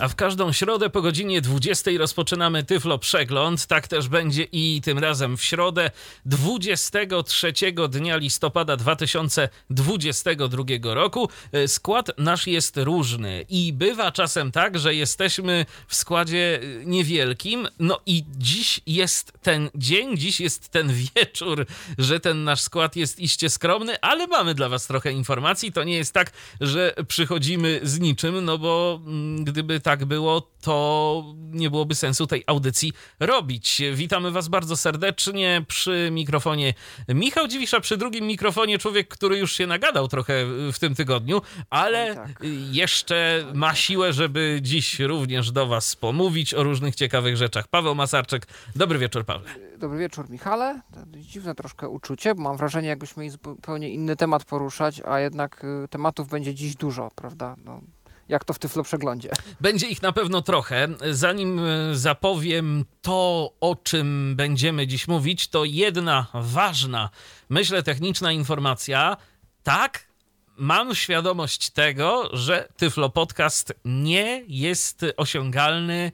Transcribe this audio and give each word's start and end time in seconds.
A 0.00 0.08
w 0.08 0.14
każdą 0.14 0.52
środę 0.52 0.90
po 0.90 1.02
godzinie 1.02 1.40
20 1.40 1.90
rozpoczynamy 1.98 2.64
Tyflo 2.64 2.98
Przegląd. 2.98 3.66
Tak 3.66 3.88
też 3.88 4.08
będzie 4.08 4.46
i 4.52 4.80
tym 4.84 4.98
razem 4.98 5.36
w 5.36 5.44
środę 5.44 5.90
23 6.24 7.52
dnia 7.88 8.16
listopada 8.16 8.76
2022 8.76 10.94
roku. 10.94 11.28
E, 11.52 11.68
skład 11.68 12.10
nasz 12.18 12.46
jest 12.46 12.76
różny 12.76 13.44
i 13.48 13.72
bywa 13.72 14.12
czasem 14.12 14.52
tak, 14.52 14.78
że 14.78 14.94
jesteśmy 14.94 15.66
w 15.88 15.94
składzie 15.94 16.60
e, 16.62 16.84
niewielkim. 16.84 17.68
No 17.78 18.00
i 18.06 18.24
dziś 18.36 18.80
jest 18.86 19.32
ten 19.42 19.70
dzień, 19.74 20.18
dziś 20.18 20.40
jest 20.40 20.68
ten 20.68 20.92
wieczór, 21.16 21.66
że 21.98 22.20
ten 22.20 22.44
nasz 22.44 22.60
skład 22.60 22.96
jest 22.96 23.20
iście 23.20 23.50
skromny, 23.50 24.00
ale 24.00 24.26
mamy 24.26 24.54
dla 24.54 24.68
Was 24.68 24.86
trochę 24.86 25.12
informacji. 25.12 25.72
To 25.72 25.84
nie 25.84 25.96
jest 25.96 26.14
tak, 26.14 26.32
że 26.60 26.94
przychodzimy 27.08 27.80
z 27.82 28.00
niczym, 28.00 28.44
no 28.44 28.58
bo 28.58 29.00
mm, 29.06 29.44
gdyby 29.44 29.80
tak 29.80 29.87
było, 29.96 30.50
to 30.60 31.24
nie 31.36 31.70
byłoby 31.70 31.94
sensu 31.94 32.26
tej 32.26 32.44
audycji 32.46 32.92
robić. 33.20 33.82
Witamy 33.94 34.30
Was 34.30 34.48
bardzo 34.48 34.76
serdecznie 34.76 35.64
przy 35.68 36.08
mikrofonie 36.12 36.74
Michał 37.08 37.48
Dziwisza, 37.48 37.80
przy 37.80 37.96
drugim 37.96 38.26
mikrofonie 38.26 38.78
człowiek, 38.78 39.08
który 39.08 39.38
już 39.38 39.52
się 39.52 39.66
nagadał 39.66 40.08
trochę 40.08 40.34
w 40.72 40.78
tym 40.78 40.94
tygodniu, 40.94 41.42
ale 41.70 42.14
tak. 42.14 42.42
jeszcze 42.70 43.44
ma 43.54 43.74
siłę, 43.74 44.12
żeby 44.12 44.58
dziś 44.62 45.00
również 45.00 45.52
do 45.52 45.66
Was 45.66 45.96
pomówić 45.96 46.54
o 46.54 46.62
różnych 46.62 46.94
ciekawych 46.94 47.36
rzeczach. 47.36 47.68
Paweł 47.68 47.94
Masarczyk, 47.94 48.46
dobry 48.76 48.98
wieczór, 48.98 49.24
Pawle. 49.24 49.50
Dobry 49.78 49.98
wieczór, 49.98 50.30
Michale. 50.30 50.80
Dziwne 51.16 51.54
troszkę 51.54 51.88
uczucie, 51.88 52.34
bo 52.34 52.42
mam 52.42 52.56
wrażenie, 52.56 52.88
jakbyśmy 52.88 53.20
mieli 53.20 53.30
zupełnie 53.30 53.90
inny 53.90 54.16
temat 54.16 54.44
poruszać, 54.44 55.00
a 55.04 55.20
jednak 55.20 55.64
y, 55.84 55.88
tematów 55.88 56.28
będzie 56.28 56.54
dziś 56.54 56.76
dużo, 56.76 57.10
prawda? 57.14 57.56
No, 57.64 57.80
jak 58.28 58.44
to 58.44 58.52
w 58.52 58.58
Tyflo 58.58 58.82
Przeglądzie. 58.82 59.30
Będzie 59.60 59.86
ich 59.86 60.02
na 60.02 60.12
pewno 60.12 60.42
trochę. 60.42 60.88
Zanim 61.10 61.58
e, 61.58 61.96
zapowiem 61.96 62.84
to, 63.02 63.52
o 63.60 63.76
czym 63.76 64.36
będziemy 64.36 64.86
dziś 64.86 65.08
mówić, 65.08 65.48
to 65.48 65.64
jedna 65.64 66.26
ważna, 66.34 67.10
myślę, 67.48 67.82
techniczna 67.82 68.32
informacja. 68.32 69.16
Tak, 69.62 70.08
mam 70.56 70.94
świadomość 70.94 71.70
tego, 71.70 72.30
że 72.32 72.68
Tyflo 72.76 73.10
Podcast 73.10 73.72
nie 73.84 74.44
jest 74.48 75.04
osiągalny 75.16 76.12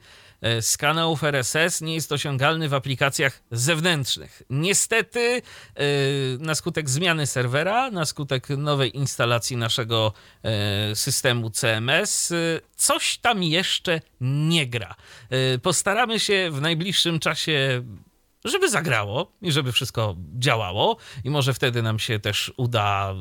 z 0.61 0.77
kanałów 0.77 1.23
RSS 1.23 1.81
nie 1.81 1.93
jest 1.93 2.11
osiągalny 2.11 2.69
w 2.69 2.73
aplikacjach 2.73 3.41
zewnętrznych. 3.51 4.41
Niestety, 4.49 5.41
e, 5.75 5.83
na 6.39 6.55
skutek 6.55 6.89
zmiany 6.89 7.27
serwera, 7.27 7.91
na 7.91 8.05
skutek 8.05 8.49
nowej 8.49 8.97
instalacji 8.97 9.57
naszego 9.57 10.13
e, 10.43 10.95
systemu 10.95 11.49
CMS, 11.49 12.33
coś 12.75 13.17
tam 13.17 13.43
jeszcze 13.43 14.01
nie 14.21 14.67
gra. 14.67 14.95
Postaramy 15.61 16.19
się 16.19 16.49
w 16.51 16.61
najbliższym 16.61 17.19
czasie 17.19 17.83
żeby 18.45 18.69
zagrało 18.69 19.31
i 19.41 19.51
żeby 19.51 19.71
wszystko 19.71 20.15
działało. 20.39 20.97
I 21.23 21.29
może 21.29 21.53
wtedy 21.53 21.81
nam 21.81 21.99
się 21.99 22.19
też 22.19 22.53
uda 22.57 23.13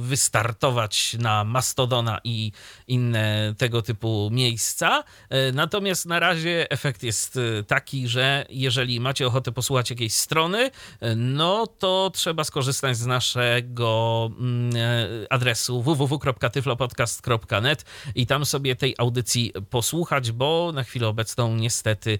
wystartować 0.00 1.16
na 1.18 1.44
Mastodona 1.44 2.20
i 2.24 2.52
inne 2.88 3.54
tego 3.58 3.82
typu 3.82 4.28
miejsca. 4.32 5.04
E, 5.28 5.52
natomiast 5.52 6.06
na 6.06 6.20
razie 6.20 6.70
efekt 6.70 7.02
jest 7.02 7.36
e, 7.36 7.62
taki, 7.62 8.08
że 8.08 8.46
jeżeli 8.50 9.00
macie 9.00 9.26
ochotę 9.26 9.52
posłuchać 9.52 9.90
jakiejś 9.90 10.14
strony, 10.14 10.70
no 11.16 11.66
to 11.66 12.10
trzeba 12.14 12.44
skorzystać 12.44 12.96
z 12.96 13.06
naszego 13.06 14.30
mm, 14.38 14.72
adresu 15.30 15.82
www.tyflopodcast.net 15.82 17.84
i 18.14 18.26
tam 18.26 18.46
sobie 18.46 18.76
tej 18.76 18.94
audycji 18.98 19.52
posłuchać, 19.70 20.32
bo 20.32 20.72
na 20.74 20.84
chwilę 20.84 21.08
obecną 21.08 21.54
niestety 21.54 22.18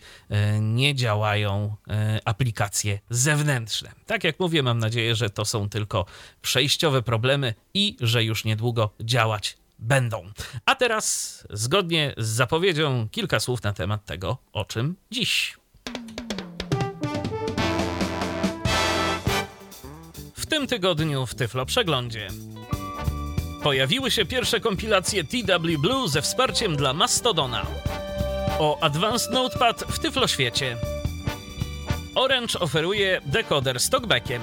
nie 0.60 0.94
działają 0.94 1.76
aplikacje 2.24 2.45
aplikacje 2.46 2.98
zewnętrzne. 3.10 3.92
Tak 4.06 4.24
jak 4.24 4.40
mówię, 4.40 4.62
mam 4.62 4.78
nadzieję, 4.78 5.14
że 5.14 5.30
to 5.30 5.44
są 5.44 5.68
tylko 5.68 6.06
przejściowe 6.42 7.02
problemy 7.02 7.54
i 7.74 7.96
że 8.00 8.24
już 8.24 8.44
niedługo 8.44 8.90
działać 9.00 9.56
będą. 9.78 10.30
A 10.66 10.74
teraz, 10.74 11.46
zgodnie 11.50 12.14
z 12.16 12.26
zapowiedzią, 12.28 13.08
kilka 13.10 13.40
słów 13.40 13.62
na 13.62 13.72
temat 13.72 14.04
tego, 14.04 14.38
o 14.52 14.64
czym 14.64 14.96
dziś. 15.10 15.56
W 20.34 20.46
tym 20.46 20.66
tygodniu 20.66 21.26
w 21.26 21.34
Tyflo 21.34 21.66
Przeglądzie 21.66 22.28
pojawiły 23.62 24.10
się 24.10 24.24
pierwsze 24.24 24.60
kompilacje 24.60 25.24
TW 25.24 25.78
Blue 25.78 26.08
ze 26.08 26.22
wsparciem 26.22 26.76
dla 26.76 26.92
Mastodona. 26.92 27.66
O 28.58 28.78
Advanced 28.80 29.32
Notepad 29.32 29.84
w 29.88 29.98
Tyflo 29.98 30.28
Świecie 30.28 30.76
Orange 32.16 32.58
oferuje 32.60 33.20
dekoder 33.26 33.80
z 33.80 33.90
talkbackiem. 33.90 34.42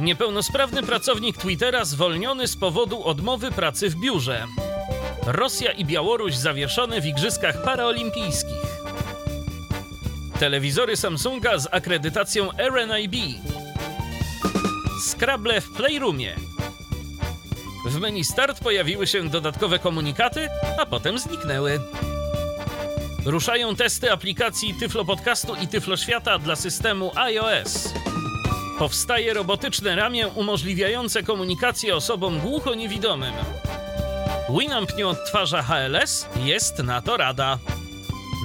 Niepełnosprawny 0.00 0.82
pracownik 0.82 1.36
Twittera 1.36 1.84
zwolniony 1.84 2.48
z 2.48 2.56
powodu 2.56 3.04
odmowy 3.04 3.50
pracy 3.50 3.90
w 3.90 3.96
biurze. 4.00 4.46
Rosja 5.26 5.72
i 5.72 5.84
Białoruś 5.84 6.34
zawieszone 6.34 7.00
w 7.00 7.06
Igrzyskach 7.06 7.62
Paraolimpijskich. 7.62 8.62
Telewizory 10.38 10.96
Samsunga 10.96 11.58
z 11.58 11.68
akredytacją 11.70 12.48
RNIB. 12.58 13.14
Scrabble 15.10 15.60
w 15.60 15.72
Playroomie. 15.72 16.36
W 17.86 18.00
menu 18.00 18.24
Start 18.24 18.60
pojawiły 18.60 19.06
się 19.06 19.28
dodatkowe 19.28 19.78
komunikaty, 19.78 20.48
a 20.78 20.86
potem 20.86 21.18
zniknęły. 21.18 21.80
Ruszają 23.24 23.76
testy 23.76 24.12
aplikacji 24.12 24.74
Tyflo 24.74 25.04
Podcastu 25.04 25.54
i 25.54 25.68
Tyflo 25.68 25.96
Świata 25.96 26.38
dla 26.38 26.56
systemu 26.56 27.12
iOS. 27.14 27.94
Powstaje 28.78 29.34
robotyczne 29.34 29.96
ramię 29.96 30.28
umożliwiające 30.28 31.22
komunikację 31.22 31.96
osobom 31.96 32.40
głuchoniewidomym. 32.40 33.34
Winamp 34.58 34.96
nie 34.96 35.08
odtwarza 35.08 35.62
HLS? 35.62 36.28
Jest 36.44 36.78
na 36.78 37.02
to 37.02 37.16
rada. 37.16 37.58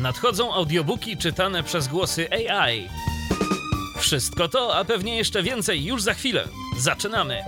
Nadchodzą 0.02 0.54
audiobooki 0.54 1.18
czytane 1.18 1.64
przez 1.64 1.88
głosy 1.88 2.28
AI. 2.32 2.90
Wszystko 4.00 4.48
to, 4.48 4.76
a 4.76 4.86
pewnie 4.86 5.18
jeszcze 5.18 5.44
więcej 5.44 5.86
już 5.86 6.02
za 6.02 6.14
chwilę. 6.14 6.48
Zaczynamy! 6.78 7.44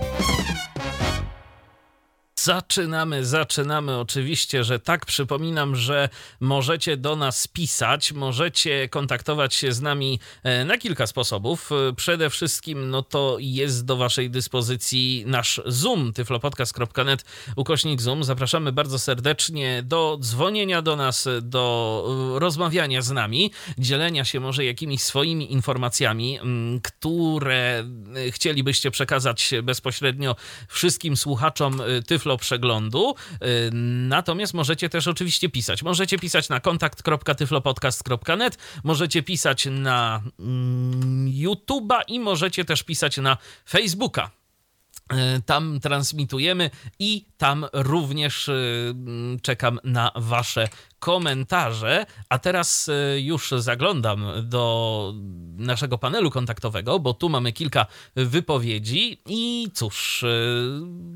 Zaczynamy, 2.44 3.24
zaczynamy. 3.26 3.98
Oczywiście, 3.98 4.64
że 4.64 4.78
tak. 4.78 5.06
Przypominam, 5.06 5.76
że 5.76 6.08
możecie 6.40 6.96
do 6.96 7.16
nas 7.16 7.48
pisać, 7.48 8.12
możecie 8.12 8.88
kontaktować 8.88 9.54
się 9.54 9.72
z 9.72 9.80
nami 9.80 10.20
e, 10.42 10.64
na 10.64 10.78
kilka 10.78 11.06
sposobów. 11.06 11.70
E, 11.72 11.92
przede 11.92 12.30
wszystkim, 12.30 12.90
no 12.90 13.02
to 13.02 13.36
jest 13.40 13.84
do 13.84 13.96
Waszej 13.96 14.30
dyspozycji 14.30 15.24
nasz 15.26 15.60
Zoom, 15.66 16.12
tyflopodcast.net, 16.12 17.24
ukośnik 17.56 18.00
Zoom. 18.00 18.24
Zapraszamy 18.24 18.72
bardzo 18.72 18.98
serdecznie 18.98 19.82
do 19.82 20.18
dzwonienia 20.20 20.82
do 20.82 20.96
nas, 20.96 21.28
do 21.42 22.04
e, 22.36 22.38
rozmawiania 22.38 23.02
z 23.02 23.10
nami, 23.10 23.50
dzielenia 23.78 24.24
się 24.24 24.40
może 24.40 24.64
jakimiś 24.64 25.02
swoimi 25.02 25.52
informacjami, 25.52 26.38
które 26.82 27.84
chcielibyście 28.30 28.90
przekazać 28.90 29.50
bezpośrednio 29.62 30.36
wszystkim 30.68 31.16
słuchaczom 31.16 31.82
Tyflo 32.06 32.29
przeglądu. 32.36 33.14
Y, 33.34 33.70
natomiast 34.08 34.54
możecie 34.54 34.88
też 34.88 35.08
oczywiście 35.08 35.48
pisać. 35.48 35.82
Możecie 35.82 36.18
pisać 36.18 36.48
na 36.48 36.60
kontakt.tyflopodcast.net, 36.60 38.58
możecie 38.84 39.22
pisać 39.22 39.66
na 39.70 40.22
mm, 40.38 41.26
YouTube'a 41.28 42.00
i 42.08 42.20
możecie 42.20 42.64
też 42.64 42.82
pisać 42.82 43.16
na 43.16 43.36
Facebooka. 43.68 44.30
Y, 45.12 45.42
tam 45.46 45.80
transmitujemy 45.80 46.70
i 46.98 47.24
tam 47.38 47.66
również 47.72 48.48
y, 48.48 48.94
czekam 49.42 49.80
na 49.84 50.10
Wasze 50.16 50.68
komentarze. 51.00 52.06
A 52.28 52.38
teraz 52.38 52.88
e, 52.88 53.20
już 53.20 53.50
zaglądam 53.50 54.26
do 54.42 55.14
naszego 55.56 55.98
panelu 55.98 56.30
kontaktowego, 56.30 56.98
bo 56.98 57.14
tu 57.14 57.28
mamy 57.28 57.52
kilka 57.52 57.86
wypowiedzi 58.16 59.22
i 59.26 59.68
cóż, 59.74 60.22
e, 60.22 60.28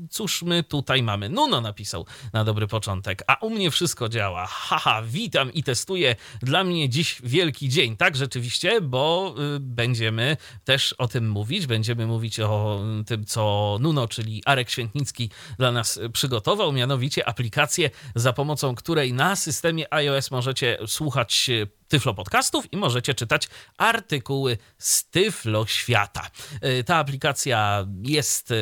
cóż 0.09 0.43
my 0.43 0.63
tutaj 0.63 1.03
mamy? 1.03 1.29
Nuno 1.29 1.61
napisał 1.61 2.05
na 2.33 2.43
dobry 2.43 2.67
początek, 2.67 3.23
a 3.27 3.35
u 3.35 3.49
mnie 3.49 3.71
wszystko 3.71 4.09
działa. 4.09 4.45
Haha, 4.47 5.01
witam 5.01 5.53
i 5.53 5.63
testuję. 5.63 6.15
Dla 6.41 6.63
mnie 6.63 6.89
dziś 6.89 7.21
wielki 7.23 7.69
dzień. 7.69 7.97
Tak, 7.97 8.15
rzeczywiście, 8.15 8.81
bo 8.81 9.35
e, 9.37 9.59
będziemy 9.59 10.37
też 10.63 10.93
o 10.93 11.07
tym 11.07 11.29
mówić. 11.29 11.67
Będziemy 11.67 12.07
mówić 12.07 12.39
o 12.39 12.81
tym, 13.05 13.25
co 13.25 13.77
Nuno, 13.81 14.07
czyli 14.07 14.41
Arek 14.45 14.69
Świętnicki 14.69 15.29
dla 15.57 15.71
nas 15.71 15.99
przygotował, 16.13 16.71
mianowicie 16.71 17.27
aplikację, 17.27 17.89
za 18.15 18.33
pomocą 18.33 18.75
której 18.75 19.13
na 19.13 19.35
systemie 19.35 19.74
systemie 19.75 19.93
iOS 19.93 20.31
możecie 20.31 20.77
słuchać 20.87 21.49
Tyflo 21.87 22.13
Podcastów 22.13 22.73
i 22.73 22.77
możecie 22.77 23.13
czytać 23.13 23.47
artykuły 23.77 24.57
z 24.77 25.09
Tyflo 25.09 25.65
Świata. 25.65 26.29
E, 26.61 26.83
ta 26.83 26.95
aplikacja 26.95 27.87
jest 28.03 28.51
e, 28.51 28.55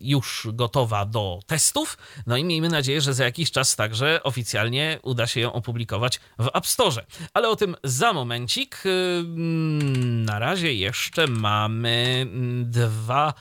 już 0.00 0.46
gotowa 0.52 1.06
do 1.06 1.40
testów, 1.46 1.98
no 2.26 2.36
i 2.36 2.44
miejmy 2.44 2.68
nadzieję, 2.68 3.00
że 3.00 3.14
za 3.14 3.24
jakiś 3.24 3.50
czas 3.50 3.76
także 3.76 4.22
oficjalnie 4.22 4.98
uda 5.02 5.26
się 5.26 5.40
ją 5.40 5.52
opublikować 5.52 6.20
w 6.38 6.48
App 6.54 6.66
Store. 6.66 7.06
Ale 7.34 7.48
o 7.48 7.56
tym 7.56 7.76
za 7.84 8.12
momencik. 8.12 8.82
E, 8.86 9.22
na 10.02 10.38
razie 10.38 10.74
jeszcze 10.74 11.26
mamy 11.26 12.26
dwa 12.62 13.34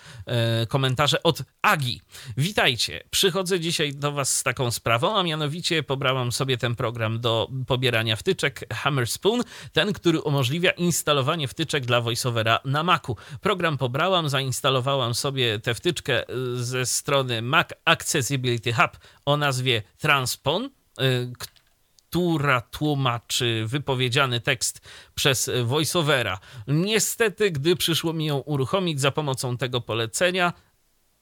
komentarze 0.67 1.23
od 1.23 1.43
Agi. 1.61 2.01
Witajcie. 2.37 3.03
Przychodzę 3.09 3.59
dzisiaj 3.59 3.93
do 3.93 4.11
Was 4.11 4.35
z 4.35 4.43
taką 4.43 4.71
sprawą, 4.71 5.17
a 5.17 5.23
mianowicie 5.23 5.83
pobrałam 5.83 6.31
sobie 6.31 6.57
ten 6.57 6.75
program 6.75 7.19
do 7.19 7.49
pobierania 7.67 8.15
wtyczek 8.15 8.65
Hammers 8.73 9.17
Spoon, 9.21 9.43
ten, 9.73 9.93
który 9.93 10.21
umożliwia 10.21 10.71
instalowanie 10.71 11.47
wtyczek 11.47 11.85
dla 11.85 12.01
VoiceOvera 12.01 12.59
na 12.65 12.83
Macu. 12.83 13.15
Program 13.41 13.77
pobrałam, 13.77 14.29
zainstalowałam 14.29 15.13
sobie 15.13 15.59
tę 15.59 15.73
wtyczkę 15.73 16.29
y, 16.29 16.63
ze 16.63 16.85
strony 16.85 17.41
Mac 17.41 17.67
Accessibility 17.85 18.73
Hub 18.73 18.97
o 19.25 19.37
nazwie 19.37 19.81
Transpon, 19.97 20.65
y, 20.65 21.31
która 21.39 22.61
tłumaczy 22.61 23.63
wypowiedziany 23.67 24.39
tekst 24.39 24.81
przez 25.15 25.51
voiceovera. 25.63 26.39
Niestety, 26.67 27.51
gdy 27.51 27.75
przyszło 27.75 28.13
mi 28.13 28.25
ją 28.25 28.37
uruchomić 28.37 29.01
za 29.01 29.11
pomocą 29.11 29.57
tego 29.57 29.81
polecenia, 29.81 30.53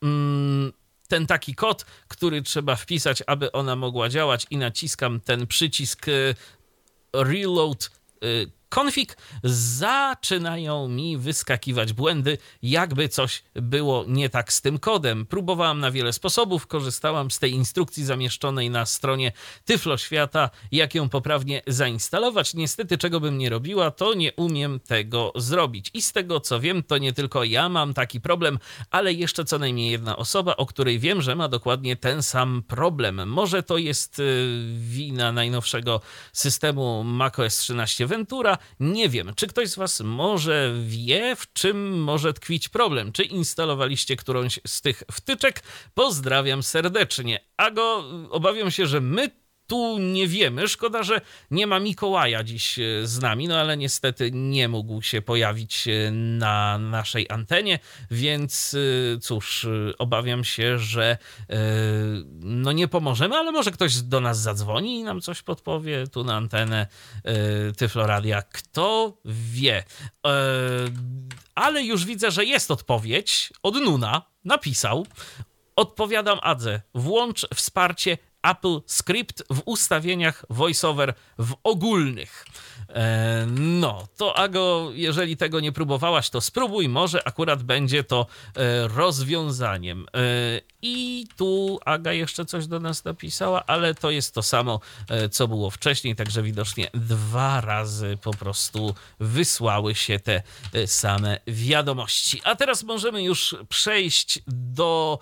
mm, 0.04 0.74
ten 1.08 1.28
taki 1.28 1.56
kod, 1.56 1.86
który 2.08 2.42
trzeba 2.42 2.76
wpisać, 2.76 3.24
aby 3.28 3.52
ona 3.52 3.76
mogła 3.76 4.10
działać, 4.10 4.48
i 4.50 4.58
naciskam 4.58 5.20
ten 5.20 5.48
przycisk 5.48 6.08
y, 6.08 6.36
reload 7.14 7.78
y, 8.22 8.48
config, 8.76 9.18
zaczynają 9.44 10.88
mi 10.88 11.18
wyskakiwać 11.18 11.94
błędy, 11.94 12.38
jakby 12.62 13.10
coś 13.10 13.44
było 13.54 14.06
nie 14.08 14.30
tak 14.30 14.54
z 14.54 14.62
tym 14.62 14.80
kodem. 14.80 15.26
Próbowałam 15.26 15.80
na 15.80 15.92
wiele 15.92 16.14
sposobów, 16.14 16.68
korzystałam 16.68 17.32
z 17.32 17.40
tej 17.40 17.52
instrukcji 17.52 18.06
zamieszczonej 18.06 18.70
na 18.70 18.86
stronie 18.86 19.32
Tyflo 19.66 19.98
Świata, 19.98 20.50
jak 20.72 20.96
ją 20.96 21.10
poprawnie 21.10 21.62
zainstalować. 21.68 22.54
Niestety, 22.54 22.98
czego 22.98 23.20
bym 23.20 23.38
nie 23.38 23.50
robiła, 23.50 23.92
to 23.92 24.14
nie 24.14 24.34
umiem 24.34 24.80
tego 24.80 25.32
zrobić. 25.36 25.92
I 25.94 26.02
z 26.02 26.12
tego 26.12 26.40
co 26.40 26.60
wiem, 26.60 26.84
to 26.84 26.98
nie 26.98 27.14
tylko 27.14 27.44
ja 27.44 27.70
mam 27.70 27.94
taki 27.94 28.22
problem, 28.22 28.60
ale 28.92 29.14
jeszcze 29.14 29.46
co 29.46 29.60
najmniej 29.60 29.92
jedna 29.92 30.18
osoba, 30.18 30.56
o 30.56 30.66
której 30.66 31.00
wiem, 31.00 31.22
że 31.22 31.36
ma 31.36 31.48
dokładnie 31.48 31.96
ten 31.96 32.24
sam 32.24 32.64
problem. 32.68 33.30
Może 33.30 33.64
to 33.64 33.78
jest 33.78 34.20
y, 34.20 34.48
wina 34.76 35.32
najnowszego 35.32 36.02
systemu 36.34 37.04
macOS 37.04 37.58
13 37.58 38.08
Ventura, 38.08 38.58
nie 38.80 39.10
wiem, 39.10 39.32
czy 39.36 39.48
ktoś 39.48 39.70
z 39.70 39.76
Was 39.76 40.00
może 40.00 40.74
wie, 40.84 41.36
w 41.36 41.54
czym 41.54 42.04
może 42.04 42.34
tkwić 42.34 42.70
problem? 42.70 43.12
Czy 43.12 43.24
instalowaliście 43.24 44.16
którąś 44.16 44.60
z 44.68 44.82
tych 44.82 45.04
wtyczek? 45.12 45.64
Pozdrawiam 45.94 46.64
serdecznie. 46.64 47.40
A 47.58 47.72
go 47.72 48.04
obawiam 48.30 48.72
się, 48.72 48.88
że 48.88 49.02
my 49.02 49.32
tu 49.70 49.98
nie 50.00 50.28
wiemy. 50.28 50.68
Szkoda, 50.68 51.04
że 51.04 51.22
nie 51.52 51.68
ma 51.68 51.80
Mikołaja 51.80 52.44
dziś 52.44 52.80
e, 52.80 53.08
z 53.08 53.22
nami, 53.22 53.48
no 53.48 53.60
ale 53.60 53.78
niestety 53.78 54.32
nie 54.34 54.68
mógł 54.68 55.02
się 55.02 55.22
pojawić 55.22 55.88
e, 55.88 56.12
na 56.12 56.78
naszej 56.78 57.26
antenie, 57.30 57.80
więc 58.12 58.76
e, 59.16 59.20
cóż, 59.20 59.68
obawiam 59.98 60.44
się, 60.44 60.80
że 60.80 61.18
no 62.42 62.72
nie 62.72 62.88
pomożemy, 62.88 63.36
ale 63.36 63.52
może 63.52 63.72
ktoś 63.72 64.02
do 64.02 64.20
nas 64.20 64.40
zadzwoni 64.40 65.00
i 65.00 65.04
nam 65.04 65.22
coś 65.22 65.42
podpowie 65.42 66.08
tu 66.08 66.24
na 66.24 66.36
antenę 66.36 66.88
Tyfloradia. 67.78 68.42
Kto 68.42 69.18
wie? 69.26 69.84
Ale 71.56 71.84
już 71.84 72.06
widzę, 72.06 72.32
że 72.32 72.46
jest 72.46 72.72
odpowiedź 72.72 73.54
od 73.64 73.76
Nuna. 73.76 74.22
Napisał. 74.46 75.06
Odpowiadam 75.76 76.40
Adze. 76.42 76.82
Włącz 76.94 77.48
wsparcie 77.56 78.18
Apple 78.44 78.82
Script 78.86 79.44
w 79.50 79.62
ustawieniach 79.66 80.46
VoiceOver 80.50 81.14
w 81.40 81.54
ogólnych. 81.64 82.46
E, 82.90 83.46
no, 83.56 84.08
to 84.18 84.38
Ago, 84.38 84.92
jeżeli 84.94 85.38
tego 85.38 85.60
nie 85.60 85.72
próbowałaś, 85.72 86.30
to 86.30 86.42
spróbuj, 86.42 86.90
może 86.90 87.28
akurat 87.28 87.64
będzie 87.64 88.04
to 88.04 88.26
e, 88.56 88.88
rozwiązaniem. 88.88 90.06
E, 90.84 90.88
I 90.88 91.28
tu 91.38 91.80
Aga 91.86 92.14
jeszcze 92.14 92.46
coś 92.46 92.68
do 92.68 92.80
nas 92.80 93.06
napisała, 93.06 93.66
ale 93.66 93.96
to 93.96 94.12
jest 94.12 94.34
to 94.34 94.44
samo, 94.44 94.80
co 95.32 95.48
było 95.48 95.70
wcześniej, 95.70 96.16
także 96.16 96.44
widocznie 96.44 96.90
dwa 96.94 97.62
razy 97.62 98.18
po 98.22 98.34
prostu 98.34 98.96
wysłały 99.20 99.96
się 99.96 100.20
te 100.20 100.42
same 100.86 101.40
wiadomości. 101.48 102.42
A 102.44 102.56
teraz 102.56 102.84
możemy 102.84 103.24
już 103.24 103.56
przejść 103.70 104.40
do 104.48 105.20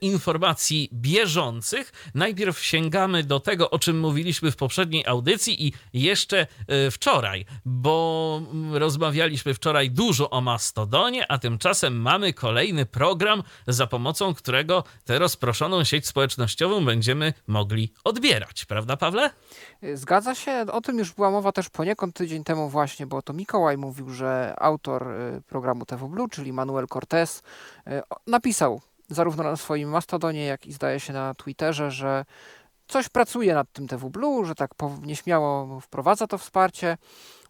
informacji 0.00 0.88
bieżących. 0.92 1.92
Najpierw 2.14 2.64
sięgamy 2.64 3.24
do 3.24 3.40
tego, 3.40 3.70
o 3.70 3.78
czym 3.78 4.00
mówiliśmy 4.00 4.50
w 4.50 4.56
poprzedniej 4.56 5.06
audycji 5.06 5.66
i 5.66 5.72
jeszcze 5.92 6.46
wczoraj, 6.90 7.46
bo 7.64 8.42
rozmawialiśmy 8.72 9.54
wczoraj 9.54 9.90
dużo 9.90 10.30
o 10.30 10.40
Mastodonie, 10.40 11.32
a 11.32 11.38
tymczasem 11.38 12.00
mamy 12.00 12.32
kolejny 12.32 12.86
program, 12.86 13.42
za 13.66 13.86
pomocą 13.86 14.34
którego 14.34 14.84
tę 15.04 15.18
rozproszoną 15.18 15.84
sieć 15.84 16.06
społecznościową 16.06 16.84
będziemy 16.84 17.32
mogli 17.46 17.92
odbierać. 18.04 18.64
Prawda, 18.64 18.96
Pawle? 18.96 19.30
Zgadza 19.94 20.34
się. 20.34 20.64
O 20.72 20.80
tym 20.80 20.98
już 20.98 21.12
była 21.12 21.30
mowa 21.30 21.52
też 21.52 21.70
poniekąd 21.70 22.16
tydzień 22.16 22.44
temu 22.44 22.68
właśnie, 22.68 23.06
bo 23.06 23.22
to 23.22 23.32
Mikołaj 23.32 23.78
mówił, 23.78 24.10
że 24.10 24.54
autor 24.58 25.10
y, 25.10 25.42
programu 25.46 25.86
TV 25.86 26.08
Blue, 26.08 26.28
czyli 26.28 26.52
Manuel 26.52 26.86
Cortez, 26.86 27.42
y, 27.88 28.02
napisał 28.26 28.80
zarówno 29.08 29.42
na 29.42 29.56
swoim 29.56 29.88
Mastodonie, 29.88 30.44
jak 30.44 30.66
i 30.66 30.72
zdaje 30.72 31.00
się 31.00 31.12
na 31.12 31.34
Twitterze, 31.34 31.90
że 31.90 32.24
coś 32.88 33.08
pracuje 33.08 33.54
nad 33.54 33.72
tym 33.72 33.88
TV 33.88 34.10
Blue, 34.10 34.44
że 34.44 34.54
tak 34.54 34.70
nieśmiało 35.02 35.80
wprowadza 35.80 36.26
to 36.26 36.38
wsparcie. 36.38 36.98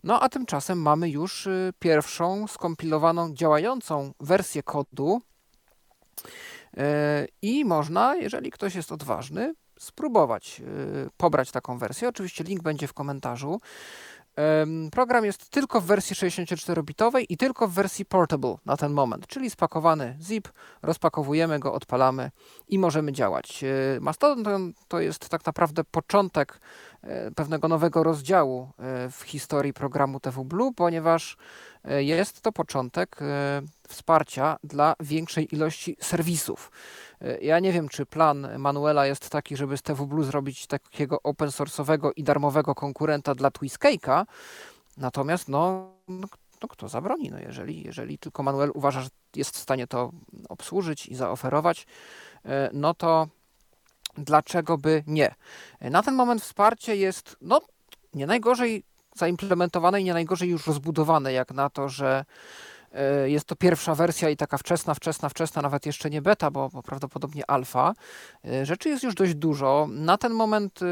No 0.04 0.20
a 0.20 0.28
tymczasem 0.28 0.82
mamy 0.82 1.10
już 1.10 1.46
y, 1.46 1.72
pierwszą 1.78 2.46
skompilowaną, 2.46 3.34
działającą 3.34 4.14
wersję 4.20 4.62
kodu 4.62 5.22
i 7.42 7.64
można, 7.64 8.16
jeżeli 8.16 8.50
ktoś 8.50 8.74
jest 8.74 8.92
odważny, 8.92 9.54
spróbować 9.78 10.60
y, 11.06 11.10
pobrać 11.16 11.50
taką 11.50 11.78
wersję. 11.78 12.08
Oczywiście 12.08 12.44
link 12.44 12.62
będzie 12.62 12.86
w 12.86 12.92
komentarzu. 12.92 13.60
Program 14.92 15.24
jest 15.24 15.50
tylko 15.50 15.80
w 15.80 15.84
wersji 15.84 16.16
64-bitowej 16.16 17.24
i 17.28 17.36
tylko 17.36 17.68
w 17.68 17.72
wersji 17.72 18.04
portable 18.04 18.56
na 18.66 18.76
ten 18.76 18.92
moment, 18.92 19.26
czyli 19.26 19.50
spakowany 19.50 20.16
zip, 20.20 20.48
rozpakowujemy 20.82 21.58
go, 21.58 21.74
odpalamy 21.74 22.30
i 22.68 22.78
możemy 22.78 23.12
działać. 23.12 23.64
E, 23.64 24.00
Mastodon 24.00 24.72
to 24.88 25.00
jest 25.00 25.28
tak 25.28 25.46
naprawdę 25.46 25.84
początek 25.84 26.60
e, 27.02 27.30
pewnego 27.30 27.68
nowego 27.68 28.02
rozdziału 28.02 28.68
e, 28.78 29.10
w 29.10 29.22
historii 29.22 29.72
programu 29.72 30.20
TV 30.20 30.44
Blue, 30.44 30.72
ponieważ 30.72 31.36
jest 31.84 32.40
to 32.40 32.52
początek 32.52 33.18
wsparcia 33.88 34.56
dla 34.64 34.94
większej 35.00 35.54
ilości 35.54 35.96
serwisów. 36.00 36.70
E, 37.20 37.40
ja 37.40 37.58
nie 37.58 37.72
wiem, 37.72 37.88
czy 37.88 38.06
plan 38.06 38.48
Manuela 38.58 39.06
jest 39.06 39.30
taki, 39.30 39.56
żeby 39.56 39.76
z 39.76 39.82
TW 39.82 40.06
Blue 40.06 40.24
zrobić 40.24 40.66
takiego 40.66 41.22
open 41.22 41.48
source'owego 41.48 42.10
i 42.16 42.24
darmowego 42.24 42.74
konkurenta 42.74 43.34
dla 43.34 43.48
Twiscake'a, 43.48 44.24
natomiast 44.96 45.48
no, 45.48 45.90
no, 46.08 46.28
no, 46.62 46.68
kto 46.68 46.88
zabroni? 46.88 47.30
No 47.30 47.38
jeżeli, 47.38 47.82
jeżeli 47.82 48.18
tylko 48.18 48.42
Manuel 48.42 48.70
uważa, 48.74 49.00
że 49.00 49.08
jest 49.36 49.56
w 49.56 49.60
stanie 49.60 49.86
to 49.86 50.12
obsłużyć 50.48 51.06
i 51.06 51.14
zaoferować, 51.14 51.86
e, 52.44 52.70
no 52.72 52.94
to 52.94 53.28
dlaczego 54.18 54.78
by 54.78 55.04
nie? 55.06 55.34
E, 55.80 55.90
na 55.90 56.02
ten 56.02 56.14
moment 56.14 56.42
wsparcie 56.42 56.96
jest 56.96 57.36
no, 57.40 57.60
nie 58.14 58.26
najgorzej 58.26 58.84
zaimplementowane 59.14 60.00
i 60.00 60.04
nie 60.04 60.12
najgorzej 60.12 60.50
już 60.50 60.66
rozbudowane, 60.66 61.32
jak 61.32 61.50
na 61.50 61.70
to, 61.70 61.88
że 61.88 62.24
E, 62.94 63.30
jest 63.30 63.44
to 63.44 63.56
pierwsza 63.56 63.94
wersja 63.94 64.30
i 64.30 64.36
taka 64.36 64.58
wczesna, 64.58 64.94
wczesna, 64.94 65.28
wczesna, 65.28 65.62
nawet 65.62 65.86
jeszcze 65.86 66.10
nie 66.10 66.22
beta, 66.22 66.50
bo, 66.50 66.68
bo 66.68 66.82
prawdopodobnie 66.82 67.50
alfa. 67.50 67.94
E, 68.44 68.66
rzeczy 68.66 68.88
jest 68.88 69.02
już 69.02 69.14
dość 69.14 69.34
dużo. 69.34 69.88
Na 69.90 70.18
ten 70.18 70.32
moment 70.32 70.80
e, 70.82 70.86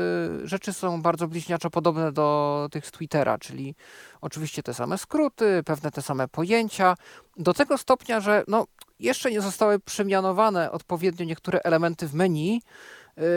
rzeczy 0.46 0.72
są 0.72 1.02
bardzo 1.02 1.28
bliźniaczo 1.28 1.70
podobne 1.70 2.12
do 2.12 2.68
tych 2.72 2.86
z 2.86 2.90
Twittera, 2.90 3.38
czyli 3.38 3.74
oczywiście 4.20 4.62
te 4.62 4.74
same 4.74 4.98
skróty, 4.98 5.62
pewne 5.64 5.90
te 5.90 6.02
same 6.02 6.28
pojęcia, 6.28 6.94
do 7.36 7.54
tego 7.54 7.78
stopnia, 7.78 8.20
że 8.20 8.44
no, 8.48 8.66
jeszcze 9.00 9.30
nie 9.30 9.40
zostały 9.40 9.78
przemianowane 9.78 10.72
odpowiednio 10.72 11.26
niektóre 11.26 11.60
elementy 11.64 12.06
w 12.06 12.14
menu, 12.14 12.62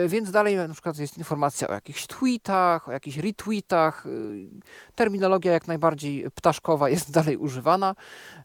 więc 0.08 0.30
dalej 0.30 0.56
na 0.56 0.68
przykład 0.68 0.98
jest 0.98 1.18
informacja 1.18 1.68
o 1.68 1.72
jakichś 1.72 2.06
tweetach, 2.06 2.88
o 2.88 2.92
jakichś 2.92 3.16
retweetach. 3.16 4.06
E, 4.06 4.10
terminologia 4.94 5.52
jak 5.52 5.68
najbardziej 5.68 6.30
ptaszkowa 6.34 6.88
jest 6.88 7.12
dalej 7.18 7.36
używana. 7.36 7.94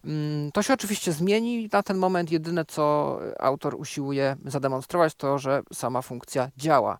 Mm, 0.05 0.51
to 0.51 0.63
się 0.63 0.73
oczywiście 0.73 1.11
zmieni. 1.11 1.69
Na 1.73 1.83
ten 1.83 1.97
moment 1.97 2.31
jedyne, 2.31 2.65
co 2.65 3.19
autor 3.39 3.75
usiłuje 3.75 4.35
zademonstrować, 4.45 5.15
to, 5.15 5.37
że 5.37 5.61
sama 5.73 6.01
funkcja 6.01 6.49
działa. 6.57 6.99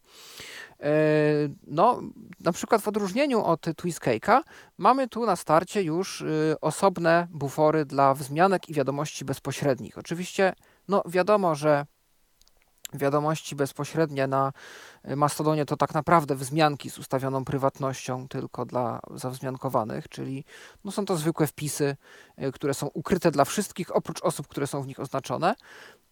No, 1.67 2.01
na 2.39 2.51
przykład 2.51 2.81
w 2.81 2.87
odróżnieniu 2.87 3.43
od 3.43 3.61
Twiscake'a 3.61 4.41
mamy 4.77 5.07
tu 5.07 5.25
na 5.25 5.35
starcie 5.35 5.83
już 5.83 6.23
osobne 6.61 7.27
bufory 7.31 7.85
dla 7.85 8.13
wzmianek 8.13 8.69
i 8.69 8.73
wiadomości 8.73 9.25
bezpośrednich. 9.25 9.97
Oczywiście, 9.97 10.53
no 10.87 11.03
wiadomo, 11.05 11.55
że 11.55 11.85
wiadomości 12.93 13.55
bezpośrednie 13.55 14.27
na 14.27 14.53
y, 15.09 15.15
Mastodonie 15.15 15.65
to 15.65 15.77
tak 15.77 15.93
naprawdę 15.93 16.35
wzmianki 16.35 16.89
z 16.89 16.97
ustawioną 16.97 17.45
prywatnością 17.45 18.27
tylko 18.27 18.65
dla 18.65 18.99
zawzmiankowanych, 19.15 20.09
czyli 20.09 20.45
no 20.83 20.91
są 20.91 21.05
to 21.05 21.17
zwykłe 21.17 21.47
wpisy, 21.47 21.95
y, 22.43 22.51
które 22.51 22.73
są 22.73 22.87
ukryte 22.87 23.31
dla 23.31 23.45
wszystkich, 23.45 23.95
oprócz 23.95 24.21
osób, 24.21 24.47
które 24.47 24.67
są 24.67 24.81
w 24.81 24.87
nich 24.87 24.99
oznaczone. 24.99 25.55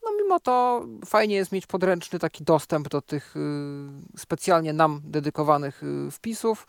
No 0.03 0.11
mimo 0.23 0.39
to 0.39 0.85
fajnie 1.05 1.35
jest 1.35 1.51
mieć 1.51 1.67
podręczny 1.67 2.19
taki 2.19 2.43
dostęp 2.43 2.89
do 2.89 3.01
tych 3.01 3.35
y, 3.35 3.39
specjalnie 4.17 4.73
nam 4.73 5.01
dedykowanych 5.03 5.81
wpisów, 6.11 6.67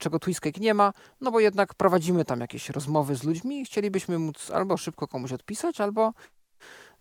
czego 0.00 0.18
Twiscake 0.18 0.60
nie 0.60 0.74
ma, 0.74 0.92
no 1.20 1.30
bo 1.30 1.40
jednak 1.40 1.74
prowadzimy 1.74 2.24
tam 2.24 2.40
jakieś 2.40 2.70
rozmowy 2.70 3.16
z 3.16 3.22
ludźmi 3.22 3.60
i 3.60 3.64
chcielibyśmy 3.64 4.18
móc 4.18 4.50
albo 4.50 4.76
szybko 4.76 5.08
komuś 5.08 5.32
odpisać, 5.32 5.80
albo 5.80 6.12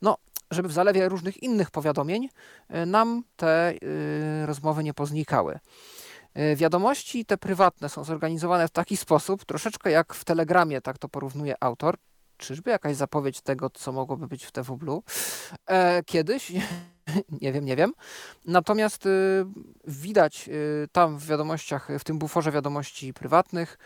no, 0.01 0.17
żeby 0.51 0.69
w 0.69 0.71
zalewie 0.71 1.09
różnych 1.09 1.43
innych 1.43 1.71
powiadomień 1.71 2.29
y, 2.75 2.85
nam 2.85 3.23
te 3.35 3.73
y, 3.83 4.45
rozmowy 4.45 4.83
nie 4.83 4.93
poznikały. 4.93 5.59
Y, 6.37 6.55
wiadomości 6.55 7.25
te 7.25 7.37
prywatne 7.37 7.89
są 7.89 8.03
zorganizowane 8.03 8.67
w 8.67 8.71
taki 8.71 8.97
sposób, 8.97 9.45
troszeczkę 9.45 9.91
jak 9.91 10.13
w 10.13 10.23
Telegramie, 10.23 10.81
tak 10.81 10.97
to 10.97 11.09
porównuje 11.09 11.55
autor. 11.59 11.95
Czyżby 12.37 12.71
jakaś 12.71 12.95
zapowiedź 12.95 13.41
tego, 13.41 13.69
co 13.69 13.91
mogłoby 13.91 14.27
być 14.27 14.45
w 14.45 14.51
TW 14.51 14.77
Blue? 14.77 15.01
E, 15.67 16.03
kiedyś, 16.03 16.51
nie 17.41 17.53
wiem, 17.53 17.65
nie 17.65 17.75
wiem. 17.75 17.93
Natomiast 18.45 19.05
y, 19.05 19.45
widać 19.87 20.49
y, 20.49 20.87
tam 20.91 21.17
w 21.17 21.25
wiadomościach, 21.25 21.87
w 21.99 22.03
tym 22.03 22.19
buforze 22.19 22.51
wiadomości 22.51 23.13
prywatnych, 23.13 23.77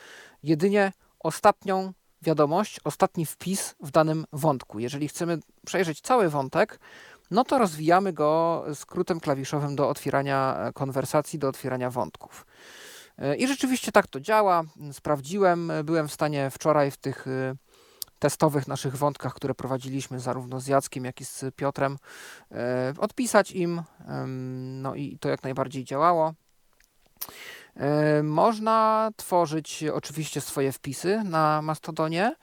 jedynie 0.43 0.91
ostatnią 1.19 1.93
wiadomość, 2.23 2.79
ostatni 2.83 3.25
wpis 3.25 3.75
w 3.79 3.91
danym 3.91 4.25
wątku. 4.33 4.79
Jeżeli 4.79 5.07
chcemy 5.07 5.39
przejrzeć 5.65 6.01
cały 6.01 6.29
wątek, 6.29 6.79
no 7.31 7.43
to 7.43 7.57
rozwijamy 7.57 8.13
go 8.13 8.63
skrótem 8.73 9.19
klawiszowym 9.19 9.75
do 9.75 9.89
otwierania 9.89 10.57
e, 10.57 10.73
konwersacji, 10.73 11.39
do 11.39 11.47
otwierania 11.47 11.89
wątków. 11.89 12.45
E, 13.17 13.35
I 13.35 13.47
rzeczywiście 13.47 13.91
tak 13.91 14.07
to 14.07 14.19
działa. 14.19 14.63
Sprawdziłem, 14.91 15.71
byłem 15.83 16.07
w 16.07 16.13
stanie 16.13 16.49
wczoraj 16.49 16.91
w 16.91 16.97
tych 16.97 17.27
e, 17.27 17.55
testowych 18.19 18.67
naszych 18.67 18.97
wątkach, 18.97 19.33
które 19.33 19.53
prowadziliśmy 19.53 20.19
zarówno 20.19 20.59
z 20.59 20.67
Jackiem, 20.67 21.05
jak 21.05 21.21
i 21.21 21.25
z 21.25 21.45
Piotrem, 21.55 21.97
odpisać 22.97 23.51
im. 23.51 23.81
No 24.81 24.95
i 24.95 25.17
to 25.19 25.29
jak 25.29 25.43
najbardziej 25.43 25.83
działało. 25.83 26.33
E, 27.75 28.23
można 28.23 29.09
tworzyć 29.15 29.83
oczywiście 29.93 30.41
swoje 30.41 30.71
wpisy 30.71 31.21
na 31.23 31.61
Mastodonie. 31.61 32.35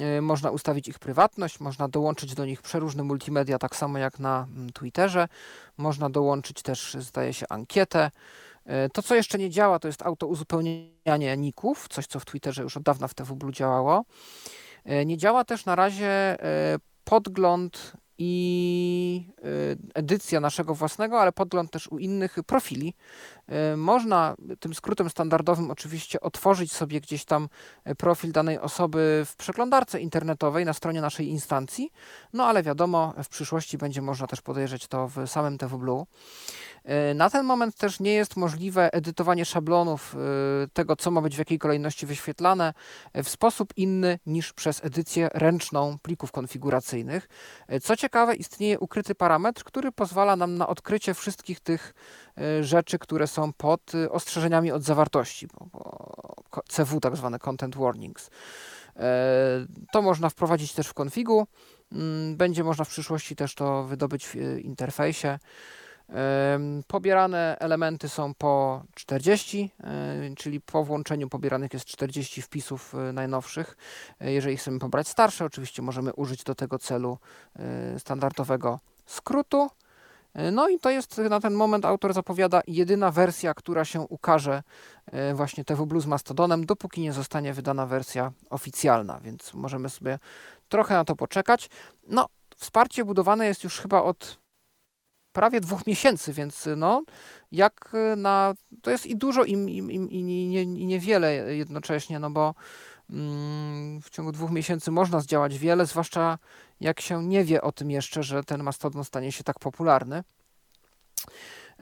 E, 0.00 0.20
można 0.20 0.50
ustawić 0.50 0.88
ich 0.88 0.98
prywatność, 0.98 1.60
można 1.60 1.88
dołączyć 1.88 2.34
do 2.34 2.44
nich 2.44 2.62
przeróżne 2.62 3.02
multimedia, 3.02 3.58
tak 3.58 3.76
samo 3.76 3.98
jak 3.98 4.18
na 4.18 4.46
mm, 4.56 4.72
Twitterze. 4.72 5.28
Można 5.76 6.10
dołączyć 6.10 6.62
też, 6.62 6.96
zdaje 7.00 7.32
się, 7.32 7.46
ankietę. 7.48 8.10
E, 8.64 8.88
to, 8.88 9.02
co 9.02 9.14
jeszcze 9.14 9.38
nie 9.38 9.50
działa, 9.50 9.78
to 9.78 9.88
jest 9.88 10.02
auto 10.02 10.26
uzupełnianie 10.26 11.36
ników, 11.36 11.88
coś, 11.88 12.06
co 12.06 12.20
w 12.20 12.24
Twitterze 12.24 12.62
już 12.62 12.76
od 12.76 12.82
dawna 12.82 13.08
w 13.08 13.14
TW 13.14 13.50
działało. 13.50 14.04
Nie 15.06 15.16
działa 15.16 15.44
też 15.44 15.64
na 15.64 15.74
razie 15.74 16.36
podgląd 17.04 17.92
i 18.24 19.26
edycja 19.94 20.40
naszego 20.40 20.74
własnego, 20.74 21.20
ale 21.20 21.32
podgląd 21.32 21.70
też 21.70 21.88
u 21.88 21.98
innych 21.98 22.36
profili. 22.46 22.94
E, 23.46 23.76
można 23.76 24.34
tym 24.60 24.74
skrótem 24.74 25.10
standardowym 25.10 25.70
oczywiście 25.70 26.20
otworzyć 26.20 26.72
sobie 26.72 27.00
gdzieś 27.00 27.24
tam 27.24 27.48
e, 27.84 27.94
profil 27.94 28.32
danej 28.32 28.58
osoby 28.58 29.22
w 29.26 29.36
przeglądarce 29.36 30.00
internetowej 30.00 30.64
na 30.64 30.72
stronie 30.72 31.00
naszej 31.00 31.28
instancji, 31.28 31.92
no 32.32 32.44
ale 32.44 32.62
wiadomo, 32.62 33.14
w 33.24 33.28
przyszłości 33.28 33.78
będzie 33.78 34.02
można 34.02 34.26
też 34.26 34.40
podejrzeć 34.40 34.86
to 34.86 35.08
w 35.08 35.26
samym. 35.26 35.52
E, 36.84 37.14
na 37.14 37.30
ten 37.30 37.46
moment 37.46 37.76
też 37.76 38.00
nie 38.00 38.12
jest 38.12 38.36
możliwe 38.36 38.92
edytowanie 38.92 39.44
szablonów 39.44 40.16
tego, 40.72 40.96
co 40.96 41.10
ma 41.10 41.20
być 41.20 41.34
w 41.34 41.38
jakiej 41.38 41.58
kolejności 41.58 42.06
wyświetlane 42.06 42.74
w 43.14 43.28
sposób 43.28 43.72
inny 43.76 44.18
niż 44.26 44.52
przez 44.52 44.84
edycję 44.84 45.28
ręczną 45.34 45.98
plików 46.02 46.32
konfiguracyjnych. 46.32 47.28
Co 47.82 47.96
ciekawe, 47.96 48.11
istnieje 48.34 48.78
ukryty 48.78 49.14
parametr, 49.14 49.64
który 49.64 49.92
pozwala 49.92 50.36
nam 50.36 50.58
na 50.58 50.66
odkrycie 50.66 51.14
wszystkich 51.14 51.60
tych 51.60 51.94
Y, 52.40 52.64
rzeczy, 52.64 52.98
które 52.98 53.26
są 53.26 53.52
pod 53.52 53.94
y, 53.94 54.10
ostrzeżeniami 54.10 54.72
od 54.72 54.82
zawartości, 54.82 55.48
CW, 56.68 57.00
tak 57.00 57.16
zwane 57.16 57.38
Content 57.38 57.76
Warnings. 57.76 58.30
E, 58.96 59.66
to 59.92 60.02
można 60.02 60.28
wprowadzić 60.28 60.72
też 60.72 60.86
w 60.86 60.94
konfigu. 60.94 61.46
Mm, 61.92 62.36
będzie 62.36 62.64
można 62.64 62.84
w 62.84 62.88
przyszłości 62.88 63.36
też 63.36 63.54
to 63.54 63.84
wydobyć 63.84 64.26
w 64.26 64.34
interfejsie. 64.58 65.38
Pobierane 66.86 67.56
elementy 67.60 68.08
są 68.08 68.34
po 68.34 68.82
40, 68.94 69.70
czyli 70.36 70.60
po 70.60 70.84
włączeniu 70.84 71.28
pobieranych 71.28 71.72
jest 71.72 71.86
40 71.86 72.42
wpisów 72.42 72.94
najnowszych. 73.12 73.76
E, 74.20 74.32
jeżeli 74.32 74.56
chcemy 74.56 74.78
pobrać 74.78 75.08
starsze, 75.08 75.44
oczywiście 75.44 75.82
możemy 75.82 76.12
użyć 76.12 76.44
do 76.44 76.54
tego 76.54 76.78
celu 76.78 77.18
standardowego 77.98 78.80
skrótu. 79.06 79.70
E, 80.34 80.50
no 80.50 80.68
i 80.68 80.78
to 80.78 80.90
jest 80.90 81.18
na 81.18 81.40
ten 81.40 81.54
moment 81.54 81.84
autor 81.84 82.14
zapowiada 82.14 82.60
jedyna 82.66 83.10
wersja, 83.10 83.54
która 83.54 83.84
się 83.84 84.00
ukaże 84.00 84.62
e, 85.06 85.34
właśnie 85.34 85.64
TV 85.64 85.86
Blue 85.86 86.00
z 86.00 86.06
Mastodonem, 86.06 86.66
dopóki 86.66 87.00
nie 87.00 87.12
zostanie 87.12 87.52
wydana 87.52 87.86
wersja 87.86 88.32
oficjalna, 88.50 89.20
więc 89.20 89.54
możemy 89.54 89.88
sobie 89.88 90.18
trochę 90.68 90.94
na 90.94 91.04
to 91.04 91.16
poczekać. 91.16 91.70
No, 92.08 92.26
wsparcie 92.56 93.04
budowane 93.04 93.46
jest 93.46 93.64
już 93.64 93.80
chyba 93.80 94.02
od 94.02 94.41
prawie 95.32 95.60
dwóch 95.60 95.86
miesięcy, 95.86 96.32
więc 96.32 96.68
no, 96.76 97.02
jak 97.52 97.92
na. 98.16 98.54
To 98.82 98.90
jest 98.90 99.06
i 99.06 99.16
dużo, 99.16 99.44
i, 99.44 99.52
i, 99.52 99.78
i, 99.78 100.20
i, 100.20 100.80
i 100.80 100.86
niewiele 100.86 101.56
jednocześnie, 101.56 102.18
no 102.18 102.30
bo 102.30 102.54
mm, 103.10 104.02
w 104.02 104.10
ciągu 104.10 104.32
dwóch 104.32 104.50
miesięcy 104.50 104.90
można 104.90 105.20
zdziałać 105.20 105.58
wiele, 105.58 105.86
zwłaszcza 105.86 106.38
jak 106.80 107.00
się 107.00 107.24
nie 107.24 107.44
wie 107.44 107.62
o 107.62 107.72
tym 107.72 107.90
jeszcze, 107.90 108.22
że 108.22 108.44
ten 108.44 108.62
mastodon 108.62 109.04
stanie 109.04 109.32
się 109.32 109.44
tak 109.44 109.58
popularny. 109.58 110.24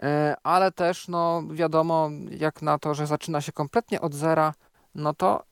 E, 0.03 0.37
ale 0.43 0.73
też, 0.73 1.09
no 1.09 1.43
wiadomo, 1.51 2.11
jak 2.31 2.63
na 2.63 2.79
to, 2.79 2.95
że 2.95 3.07
zaczyna 3.07 3.41
się 3.41 3.53
kompletnie 3.53 4.01
od 4.01 4.15
zera, 4.15 4.55
no 4.95 5.15
to 5.15 5.50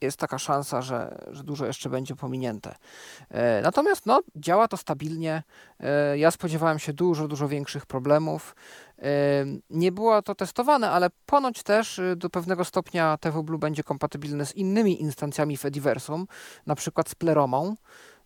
jest 0.00 0.16
taka 0.16 0.38
szansa, 0.38 0.82
że, 0.82 1.24
że 1.30 1.44
dużo 1.44 1.66
jeszcze 1.66 1.90
będzie 1.90 2.16
pominięte. 2.16 2.74
E, 3.30 3.62
natomiast 3.62 4.06
no, 4.06 4.20
działa 4.36 4.68
to 4.68 4.76
stabilnie. 4.76 5.42
E, 5.80 6.18
ja 6.18 6.30
spodziewałem 6.30 6.78
się 6.78 6.92
dużo, 6.92 7.28
dużo 7.28 7.48
większych 7.48 7.86
problemów. 7.86 8.56
Nie 9.70 9.92
było 9.92 10.22
to 10.22 10.34
testowane, 10.34 10.90
ale 10.90 11.10
ponoć 11.26 11.62
też 11.62 12.00
do 12.16 12.30
pewnego 12.30 12.64
stopnia 12.64 13.16
TV 13.20 13.42
Blue 13.42 13.58
będzie 13.58 13.82
kompatybilne 13.82 14.46
z 14.46 14.54
innymi 14.54 15.02
instancjami 15.02 15.56
Fediversum, 15.56 16.26
na 16.66 16.74
przykład 16.74 17.08
z 17.08 17.14
Pleromą. 17.14 17.74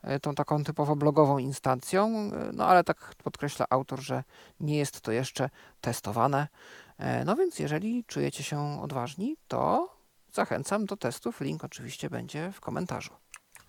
E, 0.03 0.21
tą 0.21 0.35
taką 0.35 0.65
typowo 0.65 0.97
blogową 0.97 1.39
instancją, 1.39 2.07
e, 2.07 2.31
no 2.53 2.67
ale 2.67 2.85
tak 2.85 3.15
podkreśla 3.25 3.67
autor, 3.71 4.01
że 4.01 4.25
nie 4.61 4.79
jest 4.79 5.01
to 5.01 5.13
jeszcze 5.13 5.51
testowane. 5.81 6.49
E, 6.99 7.25
no 7.25 7.37
więc 7.37 7.59
jeżeli 7.59 8.05
czujecie 8.05 8.43
się 8.43 8.83
odważni, 8.83 9.37
to 9.49 9.89
zachęcam 10.33 10.87
do 10.87 10.97
testów. 10.97 11.41
Link 11.41 11.65
oczywiście 11.65 12.11
będzie 12.11 12.53
w 12.53 12.61
komentarzu. 12.61 13.13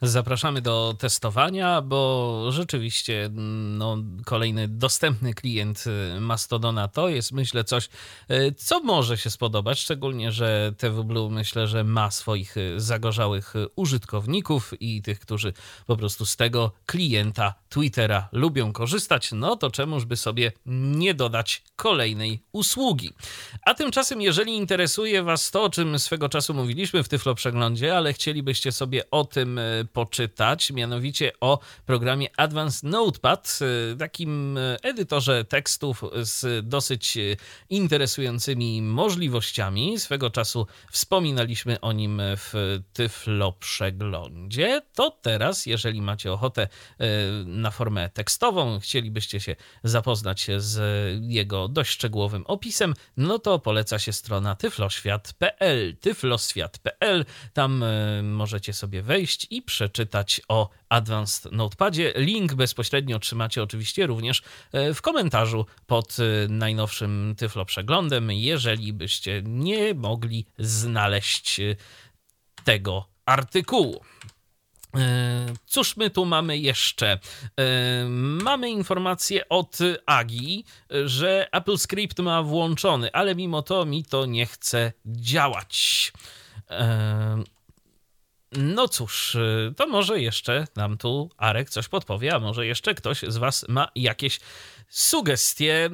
Zapraszamy 0.02 0.62
do 0.62 0.96
testowania, 1.00 1.82
bo 1.82 2.46
rzeczywiście 2.52 3.30
no, 3.34 3.98
kolejny 4.26 4.68
dostępny 4.68 5.34
klient 5.34 5.84
y, 6.18 6.20
Mastodona 6.22 6.88
to 6.88 7.10
jest 7.10 7.32
myślę 7.32 7.64
coś, 7.64 7.90
y, 8.32 8.54
co 8.58 8.84
może 8.84 9.18
się 9.18 9.30
spodobać, 9.30 9.80
szczególnie, 9.80 10.32
że 10.32 10.74
TV 10.78 11.04
Blue 11.04 11.30
myślę, 11.30 11.68
że 11.68 11.84
ma 11.84 12.12
swoich 12.12 12.58
y, 12.58 12.80
zagorzałych 12.80 13.54
użytkowników 13.76 14.74
i 14.80 15.02
tych, 15.02 15.20
którzy 15.20 15.54
po 15.88 15.98
prostu 15.98 16.26
z 16.26 16.36
tego 16.36 16.72
klienta 16.86 17.54
Twittera 17.70 18.30
lubią 18.32 18.74
korzystać, 18.74 19.32
no 19.32 19.56
to 19.56 19.72
czemuż 19.72 20.06
by 20.06 20.16
sobie 20.16 20.52
nie 20.66 21.14
dodać 21.14 21.64
kolejnej 21.76 22.44
usługi. 22.52 23.14
A 23.66 23.74
tymczasem, 23.74 24.22
jeżeli 24.22 24.56
interesuje 24.56 25.24
Was 25.24 25.52
to, 25.52 25.64
o 25.64 25.70
czym 25.70 26.00
swego 26.00 26.30
czasu 26.30 26.54
mówiliśmy 26.54 27.04
w 27.04 27.10
Tyflo 27.10 27.36
Przeglądzie, 27.36 27.98
ale 27.98 28.14
chcielibyście 28.14 28.72
sobie 28.72 29.12
o 29.12 29.26
tym 29.26 29.60
poczytać, 29.94 30.72
mianowicie 30.72 31.32
o 31.42 31.60
programie 31.86 32.28
Advanced 32.38 32.84
Notepad, 32.84 33.60
takim 34.00 34.60
edytorze 34.84 35.46
tekstów 35.46 36.04
z 36.22 36.68
dosyć 36.68 37.18
interesującymi 37.70 38.82
możliwościami. 38.82 40.00
Swego 40.00 40.30
czasu 40.30 40.68
wspominaliśmy 40.92 41.80
o 41.80 41.92
nim 41.92 42.22
w 42.22 42.80
Tyflo 42.94 43.52
Przeglądzie. 43.52 44.82
To 44.94 45.12
teraz, 45.12 45.66
jeżeli 45.66 46.02
macie 46.02 46.34
ochotę 46.34 46.68
na 47.46 47.72
formę 47.72 48.10
tekstową, 48.10 48.80
chcielibyście 48.80 49.40
się 49.40 49.56
zapoznać 49.84 50.48
z 50.58 50.80
jego 51.22 51.68
dość 51.68 51.92
szczegółowym 51.92 52.46
opisem, 52.48 52.94
no 53.18 53.40
to 53.40 53.60
poleca 53.60 54.00
się 54.00 54.14
strona 54.14 54.56
tyfloświat.pl. 54.56 55.98
tyfloswiat.pl. 55.98 57.26
Tam 57.54 57.84
możecie 58.24 58.74
sobie 58.74 59.02
wejść 59.02 59.48
i 59.50 59.62
przeczytać 59.80 60.42
o 60.48 60.70
Advanced 60.90 61.52
Notepadzie. 61.52 62.14
Link 62.16 62.54
bezpośrednio 62.54 63.18
otrzymacie 63.18 63.64
oczywiście 63.64 64.08
również 64.08 64.42
e, 64.72 64.94
w 64.94 65.02
komentarzu 65.02 65.66
pod 65.88 66.18
e, 66.20 66.48
najnowszym 66.48 67.36
Tyflo 67.38 67.66
przeglądem, 67.66 68.32
jeżeli 68.32 68.94
byście 68.94 69.42
nie 69.46 69.94
mogli 69.94 70.46
znaleźć 70.58 71.62
tego 72.64 73.08
artykułu. 73.26 74.02
Cóż 75.66 75.98
my 75.98 76.10
tu 76.10 76.26
mamy 76.26 76.58
jeszcze? 76.58 77.20
Mamy 78.44 78.70
informację 78.70 79.50
od 79.50 79.78
Agi, 80.06 80.66
że 81.06 81.48
Apple 81.52 81.78
Script 81.78 82.20
ma 82.20 82.44
włączony, 82.44 83.12
ale 83.14 83.36
mimo 83.36 83.62
to 83.62 83.86
mi 83.86 84.06
to 84.06 84.26
nie 84.26 84.46
chce 84.46 84.94
działać. 85.06 86.12
No 88.52 88.88
cóż, 88.88 89.38
to 89.78 89.88
może 89.88 90.22
jeszcze 90.22 90.68
nam 90.76 90.98
tu 90.98 91.30
Arek 91.38 91.70
coś 91.70 91.88
podpowie, 91.88 92.36
a 92.36 92.40
może 92.40 92.66
jeszcze 92.66 92.96
ktoś 92.96 93.22
z 93.28 93.38
Was 93.38 93.66
ma 93.68 93.88
jakieś 93.96 94.40
sugestie 94.90 95.90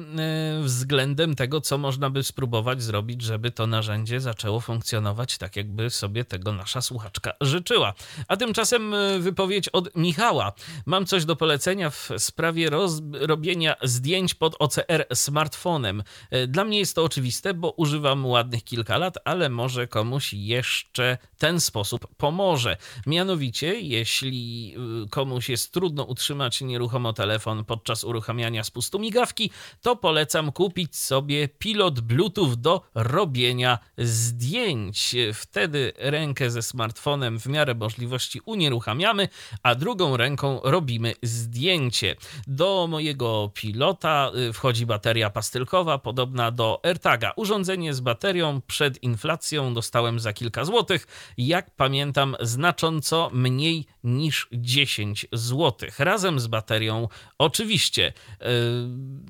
y, 0.60 0.62
względem 0.62 1.34
tego, 1.34 1.60
co 1.60 1.78
można 1.78 2.10
by 2.10 2.22
spróbować 2.22 2.82
zrobić, 2.82 3.22
żeby 3.22 3.50
to 3.50 3.66
narzędzie 3.66 4.20
zaczęło 4.20 4.60
funkcjonować 4.60 5.38
tak, 5.38 5.56
jakby 5.56 5.90
sobie 5.90 6.24
tego 6.24 6.52
nasza 6.52 6.82
słuchaczka 6.82 7.32
życzyła. 7.40 7.94
A 8.28 8.36
tymczasem 8.36 8.94
y, 8.94 9.20
wypowiedź 9.20 9.68
od 9.68 9.96
Michała. 9.96 10.52
Mam 10.86 11.06
coś 11.06 11.24
do 11.24 11.36
polecenia 11.36 11.90
w 11.90 12.10
sprawie 12.18 12.70
robienia 13.12 13.76
zdjęć 13.82 14.34
pod 14.34 14.56
OCR 14.58 15.06
smartfonem. 15.14 16.02
Y, 16.34 16.46
dla 16.46 16.64
mnie 16.64 16.78
jest 16.78 16.94
to 16.94 17.04
oczywiste, 17.04 17.54
bo 17.54 17.70
używam 17.70 18.26
ładnych 18.26 18.64
kilka 18.64 18.98
lat, 18.98 19.18
ale 19.24 19.48
może 19.48 19.86
komuś 19.86 20.32
jeszcze 20.32 21.18
ten 21.38 21.60
sposób 21.60 22.06
pomoże. 22.16 22.76
Mianowicie, 23.06 23.80
jeśli 23.80 24.76
komuś 25.10 25.48
jest 25.48 25.72
trudno 25.72 26.04
utrzymać 26.04 26.60
nieruchomo 26.60 27.12
telefon 27.12 27.64
podczas 27.64 28.04
uruchamiania 28.04 28.64
spustu 28.64 28.85
migawki, 28.94 29.50
to 29.82 29.96
polecam 29.96 30.52
kupić 30.52 30.96
sobie 30.96 31.48
pilot 31.48 32.00
Bluetooth 32.00 32.56
do 32.56 32.82
robienia 32.94 33.78
zdjęć. 33.98 35.14
Wtedy 35.34 35.92
rękę 35.96 36.50
ze 36.50 36.62
smartfonem 36.62 37.40
w 37.40 37.46
miarę 37.46 37.74
możliwości 37.74 38.40
unieruchamiamy, 38.44 39.28
a 39.62 39.74
drugą 39.74 40.16
ręką 40.16 40.60
robimy 40.64 41.14
zdjęcie. 41.22 42.16
Do 42.46 42.86
mojego 42.90 43.50
pilota 43.54 44.30
y, 44.48 44.52
wchodzi 44.52 44.86
bateria 44.86 45.30
pastylkowa, 45.30 45.98
podobna 45.98 46.50
do 46.50 46.80
AirTaga. 46.82 47.32
Urządzenie 47.36 47.94
z 47.94 48.00
baterią 48.00 48.60
przed 48.66 49.02
inflacją 49.02 49.74
dostałem 49.74 50.20
za 50.20 50.32
kilka 50.32 50.64
złotych. 50.64 51.06
Jak 51.38 51.70
pamiętam, 51.70 52.36
znacząco 52.40 53.30
mniej 53.32 53.86
niż 54.04 54.48
10 54.52 55.26
złotych. 55.32 56.00
Razem 56.00 56.40
z 56.40 56.46
baterią, 56.46 57.08
oczywiście. 57.38 58.12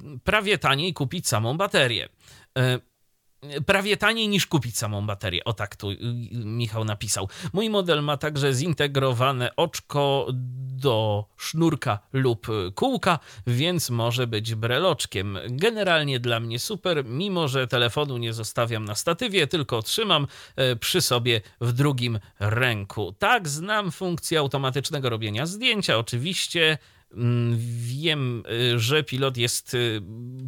Yy, 0.02 0.20
prawie 0.24 0.58
taniej 0.58 0.94
kupić 0.94 1.28
samą 1.28 1.56
baterię. 1.56 2.08
E, 2.58 2.80
prawie 3.66 3.96
taniej 3.96 4.28
niż 4.28 4.46
kupić 4.46 4.78
samą 4.78 5.06
baterię. 5.06 5.44
O 5.44 5.52
tak 5.52 5.76
tu 5.76 5.90
y, 5.90 5.96
Michał 6.32 6.84
napisał. 6.84 7.28
Mój 7.52 7.70
model 7.70 8.02
ma 8.02 8.16
także 8.16 8.52
zintegrowane 8.52 9.56
oczko 9.56 10.26
do 10.76 11.24
sznurka 11.36 11.98
lub 12.12 12.46
kółka, 12.74 13.18
więc 13.46 13.90
może 13.90 14.26
być 14.26 14.54
breloczkiem. 14.54 15.38
Generalnie 15.48 16.20
dla 16.20 16.40
mnie 16.40 16.58
super, 16.58 17.04
mimo 17.04 17.48
że 17.48 17.66
telefonu 17.66 18.18
nie 18.18 18.32
zostawiam 18.32 18.84
na 18.84 18.94
statywie, 18.94 19.46
tylko 19.46 19.82
trzymam 19.82 20.26
przy 20.80 21.00
sobie 21.00 21.40
w 21.60 21.72
drugim 21.72 22.18
ręku. 22.40 23.14
Tak, 23.18 23.48
znam 23.48 23.90
funkcję 23.90 24.38
automatycznego 24.38 25.10
robienia 25.10 25.46
zdjęcia, 25.46 25.98
oczywiście 25.98 26.78
wiem, 27.66 28.42
y, 28.74 28.78
że 28.78 29.02
pilot 29.02 29.36
jest 29.36 29.74
y, 29.74 30.02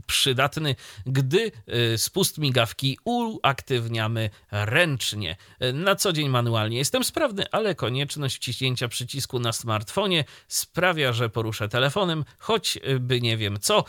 przydatny, 0.06 0.74
gdy 1.06 1.52
y, 1.94 1.98
spust 1.98 2.38
migawki 2.38 2.98
uaktywniamy 3.04 4.30
ręcznie. 4.50 5.36
Na 5.74 5.96
co 5.96 6.12
dzień 6.12 6.28
manualnie 6.28 6.78
jestem 6.78 7.04
sprawny, 7.04 7.44
ale 7.50 7.74
konieczność 7.74 8.36
wciśnięcia 8.36 8.88
przycisku 8.88 9.38
na 9.38 9.52
smartfonie 9.52 10.24
sprawia, 10.48 11.12
że 11.12 11.28
poruszę 11.28 11.68
telefonem, 11.68 12.24
choćby 12.38 13.20
nie 13.20 13.36
wiem 13.36 13.58
co, 13.60 13.84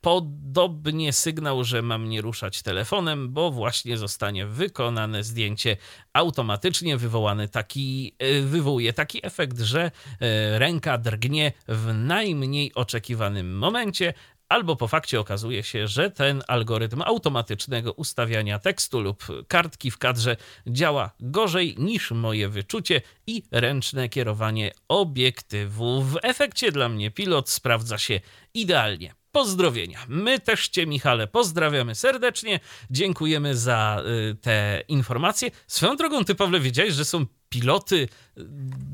Podobnie 0.00 1.12
sygnał, 1.12 1.64
że 1.64 1.82
mam 1.82 2.08
nie 2.08 2.20
ruszać 2.20 2.62
telefonem, 2.62 3.32
bo 3.32 3.50
właśnie 3.50 3.96
zostanie 3.96 4.46
wykonane 4.46 5.24
zdjęcie 5.24 5.76
automatycznie. 6.12 6.96
Wywołany 6.96 7.48
taki, 7.48 8.14
e, 8.18 8.40
wywołuje 8.40 8.92
taki 8.92 9.26
efekt, 9.26 9.58
że 9.58 9.90
e, 10.20 10.58
ręka 10.58 10.98
drgnie 10.98 11.52
w 11.68 11.94
najmniej 11.94 12.74
oczekiwanym 12.74 13.58
momencie, 13.58 14.14
albo 14.48 14.76
po 14.76 14.88
fakcie 14.88 15.20
okazuje 15.20 15.62
się, 15.62 15.88
że 15.88 16.10
ten 16.10 16.42
algorytm 16.48 17.02
automatycznego 17.02 17.92
ustawiania 17.92 18.58
tekstu 18.58 19.00
lub 19.00 19.26
kartki 19.48 19.90
w 19.90 19.98
kadrze 19.98 20.36
działa 20.66 21.10
gorzej 21.20 21.74
niż 21.78 22.10
moje 22.10 22.48
wyczucie 22.48 23.02
i 23.26 23.42
ręczne 23.50 24.08
kierowanie 24.08 24.72
obiektywu. 24.88 26.02
W 26.02 26.18
efekcie 26.22 26.72
dla 26.72 26.88
mnie 26.88 27.10
pilot 27.10 27.50
sprawdza 27.50 27.98
się 27.98 28.20
idealnie 28.54 29.17
pozdrowienia. 29.38 29.98
My 30.08 30.40
też 30.40 30.68
Cię, 30.68 30.86
Michale, 30.86 31.26
pozdrawiamy 31.26 31.94
serdecznie. 31.94 32.60
Dziękujemy 32.90 33.56
za 33.56 34.02
y, 34.30 34.34
te 34.34 34.82
informacje. 34.88 35.50
Swoją 35.66 35.96
drogą, 35.96 36.24
Ty, 36.24 36.34
Pawle, 36.34 36.60
wiedziałeś, 36.60 36.94
że 36.94 37.04
są 37.04 37.26
piloty 37.48 37.96
y, 37.96 38.08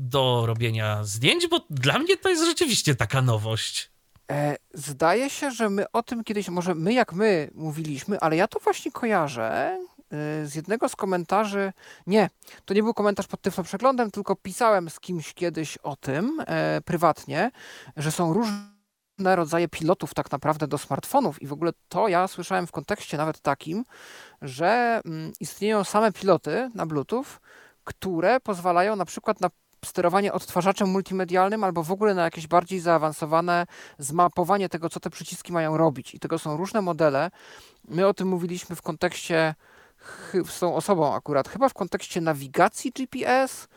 do 0.09 0.43
robienia 0.45 1.03
zdjęć? 1.03 1.47
Bo 1.47 1.65
dla 1.69 1.99
mnie 1.99 2.17
to 2.17 2.29
jest 2.29 2.45
rzeczywiście 2.45 2.95
taka 2.95 3.21
nowość. 3.21 3.91
E, 4.31 4.57
zdaje 4.73 5.29
się, 5.29 5.51
że 5.51 5.69
my 5.69 5.91
o 5.91 6.03
tym 6.03 6.23
kiedyś, 6.23 6.49
może 6.49 6.75
my 6.75 6.93
jak 6.93 7.13
my 7.13 7.49
mówiliśmy, 7.55 8.19
ale 8.19 8.35
ja 8.35 8.47
to 8.47 8.59
właśnie 8.59 8.91
kojarzę 8.91 9.79
y, 10.43 10.47
z 10.47 10.55
jednego 10.55 10.89
z 10.89 10.95
komentarzy. 10.95 11.73
Nie, 12.07 12.29
to 12.65 12.73
nie 12.73 12.83
był 12.83 12.93
komentarz 12.93 13.27
pod 13.27 13.41
Tyflo 13.41 13.63
Przeglądem, 13.63 14.11
tylko 14.11 14.35
pisałem 14.35 14.89
z 14.89 14.99
kimś 14.99 15.33
kiedyś 15.33 15.77
o 15.77 15.95
tym 15.95 16.43
e, 16.47 16.81
prywatnie, 16.85 17.51
że 17.97 18.11
są 18.11 18.33
różne 18.33 18.74
rodzaje 19.19 19.67
pilotów 19.67 20.13
tak 20.13 20.31
naprawdę 20.31 20.67
do 20.67 20.77
smartfonów 20.77 21.41
i 21.41 21.47
w 21.47 21.53
ogóle 21.53 21.71
to 21.89 22.07
ja 22.07 22.27
słyszałem 22.27 22.67
w 22.67 22.71
kontekście 22.71 23.17
nawet 23.17 23.39
takim, 23.39 23.85
że 24.41 25.01
mm, 25.05 25.31
istnieją 25.39 25.83
same 25.83 26.11
piloty 26.11 26.71
na 26.73 26.85
Bluetooth, 26.85 27.25
które 27.83 28.39
pozwalają 28.39 28.95
na 28.95 29.05
przykład 29.05 29.41
na 29.41 29.49
sterowanie 29.85 30.33
odtwarzaczem 30.33 30.89
multimedialnym 30.89 31.63
albo 31.63 31.83
w 31.83 31.91
ogóle 31.91 32.13
na 32.13 32.23
jakieś 32.23 32.47
bardziej 32.47 32.79
zaawansowane 32.79 33.65
zmapowanie 33.97 34.69
tego, 34.69 34.89
co 34.89 34.99
te 34.99 35.09
przyciski 35.09 35.53
mają 35.53 35.77
robić. 35.77 36.15
I 36.15 36.19
tego 36.19 36.39
są 36.39 36.57
różne 36.57 36.81
modele. 36.81 37.31
My 37.87 38.07
o 38.07 38.13
tym 38.13 38.27
mówiliśmy 38.27 38.75
w 38.75 38.81
kontekście 38.81 39.55
z 40.45 40.59
tą 40.59 40.75
osobą 40.75 41.13
akurat, 41.13 41.49
chyba 41.49 41.69
w 41.69 41.73
kontekście 41.73 42.21
nawigacji 42.21 42.91
GPS, 42.91 43.67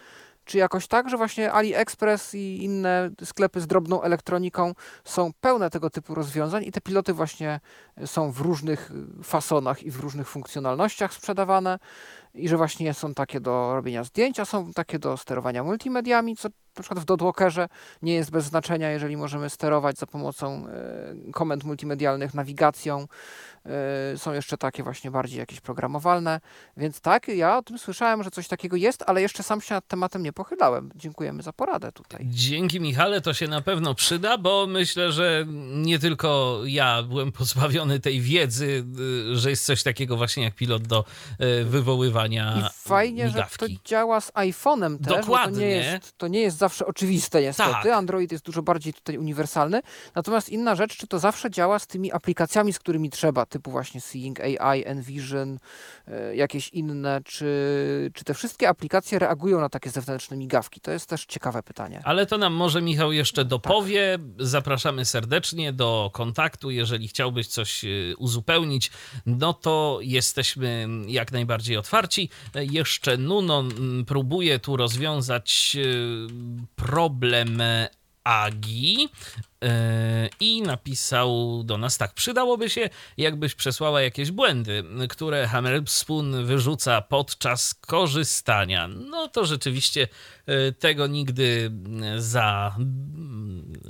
czy 0.49 0.59
jakoś 0.59 0.87
tak, 0.87 1.09
że 1.09 1.17
właśnie 1.17 1.53
AliExpress 1.53 2.35
i 2.35 2.65
inne 2.65 3.11
sklepy 3.25 3.61
z 3.61 3.67
drobną 3.67 4.03
elektroniką 4.03 4.75
są 5.05 5.31
pełne 5.41 5.71
tego 5.71 5.91
typu 5.91 6.15
rozwiązań 6.15 6.65
i 6.65 6.73
te 6.73 6.81
piloty 6.81 7.13
właśnie 7.13 7.61
są 8.07 8.33
w 8.33 8.41
różnych 8.41 8.93
fasonach 9.23 9.83
i 9.83 9.91
w 9.91 10.01
różnych 10.01 10.29
funkcjonalnościach 10.29 11.13
sprzedawane 11.13 11.79
i 12.35 12.49
że 12.49 12.57
właśnie 12.57 12.95
są 12.95 13.15
takie 13.15 13.41
do 13.41 13.75
robienia 13.75 14.05
zdjęć, 14.05 14.41
a 14.41 14.45
są 14.45 14.73
takie 14.73 14.99
do 14.99 15.17
sterowania 15.17 15.65
multimediami, 15.65 16.37
co 16.37 16.49
na 16.77 16.83
przykład 16.83 17.01
w 17.01 17.05
Dodwalkerze 17.05 17.69
nie 18.03 18.15
jest 18.15 18.31
bez 18.31 18.45
znaczenia, 18.45 18.91
jeżeli 18.91 19.17
możemy 19.17 19.51
sterować 19.51 19.99
za 19.99 20.07
pomocą 20.07 20.67
e, 20.67 21.33
komend 21.33 21.65
multimedialnych 21.65 22.35
nawigacją, 22.35 23.07
są 24.17 24.33
jeszcze 24.33 24.59
takie 24.59 24.83
właśnie 24.83 25.11
bardziej 25.11 25.39
jakieś 25.39 25.61
programowalne, 25.61 26.41
więc 26.77 27.01
tak, 27.01 27.29
ja 27.29 27.59
o 27.59 27.63
tym 27.63 27.79
słyszałem, 27.79 28.23
że 28.23 28.31
coś 28.31 28.49
takiego 28.49 28.77
jest, 28.77 29.05
ale 29.07 29.23
jeszcze 29.23 29.43
sam 29.43 29.61
się 29.61 29.75
nad 29.75 29.87
tematem 29.87 30.23
nie 30.23 30.33
pochylałem. 30.33 30.91
Dziękujemy 30.95 31.43
za 31.43 31.53
poradę 31.53 31.93
tutaj. 31.93 32.27
Dzięki 32.31 32.81
Michale, 32.81 33.21
to 33.21 33.35
się 33.35 33.49
na 33.49 33.61
pewno 33.61 33.95
przyda, 33.95 34.39
bo 34.39 34.67
myślę, 34.67 35.13
że 35.13 35.45
nie 35.75 35.99
tylko 35.99 36.61
ja 36.65 37.03
byłem 37.03 37.33
pozbawiony 37.33 38.01
tej 38.01 38.21
wiedzy, 38.21 38.85
y, 39.33 39.37
że 39.37 39.51
jest 39.51 39.65
coś 39.67 39.83
takiego 39.83 40.17
właśnie 40.17 40.45
jak 40.45 40.55
pilot 40.55 40.87
do 40.87 41.05
y, 41.61 41.65
wywoływania 41.65 42.55
I 42.59 42.89
fajnie, 42.89 43.25
migawki. 43.25 43.53
że 43.53 43.59
to 43.59 43.83
działa 43.85 44.21
z 44.21 44.33
iPhone'em 44.33 44.99
też. 44.99 45.17
Dokładnie. 45.17 45.55
To 45.55 45.61
nie, 45.61 45.67
jest, 45.67 46.19
to 46.19 46.29
nie 46.29 46.41
jest 46.41 46.57
zawsze 46.57 46.87
oczywiste 46.87 47.43
niestety. 47.43 47.71
Tak. 47.71 47.87
Android 47.87 48.33
jest 48.33 48.45
dużo 48.45 48.63
bardziej 48.63 48.93
tutaj 48.95 49.19
uniwersalny. 49.19 49.81
Natomiast 50.15 50.49
inna 50.49 50.75
rzecz, 50.75 50.97
czy 50.97 51.07
to 51.07 51.19
zawsze 51.19 51.51
działa 51.51 51.79
z 51.79 51.87
tymi 51.87 52.13
aplikacjami, 52.13 52.73
z 52.73 52.79
którymi 52.79 53.11
trzeba, 53.11 53.47
typu 53.49 53.71
właśnie 53.71 54.01
Seeing 54.01 54.41
AI, 54.41 54.85
Envision, 54.87 55.59
e, 56.09 56.37
jakieś 56.37 56.69
inne, 56.69 57.21
czy, 57.25 58.11
czy 58.15 58.25
te 58.25 58.35
wszystkie 58.35 58.69
aplikacje 58.69 59.19
reagują 59.19 59.61
na 59.61 59.69
takie 59.69 59.91
zewnętrzne 59.91 60.37
migawki? 60.37 60.81
To 60.81 60.91
jest 60.91 61.09
też 61.09 61.27
ciekawe 61.27 61.63
pytanie. 61.63 62.01
Ale 62.05 62.27
to 62.27 62.39
nam 62.39 62.53
może 62.53 62.83
Michał 62.83 63.13
jeszcze 63.13 63.45
dopowie. 63.45 64.19
Zapraszamy 64.39 65.05
serdecznie 65.05 65.73
do 65.73 66.11
kontaktu. 66.13 66.71
Jeżeli 66.71 67.09
chciałbyś 67.09 67.47
coś 67.47 67.85
y, 67.85 68.15
uzupełnić, 68.19 68.91
no 69.27 69.53
to 69.53 69.99
jesteśmy 70.03 70.89
jak 71.07 71.33
najbardziej 71.33 71.77
otwarci. 71.77 72.31
E, 72.55 72.65
Jeszcze 72.65 73.17
Nuno 73.17 73.65
próbuje 74.07 74.59
tu 74.59 74.77
rozwiązać 74.77 75.77
problem 76.77 77.63
Agi 78.25 79.09
e, 79.13 79.48
i 80.41 80.63
napisał 80.63 81.63
do 81.65 81.79
nas 81.79 81.99
tak. 81.99 82.15
Przydałoby 82.15 82.71
się, 82.71 82.91
jakbyś 83.17 83.55
przesłała 83.55 84.03
jakieś 84.03 84.31
błędy, 84.31 84.85
które 85.09 85.47
Hammer 85.47 85.83
Spoon 85.87 86.47
wyrzuca 86.47 87.03
podczas 87.03 87.75
korzystania. 87.75 88.89
No 88.89 89.29
to 89.29 89.47
rzeczywiście 89.47 90.09
e, 90.47 90.73
tego 90.73 91.07
nigdy 91.07 91.71
za, 92.19 92.77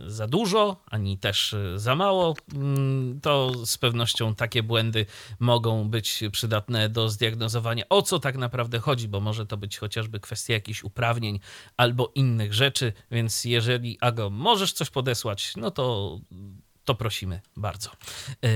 za 0.06 0.26
dużo, 0.26 0.82
ani 0.86 1.18
też 1.18 1.54
za 1.76 1.94
mało. 1.94 2.36
Mm, 2.54 3.20
To 3.20 3.52
z 3.66 3.78
pewnością 3.78 4.34
takie 4.34 4.62
błędy 4.62 5.06
mogą 5.38 5.88
być 5.88 6.20
przydatne 6.32 6.88
do 6.88 7.08
zdiagnozowania, 7.08 7.84
o 7.88 8.02
co 8.02 8.18
tak 8.18 8.36
naprawdę 8.36 8.78
chodzi, 8.78 9.08
bo 9.08 9.20
może 9.20 9.46
to 9.46 9.56
być 9.56 9.78
chociażby 9.78 10.20
kwestia 10.20 10.54
jakichś 10.54 10.84
uprawnień 10.84 11.40
albo 11.76 12.12
innych 12.14 12.54
rzeczy, 12.54 12.92
więc 13.10 13.44
jeżeli 13.44 13.98
Ago 14.00 14.30
możesz 14.30 14.72
coś 14.72 14.90
podesłać, 14.90 15.52
no 15.58 15.70
to 15.70 16.18
to 16.88 16.94
prosimy 16.94 17.40
bardzo. 17.56 17.90
Yy, 18.42 18.50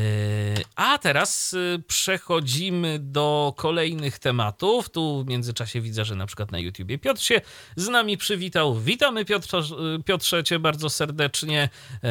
A 0.77 0.99
teraz 0.99 1.53
yy, 1.53 1.83
przechodzimy 1.87 2.99
do 2.99 3.55
kolejnych 3.57 4.19
tematów. 4.19 4.91
Tu 4.91 5.25
w 5.25 5.29
międzyczasie 5.29 5.81
widzę, 5.81 6.05
że 6.05 6.15
na 6.15 6.27
przykład 6.27 6.53
na 6.53 6.59
YouTubie 6.59 6.99
Piotr 6.99 7.21
się 7.21 7.41
z 7.77 7.89
nami 7.89 8.17
przywitał. 8.17 8.81
Witamy 8.81 9.25
Piotrze, 9.25 9.63
Piotrze 10.05 10.45
cię 10.45 10.59
bardzo 10.59 10.91
serdecznie. 10.91 11.69
Yy, 11.93 12.09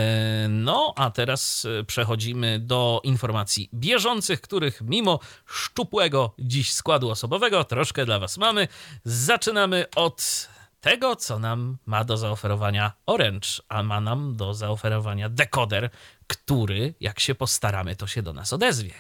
No, 0.50 0.94
a 0.96 1.10
teraz 1.10 1.68
przechodzimy 1.88 2.60
do 2.60 3.02
informacji 3.04 3.70
bieżących, 3.74 4.42
których 4.42 4.82
mimo 4.82 5.20
szczupłego 5.46 6.34
dziś 6.40 6.74
składu 6.74 7.10
osobowego 7.10 7.64
troszkę 7.64 8.06
dla 8.06 8.20
was 8.20 8.38
mamy. 8.38 8.68
Zaczynamy 9.06 9.86
od 9.96 10.48
tego, 10.82 11.16
co 11.16 11.40
nam 11.40 11.78
ma 11.86 12.04
do 12.04 12.18
zaoferowania 12.18 12.92
Orange, 13.06 13.50
a 13.70 13.84
ma 13.84 14.02
nam 14.02 14.36
do 14.36 14.54
zaoferowania 14.54 15.30
dekoder, 15.30 15.90
który, 16.28 16.94
jak 17.00 17.20
się 17.20 17.36
postaramy, 17.36 17.96
to 17.96 18.08
się 18.08 18.22
do 18.22 18.34
nas 18.34 18.54
odezwie. 18.54 18.94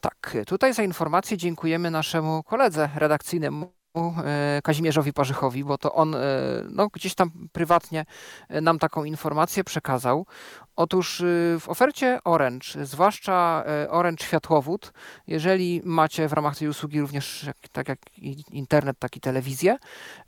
Tak, 0.00 0.36
tutaj 0.46 0.74
za 0.74 0.82
informację 0.82 1.36
dziękujemy 1.36 1.90
naszemu 1.90 2.42
koledze 2.42 2.90
redakcyjnemu. 2.94 3.72
e, 4.24 4.60
Kazimierzowi 4.64 5.12
Parzychowi, 5.12 5.64
bo 5.64 5.78
to 5.78 5.94
on 5.94 6.14
e, 6.14 6.18
no, 6.70 6.88
gdzieś 6.88 7.14
tam 7.14 7.30
prywatnie 7.52 8.04
e, 8.48 8.60
nam 8.60 8.78
taką 8.78 9.04
informację 9.04 9.64
przekazał. 9.64 10.26
Otóż 10.76 11.20
e, 11.20 11.24
w 11.60 11.68
ofercie 11.68 12.18
Orange, 12.24 12.66
zwłaszcza 12.82 13.64
e, 13.66 13.90
Orange 13.90 14.24
Światłowód, 14.24 14.92
jeżeli 15.26 15.82
macie 15.84 16.28
w 16.28 16.32
ramach 16.32 16.58
tej 16.58 16.68
usługi 16.68 17.00
również 17.00 17.46
tak 17.72 17.88
jak 17.88 17.98
internet, 18.50 18.98
tak 18.98 19.16
i 19.16 19.20
telewizję, 19.20 19.78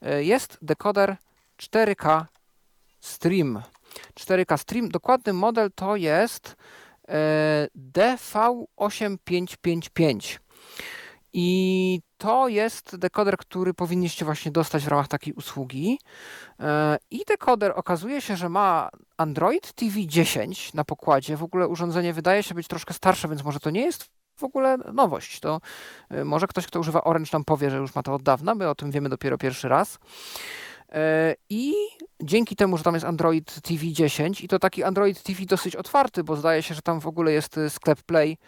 e, 0.03 0.25
jest 0.25 0.59
dekoder 0.63 1.17
4K 1.57 2.25
Stream. 3.01 3.63
4K 4.15 4.59
Stream, 4.59 4.89
dokładny 4.89 5.33
model 5.33 5.71
to 5.75 5.97
jest 5.97 6.57
e, 7.09 7.69
DV8555. 7.93 10.39
I 11.33 12.01
to 12.19 12.49
jest 12.49 12.97
dekoder, 12.97 13.37
który 13.37 13.75
powinniście 13.75 14.25
właśnie 14.25 14.53
dostać 14.53 14.85
w 14.85 14.89
ramach 14.89 15.09
takiej 15.09 15.33
usługi. 15.35 15.99
E, 16.61 16.99
I 17.11 17.25
dekoder 17.29 17.73
okazuje 17.77 18.21
się, 18.21 18.37
że 18.37 18.49
ma 18.49 18.89
Android 19.17 19.73
TV 19.73 20.07
10 20.07 20.75
na 20.75 20.85
pokładzie. 20.85 21.37
W 21.37 21.43
ogóle 21.43 21.69
urządzenie 21.69 22.13
wydaje 22.13 22.43
się 22.43 22.55
być 22.55 22.69
troszkę 22.69 22.95
starsze, 22.95 23.29
więc 23.29 23.45
może 23.45 23.61
to 23.61 23.71
nie 23.71 23.81
jest 23.81 24.11
w 24.37 24.45
ogóle 24.45 24.77
nowość. 24.93 25.41
To 25.41 25.61
e, 26.11 26.25
może 26.25 26.47
ktoś, 26.47 26.67
kto 26.67 26.81
używa 26.81 27.05
Orange 27.05 27.31
nam 27.33 27.45
powie, 27.45 27.71
że 27.71 27.77
już 27.77 27.95
ma 27.95 28.03
to 28.03 28.15
od 28.15 28.23
dawna. 28.23 28.55
My 28.55 28.69
o 28.69 28.75
tym 28.75 28.91
wiemy 28.91 29.09
dopiero 29.09 29.39
pierwszy 29.39 29.69
raz. 29.69 29.99
E, 30.93 31.35
I 31.51 31.75
dzięki 32.23 32.57
temu, 32.57 32.79
że 32.79 32.85
tam 32.85 32.95
jest 32.95 33.07
Android 33.07 33.61
TV 33.61 33.87
10 33.93 34.41
i 34.41 34.49
to 34.49 34.59
taki 34.59 34.85
Android 34.85 35.23
TV 35.23 35.45
dosyć 35.45 35.77
otwarty, 35.77 36.25
bo 36.25 36.37
zdaje 36.37 36.63
się, 36.63 36.75
że 36.75 36.83
tam 36.83 37.01
w 37.01 37.07
ogóle 37.07 37.33
jest 37.33 37.61
sklep 37.69 38.03
Play 38.03 38.39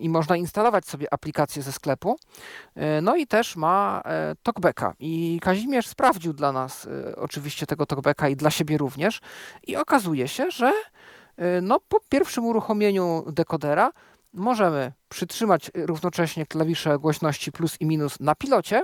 i 0.00 0.08
można 0.08 0.36
instalować 0.36 0.86
sobie 0.86 1.12
aplikacje 1.14 1.62
ze 1.62 1.72
sklepu. 1.72 2.16
E, 2.74 3.00
No 3.00 3.16
i 3.16 3.26
też 3.26 3.56
ma 3.56 4.02
e, 4.04 4.34
talkbacka. 4.42 4.94
I 4.98 5.38
Kazimierz 5.42 5.86
sprawdził 5.86 6.32
dla 6.32 6.52
nas 6.52 6.86
e, 6.86 7.16
oczywiście 7.16 7.66
tego 7.66 7.86
talkbacka 7.86 8.28
i 8.28 8.36
dla 8.36 8.50
siebie 8.50 8.78
również. 8.78 9.20
I 9.66 9.76
okazuje 9.76 10.28
się, 10.28 10.50
że 10.50 10.72
no, 11.62 11.80
po 11.88 12.00
pierwszym 12.08 12.44
uruchomieniu 12.44 13.24
dekodera 13.32 13.92
możemy 14.32 14.92
przytrzymać 15.08 15.70
równocześnie 15.74 16.46
klawisze 16.46 16.98
głośności 16.98 17.52
plus 17.52 17.80
i 17.80 17.86
minus 17.86 18.20
na 18.20 18.34
pilocie 18.34 18.82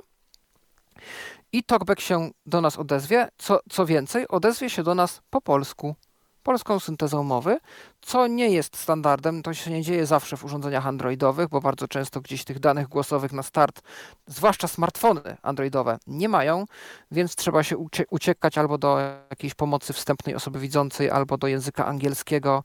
i 1.53 1.63
talkback 1.63 2.01
się 2.01 2.31
do 2.47 2.61
nas 2.61 2.79
odezwie. 2.79 3.29
Co, 3.39 3.61
co 3.71 3.87
więcej, 3.87 4.29
odezwie 4.29 4.71
się 4.71 4.83
do 4.83 4.95
nas 4.95 5.21
po 5.31 5.41
polsku, 5.41 5.95
polską 6.43 6.81
syntezą 6.81 7.23
mowy, 7.23 7.59
co 8.01 8.27
nie 8.27 8.49
jest 8.49 8.77
standardem. 8.77 9.43
To 9.43 9.55
się 9.55 9.71
nie 9.71 9.83
dzieje 9.83 10.07
zawsze 10.07 10.37
w 10.37 10.45
urządzeniach 10.45 10.87
androidowych, 10.87 11.49
bo 11.49 11.61
bardzo 11.61 11.89
często 11.89 12.21
gdzieś 12.21 12.45
tych 12.45 12.59
danych 12.59 12.89
głosowych 12.89 13.33
na 13.33 13.43
start, 13.43 13.83
zwłaszcza 14.27 14.69
smartfony 14.69 15.37
androidowe, 15.43 15.99
nie 16.07 16.29
mają, 16.29 16.65
więc 17.11 17.37
trzeba 17.37 17.63
się 17.63 17.77
ucie- 17.77 18.07
uciekać 18.11 18.59
albo 18.59 18.79
do 18.79 18.99
jakiejś 19.31 19.55
pomocy 19.55 19.93
wstępnej 19.93 20.35
osoby 20.35 20.59
widzącej, 20.59 21.11
albo 21.11 21.39
do 21.39 21.47
języka 21.47 21.87
angielskiego, 21.87 22.65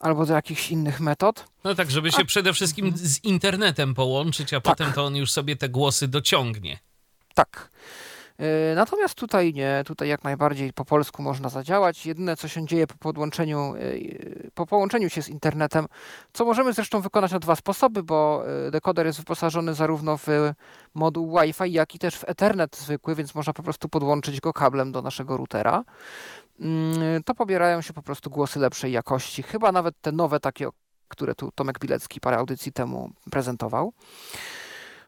albo 0.00 0.26
do 0.26 0.34
jakichś 0.34 0.70
innych 0.70 1.00
metod. 1.00 1.44
No 1.64 1.74
tak, 1.74 1.90
żeby 1.90 2.12
się 2.12 2.24
przede 2.24 2.52
wszystkim 2.52 2.92
z 2.96 3.24
internetem 3.24 3.94
połączyć, 3.94 4.54
a 4.54 4.60
potem 4.60 4.92
to 4.92 5.04
on 5.04 5.16
już 5.16 5.32
sobie 5.32 5.56
te 5.56 5.68
głosy 5.68 6.08
dociągnie. 6.08 6.78
Tak. 7.34 7.70
Yy, 8.38 8.46
Natomiast 8.74 9.14
tutaj 9.14 9.52
nie, 9.54 9.82
tutaj 9.86 10.08
jak 10.08 10.24
najbardziej 10.24 10.72
po 10.72 10.84
polsku 10.84 11.22
można 11.22 11.48
zadziałać. 11.48 12.06
Jedyne 12.06 12.36
co 12.36 12.48
się 12.48 12.66
dzieje 12.66 12.86
po 12.86 12.94
podłączeniu, 12.94 13.74
yy, 13.76 14.50
po 14.54 14.66
połączeniu 14.66 15.10
się 15.10 15.22
z 15.22 15.28
internetem, 15.28 15.86
co 16.32 16.44
możemy 16.44 16.72
zresztą 16.72 17.00
wykonać 17.00 17.32
na 17.32 17.38
dwa 17.38 17.56
sposoby, 17.56 18.02
bo 18.02 18.44
yy, 18.64 18.70
dekoder 18.70 19.06
jest 19.06 19.18
wyposażony 19.18 19.74
zarówno 19.74 20.16
w 20.16 20.26
moduł 20.94 21.38
Wi-Fi, 21.40 21.72
jak 21.72 21.94
i 21.94 21.98
też 21.98 22.16
w 22.16 22.24
Ethernet 22.28 22.76
zwykły, 22.76 23.14
więc 23.14 23.34
można 23.34 23.52
po 23.52 23.62
prostu 23.62 23.88
podłączyć 23.88 24.40
go 24.40 24.52
kablem 24.52 24.92
do 24.92 25.02
naszego 25.02 25.36
routera. 25.36 25.84
Yy, 26.58 26.66
To 27.24 27.34
pobierają 27.34 27.82
się 27.82 27.92
po 27.92 28.02
prostu 28.02 28.30
głosy 28.30 28.60
lepszej 28.60 28.92
jakości, 28.92 29.42
chyba 29.42 29.72
nawet 29.72 29.94
te 30.00 30.12
nowe 30.12 30.40
takie, 30.40 30.68
które 31.08 31.34
tu 31.34 31.50
Tomek 31.54 31.78
Bilecki 31.78 32.20
parę 32.20 32.36
audycji 32.36 32.72
temu 32.72 33.10
prezentował. 33.30 33.92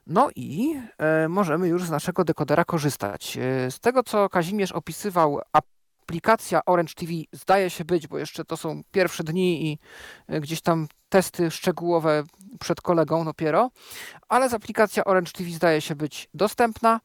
No 0.08 0.28
i 0.36 0.80
e, 0.98 1.28
możemy 1.28 1.68
już 1.68 1.84
z 1.84 1.90
naszego 1.90 2.24
dekodera 2.24 2.64
korzystać. 2.64 3.36
E, 3.36 3.70
z 3.70 3.80
tego, 3.80 4.02
co 4.02 4.28
Kazimierz 4.28 4.72
opisywał, 4.72 5.40
aplikacja 5.52 6.60
Orange 6.66 6.94
TV 6.94 7.12
zdaje 7.32 7.70
się 7.70 7.84
być, 7.84 8.06
bo 8.08 8.18
jeszcze 8.18 8.44
to 8.44 8.56
są 8.56 8.82
pierwsze 8.92 9.24
dni 9.24 9.66
i 9.66 9.78
e, 10.26 10.40
gdzieś 10.40 10.60
tam 10.60 10.88
testy 11.08 11.50
szczegółowe 11.50 12.24
przed 12.60 12.80
kolegą 12.80 13.24
dopiero, 13.24 13.70
ale 14.28 14.48
z 14.48 14.54
aplikacja 14.54 15.04
Orange 15.04 15.32
TV 15.32 15.50
zdaje 15.50 15.80
się 15.80 15.94
być 15.96 16.28
dostępna. 16.34 17.00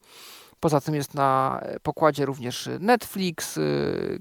Poza 0.60 0.80
tym 0.80 0.94
jest 0.94 1.14
na 1.14 1.60
pokładzie 1.82 2.26
również 2.26 2.68
Netflix, 2.80 3.58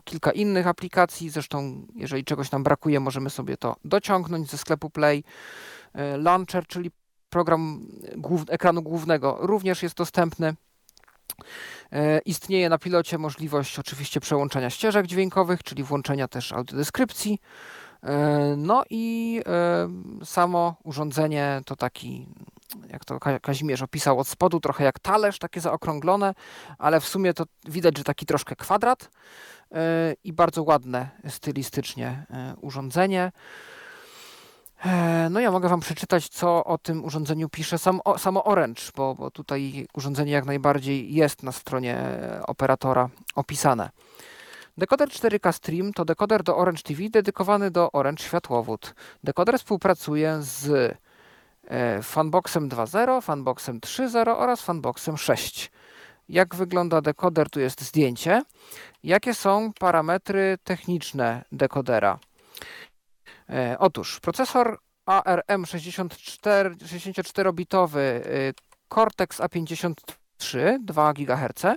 kilka 0.04 0.32
innych 0.32 0.68
aplikacji. 0.68 1.30
Zresztą, 1.30 1.88
jeżeli 1.96 2.24
czegoś 2.24 2.52
nam 2.52 2.64
brakuje, 2.64 3.00
możemy 3.00 3.30
sobie 3.30 3.58
to 3.58 3.76
dociągnąć 3.86 4.52
ze 4.52 4.58
sklepu 4.58 4.90
Play. 4.90 5.24
Launcher, 6.18 6.68
czyli 6.68 6.92
program 7.34 7.88
głów, 8.18 8.42
ekranu 8.50 8.82
głównego 8.82 9.38
również 9.40 9.84
jest 9.84 9.96
dostępny. 9.96 10.54
E, 11.92 12.20
Istnieje 12.20 12.70
na 12.70 12.78
pilocie 12.78 13.18
możliwość 13.18 13.80
oczywiście 13.80 14.20
przełączania 14.20 14.70
ścieżek 14.70 15.08
dźwiękowych, 15.08 15.64
czyli 15.64 15.84
włączenia 15.84 16.28
też 16.28 16.52
audiodeskrypcji. 16.54 17.40
E, 18.04 18.56
No 18.58 18.84
i 18.90 19.42
e, 19.46 20.26
samo 20.26 20.76
urządzenie 20.84 21.62
to 21.66 21.76
taki, 21.76 22.28
jak 22.90 23.06
to 23.06 23.20
Ka- 23.20 23.40
Kazimierz 23.40 23.82
opisał 23.82 24.20
od 24.20 24.28
spodu, 24.28 24.60
trochę 24.60 24.84
jak 24.84 25.00
talerz, 25.00 25.40
takie 25.40 25.62
zaokrąglone, 25.62 26.34
ale 26.78 27.00
w 27.00 27.08
sumie 27.08 27.34
to 27.34 27.44
widać, 27.66 27.98
że 27.98 28.04
taki 28.04 28.26
troszkę 28.26 28.56
kwadrat 28.56 29.10
i 30.24 30.34
bardzo 30.34 30.64
ładne 30.64 31.10
stylistycznie 31.30 32.26
urządzenie. 32.62 33.32
E, 34.86 35.28
no 35.32 35.40
ja 35.40 35.52
mogę 35.52 35.70
wam 35.70 35.80
przeczytać, 35.80 36.30
co 36.30 36.64
o 36.64 36.78
tym 36.78 37.06
urządzeniu 37.06 37.50
pisze 37.50 37.78
sam, 37.78 38.02
o, 38.06 38.18
samo 38.18 38.44
Orange, 38.44 38.82
bo, 38.96 39.16
bo 39.16 39.32
tutaj 39.32 39.88
urządzenie 39.94 40.32
jak 40.32 40.46
najbardziej 40.46 41.14
jest 41.14 41.44
na 41.44 41.52
stronie 41.52 41.98
operatora 42.48 43.10
opisane. 43.36 43.90
Dekoder 44.78 45.10
4K 45.10 45.52
Stream 45.52 45.94
to 45.94 46.06
dekoder 46.06 46.44
do 46.44 46.58
Orange 46.58 46.82
TV 46.84 47.10
dedykowany 47.10 47.72
do 47.72 47.92
Orange 47.92 48.24
Światłowód. 48.24 48.96
Dekoder 49.24 49.58
współpracuje 49.60 50.38
z 50.42 50.96
e, 51.68 52.02
Funboxem 52.02 52.70
2.0, 52.70 53.22
Funboxem 53.22 53.80
3.0 53.80 54.36
oraz 54.38 54.62
Funboxem 54.62 55.18
6. 55.18 55.72
Jak 56.30 56.56
wygląda 56.56 57.02
dekoder? 57.02 57.50
Tu 57.50 57.60
jest 57.60 57.82
zdjęcie. 57.82 58.42
Jakie 59.04 59.34
są 59.34 59.74
parametry 59.80 60.58
techniczne 60.64 61.46
dekodera? 61.52 62.20
E, 63.50 63.76
otóż 63.80 64.20
procesor 64.20 64.78
ARM 65.06 65.66
64, 65.66 66.76
64-bitowy 66.76 68.00
y, 68.00 68.54
Cortex 68.90 69.40
A53 69.40 70.78
2 70.80 71.14
GHz 71.14 71.66
e, 71.66 71.76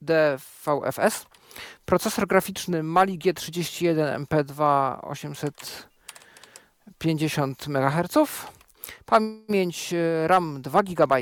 DVFS 0.00 1.26
procesor 1.84 2.26
graficzny 2.26 2.82
Mali 2.82 3.18
G31 3.18 4.24
MP2 4.24 4.98
850 5.02 7.68
MHz 7.68 8.14
pamięć 9.06 9.92
y, 9.92 10.28
RAM 10.28 10.62
2 10.62 10.82
GB 10.82 11.14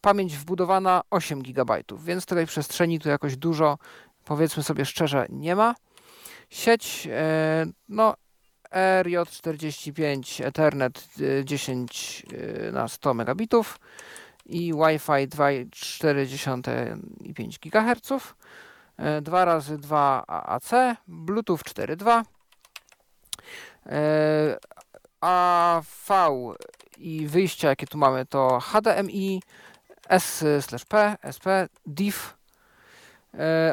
pamięć 0.00 0.36
wbudowana 0.36 1.02
8 1.10 1.42
GB 1.42 1.82
więc 2.04 2.26
tej 2.26 2.46
przestrzeni 2.46 2.98
tu 2.98 3.08
jakoś 3.08 3.36
dużo 3.36 3.78
powiedzmy 4.24 4.62
sobie 4.62 4.84
szczerze 4.84 5.26
nie 5.28 5.56
ma 5.56 5.74
Sieć, 6.50 7.08
e, 7.10 7.66
no 7.88 8.14
RJ45 9.02 10.44
Ethernet 10.46 11.08
10 11.44 12.24
e, 12.68 12.72
na 12.72 12.88
100 12.88 13.14
megabitów 13.14 13.78
i 14.46 14.74
Wi-Fi 14.74 15.28
2,4 15.28 16.98
GHz, 17.62 18.34
2 19.22 19.44
razy 19.44 19.78
2 19.78 20.24
AAC, 20.26 20.70
Bluetooth 21.08 21.62
4.2, 21.64 22.22
e, 23.86 24.56
AV 25.20 26.08
i 26.98 27.26
wyjścia 27.26 27.68
jakie 27.68 27.86
tu 27.86 27.98
mamy 27.98 28.26
to 28.26 28.58
HDMI, 28.60 29.42
S/P, 30.08 31.16
SP, 31.36 31.46
DIF, 31.86 32.38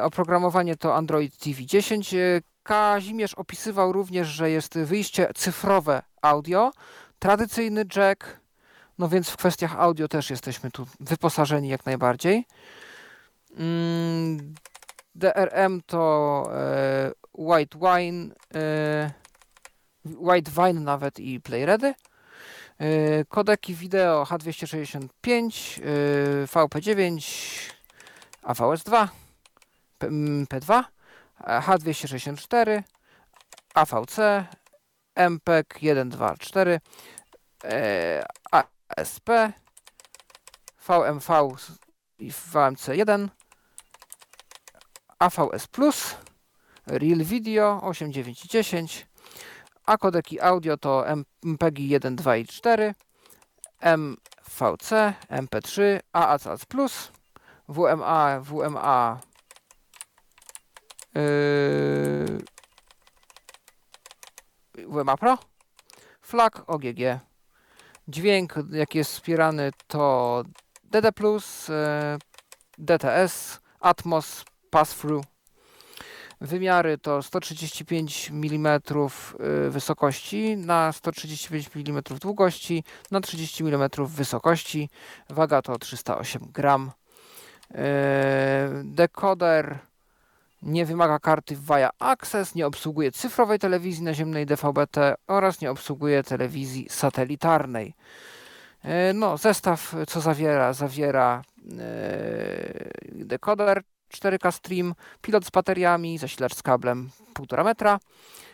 oprogramowanie 0.02 0.76
to 0.76 0.96
Android 0.96 1.38
TV 1.38 1.62
10, 1.66 2.16
Kazimierz 2.66 3.34
opisywał 3.34 3.92
również, 3.92 4.28
że 4.28 4.50
jest 4.50 4.78
wyjście 4.78 5.28
cyfrowe 5.36 6.02
audio, 6.22 6.72
tradycyjny 7.20 7.86
jack, 7.96 8.40
no 8.98 9.10
więc 9.10 9.30
w 9.30 9.38
kwestiach 9.38 9.80
audio 9.80 10.08
też 10.08 10.30
jesteśmy 10.30 10.72
tu 10.72 10.88
wyposażeni 11.00 11.70
jak 11.70 11.86
najbardziej. 11.86 12.46
Mm, 13.58 14.56
DRM 15.16 15.82
to 15.86 16.44
e, 16.54 17.12
White 17.34 17.78
Wine, 17.80 18.36
e, 18.56 19.12
White 20.06 20.52
Wine 20.52 20.80
nawet 20.80 21.20
i 21.20 21.40
PlayReady. 21.42 21.94
E, 22.80 23.26
kodeki 23.26 23.76
wideo 23.76 24.24
H265, 24.24 25.82
e, 25.82 26.48
VP9, 26.48 27.20
AVS2, 28.44 29.08
P, 29.98 30.08
P2 30.50 30.95
H264, 31.44 32.84
AVC, 33.76 34.48
MPEG 35.16 35.66
124, 35.82 36.80
ASP, 38.98 39.30
VMV 40.88 41.30
i 42.20 42.30
VMC1, 42.30 43.30
AVS 45.20 46.16
Real 46.88 47.24
Video 47.24 47.82
8, 47.84 48.02
9 48.02 48.18
i 48.18 48.64
10, 48.64 49.06
a 49.88 49.98
kodeki 49.98 50.40
audio 50.42 50.78
to 50.78 51.04
MPEG 51.44 51.80
1, 52.00 52.16
2 52.18 52.30
i 52.32 52.46
4, 52.46 52.96
MVC, 53.82 55.14
MP3, 55.30 56.02
AAC 56.14 56.58
WMA, 57.68 58.40
WMA 58.40 59.35
Yy, 61.16 62.40
WMA 64.88 65.18
Pro, 65.18 65.38
flag 66.22 66.64
OGG. 66.68 67.20
Dźwięk, 68.08 68.54
jaki 68.72 68.98
jest 68.98 69.12
wspierany, 69.12 69.72
to 69.88 70.44
DD+, 70.84 71.12
DTS, 72.78 73.60
Atmos, 73.80 74.46
Pass-Through. 74.70 75.26
Wymiary 76.42 76.98
to 76.98 77.22
135 77.24 78.32
mm 78.32 78.80
wysokości 79.70 80.58
na 80.58 80.92
135 80.92 81.70
mm 81.76 82.02
długości 82.22 82.84
na 83.12 83.22
30 83.22 83.64
mm 83.64 83.90
wysokości. 84.00 84.90
Waga 85.30 85.62
to 85.62 85.78
308 85.78 86.42
gram. 86.52 86.92
Yy, 87.72 87.78
dekoder 88.84 89.80
nie 90.66 90.86
wymaga 90.86 91.20
karty 91.20 91.56
VIA 91.56 91.90
Access, 92.00 92.56
nie 92.56 92.68
obsługuje 92.68 93.12
cyfrowej 93.12 93.60
telewizji 93.60 94.04
naziemnej 94.04 94.46
DVB-T 94.46 95.16
oraz 95.28 95.62
nie 95.62 95.72
obsługuje 95.72 96.24
telewizji 96.24 96.88
satelitarnej. 96.90 97.94
E, 98.84 99.14
no, 99.14 99.38
zestaw 99.38 99.96
co 100.08 100.22
zawiera? 100.22 100.74
Zawiera 100.74 101.42
e, 101.80 102.90
dekoder 103.12 103.84
4K 104.14 104.52
Stream, 104.52 104.96
pilot 105.22 105.46
z 105.46 105.50
bateriami, 105.50 106.18
zasilacz 106.18 106.56
z 106.56 106.64
kablem 106.64 107.10
1,5 107.34 107.64
metra, 107.64 108.00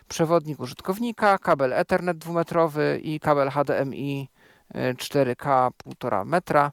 przewodnik 0.08 0.60
użytkownika, 0.60 1.38
kabel 1.38 1.74
Ethernet 1.74 2.18
dwumetrowy 2.18 3.00
i 3.04 3.20
kabel 3.20 3.50
HDMI 3.50 4.30
4K 4.76 5.68
e, 5.68 5.90
1,5 5.90 6.26
metra. 6.26 6.72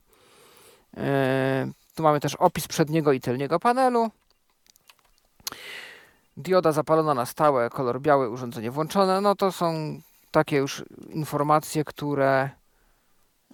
Tu 1.94 2.02
mamy 2.02 2.20
też 2.20 2.34
opis 2.34 2.68
przedniego 2.68 3.12
i 3.12 3.20
tylniego 3.20 3.60
panelu. 3.60 4.10
Dioda 6.36 6.72
zapalona 6.72 7.14
na 7.14 7.26
stałe, 7.26 7.70
kolor 7.70 8.00
biały, 8.00 8.30
urządzenie 8.30 8.70
włączone. 8.70 9.20
No 9.20 9.34
to 9.34 9.52
są 9.52 10.00
takie 10.30 10.56
już 10.56 10.84
informacje, 11.10 11.84
które 11.84 12.50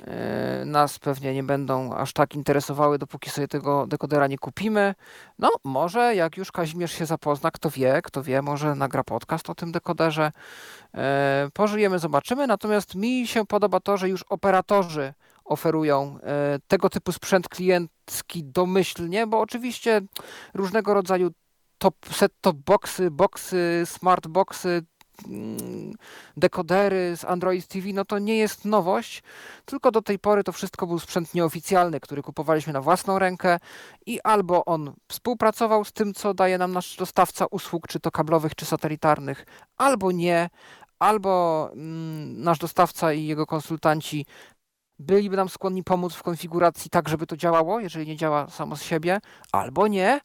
e, 0.07 0.65
nas 0.65 0.99
pewnie 0.99 1.35
nie 1.35 1.43
będą 1.43 1.95
aż 1.95 2.13
tak 2.13 2.35
interesowały, 2.35 2.99
dopóki 2.99 3.31
sobie 3.31 3.49
tego 3.49 3.87
dekodera 3.87 4.27
nie 4.27 4.39
kupimy. 4.39 4.95
No, 5.39 5.51
może 5.65 6.15
jak 6.15 6.37
już 6.37 6.53
Kazimierz 6.53 6.93
się 6.93 7.07
zapozna, 7.07 7.51
kto 7.51 7.71
wie, 7.71 8.01
kto 8.03 8.23
wie, 8.23 8.43
może 8.43 8.75
nagra 8.75 9.05
podcast 9.05 9.51
o 9.51 9.55
tym 9.55 9.73
dekoderze. 9.73 10.33
E, 10.95 11.49
pożyjemy, 11.53 11.99
zobaczymy. 11.99 12.47
Natomiast 12.47 12.95
mi 12.95 13.27
się 13.27 13.47
podoba 13.47 13.81
to, 13.81 13.97
że 13.97 14.09
już 14.09 14.23
operatorzy 14.23 15.15
oferują 15.45 16.19
e, 16.23 16.59
tego 16.69 16.91
typu 16.91 17.13
sprzęt 17.13 17.49
kliencki 17.49 18.45
domyślnie, 18.45 19.27
bo 19.27 19.41
oczywiście 19.41 20.01
różnego 20.55 20.95
rodzaju 20.95 21.31
top, 21.85 21.97
set-top 22.11 22.57
boxy, 22.57 23.11
boxy, 23.11 23.83
smart 23.85 24.27
boxy, 24.27 24.83
mm, 25.29 25.93
dekodery 26.37 27.17
z 27.17 27.25
Android 27.25 27.67
TV, 27.67 27.89
no 27.93 28.05
to 28.05 28.19
nie 28.19 28.37
jest 28.37 28.65
nowość, 28.65 29.23
tylko 29.65 29.91
do 29.91 30.03
tej 30.03 30.19
pory 30.19 30.45
to 30.45 30.53
wszystko 30.53 30.87
był 30.87 30.99
sprzęt 30.99 31.35
nieoficjalny, 31.35 32.01
który 32.01 32.23
kupowaliśmy 32.23 32.73
na 32.73 32.81
własną 32.81 33.19
rękę 33.19 33.59
i 34.07 34.21
albo 34.21 34.65
on 34.65 34.93
współpracował 35.09 35.85
z 35.85 35.93
tym, 35.93 36.15
co 36.15 36.35
daje 36.35 36.59
nam 36.59 36.73
nasz 36.73 36.97
dostawca 36.97 37.47
usług, 37.51 37.89
czy 37.89 38.01
to 38.01 38.11
kablowych, 38.11 38.55
czy 38.55 38.65
satelitarnych, 38.65 39.47
albo 39.77 40.13
nie, 40.13 40.51
albo 40.99 41.69
mm, 41.73 42.43
nasz 42.43 42.59
dostawca 42.59 43.13
i 43.13 43.27
jego 43.27 43.47
konsultanci 43.47 44.27
byliby 44.99 45.37
nam 45.37 45.49
skłonni 45.49 45.85
pomóc 45.85 46.15
w 46.15 46.23
konfiguracji 46.23 46.91
tak, 46.91 47.09
żeby 47.09 47.27
to 47.27 47.37
działało, 47.37 47.81
jeżeli 47.81 48.07
nie 48.07 48.17
działa 48.17 48.51
samo 48.51 48.77
z 48.77 48.83
siebie, 48.83 49.19
albo 49.53 49.89
nie, 49.89 50.21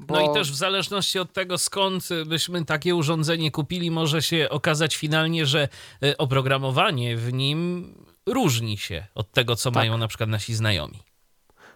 bo... 0.00 0.14
No 0.14 0.30
i 0.30 0.34
też 0.34 0.52
w 0.52 0.56
zależności 0.56 1.18
od 1.18 1.32
tego, 1.32 1.58
skąd 1.58 2.08
byśmy 2.26 2.64
takie 2.64 2.94
urządzenie 2.94 3.50
kupili, 3.50 3.90
może 3.90 4.22
się 4.22 4.48
okazać 4.50 4.96
finalnie, 4.96 5.46
że 5.46 5.68
e, 6.02 6.18
oprogramowanie 6.18 7.16
w 7.16 7.32
nim 7.32 7.92
różni 8.26 8.78
się 8.78 9.06
od 9.14 9.32
tego, 9.32 9.56
co 9.56 9.70
tak. 9.70 9.74
mają 9.74 9.98
na 9.98 10.08
przykład 10.08 10.30
nasi 10.30 10.54
znajomi. 10.54 11.02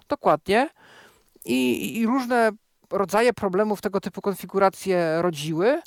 Dokładnie. 0.09 0.69
I, 1.45 1.99
I, 1.99 2.07
różne 2.07 2.51
rodzaje 2.91 3.33
problemów 3.33 3.81
tego 3.81 4.01
typu 4.01 4.21
konfiguracje 4.21 5.23
rodziły. 5.23 5.83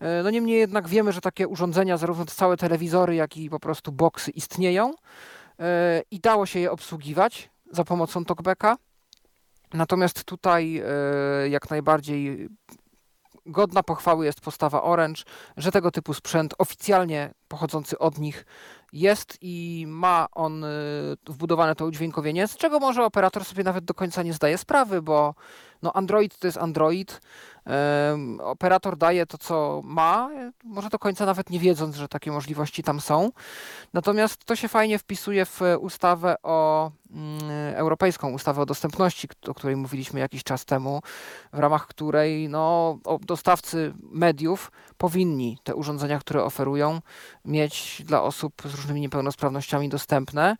E, 0.00 0.22
no 0.22 0.30
niemniej 0.30 0.58
jednak 0.58 0.88
wiemy, 0.88 1.12
że 1.12 1.20
takie 1.20 1.48
urządzenia, 1.48 1.96
zarówno 1.96 2.26
całe 2.26 2.56
telewizory, 2.56 3.14
jak 3.14 3.36
i 3.36 3.50
po 3.50 3.60
prostu 3.60 3.92
boksy 3.92 4.30
istnieją 4.30 4.94
e, 5.60 6.02
i 6.10 6.20
dało 6.20 6.46
się 6.46 6.58
je 6.58 6.70
obsługiwać 6.70 7.50
za 7.70 7.84
pomocą 7.84 8.24
talkbacka. 8.24 8.76
Natomiast 9.72 10.24
tutaj 10.24 10.82
e, 10.84 11.48
jak 11.48 11.70
najbardziej 11.70 12.48
godna 13.48 13.82
pochwały 13.82 14.26
jest 14.26 14.40
postawa 14.40 14.82
Orange, 14.82 15.22
że 15.56 15.72
tego 15.72 15.90
typu 15.90 16.14
sprzęt 16.14 16.54
oficjalnie 16.58 17.34
pochodzący 17.48 17.98
od 17.98 18.18
nich 18.18 18.44
jest 18.92 19.38
i 19.40 19.84
ma 19.88 20.26
on 20.32 20.64
y, 20.64 20.68
wbudowane 21.26 21.74
to 21.74 21.86
udźwiękowienie, 21.86 22.48
z 22.48 22.56
czego 22.56 22.78
może 22.78 23.04
operator 23.04 23.44
sobie 23.44 23.64
nawet 23.64 23.84
do 23.84 23.94
końca 23.94 24.22
nie 24.22 24.32
zdaje 24.32 24.58
sprawy, 24.58 25.02
bo 25.02 25.34
no 25.82 25.92
Android 25.92 26.38
to 26.38 26.46
jest 26.46 26.58
Android. 26.58 27.20
Operator 28.40 28.96
daje 28.96 29.26
to, 29.26 29.38
co 29.38 29.80
ma, 29.84 30.30
może 30.64 30.88
do 30.88 30.98
końca 30.98 31.26
nawet 31.26 31.50
nie 31.50 31.58
wiedząc, 31.58 31.96
że 31.96 32.08
takie 32.08 32.32
możliwości 32.32 32.82
tam 32.82 33.00
są. 33.00 33.30
Natomiast 33.92 34.44
to 34.44 34.56
się 34.56 34.68
fajnie 34.68 34.98
wpisuje 34.98 35.46
w 35.46 35.60
ustawę 35.80 36.36
o 36.42 36.90
mm, 37.10 37.38
europejską 37.78 38.30
ustawę 38.30 38.62
o 38.62 38.66
dostępności, 38.66 39.28
o 39.48 39.54
której 39.54 39.76
mówiliśmy 39.76 40.20
jakiś 40.20 40.44
czas 40.44 40.64
temu, 40.64 41.00
w 41.52 41.58
ramach 41.58 41.86
której 41.86 42.48
no, 42.48 42.98
dostawcy 43.20 43.94
mediów 44.02 44.72
powinni 44.98 45.58
te 45.64 45.74
urządzenia, 45.74 46.18
które 46.18 46.44
oferują, 46.44 47.00
mieć 47.44 48.02
dla 48.04 48.22
osób 48.22 48.52
z 48.64 48.74
różnymi 48.74 49.00
niepełnosprawnościami 49.00 49.88
dostępne. 49.88 50.56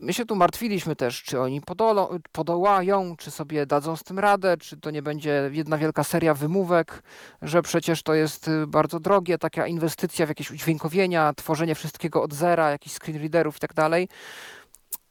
My 0.00 0.12
się 0.12 0.26
tu 0.26 0.36
martwiliśmy 0.36 0.96
też, 0.96 1.22
czy 1.22 1.40
oni 1.40 1.60
podolą, 1.60 2.08
podołają, 2.32 3.16
czy 3.16 3.30
sobie 3.30 3.66
dadzą 3.66 3.96
z 3.96 4.04
tym 4.04 4.18
radę, 4.18 4.56
czy 4.56 4.76
to 4.76 4.90
nie 4.90 5.02
będzie 5.02 5.50
jedna 5.52 5.78
wielka 5.78 6.04
seria 6.04 6.34
wymówek, 6.34 7.02
że 7.42 7.62
przecież 7.62 8.02
to 8.02 8.14
jest 8.14 8.48
y, 8.48 8.66
bardzo 8.66 9.00
drogie, 9.00 9.38
taka 9.38 9.66
inwestycja 9.66 10.26
w 10.26 10.28
jakieś 10.28 10.50
udźwiękowienia, 10.50 11.32
tworzenie 11.36 11.74
wszystkiego 11.74 12.22
od 12.22 12.34
zera, 12.34 12.70
jakichś 12.70 12.96
screenreaderów 12.96 13.56
i 13.56 13.60
tak 13.60 13.74
dalej. 13.74 14.08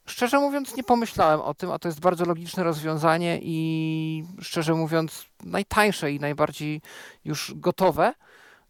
Szczerze 0.06 0.38
mówiąc, 0.38 0.76
nie 0.76 0.84
pomyślałem 0.84 1.40
o 1.40 1.54
tym, 1.54 1.70
a 1.70 1.78
to 1.78 1.88
jest 1.88 2.00
bardzo 2.00 2.24
logiczne 2.24 2.64
rozwiązanie 2.64 3.38
i 3.42 4.24
szczerze 4.40 4.74
mówiąc, 4.74 5.26
najtańsze 5.44 6.12
i 6.12 6.20
najbardziej 6.20 6.80
już 7.24 7.52
gotowe 7.54 8.14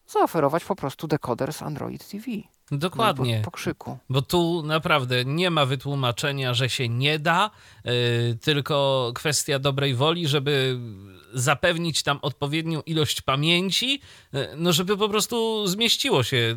zaoferować 0.08 0.64
po 0.64 0.76
prostu 0.76 1.06
dekoder 1.06 1.52
z 1.52 1.62
Android 1.62 2.08
TV. 2.08 2.24
Dokładnie. 2.70 3.38
Po, 3.38 3.44
po, 3.44 3.50
krzyku. 3.50 3.98
Bo 4.08 4.22
tu 4.22 4.62
naprawdę 4.62 5.24
nie 5.24 5.50
ma 5.50 5.66
wytłumaczenia, 5.66 6.54
że 6.54 6.70
się 6.70 6.88
nie 6.88 7.18
da, 7.18 7.50
yy, 7.84 7.92
tylko 8.42 9.12
kwestia 9.14 9.58
dobrej 9.58 9.94
woli, 9.94 10.28
żeby 10.28 10.78
zapewnić 11.34 12.02
tam 12.02 12.18
odpowiednią 12.22 12.80
ilość 12.80 13.20
pamięci, 13.20 14.00
yy, 14.32 14.48
no 14.56 14.72
żeby 14.72 14.96
po 14.96 15.08
prostu 15.08 15.66
zmieściło 15.66 16.22
się 16.22 16.56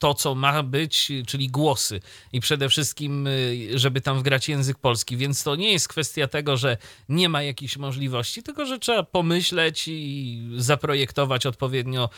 to, 0.00 0.14
co 0.14 0.34
ma 0.34 0.62
być, 0.62 1.12
czyli 1.26 1.48
głosy 1.48 2.00
i 2.32 2.40
przede 2.40 2.68
wszystkim, 2.68 3.26
yy, 3.26 3.78
żeby 3.78 4.00
tam 4.00 4.18
wgrać 4.18 4.48
język 4.48 4.78
polski. 4.78 5.16
Więc 5.16 5.42
to 5.42 5.56
nie 5.56 5.72
jest 5.72 5.88
kwestia 5.88 6.28
tego, 6.28 6.56
że 6.56 6.76
nie 7.08 7.28
ma 7.28 7.42
jakichś 7.42 7.76
możliwości, 7.76 8.42
tylko 8.42 8.66
że 8.66 8.78
trzeba 8.78 9.02
pomyśleć 9.02 9.88
i 9.88 10.50
zaprojektować 10.56 11.46
odpowiednio 11.46 12.10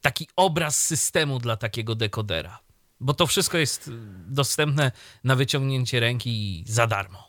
taki 0.00 0.28
obraz 0.36 0.84
systemu 0.86 1.38
dla 1.38 1.56
takiego 1.56 1.94
dekodera. 1.94 2.58
Bo 3.00 3.14
to 3.14 3.26
wszystko 3.26 3.58
jest 3.58 3.90
dostępne 4.26 4.92
na 5.24 5.36
wyciągnięcie 5.36 6.00
ręki 6.00 6.64
za 6.66 6.86
darmo. 6.86 7.28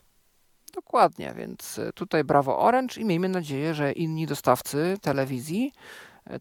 Dokładnie, 0.73 1.33
więc 1.37 1.79
e, 1.79 1.93
tutaj 1.93 2.23
brawo 2.23 2.59
Orange 2.59 3.01
i 3.01 3.05
miejmy 3.05 3.29
nadzieję, 3.29 3.73
że 3.73 3.91
inni 3.91 4.27
dostawcy 4.27 4.97
telewizji, 5.01 5.71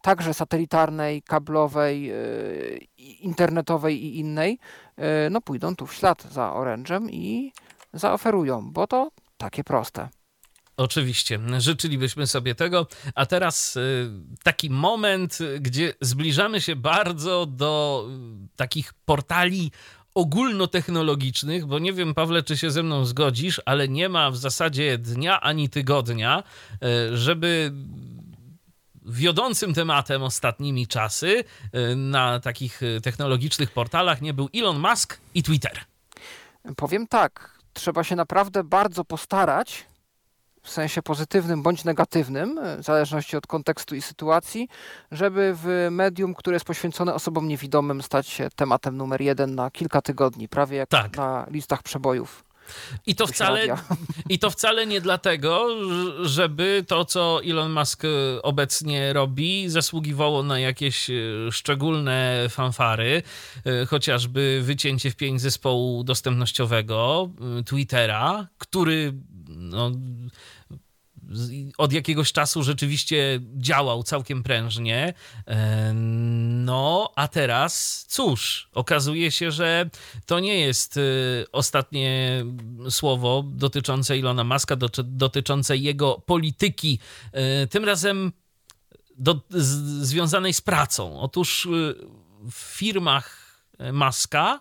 także 0.03 0.35
satelitarnej, 0.35 1.23
kablowej, 1.23 2.11
e, 2.11 2.15
internetowej 2.99 4.05
i 4.05 4.19
innej, 4.19 4.59
no 5.31 5.41
pójdą 5.41 5.77
tu 5.77 5.87
w 5.87 5.95
ślad 5.95 6.23
za 6.33 6.51
Orange'em 6.51 7.09
i 7.11 7.53
zaoferują, 7.93 8.73
bo 8.73 8.87
to 8.87 9.11
takie 9.37 9.65
proste. 9.65 10.09
Oczywiście, 10.77 11.41
życzylibyśmy 11.59 12.27
sobie 12.27 12.55
tego. 12.55 12.87
A 13.15 13.27
teraz 13.27 13.77
y, 13.77 14.11
taki 14.43 14.71
moment, 14.71 15.39
gdzie 15.61 15.93
zbliżamy 16.01 16.61
się 16.61 16.77
bardzo 16.77 17.47
do 17.47 18.05
takich 18.57 18.93
portali 19.05 19.71
ogólnotechnologicznych, 20.15 21.67
bo 21.67 21.79
nie 21.79 21.93
wiem, 21.93 22.15
Pawle, 22.15 22.43
czy 22.43 22.57
się 22.57 22.71
ze 22.71 22.83
mną 22.83 23.05
zgodzisz, 23.05 23.61
ale 23.65 23.89
nie 23.89 24.09
ma 24.09 24.31
w 24.31 24.37
zasadzie 24.37 24.99
dnia 24.99 25.41
ani 25.41 25.69
tygodnia, 25.69 26.43
żeby 27.13 27.73
wiodącym 29.07 29.75
tematem 29.75 30.23
ostatnimi 30.23 30.87
czasy 30.87 31.45
na 31.97 32.41
takich 32.41 32.81
technologicznych 33.03 33.71
portalach 33.71 34.23
nie 34.23 34.35
był 34.35 34.49
Elon 34.55 34.79
Musk 34.79 35.19
i 35.35 35.43
Twitter. 35.43 35.81
Powiem 36.77 37.07
tak, 37.07 37.59
trzeba 37.73 38.05
się 38.05 38.17
naprawdę 38.17 38.65
bardzo 38.65 39.05
postarać, 39.05 39.87
w 40.63 40.71
sensie 40.71 41.03
pozytywnym 41.03 41.63
bądź 41.63 41.85
negatywnym, 41.85 42.61
w 42.79 42.83
zależności 42.83 43.37
od 43.37 43.47
kontekstu 43.47 43.95
i 43.95 44.03
sytuacji, 44.03 44.69
żeby 45.13 45.57
w 45.63 45.89
medium, 45.91 46.35
które 46.35 46.55
jest 46.55 46.67
poświęcone 46.67 47.15
osobom 47.15 47.49
niewidomym, 47.49 48.03
stać 48.03 48.27
się 48.27 48.49
tematem 48.57 48.97
numer 48.97 49.21
jeden 49.21 49.55
na 49.55 49.71
kilka 49.71 50.03
tygodni, 50.03 50.49
prawie 50.49 50.77
jak 50.77 50.89
tak. 50.89 51.17
na 51.17 51.47
listach 51.51 51.83
przebojów. 51.83 52.46
I 53.07 53.15
to, 53.15 53.27
wcale, 53.27 53.67
I 54.29 54.39
to 54.39 54.51
wcale 54.51 54.87
nie 54.87 55.01
dlatego, 55.01 55.69
żeby 56.23 56.85
to, 56.89 57.05
co 57.05 57.41
Elon 57.45 57.73
Musk 57.73 58.05
e, 58.05 58.09
obecnie 58.43 59.13
robi, 59.13 59.69
zasługiwało 59.69 60.43
na 60.43 60.59
jakieś 60.59 61.11
e, 61.11 61.15
szczególne 61.53 62.47
fanfary, 62.51 63.23
e, 63.65 63.87
chociażby 63.87 64.61
wycięcie 64.63 65.11
w 65.11 65.17
pięć 65.17 65.41
zespołu 65.41 66.05
dostępnościowego 66.05 67.31
Twittera, 67.67 68.47
który 68.59 69.13
no, 69.49 69.91
od 71.79 71.93
jakiegoś 71.93 72.33
czasu 72.33 72.63
rzeczywiście 72.63 73.41
działał 73.57 74.03
całkiem 74.03 74.43
prężnie. 74.43 75.15
E, 75.47 75.93
no, 76.65 77.13
a 77.17 77.29
teraz 77.29 78.05
cóż, 78.09 78.69
okazuje 78.73 79.31
się, 79.31 79.51
że 79.51 79.91
to 80.27 80.41
nie 80.41 80.61
jest 80.61 80.97
e, 80.97 81.01
ostatnie 81.53 82.45
słowo 82.91 83.45
dotyczące 83.47 84.19
Ilona 84.19 84.45
Maska, 84.45 84.77
dotyczące 85.05 85.77
jego 85.77 86.23
polityki. 86.27 86.99
E, 87.33 87.67
tym 87.67 87.85
razem 87.85 88.33
do, 89.19 89.41
z, 89.51 89.67
związanej 90.07 90.53
z 90.53 90.61
pracą. 90.61 91.21
Otóż 91.21 91.69
w 92.51 92.55
firmach 92.55 93.47
Maska 93.93 94.61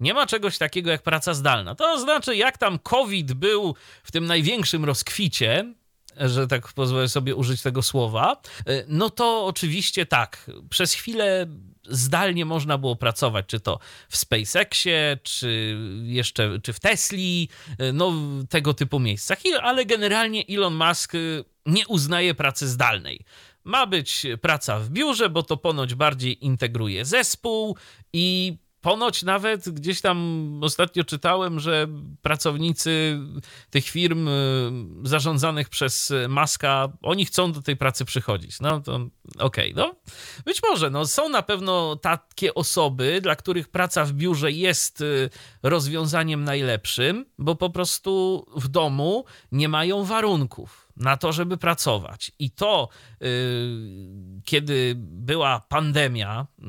nie 0.00 0.14
ma 0.14 0.26
czegoś 0.26 0.58
takiego 0.58 0.90
jak 0.90 1.02
praca 1.02 1.34
zdalna. 1.34 1.74
To 1.74 2.00
znaczy, 2.00 2.36
jak 2.36 2.58
tam 2.58 2.78
COVID 2.78 3.32
był 3.32 3.74
w 4.02 4.12
tym 4.12 4.26
największym 4.26 4.84
rozkwicie, 4.84 5.74
że 6.16 6.46
tak 6.46 6.72
pozwolę 6.72 7.08
sobie 7.08 7.34
użyć 7.34 7.62
tego 7.62 7.82
słowa, 7.82 8.40
e, 8.66 8.84
no 8.88 9.10
to 9.10 9.46
oczywiście 9.46 10.06
tak, 10.06 10.50
przez 10.70 10.92
chwilę 10.92 11.46
zdalnie 11.88 12.44
można 12.44 12.78
było 12.78 12.96
pracować, 12.96 13.46
czy 13.46 13.60
to 13.60 13.78
w 14.08 14.16
SpaceXie, 14.16 15.18
czy 15.22 15.78
jeszcze 16.02 16.60
czy 16.62 16.72
w 16.72 16.80
Tesli, 16.80 17.48
e, 17.78 17.92
no 17.92 18.12
tego 18.50 18.74
typu 18.74 19.00
miejscach, 19.00 19.38
ale 19.62 19.86
generalnie 19.86 20.44
Elon 20.48 20.74
Musk 20.74 21.14
e, 21.14 21.18
nie 21.66 21.86
uznaje 21.86 22.34
pracy 22.34 22.68
zdalnej. 22.68 23.24
Ma 23.64 23.86
być 23.86 24.26
praca 24.40 24.78
w 24.78 24.90
biurze, 24.90 25.30
bo 25.30 25.42
to 25.42 25.56
ponoć 25.56 25.94
bardziej 25.94 26.44
integruje 26.44 27.04
zespół 27.04 27.76
i 28.12 28.56
Ponoć 28.84 29.22
nawet 29.22 29.68
gdzieś 29.68 30.00
tam 30.00 30.60
ostatnio 30.62 31.04
czytałem, 31.04 31.60
że 31.60 31.86
pracownicy 32.22 33.18
tych 33.70 33.84
firm 33.84 34.28
y, 34.28 34.72
zarządzanych 35.02 35.68
przez 35.68 36.12
Maska, 36.28 36.88
oni 37.02 37.26
chcą 37.26 37.52
do 37.52 37.62
tej 37.62 37.76
pracy 37.76 38.04
przychodzić. 38.04 38.60
No 38.60 38.80
to 38.80 38.94
okej, 39.38 39.72
okay, 39.72 39.84
no. 39.84 39.94
Być 40.44 40.62
może, 40.62 40.90
no 40.90 41.06
są 41.06 41.28
na 41.28 41.42
pewno 41.42 41.96
takie 41.96 42.54
osoby, 42.54 43.20
dla 43.22 43.36
których 43.36 43.68
praca 43.68 44.04
w 44.04 44.12
biurze 44.12 44.52
jest 44.52 45.00
y, 45.00 45.30
rozwiązaniem 45.62 46.44
najlepszym, 46.44 47.26
bo 47.38 47.54
po 47.54 47.70
prostu 47.70 48.44
w 48.56 48.68
domu 48.68 49.24
nie 49.52 49.68
mają 49.68 50.04
warunków 50.04 50.83
na 50.96 51.16
to, 51.16 51.32
żeby 51.32 51.56
pracować. 51.56 52.32
I 52.38 52.50
to, 52.50 52.88
yy, 53.20 53.28
kiedy 54.44 54.94
była 54.98 55.60
pandemia, 55.68 56.46
yy, 56.58 56.66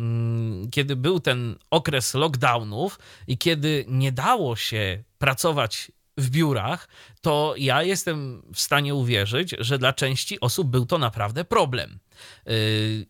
kiedy 0.72 0.96
był 0.96 1.20
ten 1.20 1.56
okres 1.72 2.14
lockdownów 2.14 3.00
i 3.28 3.38
kiedy 3.38 3.86
nie 3.88 4.12
dało 4.12 4.56
się 4.56 5.04
pracować 5.18 5.92
w 6.18 6.30
biurach, 6.30 6.88
to 7.22 7.54
ja 7.58 7.84
jestem 7.84 8.44
w 8.54 8.60
stanie 8.60 8.96
uwierzyć, 8.96 9.56
że 9.60 9.78
dla 9.78 9.94
części 9.94 10.40
osób 10.40 10.68
był 10.68 10.86
to 10.86 10.98
naprawdę 10.98 11.46
problem. 11.46 12.00
Yy, 12.46 12.54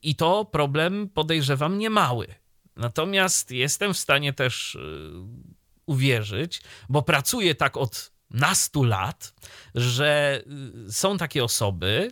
I 0.01 0.15
to 0.15 0.45
problem, 0.45 1.09
podejrzewam, 1.09 1.77
niemały. 1.77 2.27
Natomiast 2.75 3.51
jestem 3.51 3.93
w 3.93 3.97
stanie 3.97 4.33
też 4.33 4.75
y, 4.75 5.11
uwierzyć, 5.85 6.61
bo 6.89 7.01
pracuję 7.01 7.55
tak 7.55 7.77
od 7.77 8.11
nastu 8.35 8.83
lat, 8.83 9.33
że 9.75 10.41
y, 10.87 10.93
są 10.93 11.17
takie 11.17 11.43
osoby, 11.43 12.11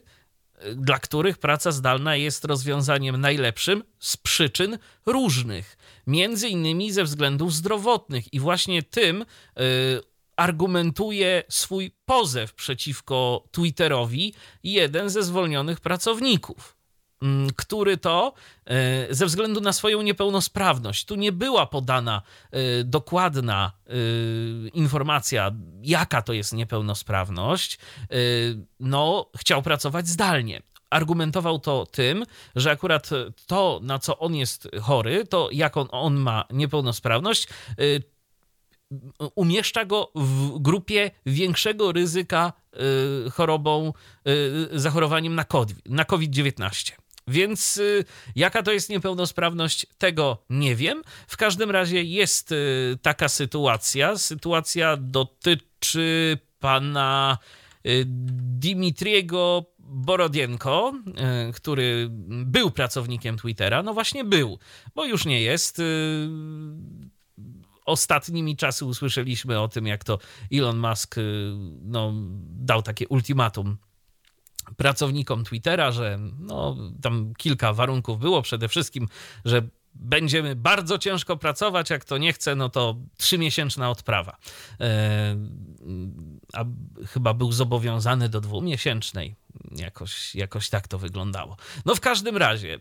y, 0.66 0.76
dla 0.76 1.00
których 1.00 1.38
praca 1.38 1.72
zdalna 1.72 2.16
jest 2.16 2.46
rozwiązaniem 2.46 3.22
najlepszym 3.22 3.84
z 4.00 4.18
przyczyn 4.18 4.78
różnych, 5.06 5.78
między 6.08 6.48
innymi 6.48 6.92
ze 6.92 7.04
względów 7.04 7.54
zdrowotnych. 7.54 8.34
I 8.34 8.40
właśnie 8.40 8.84
tym 8.84 9.22
y, 9.22 9.26
argumentuje 10.36 11.44
swój 11.50 11.92
pozew 12.06 12.54
przeciwko 12.54 13.44
Twitterowi 13.52 14.34
jeden 14.64 15.10
ze 15.10 15.24
zwolnionych 15.24 15.80
pracowników 15.80 16.83
który 17.56 17.98
to 17.98 18.34
e, 18.66 19.16
ze 19.16 19.26
względu 19.26 19.62
na 19.62 19.74
swoją 19.74 20.02
niepełnosprawność, 20.02 21.06
tu 21.06 21.16
nie 21.16 21.32
była 21.32 21.66
podana 21.66 22.22
e, 22.52 22.84
dokładna 22.84 23.72
e, 23.88 23.92
informacja, 24.74 25.52
jaka 25.82 26.22
to 26.22 26.34
jest 26.34 26.54
niepełnosprawność, 26.54 27.80
no, 28.80 29.30
chciał 29.38 29.62
pracować 29.62 30.08
zdalnie. 30.08 30.62
Argumentował 30.90 31.60
to 31.60 31.86
tym, 31.86 32.26
że 32.56 32.72
akurat 32.72 33.10
to, 33.48 33.80
na 33.84 34.00
co 34.00 34.20
on 34.20 34.36
jest 34.36 34.68
chory, 34.82 35.26
to 35.26 35.50
jak 35.52 35.78
on, 35.78 35.88
on 35.92 36.16
ma 36.16 36.46
niepełnosprawność, 36.52 37.48
umieszcza 39.36 39.86
go 39.86 40.12
w 40.16 40.60
grupie 40.60 41.12
większego 41.26 41.92
ryzyka 41.92 42.54
chorobą, 43.32 43.94
zachorowaniem 44.72 45.36
na 45.86 46.06
COVID-19. 46.06 47.03
Więc 47.28 47.78
y, 47.78 48.06
jaka 48.36 48.64
to 48.64 48.72
jest 48.72 48.90
niepełnosprawność, 48.90 49.86
tego 49.98 50.46
nie 50.50 50.76
wiem. 50.76 51.02
W 51.28 51.38
każdym 51.38 51.72
razie 51.72 52.04
jest 52.04 52.54
taka 53.02 53.30
sytuacja. 53.30 54.18
Sytuacja 54.18 54.98
dotyczy 54.98 56.38
pana 56.60 57.38
Dimitriego 58.60 59.66
Borodienko, 59.80 60.94
który 61.54 62.08
był 62.46 62.72
pracownikiem 62.72 63.38
Twittera, 63.38 63.84
no 63.84 63.94
właśnie 63.94 64.24
był, 64.24 64.60
bo 64.96 65.06
już 65.06 65.26
nie 65.26 65.42
jest 65.42 65.82
ostatnimi 67.86 68.58
czasy 68.58 68.86
usłyszeliśmy 68.86 69.60
o 69.60 69.68
tym, 69.68 69.88
jak 69.88 70.04
to 70.04 70.20
Elon 70.52 70.78
Musk 70.78 71.18
y, 71.18 71.54
no, 71.82 72.14
dał 72.50 72.82
takie 72.82 73.08
ultimatum 73.08 73.78
pracownikom 74.78 75.44
Twittera, 75.44 75.92
że 75.92 76.20
no, 76.40 76.78
tam 77.02 77.34
kilka 77.38 77.74
warunków 77.74 78.20
było. 78.20 78.42
Przede 78.42 78.68
wszystkim, 78.68 79.08
że 79.46 79.62
będziemy 79.96 80.56
bardzo 80.56 80.98
ciężko 80.98 81.38
pracować, 81.38 81.90
jak 81.90 82.06
to 82.06 82.18
nie 82.18 82.34
chce, 82.34 82.56
no 82.56 82.70
to 82.70 82.96
trzymiesięczna 83.18 83.90
odprawa. 83.90 84.38
E, 86.54 86.60
a 86.60 86.66
chyba 87.08 87.34
był 87.34 87.52
zobowiązany 87.52 88.30
do 88.30 88.42
dwumiesięcznej. 88.42 89.36
Jakoś, 89.72 90.36
jakoś 90.36 90.70
tak 90.70 90.88
to 90.88 90.98
wyglądało. 90.98 91.58
No 91.86 91.96
w 91.96 92.00
każdym 92.00 92.38
razie 92.38 92.80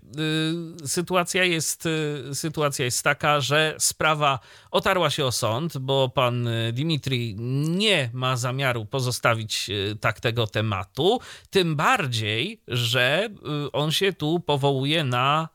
y, 0.85 0.89
sytuacja, 0.89 1.45
jest, 1.45 1.87
y, 1.87 2.35
sytuacja 2.35 2.85
jest 2.85 3.03
taka, 3.03 3.41
że 3.41 3.75
sprawa 3.79 4.39
otarła 4.71 5.11
się 5.11 5.25
o 5.25 5.33
sąd, 5.33 5.79
bo 5.79 6.09
pan 6.09 6.49
Dimitri 6.73 7.35
nie 7.69 8.11
ma 8.13 8.37
zamiaru 8.37 8.87
pozostawić 8.87 9.71
y, 9.71 9.97
tak 10.01 10.21
tego 10.21 10.47
tematu, 10.47 11.21
tym 11.51 11.77
bardziej, 11.77 12.61
że 12.69 13.29
y, 13.67 13.73
on 13.73 13.93
się 13.93 14.13
tu 14.13 14.41
powołuje 14.41 15.05
na 15.05 15.49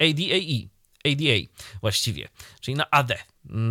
ADAE, 0.00 0.68
ADA 1.04 1.48
właściwie, 1.80 2.28
czyli 2.60 2.76
na 2.76 2.90
AD 2.90 3.12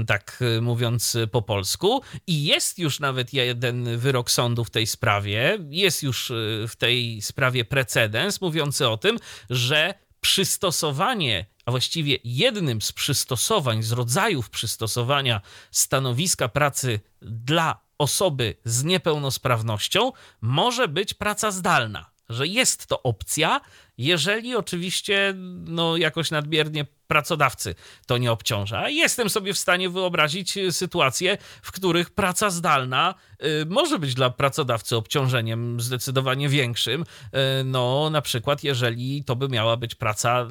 tak 0.08 0.40
y, 0.58 0.62
mówiąc 0.62 1.16
y, 1.16 1.28
po 1.28 1.42
polsku. 1.42 2.02
I 2.28 2.44
jest 2.44 2.80
już 2.80 3.00
nawet 3.00 3.34
jeden 3.34 3.98
wyrok 3.98 4.32
sądu 4.32 4.64
w 4.64 4.70
tej 4.70 4.88
sprawie, 4.88 5.58
jest 5.70 6.04
już 6.04 6.32
y, 6.32 6.66
w 6.68 6.76
tej 6.76 7.22
sprawie 7.22 7.66
precedens 7.66 8.42
mówiący 8.42 8.90
o 8.90 8.98
tym, 8.98 9.20
że 9.50 9.94
przystosowanie, 10.22 11.46
a 11.66 11.72
właściwie 11.72 12.18
jednym 12.24 12.82
z 12.82 12.92
przystosowań, 12.92 13.84
z 13.84 13.92
rodzajów 13.92 14.50
przystosowania 14.50 15.42
stanowiska 15.72 16.48
pracy 16.48 17.00
dla 17.22 17.80
osoby 17.98 18.56
z 18.66 18.84
niepełnosprawnością 18.84 20.12
może 20.42 20.88
być 20.88 21.14
praca 21.14 21.52
zdalna. 21.52 22.10
Że 22.30 22.48
jest 22.48 22.88
to 22.88 23.04
opcja, 23.04 23.62
jeżeli 23.98 24.56
oczywiście 24.56 25.34
no, 25.66 25.98
jakoś 25.98 26.32
nadmiernie 26.32 26.86
pracodawcy 27.08 27.76
to 28.06 28.18
nie 28.18 28.32
obciąża. 28.32 28.90
Jestem 28.90 29.30
sobie 29.30 29.54
w 29.54 29.58
stanie 29.58 29.90
wyobrazić 29.90 30.58
y, 30.58 30.72
sytuacje, 30.72 31.38
w 31.62 31.72
których 31.72 32.10
praca 32.10 32.50
zdalna 32.50 33.16
y, 33.44 33.66
może 33.66 34.00
być 34.00 34.14
dla 34.14 34.30
pracodawcy 34.30 34.96
obciążeniem 34.96 35.82
zdecydowanie 35.82 36.50
większym. 36.50 37.02
Y, 37.02 37.64
no, 37.66 38.10
na 38.10 38.22
przykład, 38.22 38.64
jeżeli 38.64 39.24
to 39.24 39.36
by 39.36 39.50
miała 39.50 39.78
być 39.78 39.96
praca 39.96 40.48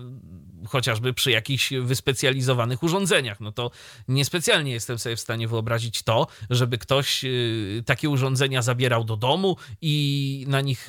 chociażby 0.68 1.14
przy 1.14 1.30
jakichś 1.30 1.72
wyspecjalizowanych 1.72 2.82
urządzeniach. 2.82 3.40
No 3.40 3.52
to 3.52 3.70
niespecjalnie 4.08 4.72
jestem 4.72 4.98
sobie 4.98 5.16
w 5.16 5.20
stanie 5.20 5.48
wyobrazić 5.48 6.02
to, 6.02 6.26
żeby 6.50 6.78
ktoś 6.78 7.24
takie 7.86 8.10
urządzenia 8.10 8.62
zabierał 8.62 9.04
do 9.04 9.16
domu 9.16 9.56
i 9.80 10.44
na 10.48 10.60
nich 10.60 10.88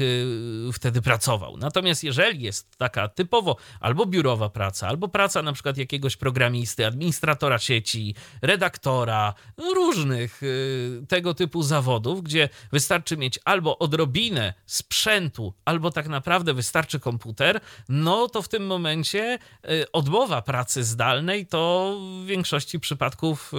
wtedy 0.73 1.01
pracował. 1.01 1.57
Natomiast 1.57 2.03
jeżeli 2.03 2.41
jest 2.41 2.77
taka 2.77 3.07
typowo 3.07 3.55
albo 3.79 4.05
biurowa 4.05 4.49
praca, 4.49 4.87
albo 4.87 5.07
praca 5.07 5.41
na 5.41 5.53
przykład 5.53 5.77
jakiegoś 5.77 6.17
programisty, 6.17 6.85
administratora 6.85 7.59
sieci, 7.59 8.15
redaktora, 8.41 9.33
różnych 9.75 10.43
y, 10.43 11.05
tego 11.07 11.33
typu 11.33 11.63
zawodów, 11.63 12.23
gdzie 12.23 12.49
wystarczy 12.71 13.17
mieć 13.17 13.39
albo 13.45 13.79
odrobinę 13.79 14.53
sprzętu, 14.65 15.53
albo 15.65 15.91
tak 15.91 16.07
naprawdę 16.07 16.53
wystarczy 16.53 16.99
komputer, 16.99 17.59
no 17.89 18.27
to 18.27 18.41
w 18.41 18.47
tym 18.49 18.65
momencie 18.65 19.39
y, 19.65 19.66
odmowa 19.93 20.41
pracy 20.41 20.83
zdalnej 20.83 21.47
to 21.47 21.93
w 22.23 22.25
większości 22.25 22.79
przypadków 22.79 23.53
y, 23.53 23.57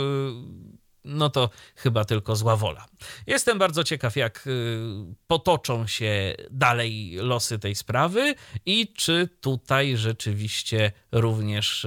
no 1.05 1.31
to 1.31 1.51
chyba 1.77 2.05
tylko 2.05 2.37
zła 2.37 2.57
wola. 2.57 2.87
Jestem 3.27 3.59
bardzo 3.59 3.85
ciekaw, 3.85 4.17
jak 4.17 4.47
y, 4.47 4.79
potoczą 5.27 5.87
się 5.87 6.35
dalej 6.51 7.17
losy 7.21 7.59
tej 7.59 7.75
sprawy 7.75 8.35
i 8.67 8.93
czy 8.93 9.29
tutaj 9.41 9.97
rzeczywiście 9.97 10.93
również 11.13 11.87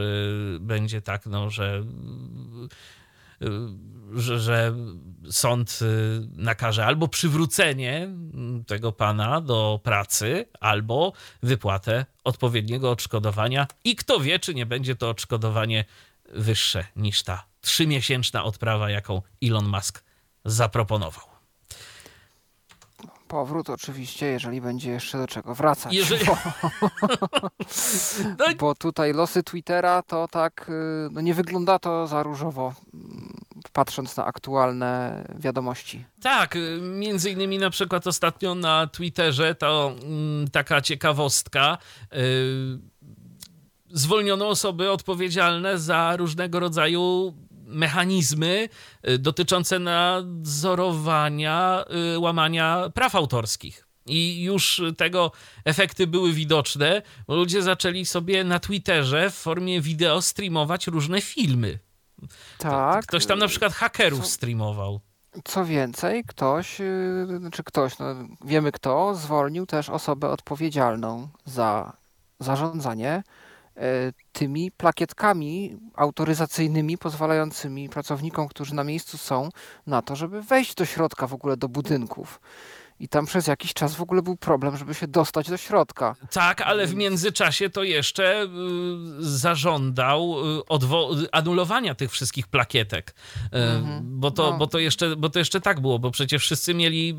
będzie 0.59 1.01
tak, 1.01 1.25
no, 1.25 1.49
że 1.49 1.83
że, 4.13 4.39
że, 4.39 4.75
sąd 5.29 5.79
nakaże 6.35 6.85
albo 6.85 7.07
przywrócenie 7.07 8.09
tego 8.67 8.91
pana 8.91 9.41
do 9.41 9.79
pracy, 9.83 10.45
albo 10.59 11.13
wypłatę 11.43 12.05
odpowiedniego 12.23 12.91
odszkodowania. 12.91 13.67
I 13.83 13.95
kto 13.95 14.19
wie, 14.19 14.39
czy 14.39 14.53
nie 14.53 14.65
będzie 14.65 14.95
to 14.95 15.09
odszkodowanie 15.09 15.85
wyższe 16.33 16.85
niż 16.95 17.23
ta 17.23 17.45
trzymiesięczna 17.61 18.43
odprawa, 18.43 18.89
jaką 18.89 19.21
Elon 19.43 19.67
Musk 19.67 20.03
zaproponował. 20.45 21.30
Powrót 23.31 23.69
oczywiście, 23.69 24.25
jeżeli 24.25 24.61
będzie 24.61 24.91
jeszcze 24.91 25.17
do 25.17 25.27
czego 25.27 25.55
wracać. 25.55 25.93
Jeżeli... 25.93 26.25
Bo, 26.25 26.37
no 28.39 28.45
bo 28.59 28.75
tutaj 28.75 29.13
losy 29.13 29.43
Twittera 29.43 30.01
to 30.01 30.27
tak, 30.27 30.69
y, 30.69 31.09
no 31.11 31.21
nie 31.21 31.33
wygląda 31.33 31.79
to 31.79 32.07
za 32.07 32.23
różowo, 32.23 32.73
mm, 32.93 33.37
patrząc 33.73 34.17
na 34.17 34.25
aktualne 34.25 35.23
wiadomości. 35.39 36.05
Tak, 36.21 36.55
y, 36.55 36.79
między 36.81 37.29
innymi 37.31 37.57
na 37.57 37.69
przykład 37.69 38.07
ostatnio 38.07 38.55
na 38.55 38.87
Twitterze 38.87 39.55
to 39.55 39.93
mm, 40.03 40.47
taka 40.47 40.81
ciekawostka. 40.81 41.77
Yy, 42.11 42.79
zwolniono 43.89 44.47
osoby 44.49 44.91
odpowiedzialne 44.91 45.77
za 45.79 46.15
różnego 46.15 46.59
rodzaju 46.59 47.33
mechanizmy 47.71 48.69
y, 49.09 49.17
dotyczące 49.17 49.79
nadzorowania 49.79 51.05
y, 52.15 52.19
łamania 52.19 52.89
praw 52.93 53.15
autorskich. 53.15 53.87
I 54.05 54.43
już 54.43 54.81
tego 54.97 55.31
efekty 55.65 56.07
były 56.07 56.33
widoczne, 56.33 57.01
bo 57.27 57.35
ludzie 57.35 57.61
zaczęli 57.61 58.05
sobie 58.05 58.43
na 58.43 58.59
Twitterze 58.59 59.29
w 59.29 59.35
formie 59.35 59.81
wideo 59.81 60.21
streamować 60.21 60.87
różne 60.87 61.21
filmy. 61.21 61.79
Tak. 62.57 63.05
Ktoś 63.05 63.25
tam 63.25 63.39
na 63.39 63.47
przykład 63.47 63.73
hakerów 63.73 64.27
streamował. 64.27 64.99
Co 65.43 65.65
więcej, 65.65 66.23
ktoś, 66.27 66.75
czy 66.75 67.27
znaczy 67.39 67.63
ktoś, 67.63 67.99
no 67.99 68.05
wiemy 68.45 68.71
kto, 68.71 69.15
zwolnił 69.15 69.65
też 69.65 69.89
osobę 69.89 70.29
odpowiedzialną 70.29 71.29
za 71.45 71.97
zarządzanie 72.39 73.23
tymi 74.31 74.71
plakietkami 74.71 75.77
autoryzacyjnymi 75.95 76.97
pozwalającymi 76.97 77.89
pracownikom, 77.89 78.47
którzy 78.47 78.75
na 78.75 78.83
miejscu 78.83 79.17
są, 79.17 79.49
na 79.87 80.01
to, 80.01 80.15
żeby 80.15 80.41
wejść 80.41 80.75
do 80.75 80.85
środka 80.85 81.27
w 81.27 81.33
ogóle 81.33 81.57
do 81.57 81.69
budynków. 81.69 82.39
I 82.99 83.07
tam 83.07 83.25
przez 83.25 83.47
jakiś 83.47 83.73
czas 83.73 83.95
w 83.95 84.01
ogóle 84.01 84.21
był 84.21 84.37
problem, 84.37 84.77
żeby 84.77 84.93
się 84.93 85.07
dostać 85.07 85.49
do 85.49 85.57
środka. 85.57 86.15
Tak, 86.31 86.61
ale 86.61 86.87
w 86.87 86.95
międzyczasie 86.95 87.69
to 87.69 87.83
jeszcze 87.83 88.43
y, 88.43 88.47
zażądał 89.19 90.35
y, 90.59 91.31
anulowania 91.31 91.95
tych 91.95 92.11
wszystkich 92.11 92.47
plakietek. 92.47 93.15
Y, 93.35 93.57
mhm. 93.57 94.19
bo, 94.19 94.31
to, 94.31 94.51
no. 94.51 94.57
bo, 94.57 94.67
to 94.67 94.79
jeszcze, 94.79 95.15
bo 95.15 95.29
to 95.29 95.39
jeszcze 95.39 95.61
tak 95.61 95.79
było, 95.79 95.99
bo 95.99 96.11
przecież 96.11 96.41
wszyscy 96.41 96.73
mieli 96.73 97.15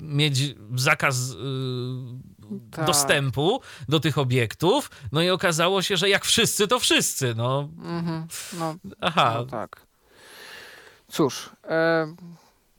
mieć 0.00 0.54
zakaz 0.74 1.36
tak. 2.70 2.86
dostępu 2.86 3.60
do 3.88 4.00
tych 4.00 4.18
obiektów. 4.18 4.90
No 5.12 5.22
i 5.22 5.30
okazało 5.30 5.82
się, 5.82 5.96
że 5.96 6.08
jak 6.08 6.24
wszyscy, 6.24 6.68
to 6.68 6.78
wszyscy. 6.78 7.34
No, 7.36 7.68
mhm. 7.78 8.26
no, 8.58 8.74
Aha. 9.00 9.32
No 9.36 9.44
tak. 9.44 9.86
Cóż, 11.08 11.50
e, 11.64 12.14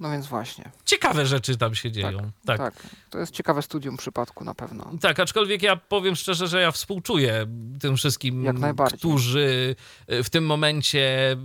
No 0.02 0.12
więc 0.12 0.28
właśnie. 0.28 0.72
Ciekawe 0.86 1.26
rzeczy 1.26 1.58
tam 1.58 1.76
się 1.76 1.92
dzieją. 1.92 2.18
Tak, 2.46 2.58
tak. 2.58 2.58
tak. 2.58 2.84
To 3.10 3.20
jest 3.20 3.34
ciekawe 3.34 3.62
studium 3.62 3.98
przypadku 3.98 4.44
na 4.44 4.56
pewno. 4.56 4.92
Tak, 5.02 5.20
aczkolwiek 5.20 5.64
ja 5.64 5.76
powiem 5.76 6.16
szczerze, 6.16 6.48
że 6.48 6.62
ja 6.62 6.72
współczuję 6.72 7.48
tym 7.82 7.98
wszystkim, 7.98 8.46
którzy 8.94 9.76
w 10.10 10.30
tym 10.30 10.46
momencie 10.46 11.38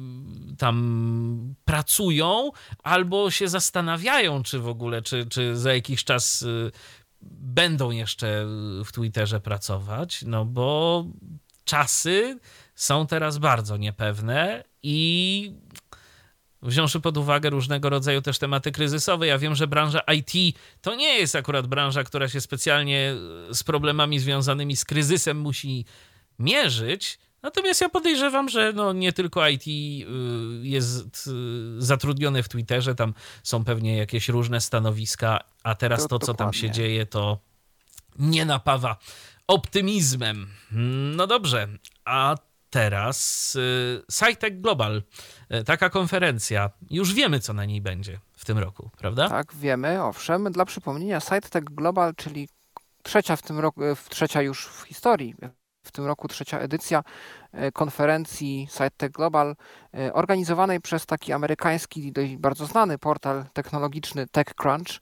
tam 0.59 1.55
pracują 1.64 2.51
albo 2.83 3.31
się 3.31 3.49
zastanawiają, 3.49 4.43
czy 4.43 4.59
w 4.59 4.68
ogóle, 4.68 5.03
czy, 5.03 5.27
czy 5.27 5.57
za 5.57 5.74
jakiś 5.74 6.05
czas 6.05 6.43
y, 6.43 6.70
będą 7.23 7.91
jeszcze 7.91 8.47
w 8.85 8.93
Twitterze 8.93 9.41
pracować, 9.41 10.23
no 10.23 10.45
bo 10.45 11.05
czasy 11.64 12.39
są 12.75 13.07
teraz 13.07 13.39
bardzo 13.39 13.77
niepewne 13.77 14.64
i 14.83 15.53
wziąwszy 16.62 17.01
pod 17.01 17.17
uwagę 17.17 17.51
różnego 17.51 17.91
rodzaju 17.91 18.23
też 18.23 18.39
tematy 18.39 18.73
kryzysowe. 18.73 19.27
Ja 19.27 19.39
wiem, 19.39 19.55
że 19.55 19.67
branża 19.67 20.01
IT 20.14 20.57
to 20.81 20.95
nie 20.95 21.19
jest 21.19 21.37
akurat 21.37 21.67
branża, 21.67 22.05
która 22.05 22.29
się 22.29 22.41
specjalnie 22.41 23.14
z 23.51 23.62
problemami 23.62 24.19
związanymi 24.19 24.77
z 24.77 24.85
kryzysem 24.85 25.39
musi 25.39 25.85
mierzyć. 26.39 27.19
Natomiast 27.47 27.80
ja 27.80 27.88
podejrzewam, 27.88 28.49
że 28.49 28.72
no 28.72 28.92
nie 28.92 29.12
tylko 29.12 29.49
IT 29.49 29.66
y, 29.66 29.70
jest 30.62 31.26
y, 31.26 31.30
zatrudnione 31.78 32.42
w 32.42 32.49
Twitterze, 32.49 32.94
tam 32.94 33.14
są 33.42 33.64
pewnie 33.64 33.97
jakieś 33.97 34.28
różne 34.28 34.61
stanowiska, 34.61 35.40
a 35.62 35.74
teraz 35.74 36.03
to, 36.03 36.18
to 36.18 36.26
co 36.26 36.34
tam 36.34 36.53
się 36.53 36.70
dzieje, 36.70 37.07
to 37.07 37.38
nie 38.18 38.44
napawa 38.44 38.97
optymizmem. 39.47 40.47
No 41.16 41.26
dobrze, 41.26 41.68
a 42.05 42.34
teraz 42.70 43.55
y, 43.57 44.03
SciTech 44.11 44.61
Global, 44.61 45.03
taka 45.66 45.90
konferencja. 45.90 46.70
Już 46.90 47.14
wiemy, 47.14 47.40
co 47.40 47.53
na 47.53 47.64
niej 47.64 47.80
będzie 47.80 48.20
w 48.36 48.44
tym 48.44 48.59
roku, 48.59 48.90
prawda? 48.99 49.28
Tak, 49.28 49.55
wiemy, 49.55 50.03
owszem. 50.03 50.53
Dla 50.53 50.64
przypomnienia, 50.64 51.20
SciTech 51.20 51.64
Global, 51.64 52.14
czyli 52.14 52.49
trzecia 53.03 53.36
w 53.36 53.42
tym 53.42 53.59
roku, 53.59 53.80
trzecia 54.09 54.42
już 54.42 54.66
w 54.66 54.82
historii, 54.82 55.34
w 55.87 55.93
tym 55.93 56.07
roku 56.07 56.28
trzecia 56.28 56.59
edycja 56.59 57.03
konferencji 57.72 58.68
SciTech 58.70 59.11
Global, 59.11 59.57
organizowanej 60.12 60.80
przez 60.80 61.07
taki 61.07 61.32
amerykański, 61.32 62.12
bardzo 62.39 62.66
znany 62.66 62.99
portal 62.99 63.45
technologiczny 63.53 64.26
TechCrunch. 64.26 65.01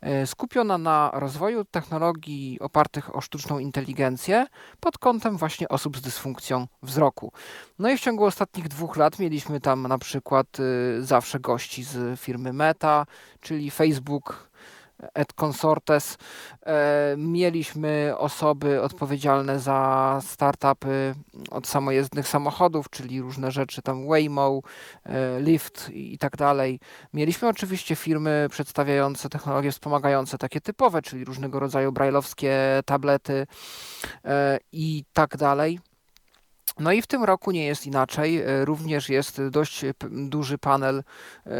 E, 0.00 0.26
skupiona 0.26 0.78
na 0.78 1.10
rozwoju 1.14 1.64
technologii 1.64 2.58
opartych 2.60 3.16
o 3.16 3.20
sztuczną 3.20 3.58
inteligencję 3.58 4.46
pod 4.80 4.98
kątem 4.98 5.36
właśnie 5.36 5.68
osób 5.68 5.96
z 5.96 6.00
dysfunkcją 6.00 6.66
wzroku. 6.82 7.32
No 7.78 7.90
i 7.90 7.96
w 7.96 8.00
ciągu 8.00 8.24
ostatnich 8.24 8.68
dwóch 8.68 8.96
lat 8.96 9.18
mieliśmy 9.18 9.60
tam 9.60 9.82
na 9.82 9.98
przykład 9.98 10.46
zawsze 11.00 11.40
gości 11.40 11.84
z 11.84 12.20
firmy 12.20 12.52
Meta, 12.52 13.06
czyli 13.40 13.70
Facebook, 13.70 14.45
et 15.14 15.32
consortes. 15.32 16.18
E, 16.66 17.14
mieliśmy 17.18 18.14
osoby 18.18 18.82
odpowiedzialne 18.82 19.58
za 19.58 20.20
startupy 20.22 21.14
od 21.50 21.66
samojezdnych 21.66 22.28
samochodów, 22.28 22.90
czyli 22.90 23.20
różne 23.20 23.50
rzeczy 23.50 23.82
tam 23.82 24.06
Waymo, 24.08 24.60
e, 25.04 25.40
Lyft 25.40 25.90
i 25.92 26.18
tak 26.18 26.36
dalej. 26.36 26.80
Mieliśmy 27.12 27.48
oczywiście 27.48 27.96
firmy 27.96 28.46
przedstawiające 28.50 29.28
technologie 29.28 29.72
wspomagające, 29.72 30.38
takie 30.38 30.60
typowe, 30.60 31.02
czyli 31.02 31.24
różnego 31.24 31.60
rodzaju 31.60 31.92
brajlowskie 31.92 32.82
tablety 32.84 33.46
e, 34.24 34.58
i 34.72 35.04
tak 35.12 35.36
dalej. 35.36 35.80
No 36.78 36.92
i 36.92 37.02
w 37.02 37.06
tym 37.06 37.24
roku 37.24 37.50
nie 37.50 37.66
jest 37.66 37.86
inaczej. 37.86 38.42
E, 38.42 38.64
również 38.64 39.08
jest 39.08 39.42
dość 39.50 39.84
duży 40.10 40.58
panel 40.58 40.98
e, 40.98 41.50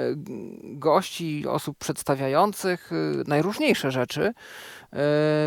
gości, 0.62 1.46
osób 1.48 1.78
przedstawiających 1.78 2.92
e, 2.92 2.94
najróżniejsze 3.26 3.90
rzeczy. 3.90 4.34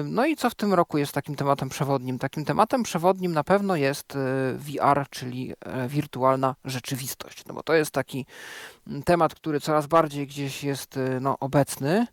No 0.03 0.25
i 0.25 0.35
co 0.35 0.49
w 0.49 0.55
tym 0.55 0.73
roku 0.73 0.97
jest 0.97 1.11
takim 1.11 1.35
tematem 1.35 1.69
przewodnim? 1.69 2.19
Takim 2.19 2.45
tematem 2.45 2.83
przewodnim 2.83 3.31
na 3.31 3.43
pewno 3.43 3.75
jest 3.75 4.17
VR, 4.55 5.05
czyli 5.09 5.53
wirtualna 5.87 6.55
rzeczywistość. 6.65 7.45
No 7.45 7.53
bo 7.53 7.63
to 7.63 7.73
jest 7.73 7.91
taki 7.91 8.25
temat, 9.05 9.35
który 9.35 9.59
coraz 9.59 9.87
bardziej 9.87 10.27
gdzieś 10.27 10.63
jest 10.63 10.99
no, 11.21 11.39
obecny 11.39 12.07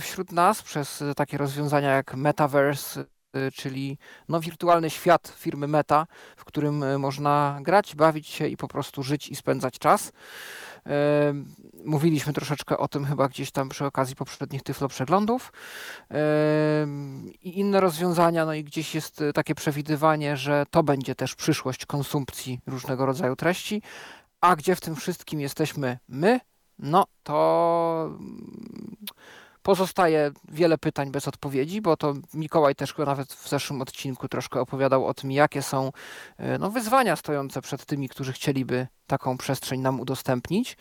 wśród 0.00 0.32
nas 0.32 0.62
przez 0.62 1.04
takie 1.16 1.38
rozwiązania 1.38 1.90
jak 1.90 2.14
metaverse, 2.14 3.04
czyli 3.54 3.98
no, 4.28 4.40
wirtualny 4.40 4.90
świat 4.90 5.34
firmy 5.36 5.66
Meta, 5.68 6.06
w 6.36 6.44
którym 6.44 6.82
y, 6.82 6.98
można 6.98 7.58
grać, 7.62 7.94
bawić 7.94 8.26
się 8.26 8.48
i 8.48 8.56
po 8.56 8.68
prostu 8.68 9.02
żyć 9.02 9.28
i 9.28 9.36
spędzać 9.36 9.78
czas. 9.78 10.08
Y, 10.08 10.10
mówiliśmy 11.84 12.32
troszeczkę 12.32 12.78
o 12.78 12.88
tym 12.88 13.04
chyba 13.04 13.28
gdzieś 13.28 13.50
tam 13.50 13.68
przy 13.68 13.84
okazji 13.84 14.16
poprzednich 14.16 14.62
tyflo 14.62 14.88
przeglądów. 14.88 15.52
I 17.42 17.58
inne 17.58 17.80
rozwiązania, 17.80 18.46
no 18.46 18.54
i 18.54 18.64
gdzieś 18.64 18.94
jest 18.94 19.24
takie 19.34 19.54
przewidywanie, 19.54 20.36
że 20.36 20.64
to 20.70 20.82
będzie 20.82 21.14
też 21.14 21.34
przyszłość 21.34 21.86
konsumpcji 21.86 22.60
różnego 22.66 23.06
rodzaju 23.06 23.36
treści, 23.36 23.82
a 24.40 24.56
gdzie 24.56 24.76
w 24.76 24.80
tym 24.80 24.96
wszystkim 24.96 25.40
jesteśmy 25.40 25.98
my, 26.08 26.40
no 26.78 27.06
to 27.22 28.18
Pozostaje 29.62 30.30
wiele 30.48 30.78
pytań 30.78 31.10
bez 31.10 31.28
odpowiedzi, 31.28 31.80
bo 31.80 31.96
to 31.96 32.14
Mikołaj 32.34 32.74
też 32.74 32.94
nawet 32.98 33.32
w 33.32 33.48
zeszłym 33.48 33.82
odcinku 33.82 34.28
troszkę 34.28 34.60
opowiadał 34.60 35.06
o 35.06 35.14
tym, 35.14 35.30
jakie 35.30 35.62
są 35.62 35.92
e, 36.36 36.58
no, 36.58 36.70
wyzwania 36.70 37.16
stojące 37.16 37.62
przed 37.62 37.84
tymi, 37.84 38.08
którzy 38.08 38.32
chcieliby 38.32 38.86
taką 39.06 39.38
przestrzeń 39.38 39.80
nam 39.80 40.00
udostępnić. 40.00 40.76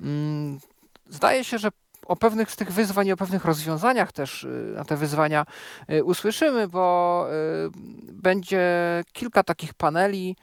Mm, 0.00 0.60
zdaje 1.08 1.44
się, 1.44 1.58
że 1.58 1.68
o 2.06 2.16
pewnych 2.16 2.50
z 2.50 2.56
tych 2.56 2.72
wyzwań 2.72 3.06
i 3.06 3.12
o 3.12 3.16
pewnych 3.16 3.44
rozwiązaniach 3.44 4.12
też 4.12 4.44
y, 4.44 4.72
na 4.76 4.84
te 4.84 4.96
wyzwania 4.96 5.46
y, 5.90 6.04
usłyszymy, 6.04 6.68
bo 6.68 7.26
y, 7.28 7.70
będzie 8.12 8.64
kilka 9.12 9.42
takich 9.42 9.74
paneli, 9.74 10.36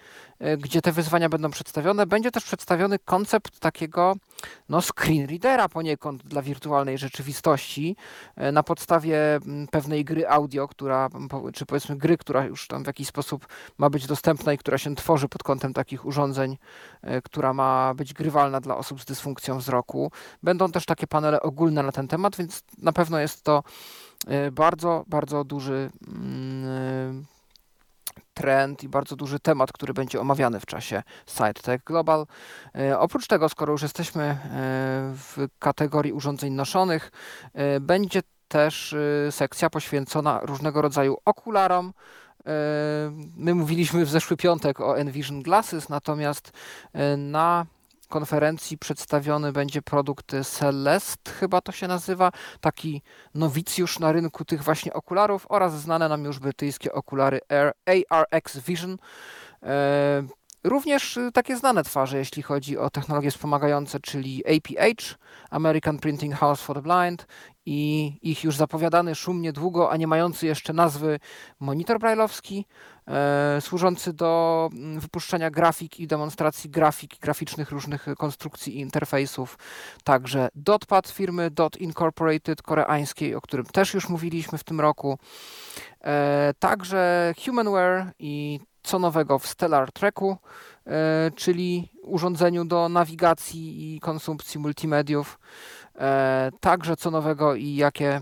gdzie 0.57 0.81
te 0.81 0.91
wyzwania 0.91 1.29
będą 1.29 1.51
przedstawione. 1.51 2.05
Będzie 2.05 2.31
też 2.31 2.43
przedstawiony 2.43 2.99
koncept 2.99 3.59
takiego 3.59 4.13
no, 4.69 4.81
screen 4.81 5.27
readera 5.27 5.69
poniekąd 5.69 6.23
dla 6.23 6.41
wirtualnej 6.41 6.97
rzeczywistości 6.97 7.95
na 8.53 8.63
podstawie 8.63 9.35
mm, 9.35 9.67
pewnej 9.67 10.05
gry 10.05 10.27
audio, 10.27 10.67
która, 10.67 11.09
czy 11.53 11.65
powiedzmy 11.65 11.95
gry, 11.97 12.17
która 12.17 12.45
już 12.45 12.67
tam 12.67 12.83
w 12.83 12.87
jakiś 12.87 13.07
sposób 13.07 13.47
ma 13.77 13.89
być 13.89 14.07
dostępna 14.07 14.53
i 14.53 14.57
która 14.57 14.77
się 14.77 14.95
tworzy 14.95 15.27
pod 15.27 15.43
kątem 15.43 15.73
takich 15.73 16.05
urządzeń, 16.05 16.57
która 17.23 17.53
ma 17.53 17.93
być 17.93 18.13
grywalna 18.13 18.61
dla 18.61 18.77
osób 18.77 19.01
z 19.01 19.05
dysfunkcją 19.05 19.57
wzroku. 19.57 20.11
Będą 20.43 20.71
też 20.71 20.85
takie 20.85 21.07
panele 21.07 21.41
ogólne 21.51 21.83
na 21.83 21.91
ten 21.91 22.07
temat, 22.07 22.35
więc 22.35 22.63
na 22.77 22.93
pewno 22.93 23.19
jest 23.19 23.43
to 23.43 23.63
e, 24.27 24.51
bardzo, 24.51 25.03
bardzo 25.07 25.43
duży 25.43 25.91
mm, 26.07 26.65
e, 26.65 27.31
trend 28.33 28.83
i 28.83 28.89
bardzo 28.89 29.15
duży 29.15 29.39
temat, 29.39 29.71
który 29.71 29.93
będzie 29.93 30.21
omawiany 30.21 30.59
w 30.59 30.65
czasie 30.65 31.03
SideTech 31.27 31.83
Global. 31.83 32.25
E, 32.75 32.99
oprócz 32.99 33.27
tego, 33.27 33.49
skoro 33.49 33.71
już 33.71 33.81
jesteśmy 33.81 34.37
w 35.13 35.47
kategorii 35.59 36.13
urządzeń 36.13 36.53
noszonych, 36.53 37.11
będzie 37.81 38.21
też 38.47 38.95
sekcja 39.31 39.69
poświęcona 39.69 40.39
różnego 40.43 40.81
rodzaju 40.81 41.17
okularom. 41.25 41.93
My 43.37 43.55
mówiliśmy 43.55 44.05
w 44.05 44.09
zeszły 44.09 44.37
piątek 44.37 44.79
o 44.79 44.97
Envision 44.97 45.41
Glasses, 45.41 45.89
natomiast 45.89 46.51
na 47.17 47.65
konferencji 48.11 48.77
przedstawiony 48.77 49.51
będzie 49.51 49.81
produkt 49.81 50.35
Celest, 50.43 51.29
chyba 51.39 51.61
to 51.61 51.71
się 51.71 51.87
nazywa, 51.87 52.31
taki 52.61 53.01
nowicjusz 53.35 53.99
na 53.99 54.11
rynku 54.11 54.45
tych 54.45 54.63
właśnie 54.63 54.93
okularów 54.93 55.45
oraz 55.49 55.81
znane 55.81 56.09
nam 56.09 56.25
już 56.25 56.39
brytyjskie 56.39 56.93
okulary 56.93 57.39
ARX 58.09 58.57
Vision. 58.57 58.97
Również 60.63 61.19
takie 61.33 61.57
znane 61.57 61.83
twarze, 61.83 62.17
jeśli 62.17 62.43
chodzi 62.43 62.77
o 62.77 62.89
technologie 62.89 63.31
wspomagające, 63.31 63.99
czyli 63.99 64.43
APH, 64.45 65.17
American 65.49 65.99
Printing 65.99 66.35
House 66.35 66.61
for 66.61 66.75
the 66.75 66.81
Blind 66.81 67.27
i 67.65 68.13
ich 68.21 68.43
już 68.43 68.57
zapowiadany 68.57 69.15
szumnie 69.15 69.53
długo, 69.53 69.91
a 69.91 69.97
nie 69.97 70.07
mający 70.07 70.45
jeszcze 70.45 70.73
nazwy 70.73 71.19
monitor 71.59 71.99
brajlowski, 71.99 72.65
e, 73.07 73.61
służący 73.61 74.13
do 74.13 74.69
mm, 74.73 74.99
wypuszczania 74.99 75.51
grafik 75.51 75.99
i 75.99 76.07
demonstracji 76.07 76.69
grafik, 76.69 77.19
graficznych 77.19 77.71
różnych 77.71 78.05
konstrukcji 78.17 78.77
i 78.77 78.79
interfejsów. 78.79 79.57
Także 80.03 80.49
Dotpad 80.55 81.09
firmy 81.09 81.51
Dot 81.51 81.77
Incorporated 81.77 82.61
koreańskiej, 82.61 83.35
o 83.35 83.41
którym 83.41 83.65
też 83.65 83.93
już 83.93 84.09
mówiliśmy 84.09 84.57
w 84.57 84.63
tym 84.63 84.81
roku. 84.81 85.17
E, 86.03 86.53
także 86.59 87.33
Humanware 87.45 88.11
i 88.19 88.59
co 88.83 88.99
nowego 88.99 89.39
w 89.39 89.47
Stellar 89.47 89.91
Treku, 89.91 90.37
e, 90.87 91.31
czyli 91.35 91.91
urządzeniu 92.03 92.65
do 92.65 92.89
nawigacji 92.89 93.95
i 93.95 93.99
konsumpcji 93.99 94.59
multimediów. 94.59 95.39
E, 95.99 96.51
także 96.59 96.95
co 96.95 97.11
nowego 97.11 97.55
i 97.55 97.75
jakie, 97.75 98.21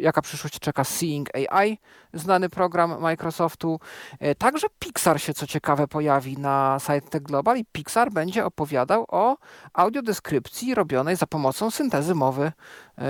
jaka 0.00 0.22
przyszłość 0.22 0.58
czeka 0.58 0.84
Seeing 0.84 1.28
AI, 1.34 1.78
znany 2.14 2.48
program 2.48 3.00
Microsoftu. 3.00 3.80
E, 4.20 4.34
także 4.34 4.66
Pixar 4.78 5.20
się 5.20 5.34
co 5.34 5.46
ciekawe 5.46 5.88
pojawi 5.88 6.38
na 6.38 6.78
Tech 7.10 7.22
Global 7.22 7.58
i 7.58 7.64
Pixar 7.64 8.12
będzie 8.12 8.44
opowiadał 8.44 9.04
o 9.08 9.36
audiodeskrypcji 9.72 10.74
robionej 10.74 11.16
za 11.16 11.26
pomocą 11.26 11.70
syntezy 11.70 12.14
mowy 12.14 12.52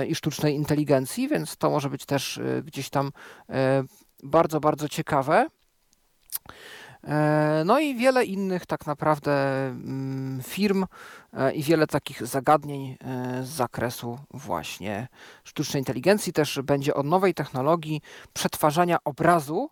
i 0.07 0.15
sztucznej 0.15 0.55
inteligencji, 0.55 1.27
więc 1.27 1.57
to 1.57 1.69
może 1.69 1.89
być 1.89 2.05
też 2.05 2.39
gdzieś 2.65 2.89
tam 2.89 3.11
bardzo, 4.23 4.59
bardzo 4.59 4.89
ciekawe. 4.89 5.47
E, 7.07 7.63
no 7.65 7.79
i 7.79 7.95
wiele 7.95 8.25
innych 8.25 8.65
tak 8.65 8.85
naprawdę 8.85 9.31
mm, 9.67 10.41
firm 10.43 10.85
e, 11.33 11.53
i 11.53 11.63
wiele 11.63 11.87
takich 11.87 12.27
zagadnień 12.27 12.97
e, 13.01 13.43
z 13.43 13.49
zakresu 13.49 14.19
właśnie 14.31 15.07
sztucznej 15.43 15.81
inteligencji. 15.81 16.33
Też 16.33 16.59
będzie 16.63 16.93
o 16.93 17.03
nowej 17.03 17.33
technologii 17.33 18.01
przetwarzania 18.33 18.97
obrazu, 19.03 19.69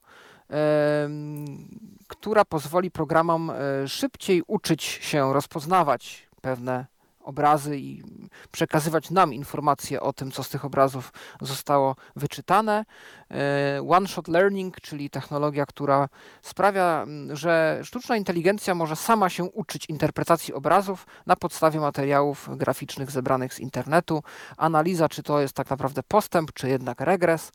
która 2.08 2.46
pozwoli 2.46 2.92
programom 2.92 3.52
szybciej 3.88 4.44
uczyć 4.48 4.84
się 4.84 5.34
rozpoznawać 5.34 6.28
pewne 6.42 6.86
obrazy 7.26 7.78
i 7.78 8.04
przekazywać 8.52 9.12
nam 9.12 9.34
informacje 9.34 10.02
o 10.02 10.14
tym, 10.14 10.32
co 10.32 10.44
z 10.44 10.50
tych 10.50 10.66
obrazów 10.66 11.14
zostało 11.42 11.96
wyczytane. 12.16 12.86
E, 13.32 13.82
One-shot 13.90 14.28
learning, 14.28 14.82
czyli 14.82 15.10
technologia, 15.10 15.66
która 15.66 16.10
sprawia, 16.42 17.06
że 17.34 17.80
sztuczna 17.84 18.18
inteligencja 18.18 18.76
może 18.76 18.96
sama 18.96 19.30
się 19.30 19.44
uczyć 19.44 19.86
interpretacji 19.90 20.54
obrazów 20.54 21.08
na 21.26 21.36
podstawie 21.36 21.80
materiałów 21.80 22.50
graficznych 22.58 23.12
zebranych 23.12 23.54
z 23.54 23.60
internetu. 23.60 24.24
Analiza, 24.58 25.10
czy 25.10 25.24
to 25.24 25.42
jest 25.42 25.54
tak 25.54 25.70
naprawdę 25.70 26.04
postęp, 26.04 26.54
czy 26.54 26.70
jednak 26.70 27.02
regres. 27.02 27.52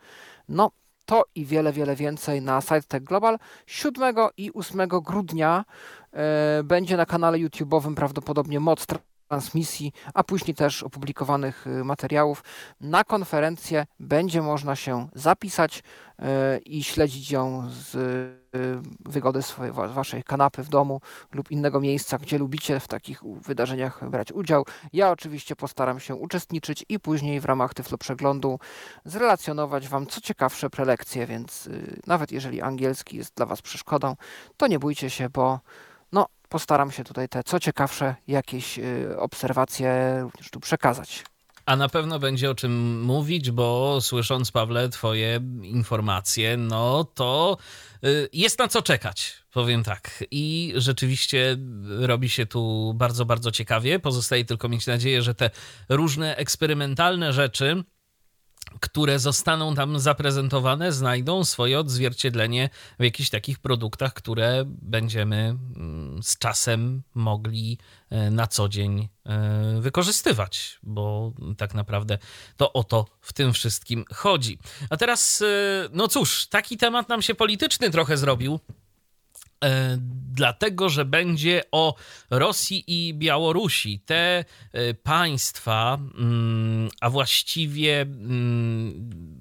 No, 0.49 0.71
to 1.11 1.25
i 1.35 1.45
wiele, 1.45 1.73
wiele 1.73 1.97
więcej 1.97 2.43
na 2.43 2.61
SiteTech 2.61 3.05
Global. 3.05 3.39
7 3.67 4.15
i 4.37 4.53
8 4.53 4.89
grudnia 4.89 5.65
e, 6.13 6.63
będzie 6.65 6.97
na 6.97 7.07
kanale 7.07 7.39
YouTube'owym 7.39 7.95
prawdopodobnie 7.95 8.61
moc 8.61 8.87
transmisji, 9.31 9.93
a 10.15 10.25
później 10.25 10.55
też 10.55 10.83
opublikowanych 10.83 11.67
y, 11.67 11.85
materiałów. 11.85 12.45
Na 12.81 13.05
konferencję 13.05 13.87
będzie 14.01 14.43
można 14.43 14.77
się 14.77 15.09
zapisać 15.15 15.79
y, 15.79 16.59
i 16.59 16.85
śledzić 16.85 17.31
ją 17.31 17.71
z 17.71 17.95
y, 17.95 19.11
wygody 19.11 19.43
swojej, 19.43 19.73
waszej 19.73 20.25
kanapy 20.25 20.63
w 20.63 20.69
domu 20.69 21.01
lub 21.33 21.51
innego 21.51 21.81
miejsca, 21.81 22.19
gdzie 22.19 22.39
lubicie 22.39 22.81
w 22.81 22.89
takich 22.89 23.23
wydarzeniach 23.25 24.11
brać 24.11 24.33
udział. 24.33 24.65
Ja 24.93 25.11
oczywiście 25.11 25.57
postaram 25.57 26.01
się 26.01 26.15
uczestniczyć 26.15 26.85
i 26.89 27.01
później 27.01 27.41
w 27.41 27.45
ramach 27.45 27.75
Tyflo 27.75 27.99
Przeglądu 27.99 28.59
zrelacjonować 29.05 29.89
wam 29.89 30.07
co 30.07 30.21
ciekawsze 30.21 30.71
prelekcje, 30.71 31.27
więc 31.27 31.69
nawet 32.07 32.33
jeżeli 32.33 32.61
angielski 32.61 33.17
jest 33.17 33.35
dla 33.37 33.47
was 33.47 33.63
przeszkodą, 33.63 34.17
to 34.57 34.67
nie 34.67 34.79
bójcie 34.79 35.11
się, 35.11 35.29
bo 35.29 35.61
postaram 36.51 36.91
się 36.91 37.05
tutaj 37.05 37.29
te 37.29 37.43
co 37.43 37.61
ciekawsze 37.61 38.15
jakieś 38.29 38.79
y, 38.79 39.17
obserwacje 39.19 40.19
również 40.23 40.51
tu 40.51 40.61
przekazać. 40.61 41.25
A 41.67 41.77
na 41.77 41.89
pewno 41.89 42.19
będzie 42.19 42.51
o 42.51 42.55
czym 42.55 43.03
mówić, 43.03 43.51
bo 43.51 43.99
słysząc, 44.01 44.51
Pawle, 44.51 44.89
Twoje 44.89 45.41
informacje, 45.63 46.57
no 46.57 47.05
to 47.05 47.57
y, 48.05 48.29
jest 48.33 48.59
na 48.59 48.69
co 48.69 48.83
czekać, 48.83 49.35
powiem 49.53 49.83
tak. 49.85 50.25
I 50.31 50.73
rzeczywiście 50.77 51.57
robi 52.01 52.29
się 52.29 52.47
tu 52.47 52.93
bardzo, 52.95 53.25
bardzo 53.25 53.51
ciekawie. 53.51 53.99
Pozostaje 53.99 54.45
tylko 54.45 54.69
mieć 54.69 54.87
nadzieję, 54.87 55.23
że 55.23 55.35
te 55.35 55.51
różne 55.89 56.37
eksperymentalne 56.37 57.33
rzeczy 57.33 57.85
które 58.81 59.19
zostaną 59.19 59.75
tam 59.75 59.99
zaprezentowane, 59.99 60.93
znajdą 60.93 61.45
swoje 61.45 61.79
odzwierciedlenie 61.79 62.71
w 62.99 63.03
jakichś 63.03 63.31
takich 63.31 63.59
produktach, 63.59 64.15
które 64.15 64.65
będziemy 64.67 65.37
mm, 65.37 66.23
z 66.23 66.39
czasem 66.39 67.03
mogli 67.15 67.79
e, 68.11 68.31
na 68.31 68.47
co 68.47 68.69
dzień 68.69 69.09
e, 69.27 69.81
wykorzystywać, 69.81 70.79
bo 70.83 71.33
tak 71.57 71.75
naprawdę 71.75 72.19
to 72.57 72.73
o 72.73 72.85
to 72.85 73.07
w 73.21 73.33
tym 73.33 73.53
wszystkim 73.53 74.05
chodzi. 74.15 74.59
A 74.91 74.97
teraz, 74.97 75.43
e, 75.43 75.89
no 75.93 76.09
cóż, 76.09 76.47
taki 76.47 76.77
temat 76.77 77.09
nam 77.09 77.23
się 77.23 77.35
polityczny 77.35 77.91
trochę 77.91 78.17
zrobił. 78.17 78.61
E, 79.65 79.99
dlatego, 80.33 80.89
że 80.89 81.05
będzie 81.05 81.63
o 81.73 81.95
Rosji 82.31 82.85
i 82.87 83.15
Białorusi. 83.15 84.01
Te 84.07 84.45
e, 84.73 84.95
państwa, 84.95 85.99
mm, 86.19 86.89
a 87.01 87.11
właściwie 87.11 88.01
mm, 88.01 89.40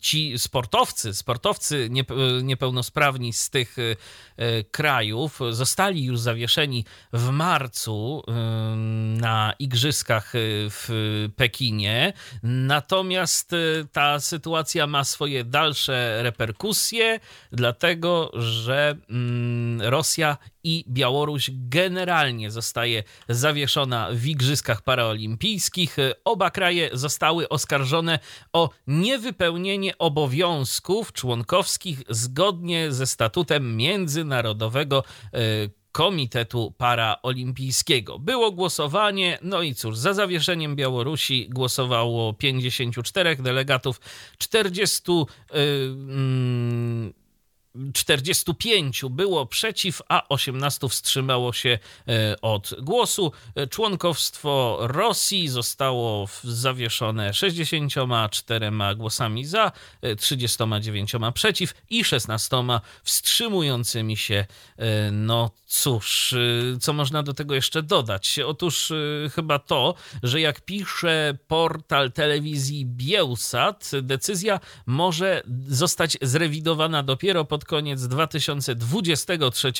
ci 0.00 0.38
sportowcy, 0.38 1.14
sportowcy 1.14 1.90
niepełnosprawni 2.42 3.32
z 3.32 3.50
tych 3.50 3.78
y, 3.78 3.96
y, 4.40 4.64
krajów 4.70 5.40
zostali 5.50 6.04
już 6.04 6.20
zawieszeni 6.20 6.84
w 7.12 7.30
marcu 7.30 8.22
na 9.16 9.52
igrzyskach 9.58 10.32
w 10.34 10.88
Pekinie. 11.36 12.12
Natomiast 12.42 13.50
ta 13.92 14.20
sytuacja 14.20 14.86
ma 14.86 15.04
swoje 15.04 15.44
dalsze 15.44 16.22
reperkusje, 16.22 17.20
dlatego 17.52 18.30
że 18.34 18.96
mm, 19.10 19.82
Rosja 19.82 20.36
i 20.64 20.84
Białoruś 20.88 21.50
generalnie 21.52 22.50
zostaje 22.50 23.02
zawieszona 23.28 24.08
w 24.12 24.26
Igrzyskach 24.26 24.82
Paraolimpijskich. 24.82 25.96
Oba 26.24 26.50
kraje 26.50 26.90
zostały 26.92 27.48
oskarżone 27.48 28.18
o 28.52 28.70
niewypełnienie 28.86 29.98
obowiązków 29.98 31.12
członkowskich 31.12 32.02
zgodnie 32.08 32.92
ze 32.92 33.06
statutem 33.06 33.76
Międzynarodowego 33.76 35.04
e, 35.32 35.38
Komitetu 35.92 36.74
Paraolimpijskiego. 36.78 38.18
Było 38.18 38.52
głosowanie, 38.52 39.38
no 39.42 39.62
i 39.62 39.74
cóż, 39.74 39.96
za 39.96 40.14
zawieszeniem 40.14 40.76
Białorusi 40.76 41.48
głosowało 41.48 42.32
54 42.32 43.36
delegatów, 43.36 44.00
40 44.38 45.02
yy, 45.10 45.26
45 47.94 49.02
było 49.10 49.46
przeciw, 49.46 50.02
a 50.08 50.28
18 50.28 50.88
wstrzymało 50.88 51.52
się 51.52 51.78
e, 52.08 52.40
od 52.40 52.74
głosu. 52.82 53.32
Członkowstwo 53.70 54.78
Rosji 54.80 55.48
zostało 55.48 56.28
zawieszone 56.44 57.34
64 57.34 58.70
głosami 58.96 59.44
za, 59.44 59.72
39 60.18 61.14
e, 61.14 61.32
przeciw 61.32 61.74
i 61.90 62.04
16 62.04 62.56
wstrzymującymi 63.02 64.16
się. 64.16 64.46
E, 64.76 65.10
no 65.10 65.50
cóż, 65.66 66.34
co 66.80 66.92
można 66.92 67.22
do 67.22 67.34
tego 67.34 67.54
jeszcze 67.54 67.82
dodać? 67.82 68.38
Otóż 68.46 68.92
chyba 69.34 69.58
to, 69.58 69.94
że 70.22 70.40
jak 70.40 70.60
pisze 70.60 71.38
portal 71.48 72.12
telewizji 72.12 72.86
Bielsat, 72.86 73.90
decyzja 74.02 74.60
może 74.86 75.42
zostać 75.68 76.16
zrewidowana 76.22 77.02
dopiero 77.02 77.44
pod 77.44 77.59
pod 77.60 77.64
koniec 77.64 78.08
2023 78.08 79.72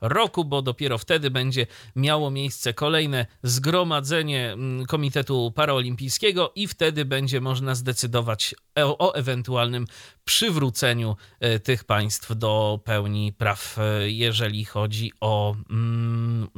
roku, 0.00 0.44
bo 0.44 0.62
dopiero 0.62 0.98
wtedy 0.98 1.30
będzie 1.30 1.66
miało 1.96 2.30
miejsce 2.30 2.74
kolejne 2.74 3.26
zgromadzenie 3.42 4.52
mm, 4.52 4.86
Komitetu 4.86 5.52
Paraolimpijskiego 5.54 6.52
i 6.54 6.68
wtedy 6.68 7.04
będzie 7.04 7.40
można 7.40 7.74
zdecydować 7.74 8.54
o, 8.76 8.98
o 8.98 9.14
ewentualnym 9.14 9.86
przywróceniu 10.24 11.16
e, 11.40 11.58
tych 11.58 11.84
państw 11.84 12.36
do 12.36 12.80
pełni 12.84 13.32
praw, 13.32 13.78
e, 13.78 14.10
jeżeli 14.10 14.64
chodzi 14.64 15.12
o, 15.20 15.56
mm, 15.70 16.48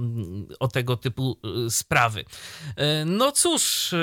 o 0.60 0.68
tego 0.68 0.96
typu 0.96 1.38
e, 1.66 1.70
sprawy. 1.70 2.24
No 3.06 3.32
cóż, 3.32 3.94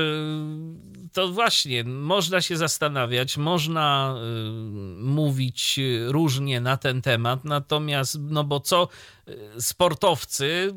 to 1.14 1.28
właśnie 1.28 1.84
można 1.84 2.42
się 2.42 2.58
zastanawiać, 2.58 3.38
można 3.38 4.16
mówić 4.98 5.80
różnie 6.08 6.62
na 6.62 6.78
ten 6.78 7.02
temat, 7.02 7.46
natomiast, 7.46 8.18
no 8.22 8.44
bo 8.44 8.60
co 8.60 8.88
sportowcy, 9.60 10.74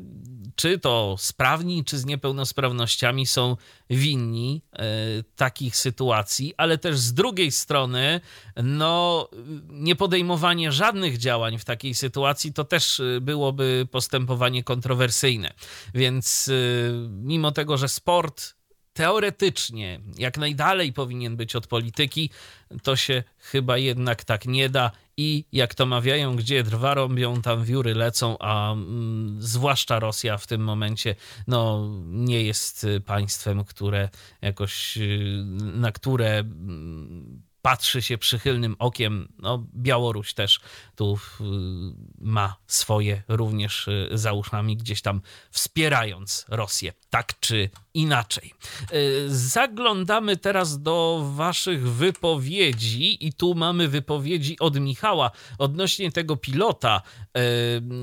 czy 0.55 0.79
to 0.79 1.15
sprawni, 1.19 1.85
czy 1.85 1.97
z 1.97 2.05
niepełnosprawnościami, 2.05 3.25
są 3.25 3.57
winni 3.89 4.61
e, 4.73 4.83
takich 5.35 5.75
sytuacji, 5.75 6.53
ale 6.57 6.77
też 6.77 6.99
z 6.99 7.13
drugiej 7.13 7.51
strony, 7.51 8.21
no, 8.63 9.29
niepodejmowanie 9.69 10.71
żadnych 10.71 11.17
działań 11.17 11.57
w 11.57 11.65
takiej 11.65 11.95
sytuacji 11.95 12.53
to 12.53 12.63
też 12.63 12.99
e, 12.99 13.21
byłoby 13.21 13.87
postępowanie 13.91 14.63
kontrowersyjne. 14.63 15.53
Więc 15.93 16.49
e, 16.49 16.53
mimo 17.09 17.51
tego, 17.51 17.77
że 17.77 17.89
sport 17.89 18.57
teoretycznie 18.93 19.99
jak 20.17 20.37
najdalej 20.37 20.93
powinien 20.93 21.37
być 21.37 21.55
od 21.55 21.67
polityki, 21.67 22.29
to 22.83 22.95
się 22.95 23.23
chyba 23.37 23.77
jednak 23.77 24.23
tak 24.23 24.45
nie 24.45 24.69
da 24.69 24.91
i 25.17 25.45
jak 25.51 25.75
to 25.75 25.85
mawiają, 25.85 26.35
gdzie 26.35 26.63
drwa 26.63 26.93
robią, 26.93 27.41
tam 27.41 27.63
wióry 27.63 27.95
lecą, 27.95 28.37
a 28.39 28.71
mm, 28.71 29.41
zwłaszcza 29.41 29.99
Rosja 29.99 30.37
w 30.37 30.47
tym 30.47 30.61
momencie 30.61 31.15
no, 31.47 31.89
nie 32.05 32.43
jest 32.43 32.87
państwem, 33.05 33.63
które 33.63 34.09
jakoś, 34.41 34.97
y, 34.97 35.43
na 35.73 35.91
które 35.91 36.37
mm, 36.39 37.41
patrzy 37.61 38.01
się 38.01 38.17
przychylnym 38.17 38.75
okiem. 38.79 39.27
No, 39.39 39.67
Białoruś 39.75 40.33
też 40.33 40.59
tu 40.95 41.15
y, 41.15 41.43
ma 42.19 42.55
swoje 42.67 43.23
również 43.27 43.87
y, 43.87 44.09
za 44.11 44.33
uszami, 44.33 44.77
gdzieś 44.77 45.01
tam 45.01 45.21
wspierając 45.51 46.45
Rosję, 46.49 46.93
tak 47.09 47.39
czy 47.39 47.69
inaczej. 47.97 48.53
Y, 48.93 49.25
zaglądamy 49.29 50.37
teraz 50.37 50.81
do 50.81 51.25
Waszych 51.35 51.91
wypowiedzi, 51.91 53.27
i 53.27 53.33
tu 53.33 53.55
mamy 53.55 53.87
wypowiedzi 53.87 54.59
od 54.59 54.79
Michała 54.79 55.31
odnośnie 55.57 56.11
tego 56.11 56.37
pilota. 56.37 57.01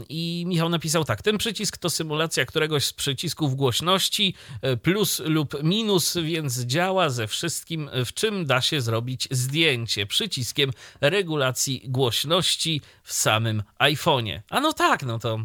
I 0.08 0.44
Michał 0.46 0.68
napisał 0.68 1.04
tak: 1.04 1.22
Ten 1.22 1.38
przycisk 1.38 1.78
to 1.78 1.90
symulacja 1.90 2.46
któregoś 2.46 2.84
z 2.84 2.92
przycisków 2.92 3.56
głośności, 3.56 4.34
plus 4.82 5.22
lub 5.24 5.62
minus, 5.62 6.16
więc 6.22 6.60
działa 6.60 7.10
ze 7.10 7.26
wszystkim, 7.26 7.90
w 8.06 8.12
czym 8.12 8.46
da 8.46 8.60
się 8.60 8.80
zrobić 8.80 9.28
zdjęcie 9.30 10.06
przyciskiem 10.06 10.70
regulacji 11.00 11.82
głośności 11.88 12.80
w 13.02 13.12
samym 13.12 13.62
iPhone'ie. 13.78 14.40
A 14.50 14.60
no 14.60 14.72
tak, 14.72 15.02
no 15.02 15.18
to 15.18 15.40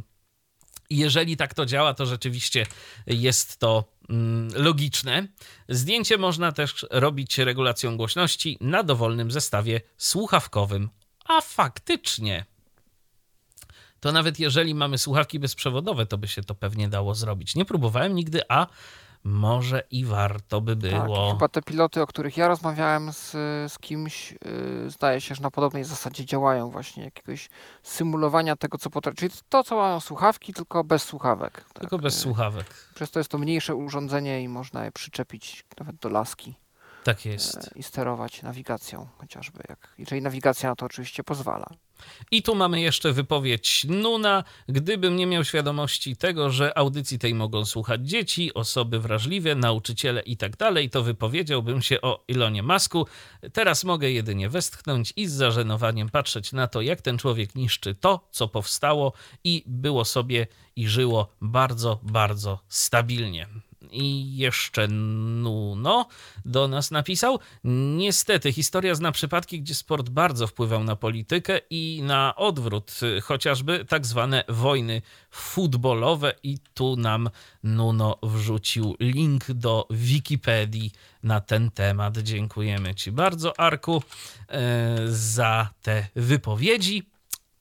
jeżeli 0.89 1.37
tak 1.37 1.53
to 1.53 1.65
działa, 1.65 1.93
to 1.93 2.05
rzeczywiście 2.05 2.65
jest 3.07 3.57
to 3.57 3.98
logiczne. 4.55 5.27
Zdjęcie 5.69 6.17
można 6.17 6.51
też 6.51 6.85
robić 6.91 7.37
regulacją 7.37 7.97
głośności 7.97 8.57
na 8.61 8.83
dowolnym 8.83 9.31
zestawie 9.31 9.81
słuchawkowym. 9.97 10.89
A 11.25 11.41
faktycznie. 11.41 12.45
To 13.99 14.11
nawet 14.11 14.39
jeżeli 14.39 14.75
mamy 14.75 14.97
słuchawki 14.97 15.39
bezprzewodowe, 15.39 16.05
to 16.05 16.17
by 16.17 16.27
się 16.27 16.43
to 16.43 16.55
pewnie 16.55 16.89
dało 16.89 17.15
zrobić. 17.15 17.55
Nie 17.55 17.65
próbowałem 17.65 18.15
nigdy, 18.15 18.41
a 18.49 18.67
może 19.23 19.83
i 19.91 20.05
warto 20.05 20.61
by 20.61 20.75
tak, 20.75 20.91
było. 20.91 21.27
Tak, 21.27 21.35
chyba 21.35 21.47
te 21.47 21.61
piloty, 21.61 22.01
o 22.01 22.07
których 22.07 22.37
ja 22.37 22.47
rozmawiałem 22.47 23.13
z, 23.13 23.31
z 23.71 23.79
kimś, 23.79 24.31
yy, 24.31 24.89
zdaje 24.89 25.21
się, 25.21 25.35
że 25.35 25.41
na 25.41 25.51
podobnej 25.51 25.83
zasadzie 25.83 26.25
działają 26.25 26.69
właśnie, 26.69 27.03
jakiegoś 27.03 27.49
symulowania 27.83 28.55
tego, 28.55 28.77
co 28.77 28.89
potrafi. 28.89 29.17
Czyli 29.17 29.31
to, 29.49 29.63
co 29.63 29.75
mają 29.75 29.99
słuchawki, 29.99 30.53
tylko 30.53 30.83
bez 30.83 31.03
słuchawek. 31.03 31.53
Tak? 31.53 31.79
Tylko 31.79 31.97
bez 31.97 32.19
słuchawek. 32.19 32.65
Przez 32.95 33.11
to 33.11 33.19
jest 33.19 33.31
to 33.31 33.37
mniejsze 33.37 33.75
urządzenie 33.75 34.43
i 34.43 34.47
można 34.47 34.85
je 34.85 34.91
przyczepić 34.91 35.65
nawet 35.79 35.95
do 35.95 36.09
laski. 36.09 36.55
Tak 37.03 37.25
jest. 37.25 37.57
E, 37.57 37.71
I 37.75 37.83
sterować 37.83 38.43
nawigacją 38.43 39.07
chociażby, 39.17 39.63
jak, 39.69 39.93
jeżeli 39.97 40.21
nawigacja 40.21 40.69
na 40.69 40.75
to 40.75 40.85
oczywiście 40.85 41.23
pozwala. 41.23 41.67
I 42.31 42.43
tu 42.43 42.55
mamy 42.55 42.81
jeszcze 42.81 43.13
wypowiedź 43.13 43.85
Nuna. 43.89 44.43
Gdybym 44.67 45.15
nie 45.15 45.27
miał 45.27 45.43
świadomości 45.43 46.15
tego, 46.15 46.49
że 46.49 46.77
audycji 46.77 47.19
tej 47.19 47.35
mogą 47.35 47.65
słuchać 47.65 48.09
dzieci, 48.09 48.53
osoby 48.53 48.99
wrażliwe, 48.99 49.55
nauczyciele 49.55 50.21
i 50.21 50.37
tak 50.37 50.57
to 50.91 51.03
wypowiedziałbym 51.03 51.81
się 51.81 52.01
o 52.01 52.23
Ilonie 52.27 52.63
Masku. 52.63 53.07
Teraz 53.53 53.83
mogę 53.83 54.11
jedynie 54.11 54.49
westchnąć 54.49 55.13
i 55.15 55.27
z 55.27 55.33
zażenowaniem 55.33 56.09
patrzeć 56.09 56.51
na 56.51 56.67
to, 56.67 56.81
jak 56.81 57.01
ten 57.01 57.17
człowiek 57.17 57.55
niszczy 57.55 57.95
to, 57.95 58.27
co 58.31 58.47
powstało 58.47 59.13
i 59.43 59.63
było 59.67 60.05
sobie 60.05 60.47
i 60.75 60.87
żyło 60.87 61.27
bardzo, 61.41 61.99
bardzo 62.03 62.59
stabilnie 62.67 63.47
i 63.91 64.37
jeszcze 64.37 64.87
Nuno 64.87 66.07
do 66.45 66.67
nas 66.67 66.91
napisał. 66.91 67.39
Niestety, 67.63 68.53
historia 68.53 68.95
zna 68.95 69.11
przypadki, 69.11 69.61
gdzie 69.61 69.75
sport 69.75 70.09
bardzo 70.09 70.47
wpływał 70.47 70.83
na 70.83 70.95
politykę 70.95 71.59
i 71.69 72.01
na 72.03 72.35
odwrót, 72.35 72.91
chociażby 73.23 73.85
tak 73.85 74.05
zwane 74.05 74.43
wojny 74.49 75.01
futbolowe. 75.31 76.33
I 76.43 76.57
tu 76.73 76.95
nam 76.95 77.29
Nuno 77.63 78.17
wrzucił 78.23 78.95
link 78.99 79.51
do 79.51 79.87
Wikipedii 79.89 80.91
na 81.23 81.41
ten 81.41 81.71
temat. 81.71 82.17
Dziękujemy 82.17 82.95
Ci 82.95 83.11
bardzo, 83.11 83.59
Arku, 83.59 84.03
e, 84.47 84.97
za 85.07 85.69
te 85.81 86.07
wypowiedzi. 86.15 87.09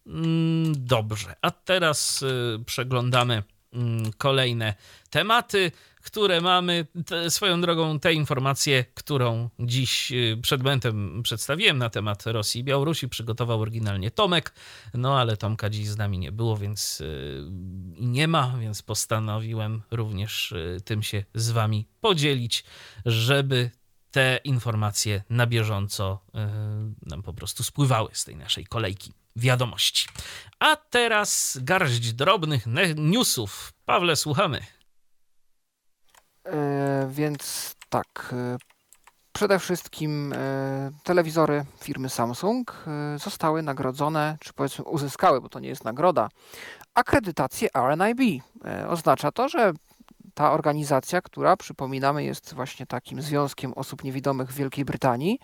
Mm, 0.06 0.72
dobrze, 0.76 1.34
a 1.42 1.50
teraz 1.50 2.22
e, 2.22 2.64
przeglądamy 2.64 3.42
mm, 3.72 4.12
kolejne 4.18 4.74
tematy 5.10 5.72
które 6.02 6.40
mamy. 6.40 6.86
Te, 7.06 7.30
swoją 7.30 7.60
drogą, 7.60 8.00
te 8.00 8.14
informacje, 8.14 8.84
którą 8.94 9.50
dziś 9.60 10.12
y, 10.12 10.38
przed 10.42 10.62
momentem 10.62 11.22
przedstawiłem 11.22 11.78
na 11.78 11.90
temat 11.90 12.26
Rosji 12.26 12.60
i 12.60 12.64
Białorusi, 12.64 13.08
przygotował 13.08 13.60
oryginalnie 13.60 14.10
Tomek, 14.10 14.54
no 14.94 15.20
ale 15.20 15.36
Tomka 15.36 15.70
dziś 15.70 15.88
z 15.88 15.96
nami 15.96 16.18
nie 16.18 16.32
było, 16.32 16.56
więc 16.56 17.00
y, 17.00 17.44
nie 18.00 18.28
ma, 18.28 18.54
więc 18.60 18.82
postanowiłem 18.82 19.82
również 19.90 20.52
y, 20.52 20.80
tym 20.84 21.02
się 21.02 21.24
z 21.34 21.50
wami 21.50 21.86
podzielić, 22.00 22.64
żeby 23.06 23.70
te 24.10 24.40
informacje 24.44 25.22
na 25.30 25.46
bieżąco 25.46 26.20
nam 27.06 27.22
po 27.22 27.32
prostu 27.32 27.62
spływały 27.62 28.10
z 28.12 28.24
tej 28.24 28.36
naszej 28.36 28.66
kolejki 28.66 29.12
wiadomości. 29.36 30.08
A 30.58 30.76
teraz 30.76 31.58
garść 31.62 32.12
drobnych 32.12 32.66
newsów. 32.96 33.72
Pawle, 33.84 34.16
słuchamy. 34.16 34.77
E, 36.52 37.08
więc 37.10 37.74
tak. 37.88 38.32
E, 38.32 38.56
przede 39.32 39.58
wszystkim 39.58 40.32
e, 40.32 40.90
telewizory 41.04 41.64
firmy 41.80 42.08
Samsung 42.08 42.84
zostały 43.16 43.62
nagrodzone, 43.62 44.36
czy 44.40 44.52
powiedzmy 44.52 44.84
uzyskały, 44.84 45.40
bo 45.40 45.48
to 45.48 45.60
nie 45.60 45.68
jest 45.68 45.84
nagroda, 45.84 46.28
akredytację 46.94 47.68
RNIB. 47.74 48.42
Oznacza 48.88 49.32
to, 49.32 49.48
że 49.48 49.72
ta 50.34 50.52
organizacja, 50.52 51.22
która 51.22 51.56
przypominamy 51.56 52.24
jest 52.24 52.54
właśnie 52.54 52.86
takim 52.86 53.22
związkiem 53.22 53.72
osób 53.72 54.04
niewidomych 54.04 54.52
w 54.52 54.54
Wielkiej 54.54 54.84
Brytanii, 54.84 55.38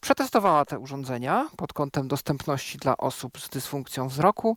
przetestowała 0.00 0.64
te 0.64 0.78
urządzenia 0.78 1.48
pod 1.56 1.72
kątem 1.72 2.08
dostępności 2.08 2.78
dla 2.78 2.96
osób 2.96 3.40
z 3.40 3.48
dysfunkcją 3.48 4.08
wzroku 4.08 4.56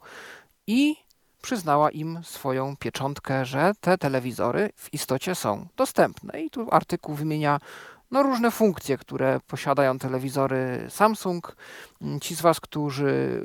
i 0.68 0.96
przyznała 1.42 1.92
im 1.92 2.20
swoją 2.24 2.76
pieczątkę, 2.78 3.46
że 3.46 3.72
te 3.82 3.98
telewizory 3.98 4.70
w 4.76 4.94
istocie 4.94 5.36
są 5.36 5.68
dostępne. 5.76 6.42
I 6.42 6.50
tu 6.50 6.68
artykuł 6.72 7.16
wymienia 7.16 7.60
no, 8.12 8.24
różne 8.24 8.52
funkcje, 8.52 8.98
które 8.98 9.40
posiadają 9.48 10.00
telewizory 10.00 10.86
Samsung. 10.90 11.56
Ci 12.22 12.36
z 12.36 12.42
Was, 12.42 12.60
którzy 12.60 13.42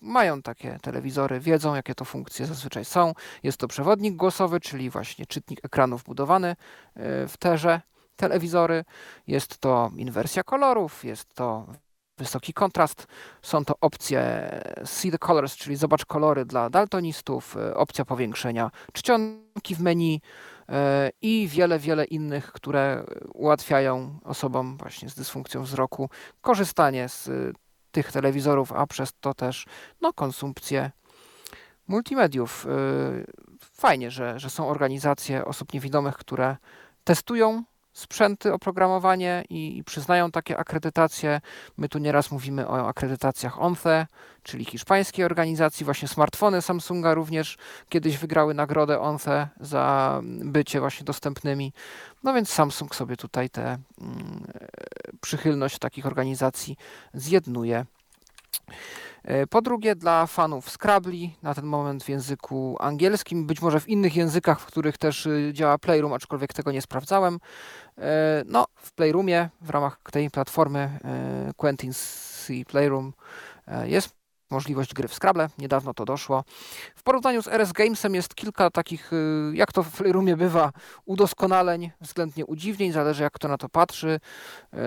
mają 0.00 0.42
takie 0.42 0.78
telewizory, 0.82 1.40
wiedzą, 1.40 1.74
jakie 1.74 1.94
to 1.94 2.04
funkcje 2.04 2.46
zazwyczaj 2.46 2.84
są. 2.84 3.14
Jest 3.42 3.58
to 3.58 3.68
przewodnik 3.68 4.16
głosowy, 4.16 4.60
czyli 4.60 4.90
właśnie 4.90 5.26
czytnik 5.26 5.64
ekranów 5.64 6.04
budowany 6.04 6.48
e, 6.48 6.56
w 7.28 7.36
terze 7.38 7.80
telewizory. 8.16 8.84
Jest 9.26 9.58
to 9.58 9.90
inwersja 9.96 10.42
kolorów, 10.42 11.04
jest 11.04 11.34
to 11.34 11.66
wysoki 12.20 12.52
kontrast. 12.52 13.06
Są 13.42 13.64
to 13.64 13.74
opcje 13.80 14.50
See 14.84 15.10
the 15.10 15.18
Colors, 15.18 15.56
czyli 15.56 15.76
zobacz 15.76 16.04
kolory 16.04 16.44
dla 16.44 16.70
daltonistów, 16.70 17.56
e, 17.56 17.74
opcja 17.74 18.04
powiększenia 18.04 18.70
czcionki 18.92 19.74
w 19.74 19.80
menu 19.80 20.20
e, 20.68 21.10
i 21.22 21.48
wiele, 21.48 21.78
wiele 21.78 22.04
innych, 22.04 22.52
które 22.52 23.04
ułatwiają 23.34 24.18
osobom 24.24 24.76
właśnie 24.76 25.08
z 25.08 25.14
dysfunkcją 25.14 25.62
wzroku 25.62 26.10
korzystanie 26.40 27.08
z 27.08 27.28
e, 27.28 27.32
tych 27.92 28.12
telewizorów, 28.12 28.72
a 28.72 28.86
przez 28.86 29.12
to 29.20 29.34
też 29.34 29.66
no, 30.00 30.12
konsumpcję 30.12 30.90
multimediów. 31.88 32.66
Fajnie, 33.60 34.10
że, 34.10 34.38
że 34.38 34.50
są 34.50 34.68
organizacje 34.68 35.44
osób 35.44 35.72
niewidomych, 35.72 36.16
które 36.16 36.56
testują 37.04 37.64
sprzęty, 37.92 38.52
oprogramowanie 38.52 39.44
i, 39.48 39.78
i, 39.78 39.84
przyznają 39.84 40.30
takie 40.30 40.58
akredytacje. 40.58 41.40
My 41.76 41.88
tu 41.88 41.98
nieraz 41.98 42.30
mówimy 42.30 42.68
o 42.68 42.88
akredytacjach 42.88 43.62
ONTHE, 43.62 44.06
czyli 44.42 44.64
hiszpańskiej 44.64 45.24
organizacji. 45.24 45.84
Właśnie 45.84 46.08
smartfony 46.08 46.62
Samsunga 46.62 47.14
również 47.14 47.58
kiedyś 47.88 48.18
wygrały 48.18 48.54
nagrodę 48.54 49.00
ONTHE 49.00 49.48
za 49.60 50.20
bycie 50.22 50.80
właśnie 50.80 51.04
dostępnymi. 51.04 51.72
No 52.24 52.34
więc 52.34 52.50
Samsung 52.50 52.94
sobie 52.94 53.16
tutaj 53.16 53.50
tę 53.50 53.78
mm, 54.00 54.44
przychylność 55.20 55.78
takich 55.78 56.06
organizacji 56.06 56.76
zjednuje. 57.14 57.84
E, 59.24 59.46
po 59.46 59.62
drugie, 59.62 59.96
dla 59.96 60.26
fanów 60.26 60.70
Scrabble, 60.70 61.28
na 61.42 61.54
ten 61.54 61.64
moment 61.64 62.04
w 62.04 62.08
języku 62.08 62.76
angielskim, 62.80 63.46
być 63.46 63.62
może 63.62 63.80
w 63.80 63.88
innych 63.88 64.16
językach, 64.16 64.60
w 64.60 64.66
których 64.66 64.98
też 64.98 65.26
y, 65.26 65.50
działa 65.52 65.78
Playroom, 65.78 66.12
aczkolwiek 66.12 66.52
tego 66.52 66.72
nie 66.72 66.82
sprawdzałem. 66.82 67.38
E, 67.98 68.42
no, 68.46 68.66
w 68.74 68.92
Playroomie, 68.92 69.48
w 69.60 69.70
ramach 69.70 70.00
tej 70.12 70.30
platformy 70.30 70.78
e, 70.78 71.52
Quentin 71.56 71.92
C 71.92 72.52
Playroom 72.66 73.12
jest 73.84 74.20
możliwość 74.50 74.94
gry 74.94 75.08
w 75.08 75.14
Scrabble. 75.14 75.48
Niedawno 75.58 75.94
to 75.94 76.04
doszło. 76.04 76.44
W 76.96 77.02
porównaniu 77.02 77.42
z 77.42 77.48
RS 77.48 77.72
Gamesem 77.72 78.14
jest 78.14 78.34
kilka 78.34 78.70
takich, 78.70 79.12
y, 79.12 79.52
jak 79.54 79.72
to 79.72 79.82
w 79.82 79.96
Playroomie 79.96 80.36
bywa, 80.36 80.72
udoskonaleń, 81.04 81.90
względnie 82.00 82.46
udziwnień, 82.46 82.92
zależy 82.92 83.22
jak 83.22 83.32
kto 83.32 83.48
na 83.48 83.58
to 83.58 83.68
patrzy. 83.68 84.20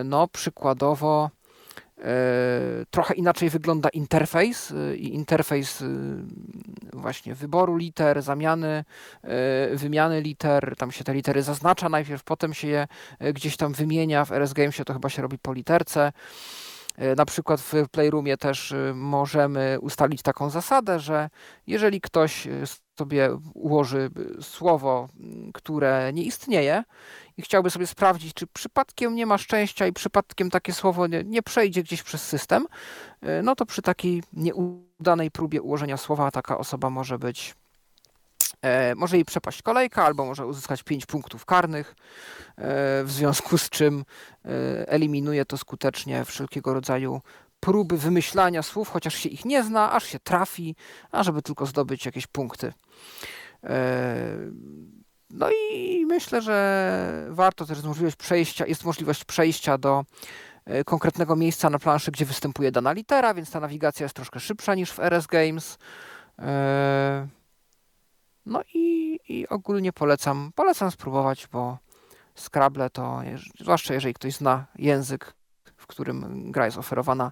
No, 0.06 0.28
przykładowo 0.28 1.30
trochę 2.92 3.14
inaczej 3.14 3.50
wygląda 3.50 3.90
interfejs 3.90 4.74
i 4.96 5.14
interfejs 5.14 5.84
właśnie 6.94 7.36
wyboru 7.36 7.76
liter, 7.76 8.22
zamiany, 8.22 8.84
wymiany 9.74 10.22
liter, 10.22 10.76
tam 10.78 10.92
się 10.92 11.04
te 11.04 11.14
litery 11.14 11.44
zaznacza 11.44 11.90
najpierw, 11.90 12.24
potem 12.24 12.54
się 12.54 12.68
je 12.68 12.88
gdzieś 13.34 13.58
tam 13.58 13.74
wymienia, 13.74 14.26
w 14.26 14.32
RS 14.32 14.54
Gamesie 14.54 14.86
to 14.86 14.94
chyba 14.94 15.10
się 15.10 15.22
robi 15.22 15.38
po 15.38 15.54
literce. 15.54 16.12
E, 16.96 17.16
na 17.16 17.26
przykład 17.26 17.62
w 17.62 17.74
Playroomie 17.92 18.38
też 18.38 18.72
y, 18.72 18.92
możemy 18.96 19.78
ustalić 19.82 20.22
taką 20.22 20.50
zasadę, 20.50 21.00
że 21.00 21.30
jeżeli 21.68 22.02
ktoś 22.02 22.48
y, 22.48 22.64
sobie 22.98 23.38
ułoży 23.54 24.10
y, 24.40 24.44
słowo, 24.44 25.10
które 25.54 26.14
nie 26.14 26.24
istnieje 26.24 26.84
i 27.38 27.42
chciałby 27.42 27.70
sobie 27.70 27.88
sprawdzić, 27.88 28.34
czy 28.34 28.48
przypadkiem 28.48 29.16
nie 29.16 29.26
ma 29.26 29.38
szczęścia 29.38 29.88
i 29.88 29.94
przypadkiem 29.94 30.50
takie 30.50 30.74
słowo 30.74 31.08
nie, 31.08 31.24
nie 31.24 31.44
przejdzie 31.44 31.84
gdzieś 31.84 32.04
przez 32.04 32.24
system, 32.24 32.68
no 33.44 33.56
to 33.56 33.66
przy 33.66 33.82
takiej 33.82 34.24
nieudanej 34.34 35.32
próbie 35.32 35.62
ułożenia 35.62 35.98
słowa 35.98 36.32
taka 36.32 36.58
osoba 36.58 36.90
może 36.90 37.20
być 37.20 37.56
może 38.96 39.18
jej 39.18 39.26
przepaść 39.26 39.62
kolejka, 39.62 40.06
albo 40.06 40.26
może 40.26 40.48
uzyskać 40.48 40.84
5 40.84 41.06
punktów 41.06 41.46
karnych, 41.46 41.96
e, 42.58 43.04
w 43.04 43.12
związku 43.12 43.58
z 43.58 43.70
czym 43.70 44.06
e, 44.46 44.50
eliminuje 44.90 45.46
to 45.46 45.58
skutecznie 45.58 46.26
wszelkiego 46.26 46.74
rodzaju 46.74 47.22
próby 47.60 47.98
wymyślania 47.98 48.64
słów, 48.64 48.90
chociaż 48.90 49.16
się 49.16 49.30
ich 49.30 49.46
nie 49.46 49.64
zna, 49.64 49.92
aż 49.92 50.04
się 50.06 50.20
trafi, 50.20 50.76
a 51.12 51.24
żeby 51.24 51.42
tylko 51.42 51.66
zdobyć 51.66 52.06
jakieś 52.06 52.28
punkty. 52.28 52.74
No 55.30 55.50
i 55.52 56.06
myślę, 56.06 56.42
że 56.42 57.28
warto 57.30 57.66
też 57.66 57.84
możliwość 57.84 58.16
przejścia, 58.16 58.66
jest 58.66 58.86
możliwość 58.86 59.26
przejścia 59.26 59.78
do 59.78 60.06
konkretnego 60.86 61.36
miejsca 61.36 61.70
na 61.70 61.80
planszy, 61.80 62.12
gdzie 62.12 62.26
występuje 62.26 62.72
dana 62.72 62.92
litera, 62.92 63.34
więc 63.34 63.52
ta 63.52 63.60
nawigacja 63.60 64.04
jest 64.04 64.16
troszkę 64.16 64.40
szybsza 64.40 64.76
niż 64.76 64.92
w 64.92 65.00
RS 65.00 65.28
Games. 65.28 65.78
No 68.46 68.62
i, 68.74 69.20
i 69.30 69.48
ogólnie 69.48 69.94
polecam, 69.94 70.52
polecam 70.56 70.92
spróbować, 70.92 71.48
bo 71.52 71.78
Scrabble 72.36 72.90
to, 72.90 73.22
zwłaszcza 73.60 73.94
jeżeli 73.94 74.14
ktoś 74.14 74.36
zna 74.36 74.66
język, 74.76 75.34
w 75.78 75.88
którym 75.88 76.52
gra 76.52 76.66
jest 76.66 76.78
oferowana, 76.78 77.32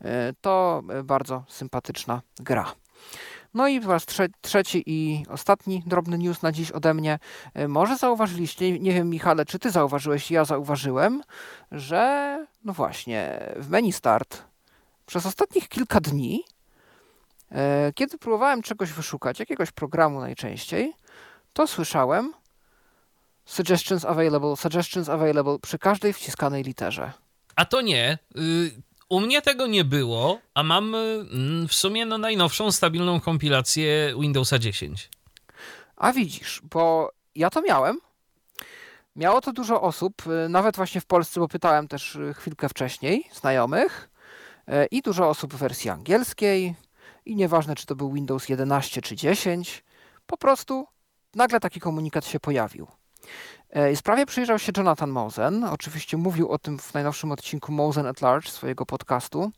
e, 0.00 0.32
to 0.40 0.82
bardzo 1.04 1.44
sympatyczna 1.48 2.22
gra. 2.40 2.72
No 3.54 3.68
i 3.68 3.80
po 3.80 3.92
raz 3.92 4.06
trzeci 4.40 4.82
i 4.86 5.24
ostatni 5.28 5.82
drobny 5.86 6.18
news 6.18 6.42
na 6.42 6.52
dziś 6.52 6.70
ode 6.70 6.94
mnie. 6.94 7.18
E, 7.54 7.68
może 7.68 7.96
zauważyliście, 7.96 8.78
nie 8.78 8.92
wiem 8.92 9.10
Michale, 9.10 9.44
czy 9.44 9.58
ty 9.58 9.70
zauważyłeś, 9.70 10.30
ja 10.30 10.44
zauważyłem, 10.44 11.22
że 11.72 12.46
no 12.64 12.72
właśnie 12.72 13.40
w 13.56 13.70
menu 13.70 13.92
start 13.92 14.42
przez 15.06 15.26
ostatnich 15.26 15.68
kilka 15.68 16.00
dni 16.00 16.44
kiedy 17.94 18.18
próbowałem 18.18 18.62
czegoś 18.62 18.92
wyszukać, 18.92 19.40
jakiegoś 19.40 19.70
programu 19.70 20.20
najczęściej, 20.20 20.92
to 21.52 21.66
słyszałem 21.66 22.32
suggestions 23.44 24.04
available, 24.04 24.56
suggestions 24.56 25.08
available 25.08 25.58
przy 25.58 25.78
każdej 25.78 26.12
wciskanej 26.12 26.62
literze. 26.62 27.12
A 27.56 27.64
to 27.64 27.80
nie. 27.80 28.18
Y, 28.36 28.70
u 29.08 29.20
mnie 29.20 29.42
tego 29.42 29.66
nie 29.66 29.84
było, 29.84 30.40
a 30.54 30.62
mam 30.62 30.94
y, 30.94 31.68
w 31.68 31.74
sumie 31.74 32.06
no 32.06 32.18
najnowszą 32.18 32.72
stabilną 32.72 33.20
kompilację 33.20 34.14
Windowsa 34.20 34.58
10. 34.58 35.08
A 35.96 36.12
widzisz, 36.12 36.60
bo 36.70 37.12
ja 37.34 37.50
to 37.50 37.62
miałem. 37.62 37.98
Miało 39.16 39.40
to 39.40 39.52
dużo 39.52 39.82
osób, 39.82 40.22
y, 40.26 40.48
nawet 40.48 40.76
właśnie 40.76 41.00
w 41.00 41.06
Polsce, 41.06 41.40
bo 41.40 41.48
pytałem 41.48 41.88
też 41.88 42.18
chwilkę 42.34 42.68
wcześniej 42.68 43.28
znajomych 43.32 44.10
i 44.90 45.02
dużo 45.02 45.28
osób 45.28 45.54
w 45.54 45.56
wersji 45.56 45.90
angielskiej, 45.90 46.74
i 47.26 47.36
nieważne, 47.36 47.74
czy 47.74 47.86
to 47.86 47.96
był 47.96 48.12
Windows 48.12 48.48
11 48.48 49.02
czy 49.02 49.16
10, 49.16 49.84
po 50.26 50.36
prostu 50.36 50.86
nagle 51.34 51.60
taki 51.60 51.80
komunikat 51.80 52.26
się 52.26 52.40
pojawił. 52.40 52.86
E, 53.70 53.96
sprawie 53.96 54.26
przyjrzał 54.26 54.58
się 54.58 54.72
Jonathan 54.76 55.10
Mosen. 55.10 55.64
Oczywiście 55.64 56.16
mówił 56.16 56.48
o 56.48 56.58
tym 56.58 56.78
w 56.78 56.94
najnowszym 56.94 57.32
odcinku 57.32 57.72
Mosen 57.72 58.06
at 58.06 58.20
Large 58.20 58.50
swojego 58.50 58.86
podcastu. 58.86 59.52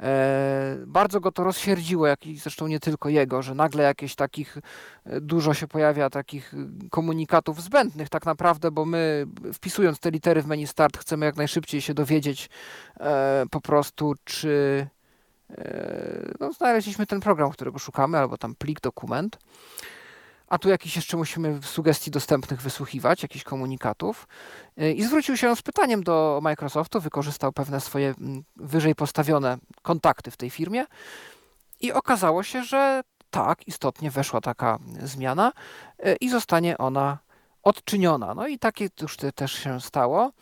E, 0.00 0.76
bardzo 0.86 1.20
go 1.20 1.32
to 1.32 1.44
rozsierdziło, 1.44 2.06
jak 2.06 2.26
i 2.26 2.38
zresztą 2.38 2.66
nie 2.66 2.80
tylko 2.80 3.08
jego, 3.08 3.42
że 3.42 3.54
nagle 3.54 3.82
jakieś 3.84 4.14
takich 4.14 4.58
e, 5.04 5.20
dużo 5.20 5.54
się 5.54 5.68
pojawia 5.68 6.10
takich 6.10 6.54
komunikatów 6.90 7.62
zbędnych 7.62 8.08
tak 8.08 8.26
naprawdę, 8.26 8.70
bo 8.70 8.84
my 8.84 9.26
wpisując 9.52 10.00
te 10.00 10.10
litery 10.10 10.42
w 10.42 10.46
menu 10.46 10.66
start 10.66 10.98
chcemy 10.98 11.26
jak 11.26 11.36
najszybciej 11.36 11.80
się 11.80 11.94
dowiedzieć 11.94 12.50
po 13.50 13.60
prostu, 13.60 14.14
czy 14.24 14.86
no, 16.40 16.52
znaleźliśmy 16.52 17.06
ten 17.06 17.20
program, 17.20 17.50
którego 17.50 17.78
szukamy, 17.78 18.18
albo 18.18 18.38
tam 18.38 18.54
plik, 18.54 18.80
dokument. 18.80 19.38
A 20.48 20.58
tu 20.58 20.68
jakiś 20.68 20.96
jeszcze 20.96 21.16
musimy 21.16 21.60
sugestii 21.62 22.10
dostępnych 22.10 22.62
wysłuchiwać, 22.62 23.22
jakichś 23.22 23.44
komunikatów. 23.44 24.28
E, 24.76 24.92
I 24.92 25.04
zwrócił 25.04 25.36
się 25.36 25.56
z 25.56 25.62
pytaniem 25.62 26.02
do 26.02 26.40
Microsoftu, 26.42 27.00
wykorzystał 27.00 27.52
pewne 27.52 27.80
swoje 27.80 28.14
wyżej 28.56 28.94
postawione 28.94 29.58
kontakty 29.82 30.30
w 30.30 30.36
tej 30.36 30.50
firmie. 30.50 30.86
I 31.80 31.92
okazało 31.92 32.42
się, 32.42 32.62
że 32.62 33.02
tak, 33.30 33.68
istotnie 33.68 34.10
weszła 34.10 34.40
taka 34.40 34.78
zmiana 35.02 35.52
e, 35.98 36.16
i 36.16 36.28
zostanie 36.28 36.78
ona 36.78 37.18
odczyniona. 37.62 38.34
No 38.34 38.46
i 38.46 38.58
takie 38.58 38.88
już 39.00 39.16
też 39.34 39.52
się 39.52 39.80
stało. 39.80 40.32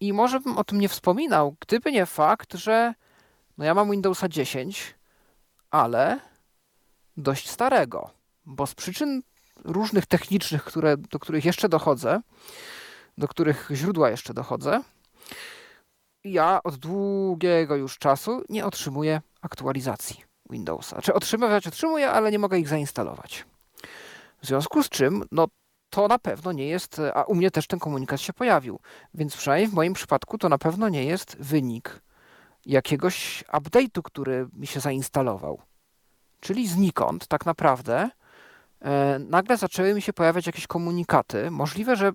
I 0.00 0.12
może 0.12 0.40
bym 0.40 0.58
o 0.58 0.64
tym 0.64 0.80
nie 0.80 0.88
wspominał, 0.88 1.56
gdyby 1.60 1.92
nie 1.92 2.06
fakt, 2.06 2.54
że 2.54 2.94
no 3.60 3.66
ja 3.66 3.74
mam 3.74 3.90
Windowsa 3.90 4.28
10, 4.28 4.94
ale 5.70 6.20
dość 7.16 7.50
starego, 7.50 8.10
bo 8.46 8.66
z 8.66 8.74
przyczyn 8.74 9.22
różnych 9.64 10.06
technicznych, 10.06 10.64
które, 10.64 10.96
do 10.96 11.18
których 11.18 11.44
jeszcze 11.44 11.68
dochodzę, 11.68 12.20
do 13.18 13.28
których 13.28 13.68
źródła 13.72 14.10
jeszcze 14.10 14.34
dochodzę, 14.34 14.80
ja 16.24 16.60
od 16.64 16.76
długiego 16.76 17.76
już 17.76 17.98
czasu 17.98 18.42
nie 18.48 18.66
otrzymuję 18.66 19.20
aktualizacji 19.40 20.24
Windowsa. 20.50 20.96
Znaczy 20.96 21.14
otrzymywać 21.14 21.66
otrzymuję, 21.66 22.10
ale 22.10 22.30
nie 22.30 22.38
mogę 22.38 22.58
ich 22.58 22.68
zainstalować. 22.68 23.44
W 24.42 24.46
związku 24.46 24.82
z 24.82 24.88
czym, 24.88 25.24
no 25.32 25.48
to 25.90 26.08
na 26.08 26.18
pewno 26.18 26.52
nie 26.52 26.68
jest, 26.68 27.00
a 27.14 27.22
u 27.22 27.34
mnie 27.34 27.50
też 27.50 27.66
ten 27.66 27.78
komunikat 27.78 28.20
się 28.20 28.32
pojawił, 28.32 28.80
więc 29.14 29.36
przynajmniej 29.36 29.70
w 29.70 29.74
moim 29.74 29.92
przypadku 29.92 30.38
to 30.38 30.48
na 30.48 30.58
pewno 30.58 30.88
nie 30.88 31.04
jest 31.04 31.36
wynik 31.40 32.00
jakiegoś 32.66 33.44
update'u, 33.52 34.02
który 34.02 34.48
mi 34.52 34.66
się 34.66 34.80
zainstalował. 34.80 35.62
Czyli 36.40 36.68
znikąd 36.68 37.26
tak 37.26 37.46
naprawdę 37.46 38.10
e, 38.80 39.18
nagle 39.18 39.56
zaczęły 39.56 39.94
mi 39.94 40.02
się 40.02 40.12
pojawiać 40.12 40.46
jakieś 40.46 40.66
komunikaty. 40.66 41.50
Możliwe, 41.50 41.96
że 41.96 42.12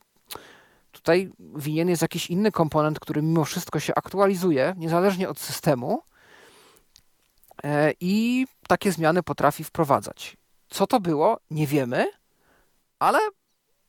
tutaj 0.91 1.31
winien 1.55 1.89
jest 1.89 2.01
jakiś 2.01 2.29
inny 2.29 2.51
komponent, 2.51 2.99
który 2.99 3.21
mimo 3.21 3.45
wszystko 3.45 3.79
się 3.79 3.93
aktualizuje, 3.95 4.73
niezależnie 4.77 5.29
od 5.29 5.39
systemu 5.39 6.01
e, 7.63 7.93
i 7.99 8.45
takie 8.67 8.91
zmiany 8.91 9.23
potrafi 9.23 9.63
wprowadzać. 9.63 10.37
Co 10.69 10.87
to 10.87 10.99
było, 10.99 11.39
nie 11.51 11.67
wiemy, 11.67 12.07
ale 12.99 13.19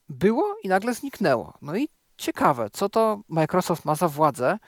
było 0.08 0.56
i 0.62 0.68
nagle 0.68 0.94
zniknęło. 0.94 1.52
No 1.62 1.76
i 1.76 1.88
ciekawe, 2.16 2.70
co 2.72 2.88
to 2.88 3.20
Microsoft 3.28 3.84
ma 3.84 3.94
za 3.94 4.08
władzę, 4.08 4.58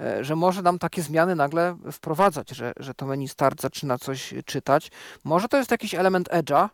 E, 0.00 0.24
że 0.24 0.36
może 0.36 0.62
nam 0.62 0.78
takie 0.78 1.02
zmiany 1.02 1.34
nagle 1.34 1.76
wprowadzać, 1.92 2.50
że, 2.50 2.72
że 2.76 2.94
to 2.94 3.06
menu 3.06 3.28
start 3.28 3.62
zaczyna 3.62 3.98
coś 3.98 4.34
czytać. 4.44 4.90
Może 5.24 5.48
to 5.48 5.56
jest 5.56 5.70
jakiś 5.70 5.94
element 5.94 6.28
edge'a, 6.28 6.68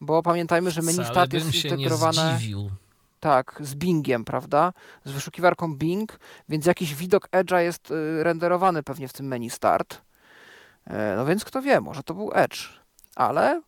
bo 0.00 0.22
pamiętajmy, 0.22 0.70
że 0.70 0.82
menu 0.82 1.04
start 1.04 1.32
jest 1.32 1.46
zintegrowane. 1.46 2.38
Tak, 3.20 3.58
z 3.60 3.74
Bingiem, 3.74 4.24
prawda? 4.24 4.72
Z 5.04 5.10
wyszukiwarką 5.10 5.76
Bing, 5.76 6.18
więc 6.48 6.66
jakiś 6.66 6.94
widok 6.94 7.28
Edge'a 7.28 7.58
jest 7.58 7.90
y, 7.90 8.24
renderowany 8.24 8.82
pewnie 8.82 9.08
w 9.08 9.12
tym 9.12 9.26
menu 9.26 9.50
start. 9.50 10.00
E, 10.86 11.14
no 11.16 11.26
więc 11.26 11.44
kto 11.44 11.62
wie, 11.62 11.80
może 11.80 12.02
to 12.02 12.14
był 12.14 12.30
Edge. 12.34 12.58
Ale 13.16 13.62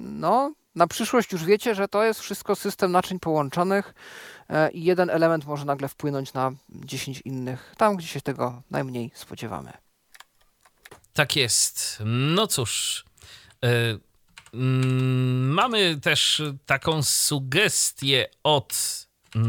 no, 0.00 0.52
na 0.74 0.86
przyszłość 0.86 1.32
już 1.32 1.44
wiecie, 1.44 1.74
że 1.74 1.88
to 1.88 2.04
jest 2.04 2.20
wszystko 2.20 2.56
system 2.56 2.92
naczyń 2.92 3.20
połączonych 3.20 3.94
e, 3.94 4.35
i 4.72 4.84
jeden 4.84 5.10
element 5.10 5.46
może 5.46 5.64
nagle 5.64 5.88
wpłynąć 5.88 6.32
na 6.32 6.52
10 6.68 7.20
innych, 7.20 7.74
tam 7.76 7.96
gdzie 7.96 8.06
się 8.06 8.20
tego 8.20 8.62
najmniej 8.70 9.10
spodziewamy. 9.14 9.72
Tak 11.12 11.36
jest. 11.36 12.02
No 12.04 12.46
cóż. 12.46 13.04
Yy, 13.62 14.00
mamy 15.52 16.00
też 16.00 16.42
taką 16.66 17.02
sugestię 17.02 18.28
od, 18.42 19.06
yy, 19.34 19.42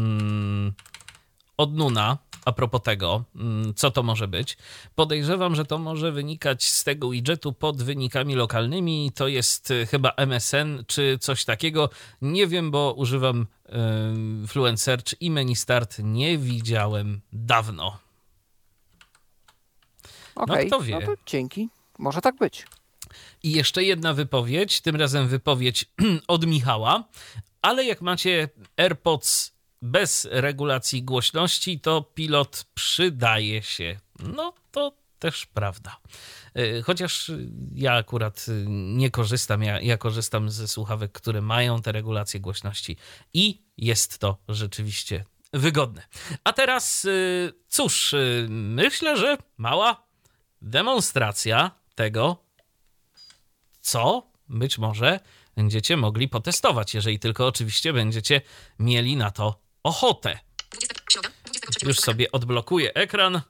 od 1.56 1.74
Nuna 1.74 2.18
a 2.48 2.52
propos 2.52 2.82
tego, 2.82 3.24
mm, 3.36 3.74
co 3.74 3.90
to 3.90 4.02
może 4.02 4.28
być. 4.28 4.56
Podejrzewam, 4.94 5.54
że 5.54 5.64
to 5.64 5.78
może 5.78 6.12
wynikać 6.12 6.64
z 6.64 6.84
tego 6.84 7.10
widgetu 7.10 7.52
pod 7.52 7.82
wynikami 7.82 8.34
lokalnymi. 8.34 9.12
To 9.14 9.28
jest 9.28 9.70
y, 9.70 9.86
chyba 9.86 10.12
MSN 10.16 10.84
czy 10.86 11.18
coś 11.20 11.44
takiego. 11.44 11.90
Nie 12.22 12.46
wiem, 12.46 12.70
bo 12.70 12.92
używam 12.92 13.46
yy, 13.68 14.46
Fluent 14.46 14.80
Search 14.80 15.14
i 15.20 15.30
menu 15.30 15.56
start 15.56 15.96
nie 16.02 16.38
widziałem 16.38 17.20
dawno. 17.32 17.98
Okej, 20.34 20.66
kto 20.66 20.80
wie. 20.80 20.98
no 21.00 21.06
to 21.06 21.12
dzięki. 21.26 21.68
Może 21.98 22.20
tak 22.20 22.36
być. 22.36 22.66
I 23.42 23.52
jeszcze 23.52 23.84
jedna 23.84 24.14
wypowiedź, 24.14 24.80
tym 24.80 24.96
razem 24.96 25.28
wypowiedź 25.28 25.84
od 26.28 26.46
Michała, 26.46 27.04
ale 27.62 27.84
jak 27.84 28.00
macie 28.00 28.48
AirPods 28.76 29.57
bez 29.82 30.28
regulacji 30.30 31.02
głośności, 31.02 31.80
to 31.80 32.02
pilot 32.02 32.66
przydaje 32.74 33.62
się. 33.62 34.00
No 34.18 34.52
to 34.70 34.92
też 35.18 35.46
prawda. 35.46 35.96
Y, 36.58 36.82
Chociaż 36.82 37.30
ja 37.74 37.94
akurat 37.94 38.46
nie 38.66 39.10
korzystam, 39.10 39.62
ja, 39.62 39.80
ja 39.80 39.96
korzystam 39.96 40.50
ze 40.50 40.68
słuchawek, 40.68 41.12
które 41.12 41.40
mają 41.40 41.82
te 41.82 41.92
regulacje 41.92 42.40
głośności 42.40 42.96
i 43.34 43.62
jest 43.76 44.18
to 44.18 44.38
rzeczywiście 44.48 45.24
wygodne. 45.52 46.02
A 46.44 46.52
teraz, 46.52 47.04
y, 47.04 47.52
cóż, 47.68 48.12
y, 48.12 48.46
myślę, 48.50 49.16
że 49.16 49.38
mała 49.56 50.06
demonstracja 50.62 51.70
tego, 51.94 52.44
co 53.80 54.30
być 54.48 54.78
może 54.78 55.20
będziecie 55.56 55.96
mogli 55.96 56.28
potestować, 56.28 56.94
jeżeli 56.94 57.18
tylko 57.18 57.46
oczywiście 57.46 57.92
będziecie 57.92 58.40
mieli 58.78 59.16
na 59.16 59.30
to 59.30 59.67
ochotę. 59.88 60.38
Już 61.82 61.98
sobie 61.98 62.32
odblokuję 62.32 62.94
ekran. 62.94 63.40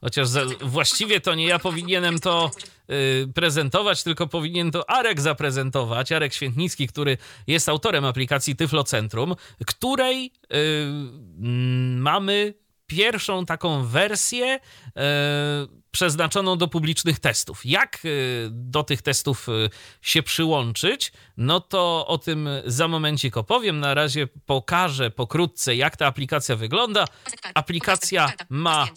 Chociaż 0.00 0.28
za, 0.28 0.40
właściwie 0.60 1.20
to 1.20 1.34
nie 1.34 1.46
ja 1.46 1.58
powinienem 1.58 2.18
to 2.18 2.50
y, 2.90 3.28
prezentować, 3.34 4.02
tylko 4.02 4.26
powinien 4.26 4.70
to 4.70 4.90
Arek 4.90 5.20
zaprezentować. 5.20 6.12
Arek 6.12 6.34
Świętnicki, 6.34 6.88
który 6.88 7.18
jest 7.46 7.68
autorem 7.68 8.04
aplikacji 8.04 8.56
Tyflo 8.56 8.84
Centrum, 8.84 9.36
której 9.66 10.32
y, 10.54 10.86
mamy 11.96 12.54
pierwszą 12.90 13.46
taką 13.46 13.86
wersję 13.86 14.54
y, 14.56 14.90
przeznaczoną 15.90 16.56
do 16.56 16.68
publicznych 16.68 17.18
testów. 17.18 17.66
Jak 17.66 17.98
y, 18.04 18.48
do 18.50 18.82
tych 18.82 19.02
testów 19.02 19.48
y, 19.48 19.70
się 20.02 20.22
przyłączyć? 20.22 21.12
No 21.36 21.60
to 21.60 22.06
o 22.06 22.18
tym 22.18 22.48
za 22.66 22.88
momencik 22.88 23.36
opowiem. 23.36 23.80
Na 23.80 23.94
razie 23.94 24.26
pokażę 24.26 25.10
pokrótce, 25.10 25.76
jak 25.76 25.96
ta 25.96 26.06
aplikacja 26.06 26.56
wygląda. 26.56 27.04
Aplikacja 27.54 28.32
ma 28.48 28.88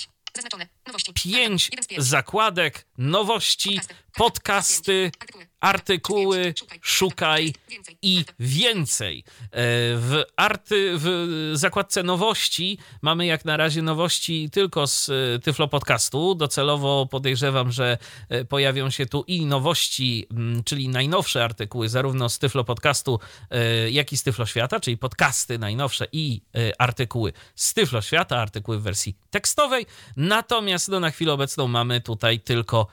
pięć 1.13 1.71
zakładek, 1.97 2.85
nowości, 2.97 3.79
podcasty, 4.15 5.11
artykuły, 5.63 6.53
szukaj. 6.81 7.53
i 8.01 8.25
więcej. 8.39 9.23
E, 9.41 9.51
W, 9.97 10.23
arty, 10.35 10.93
w 10.95 11.51
zakładce 11.53 12.03
nowości 12.03 12.77
mamy 13.01 13.25
jak 13.25 13.45
na 13.45 13.57
razie 13.57 13.81
nowości 13.81 14.49
tylko 14.51 14.87
z 14.87 15.09
e, 15.09 15.39
Tyflo 15.39 15.67
Podcastu. 15.67 16.35
Docelowo 16.35 17.07
podejrzewam, 17.11 17.71
że 17.71 17.97
e, 18.29 18.45
pojawią 18.45 18.89
się 18.89 19.05
tu 19.05 19.23
i 19.27 19.45
nowości, 19.45 20.27
czyli 20.65 20.89
najnowsze 20.89 21.43
artykuły, 21.43 21.89
zarówno 21.89 22.29
z 22.29 22.39
Tyflo 22.39 22.63
Podcastu, 22.63 23.19
jak 23.89 24.13
i 24.13 24.17
z 24.17 24.23
Tyflo 24.23 24.45
Świata, 24.45 24.79
czyli 24.79 24.97
podcasty 24.97 25.59
najnowsze 25.59 26.07
i 26.11 26.41
artykuły 26.77 27.33
z 27.55 27.73
Tyflo 27.73 28.01
Świata, 28.01 28.37
artykuły 28.37 28.79
w 28.79 28.81
wersji 28.81 29.15
tekstowej. 29.29 29.85
Natomiast 30.17 30.72
no, 30.87 30.99
na 30.99 31.11
chwilę 31.11 31.33
obecną 31.33 31.67
mamy 31.67 32.01
tutaj 32.01 32.39
tylko 32.39 32.87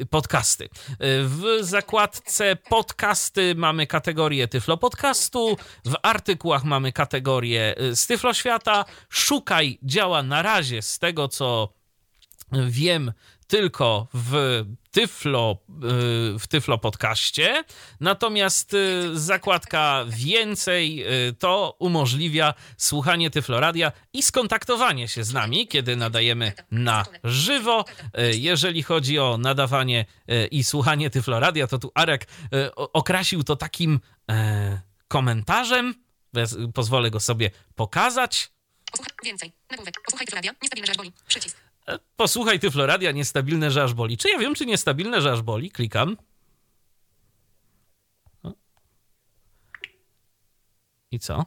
e, 0.00 0.06
podcasty. 0.06 0.64
E, 0.64 0.68
W 1.24 1.44
zakładce 1.60 2.56
podcasty 2.56 3.54
mamy 3.54 3.86
kategorię 3.86 4.48
Tyflo 4.48 4.76
Podcastu, 4.76 5.56
w 5.84 5.94
artykułach 6.02 6.64
mamy 6.64 6.92
kategorię 6.92 7.74
y, 7.80 7.96
z 7.96 8.06
Tyflo 8.06 8.34
Świata. 8.34 8.84
Szukaj 9.08 9.78
działa 9.82 10.22
na 10.22 10.42
razie 10.42 10.82
z 10.82 10.98
tego, 10.98 11.28
co 11.28 11.72
wiem, 12.52 13.12
tylko 13.52 14.06
w 14.14 14.64
Tyflo, 14.90 15.58
y, 15.68 16.38
w 16.38 16.46
Tyflo 16.48 16.78
Podcaście. 16.78 17.64
Natomiast 18.00 18.74
y, 18.74 19.18
zakładka 19.18 20.04
więcej 20.08 21.04
y, 21.28 21.32
to 21.32 21.76
umożliwia 21.78 22.54
słuchanie 22.76 23.30
Tyflo 23.30 23.60
Radia 23.60 23.92
i 24.12 24.22
skontaktowanie 24.22 25.08
się 25.08 25.24
z 25.24 25.32
nami, 25.32 25.68
kiedy 25.68 25.96
nadajemy 25.96 26.52
na 26.70 27.04
żywo. 27.24 27.84
Jeżeli 28.32 28.82
chodzi 28.82 29.18
o 29.18 29.38
nadawanie 29.38 30.04
i 30.50 30.64
słuchanie 30.64 31.10
Tyflo 31.10 31.40
Radia, 31.40 31.66
to 31.66 31.78
tu 31.78 31.90
Arek 31.94 32.26
okrasił 32.76 33.44
to 33.44 33.56
takim 33.56 34.00
e, 34.30 34.80
komentarzem. 35.08 35.94
Pozwolę 36.74 37.10
go 37.10 37.20
sobie 37.20 37.50
pokazać. 37.74 38.50
Posłuchaj 38.90 39.14
więcej. 39.24 39.52
Nagłówek. 39.70 39.94
Posłuchaj 40.04 40.26
Tyflo 40.26 40.36
Radio. 40.36 40.52
Niestabilne, 40.62 40.86
że 40.86 40.90
aż 40.90 40.96
boli. 40.96 41.12
Przycisk. 41.26 41.71
E, 41.88 41.98
Posłuchaj 42.16 42.60
Tyfloradia, 42.60 43.12
niestabilne, 43.12 43.70
że 43.70 43.82
aż 43.82 43.94
boli. 43.94 44.16
Czy 44.18 44.30
ja 44.30 44.38
wiem, 44.38 44.54
czy 44.54 44.66
niestabilne, 44.66 45.20
że 45.22 45.32
aż 45.32 45.42
boli? 45.42 45.70
Klikam. 45.70 46.16
I 51.10 51.18
co? 51.18 51.46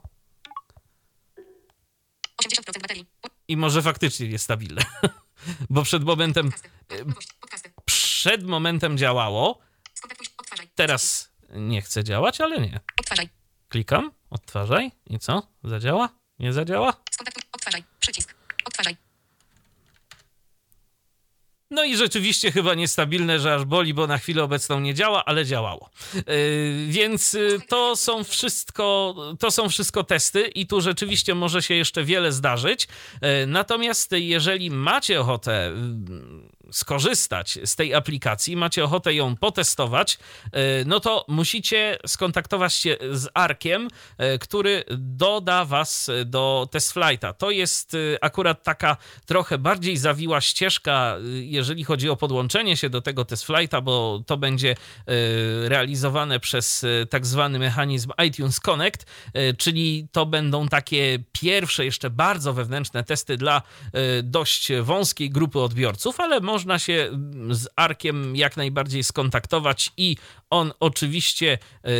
80% 2.43 2.81
baterii. 2.81 3.05
I 3.47 3.57
może 3.57 3.81
faktycznie 3.81 4.27
niestabilne. 4.27 4.81
Bo 5.69 5.83
przed 5.83 6.03
momentem. 6.03 6.51
Podcasty. 7.39 7.73
przed 7.85 8.43
momentem 8.43 8.97
działało, 8.97 9.59
teraz 10.75 11.31
nie 11.49 11.81
chce 11.81 12.03
działać, 12.03 12.41
ale 12.41 12.59
nie. 12.59 12.79
Odtwarzaj. 12.99 13.29
Klikam, 13.69 14.11
odtwarzaj 14.29 14.91
i 15.09 15.19
co? 15.19 15.47
Zadziała? 15.63 16.09
Nie 16.39 16.53
zadziała? 16.53 16.93
Skontaktuj. 17.11 17.43
Odtwarzaj. 17.51 17.83
Przycisk. 17.99 18.35
Odtwarzaj. 18.65 18.97
No 21.75 21.83
i 21.83 21.97
rzeczywiście 21.97 22.51
chyba 22.51 22.73
niestabilne, 22.73 23.39
że 23.39 23.53
aż 23.53 23.65
boli, 23.65 23.93
bo 23.93 24.07
na 24.07 24.17
chwilę 24.17 24.43
obecną 24.43 24.79
nie 24.79 24.93
działa, 24.93 25.25
ale 25.25 25.45
działało. 25.45 25.89
Yy, 26.15 26.23
więc 26.87 27.33
yy, 27.33 27.59
to 27.67 27.95
są 27.95 28.23
wszystko, 28.23 29.15
to 29.39 29.51
są 29.51 29.69
wszystko 29.69 30.03
testy 30.03 30.41
i 30.41 30.67
tu 30.67 30.81
rzeczywiście 30.81 31.35
może 31.35 31.61
się 31.61 31.73
jeszcze 31.73 32.03
wiele 32.03 32.31
zdarzyć. 32.31 32.87
Yy, 33.21 33.29
natomiast 33.47 34.11
jeżeli 34.11 34.71
macie 34.71 35.21
ochotę 35.21 35.71
yy, 36.09 36.54
skorzystać 36.71 37.59
z 37.65 37.75
tej 37.75 37.93
aplikacji, 37.93 38.57
macie 38.57 38.83
ochotę 38.83 39.13
ją 39.13 39.35
potestować, 39.35 40.17
yy, 40.43 40.59
no 40.85 40.99
to 40.99 41.25
musicie 41.27 41.97
skontaktować 42.07 42.73
się 42.73 42.97
z 43.11 43.29
Arkiem, 43.33 43.87
yy, 44.19 44.39
który 44.39 44.83
doda 44.97 45.65
was 45.65 46.11
do 46.25 46.67
TestFlighta. 46.71 47.33
To 47.33 47.51
jest 47.51 47.93
yy, 47.93 48.17
akurat 48.21 48.63
taka 48.63 48.97
trochę 49.25 49.57
bardziej 49.57 49.97
zawiła 49.97 50.41
ścieżka, 50.41 51.17
jeżeli 51.33 51.83
chodzi 51.83 52.09
o 52.09 52.15
podłączenie 52.15 52.77
się 52.77 52.89
do 52.89 53.01
tego 53.01 53.25
TestFlighta, 53.25 53.81
bo 53.81 54.23
to 54.27 54.37
będzie 54.37 54.75
realizowane 55.63 56.39
przez 56.39 56.85
tak 57.09 57.25
zwany 57.25 57.59
mechanizm 57.59 58.11
iTunes 58.27 58.59
Connect, 58.59 59.05
czyli 59.57 60.07
to 60.11 60.25
będą 60.25 60.67
takie 60.67 61.19
pierwsze, 61.31 61.85
jeszcze 61.85 62.09
bardzo 62.09 62.53
wewnętrzne 62.53 63.03
testy 63.03 63.37
dla 63.37 63.61
dość 64.23 64.71
wąskiej 64.81 65.29
grupy 65.29 65.59
odbiorców, 65.59 66.19
ale 66.19 66.39
można 66.55 66.79
się 66.79 67.09
z 67.49 67.67
Arkiem 67.75 68.35
jak 68.35 68.57
najbardziej 68.57 69.03
skontaktować 69.03 69.91
i 69.97 70.17
on 70.49 70.73
oczywiście 70.79 71.57
yy, 71.83 71.91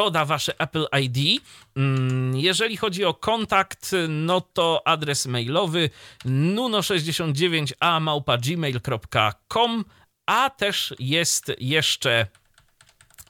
doda 0.00 0.24
wasze 0.24 0.60
Apple 0.60 0.86
ID. 1.02 1.42
Mm, 1.76 2.36
Jeżeli 2.36 2.76
chodzi 2.76 3.04
o 3.04 3.14
kontakt, 3.14 3.90
no 4.08 4.40
to 4.40 4.82
adres 4.84 5.26
mailowy 5.26 5.90
nuno69a 6.24 8.00
małpa 8.00 8.38
gmail.com, 8.38 9.84
a 10.26 10.50
też 10.50 10.94
jest 10.98 11.52
jeszcze 11.58 12.26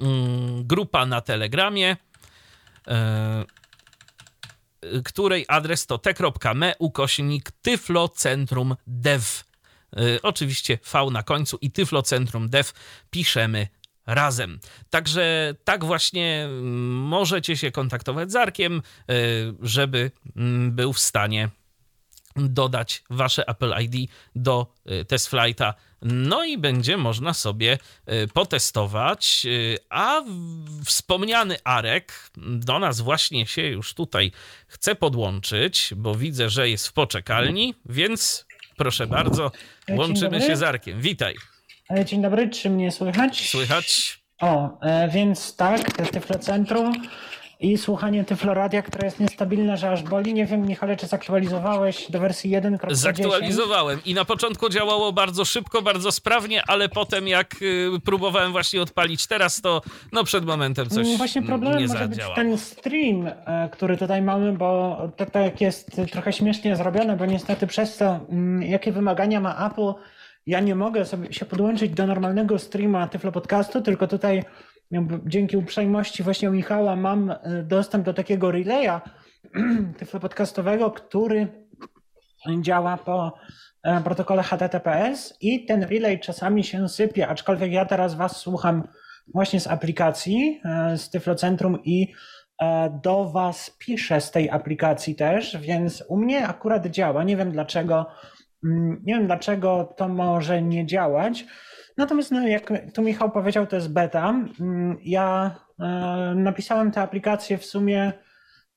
mm, 0.00 0.66
grupa 0.66 1.06
na 1.06 1.20
Telegramie, 1.20 1.96
e, 2.88 3.44
której 5.04 5.44
adres 5.48 5.86
to 5.86 5.98
t.me 5.98 6.74
ukośnik 6.78 7.50
tyflocentrum 7.62 8.76
dev. 8.86 9.45
E, 9.96 10.22
Oczywiście 10.22 10.78
V 10.92 11.10
na 11.10 11.22
końcu 11.22 11.58
i 11.60 11.70
tyflocentrum 11.70 12.48
dev 12.48 12.72
piszemy 13.10 13.68
razem. 14.06 14.60
Także 14.90 15.54
tak 15.64 15.84
właśnie 15.84 16.44
mm, 16.44 16.94
możecie 16.94 17.56
się 17.56 17.70
kontaktować 17.70 18.32
z 18.32 18.36
Arkiem, 18.36 18.82
e, 19.08 19.12
żeby 19.62 20.10
mm, 20.36 20.72
był 20.72 20.92
w 20.92 20.98
stanie 20.98 21.50
dodać 22.36 23.02
wasze 23.10 23.48
Apple 23.48 23.74
ID 23.80 24.10
do 24.34 24.66
y, 24.90 25.04
test 25.04 25.28
flighta. 25.28 25.74
No 26.02 26.44
i 26.44 26.58
będzie 26.58 26.96
można 26.96 27.34
sobie 27.34 27.78
y, 28.08 28.28
potestować. 28.28 29.42
y, 29.44 29.78
A 29.90 30.22
wspomniany 30.84 31.56
Arek 31.64 32.30
do 32.36 32.78
nas 32.78 33.00
właśnie 33.00 33.46
się 33.46 33.62
już 33.62 33.94
tutaj 33.94 34.32
chce 34.66 34.94
podłączyć, 34.94 35.94
bo 35.96 36.14
widzę, 36.14 36.50
że 36.50 36.70
jest 36.70 36.88
w 36.88 36.92
poczekalni, 36.92 37.74
więc 37.86 38.45
proszę 38.76 39.06
bardzo, 39.06 39.50
Dzień 39.88 39.98
łączymy 39.98 40.40
się 40.40 40.56
z 40.56 40.62
Arkiem. 40.62 41.00
Witaj. 41.00 41.34
E, 41.90 42.04
Dzień 42.04 42.22
dobry, 42.22 42.50
czy 42.50 42.70
mnie 42.70 42.92
słychać? 42.92 43.48
Słychać? 43.50 44.18
O, 44.40 44.80
e, 44.80 45.08
więc 45.08 45.56
tak, 45.56 45.92
Tyflo 46.10 46.38
Centrum. 46.38 46.92
I 47.60 47.78
słuchanie 47.78 48.24
Tyfloradia, 48.24 48.82
które 48.82 49.04
jest 49.04 49.20
niestabilne, 49.20 49.76
że 49.76 49.90
aż 49.90 50.02
boli. 50.02 50.34
Nie 50.34 50.46
wiem, 50.46 50.66
Michale, 50.66 50.96
czy 50.96 51.06
zaktualizowałeś 51.06 52.10
do 52.10 52.20
wersji 52.20 52.50
1.10? 52.50 52.94
Zaktualizowałem 52.94 54.00
i 54.04 54.14
na 54.14 54.24
początku 54.24 54.68
działało 54.68 55.12
bardzo 55.12 55.44
szybko, 55.44 55.82
bardzo 55.82 56.12
sprawnie, 56.12 56.62
ale 56.66 56.88
potem 56.88 57.28
jak 57.28 57.54
y, 57.62 57.90
próbowałem 58.04 58.52
właśnie 58.52 58.82
odpalić 58.82 59.26
teraz, 59.26 59.60
to 59.60 59.82
no 60.12 60.24
przed 60.24 60.44
momentem 60.44 60.88
coś 60.88 61.06
Mm, 61.06 61.18
Właśnie 61.18 61.42
problemem 61.42 61.78
nie 61.78 61.88
może 61.88 62.08
być 62.08 62.20
ten 62.34 62.58
stream, 62.58 63.26
e, 63.26 63.68
który 63.72 63.96
tutaj 63.96 64.22
mamy, 64.22 64.52
bo 64.52 64.98
to 65.16 65.26
tak 65.26 65.60
jest 65.60 66.00
trochę 66.12 66.32
śmiesznie 66.32 66.76
zrobione, 66.76 67.16
bo 67.16 67.26
niestety 67.26 67.66
przez 67.66 67.96
to, 67.96 68.20
mm, 68.28 68.62
jakie 68.62 68.92
wymagania 68.92 69.40
ma 69.40 69.66
Apple, 69.70 69.92
ja 70.46 70.60
nie 70.60 70.74
mogę 70.74 71.04
sobie 71.04 71.32
się 71.32 71.44
podłączyć 71.44 71.92
do 71.92 72.06
normalnego 72.06 72.58
streama 72.58 73.08
Tyflo 73.08 73.32
Podcastu, 73.32 73.80
tylko 73.80 74.06
tutaj 74.06 74.42
dzięki 75.26 75.56
uprzejmości 75.56 76.22
właśnie 76.22 76.48
Michała 76.48 76.96
mam 76.96 77.30
e, 77.30 77.62
dostęp 77.62 78.04
do 78.04 78.14
takiego 78.14 78.50
relaya 78.50 79.00
Podcastowego, 80.20 80.90
który 80.90 81.48
działa 82.60 82.96
po 82.96 83.38
e, 83.82 84.00
protokole 84.00 84.42
HTTPS 84.42 85.34
i 85.40 85.66
ten 85.66 85.82
relay 85.82 86.20
czasami 86.20 86.64
się 86.64 86.88
sypie, 86.88 87.28
aczkolwiek 87.28 87.72
ja 87.72 87.84
teraz 87.84 88.14
was 88.14 88.36
słucham 88.36 88.88
właśnie 89.34 89.60
z 89.60 89.66
aplikacji, 89.66 90.60
e, 90.64 90.98
z 90.98 91.10
Tyflocentrum 91.10 91.78
i 91.84 92.12
do 93.02 93.30
was 93.30 93.76
piszę 93.78 94.20
z 94.20 94.30
tej 94.30 94.50
aplikacji 94.50 95.14
też, 95.14 95.56
więc 95.56 96.04
u 96.08 96.16
mnie 96.16 96.48
akurat 96.48 96.86
działa. 96.86 97.24
Nie 97.24 97.36
wiem 97.36 97.52
dlaczego, 97.52 98.06
mm, 98.64 99.02
nie 99.04 99.14
wiem 99.14 99.26
dlaczego 99.26 99.94
to 99.96 100.08
może 100.08 100.62
nie 100.62 100.86
działać. 100.86 101.44
Natomiast 101.96 102.30
no, 102.30 102.48
jak 102.48 102.72
tu 102.94 103.02
Michał 103.02 103.30
powiedział, 103.30 103.66
to 103.66 103.76
jest 103.76 103.92
beta. 103.92 104.28
Mm, 104.60 104.98
Ja 105.02 105.56
e, 105.80 105.84
napisałem 106.36 106.92
tę 106.92 107.00
aplikację 107.00 107.58
w 107.58 107.64
sumie 107.64 108.12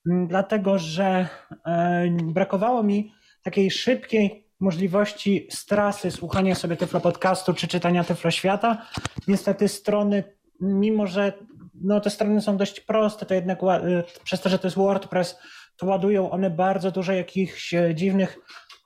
mm, 0.10 0.28
dlatego, 0.28 0.80
że 0.80 1.28
e, 1.66 2.10
brakowało 2.24 2.84
mi 2.84 3.14
takiej 3.44 3.72
szybkiej 3.72 4.50
możliwości 4.60 5.48
z 5.52 5.66
trasy 5.66 6.12
słuchania 6.12 6.56
sobie 6.56 6.76
Tyflo 6.76 7.00
Podcastu 7.00 7.54
czy 7.54 7.68
czytania 7.68 8.04
Tyflo 8.04 8.32
Świata. 8.32 8.86
Niestety 9.28 9.68
strony, 9.68 10.24
mimo 10.62 11.08
że 11.08 11.34
no, 11.82 12.00
te 12.00 12.10
strony 12.10 12.42
są 12.42 12.58
dość 12.58 12.80
proste, 12.80 13.26
to 13.26 13.34
jednak 13.34 13.64
y, 13.64 14.04
przez 14.24 14.42
to, 14.42 14.50
że 14.50 14.60
to 14.60 14.68
jest 14.68 14.78
WordPress, 14.78 15.40
to 15.78 15.86
ładują 15.86 16.32
one 16.32 16.50
bardzo 16.50 16.92
dużo 16.92 17.14
jakichś 17.14 17.74
e, 17.74 17.96
dziwnych 17.96 18.40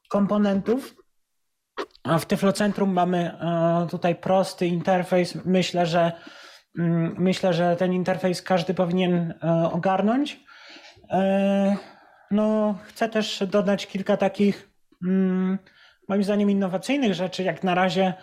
komponentów. 0.09 1.02
W 2.05 2.25
Tyflocentrum 2.25 2.93
mamy 2.93 3.31
e, 3.41 3.87
tutaj 3.89 4.15
prosty 4.15 4.67
interfejs. 4.67 5.45
Myślę, 5.45 5.85
że 5.85 6.11
mm, 6.79 7.15
myślę, 7.17 7.53
że 7.53 7.75
ten 7.75 7.93
interfejs 7.93 8.41
każdy 8.41 8.73
powinien 8.73 9.33
e, 9.43 9.69
ogarnąć. 9.71 10.39
E, 11.11 11.77
No, 12.31 12.77
chcę 12.83 13.09
też 13.09 13.43
dodać 13.47 13.87
kilka 13.87 14.17
takich, 14.17 14.69
mm, 15.03 15.59
moim 16.09 16.23
zdaniem, 16.23 16.49
innowacyjnych 16.49 17.13
rzeczy. 17.13 17.43
Jak 17.43 17.63
na 17.63 17.75
razie 17.75 18.13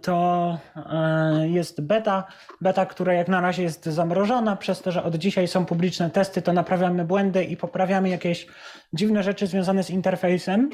to 0.00 0.58
e, 0.76 1.48
jest 1.48 1.80
beta, 1.80 2.24
beta, 2.60 2.86
która 2.86 3.12
jak 3.12 3.28
na 3.28 3.40
razie 3.40 3.62
jest 3.62 3.84
zamrożona, 3.84 4.56
przez 4.56 4.82
to, 4.82 4.92
że 4.92 5.02
od 5.02 5.16
dzisiaj 5.16 5.48
są 5.48 5.66
publiczne 5.66 6.10
testy, 6.10 6.42
to 6.42 6.52
naprawiamy 6.52 7.04
błędy 7.04 7.44
i 7.44 7.56
poprawiamy 7.56 8.08
jakieś 8.08 8.46
dziwne 8.92 9.22
rzeczy 9.22 9.46
związane 9.46 9.84
z 9.84 9.90
interfejsem. 9.90 10.70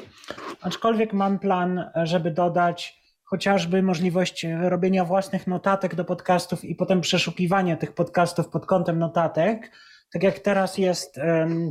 Aczkolwiek 0.61 1.13
mam 1.13 1.39
plan, 1.39 1.89
żeby 2.03 2.31
dodać 2.31 3.01
chociażby 3.23 3.83
możliwość 3.83 4.47
robienia 4.61 5.05
własnych 5.05 5.47
notatek 5.47 5.95
do 5.95 6.05
podcastów 6.05 6.65
i 6.65 6.75
potem 6.75 7.01
przeszukiwania 7.01 7.77
tych 7.77 7.93
podcastów 7.93 8.49
pod 8.49 8.65
kątem 8.65 8.99
notatek. 8.99 9.71
Tak 10.13 10.23
jak 10.23 10.39
teraz 10.39 10.77
jest 10.77 11.19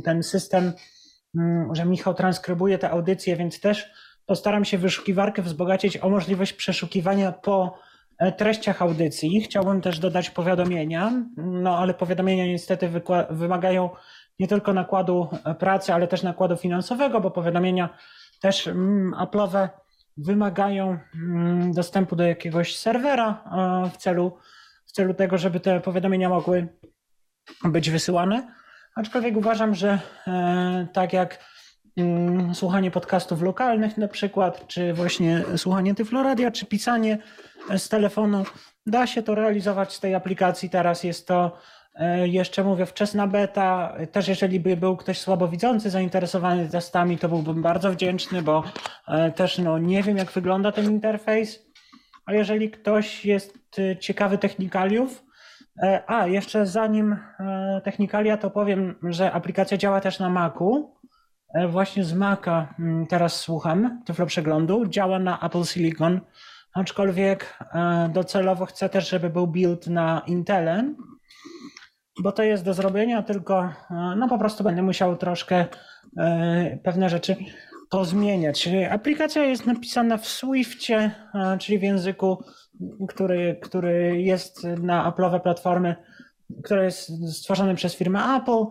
ten 0.03 0.23
system, 0.23 0.73
mm, 1.35 1.75
że 1.75 1.85
Michał 1.85 2.13
transkrybuje 2.13 2.77
te 2.77 2.89
audycje, 2.89 3.35
więc 3.35 3.59
też 3.59 3.91
postaram 4.31 4.65
się 4.65 4.77
wyszukiwarkę 4.77 5.41
wzbogacić 5.41 5.97
o 5.97 6.09
możliwość 6.09 6.53
przeszukiwania 6.53 7.31
po 7.31 7.77
e, 8.17 8.31
treściach 8.31 8.81
audycji. 8.81 9.41
Chciałbym 9.41 9.81
też 9.81 9.99
dodać 9.99 10.29
powiadomienia, 10.29 11.11
no 11.37 11.77
ale 11.77 11.93
powiadomienia 11.93 12.45
niestety 12.45 12.89
wymagają 13.29 13.89
nie 14.39 14.47
tylko 14.47 14.73
nakładu 14.73 15.27
e, 15.45 15.55
pracy, 15.55 15.93
ale 15.93 16.07
też 16.07 16.23
nakładu 16.23 16.57
finansowego, 16.57 17.21
bo 17.21 17.31
powiadomienia 17.31 17.89
też 18.41 18.67
mm, 18.67 19.13
Apple'owe 19.13 19.69
wymagają 20.17 20.97
mm, 21.15 21.73
dostępu 21.73 22.15
do 22.15 22.23
jakiegoś 22.23 22.77
serwera 22.77 23.43
e, 23.85 23.89
w 23.89 23.97
celu, 23.97 24.37
w 24.85 24.91
celu 24.91 25.13
tego, 25.13 25.37
żeby 25.37 25.59
te 25.59 25.79
powiadomienia 25.81 26.29
mogły 26.29 26.67
być 27.63 27.89
wysyłane. 27.89 28.53
Aczkolwiek 28.95 29.37
uważam, 29.37 29.75
że 29.75 29.99
tak 30.93 31.13
jak 31.13 31.50
słuchanie 32.53 32.91
podcastów 32.91 33.41
lokalnych 33.41 33.97
na 33.97 34.07
przykład, 34.07 34.67
czy 34.67 34.93
właśnie 34.93 35.43
słuchanie 35.57 35.95
Tyfloradia, 35.95 36.51
czy 36.51 36.65
pisanie 36.65 37.17
e, 37.69 37.79
z 37.79 37.89
telefonu, 37.89 38.43
da 38.85 39.07
się 39.07 39.23
to 39.23 39.35
realizować 39.35 39.93
z 39.93 39.99
tej 39.99 40.15
aplikacji. 40.15 40.69
Teraz 40.69 41.03
jest 41.03 41.27
to 41.27 41.57
e, 41.95 42.27
jeszcze 42.27 42.63
mówię, 42.63 42.85
wczesna 42.85 43.27
beta. 43.27 43.95
Też 44.11 44.27
jeżeli 44.27 44.59
by 44.59 44.77
był 44.77 44.97
ktoś 44.97 45.19
słabowidzący 45.19 45.89
zainteresowany 45.89 46.69
testami, 46.69 47.17
to 47.17 47.29
byłbym 47.29 47.61
bardzo 47.61 47.91
wdzięczny, 47.91 48.41
bo 48.41 48.63
e, 49.07 49.31
też 49.31 49.57
no, 49.57 49.77
nie 49.77 50.03
wiem, 50.03 50.17
jak 50.17 50.31
wygląda 50.31 50.71
ten 50.71 50.85
interfejs. 50.85 51.71
A 52.25 52.33
jeżeli 52.33 52.71
ktoś 52.71 53.25
jest 53.25 53.57
ciekawy 53.99 54.37
technikaliów, 54.37 55.23
a 56.07 56.27
jeszcze 56.27 56.65
zanim 56.65 57.17
technikalia, 57.83 58.37
to 58.37 58.49
powiem, 58.49 58.95
że 59.03 59.31
aplikacja 59.31 59.77
działa 59.77 60.01
też 60.01 60.19
na 60.19 60.29
Macu. 60.29 61.00
E, 61.53 61.67
Właśnie 61.67 62.03
z 62.03 62.13
Maca 62.13 62.73
mm, 62.79 63.07
teraz 63.07 63.35
słucham 63.35 64.01
Tyflo 64.05 64.25
Przeglądu. 64.25 64.85
Działa 64.85 65.19
na 65.19 65.39
Apple 65.39 65.63
Silicon, 65.63 66.19
aczkolwiek 66.73 67.57
e, 67.73 68.09
docelowo 68.13 68.65
chcę 68.65 68.89
też, 68.89 69.09
żeby 69.09 69.29
był 69.29 69.47
build 69.47 69.87
na 69.87 70.21
Intelem, 70.27 70.95
bo 72.19 72.31
to 72.31 72.43
jest 72.43 72.63
do 72.63 72.73
zrobienia, 72.73 73.23
tylko 73.23 73.63
e, 73.63 73.73
no 74.17 74.27
po 74.29 74.37
prostu 74.37 74.63
będę 74.63 74.81
musiał 74.81 75.17
troszkę 75.17 75.65
pewne 76.83 77.09
rzeczy 77.09 77.35
pozmieniać. 77.89 78.69
Aplikacja 78.89 79.43
jest 79.43 79.65
napisana 79.65 80.17
w 80.17 80.27
Swiftie, 80.27 81.11
czyli 81.59 81.79
w 81.79 81.83
języku, 81.83 82.43
który, 83.07 83.59
który 83.61 84.21
jest 84.21 84.63
na 84.63 85.11
Apple'owe 85.11 85.39
platformy, 85.39 85.95
który 86.63 86.83
jest 86.83 87.33
stworzony 87.33 87.75
przez 87.75 87.95
firmę 87.95 88.19
Apple. 88.37 88.65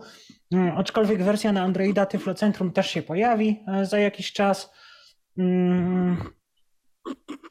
Mm, 0.53 0.79
Aczkolwiek 0.79 1.23
wersja 1.23 1.53
na 1.53 1.63
Androida 1.63 2.07
Tyflo 2.07 2.35
Centrum 2.35 2.73
też 2.73 2.91
się 2.91 3.03
pojawi 3.03 3.65
e, 3.69 3.87
za 3.87 3.99
jakiś 3.99 4.33
czas. 4.33 4.73
Mm, 5.39 6.17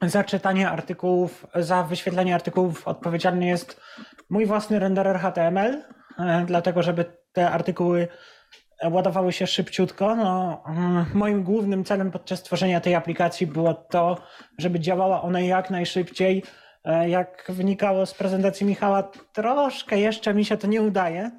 Za 0.02 0.24
czytanie 0.24 0.70
artykułów, 0.70 1.46
za 1.56 1.84
wyświetlenie 1.84 2.36
artykułów 2.36 2.88
odpowiedzialny 2.88 3.46
jest 3.46 3.82
mój 4.30 4.46
własny 4.46 4.80
renderer 4.80 5.20
HTML, 5.20 5.84
e, 6.20 6.44
dlatego 6.46 6.84
żeby 6.84 7.06
te 7.34 7.50
artykuły 7.52 8.08
ładowały 8.84 9.32
się 9.34 9.48
szybciutko. 9.48 10.16
No, 10.16 10.64
mm, 10.68 11.06
moim 11.14 11.44
głównym 11.44 11.84
celem 11.84 12.12
podczas 12.12 12.44
tworzenia 12.44 12.82
tej 12.82 12.96
aplikacji 12.96 13.48
było 13.48 13.74
to, 13.74 14.18
żeby 14.58 14.80
działała 14.80 15.22
ona 15.22 15.40
jak 15.40 15.70
najszybciej. 15.70 16.44
E, 16.86 17.10
Jak 17.10 17.46
wynikało 17.50 18.06
z 18.06 18.14
prezentacji 18.14 18.66
Michała, 18.66 19.12
troszkę 19.34 20.00
jeszcze 20.00 20.34
mi 20.34 20.46
się 20.46 20.58
to 20.58 20.68
nie 20.68 20.82
udaje. 20.82 21.32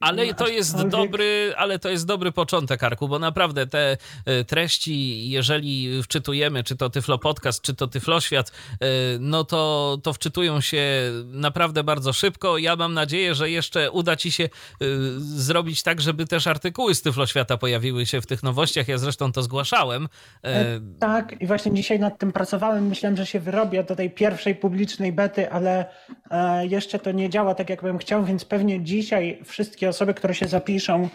Ale 0.00 0.34
to 0.34 0.48
jest 0.48 0.86
dobry, 0.86 1.52
ale 1.56 1.78
to 1.78 1.88
jest 1.88 2.06
dobry 2.06 2.32
początek, 2.32 2.84
Arku, 2.84 3.08
bo 3.08 3.18
naprawdę 3.18 3.66
te 3.66 3.96
e, 4.26 4.44
treści, 4.44 5.30
jeżeli 5.30 6.02
wczytujemy, 6.02 6.64
czy 6.64 6.76
to 6.76 6.90
Tyflo 6.90 7.18
Podcast, 7.18 7.62
czy 7.62 7.74
to 7.74 7.86
Tyflo 7.86 8.20
Świat, 8.20 8.50
e, 8.50 8.86
no 9.20 9.44
to, 9.44 9.98
to 10.02 10.12
wczytują 10.12 10.60
się 10.60 10.82
naprawdę 11.24 11.84
bardzo 11.84 12.12
szybko. 12.12 12.58
Ja 12.58 12.76
mam 12.76 12.94
nadzieję, 12.94 13.34
że 13.34 13.50
jeszcze 13.50 13.90
uda 13.90 14.16
ci 14.16 14.32
się 14.32 14.44
e, 14.44 14.48
zrobić 15.18 15.82
tak, 15.82 16.00
żeby 16.00 16.26
też 16.26 16.46
artykuły 16.46 16.94
z 16.94 17.02
Tyflo 17.02 17.26
Świata 17.26 17.56
pojawiły 17.56 18.06
się 18.06 18.20
w 18.20 18.26
tych 18.26 18.42
nowościach. 18.42 18.88
Ja 18.88 18.98
zresztą 18.98 19.32
to 19.32 19.42
zgłaszałem. 19.42 20.08
Tak, 20.98 21.40
i 21.40 21.46
właśnie 21.46 21.74
dzisiaj 21.74 22.00
nad 22.00 22.18
tym 22.18 22.32
pracowałem. 22.32 22.86
Myślałem, 22.86 23.16
że 23.16 23.26
się 23.26 23.40
wyrobię 23.40 23.84
do 23.84 23.96
tej 23.96 24.10
pierwszej 24.10 24.54
publicznej 24.54 25.12
bety, 25.12 25.50
ale 25.50 25.86
jeszcze 26.62 26.98
to 26.98 27.12
nie 27.12 27.30
działa 27.30 27.54
tak, 27.54 27.70
jak 27.70 27.82
bym 27.82 27.98
chciał, 27.98 28.24
więc 28.24 28.44
pewnie 28.44 28.84
dzisiaj 28.84 29.40
wszystkie 29.44 29.85
osoby, 29.88 30.14
które 30.14 30.34
się 30.34 30.46
zapiszą 30.46 31.08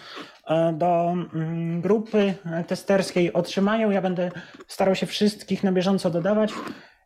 e, 0.48 0.74
do 0.74 1.14
mm, 1.34 1.82
grupy 1.82 2.34
testerskiej, 2.68 3.34
otrzymają. 3.34 3.92
Ja 3.92 4.02
będę 4.02 4.32
starał 4.68 4.96
się 4.96 5.06
wszystkich 5.06 5.64
na 5.64 5.72
bieżąco 5.72 6.10
dodawać. 6.10 6.54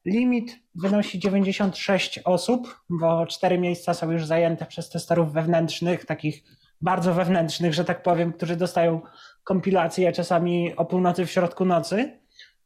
Limit 0.05 0.59
wynosi 0.75 1.19
96 1.19 2.19
osób, 2.25 2.79
bo 2.89 3.25
cztery 3.25 3.57
miejsca 3.57 3.93
są 3.93 4.11
już 4.11 4.25
zajęte 4.25 4.65
przez 4.65 4.89
testerów 4.89 5.33
wewnętrznych, 5.33 6.05
takich 6.05 6.43
bardzo 6.81 7.13
wewnętrznych, 7.13 7.73
że 7.73 7.85
tak 7.85 8.03
powiem, 8.03 8.33
którzy 8.33 8.55
dostają 8.55 9.01
kompilacje 9.43 10.11
czasami 10.11 10.75
o 10.75 10.85
północy 10.85 11.25
w 11.25 11.31
środku 11.31 11.65
nocy. 11.65 12.19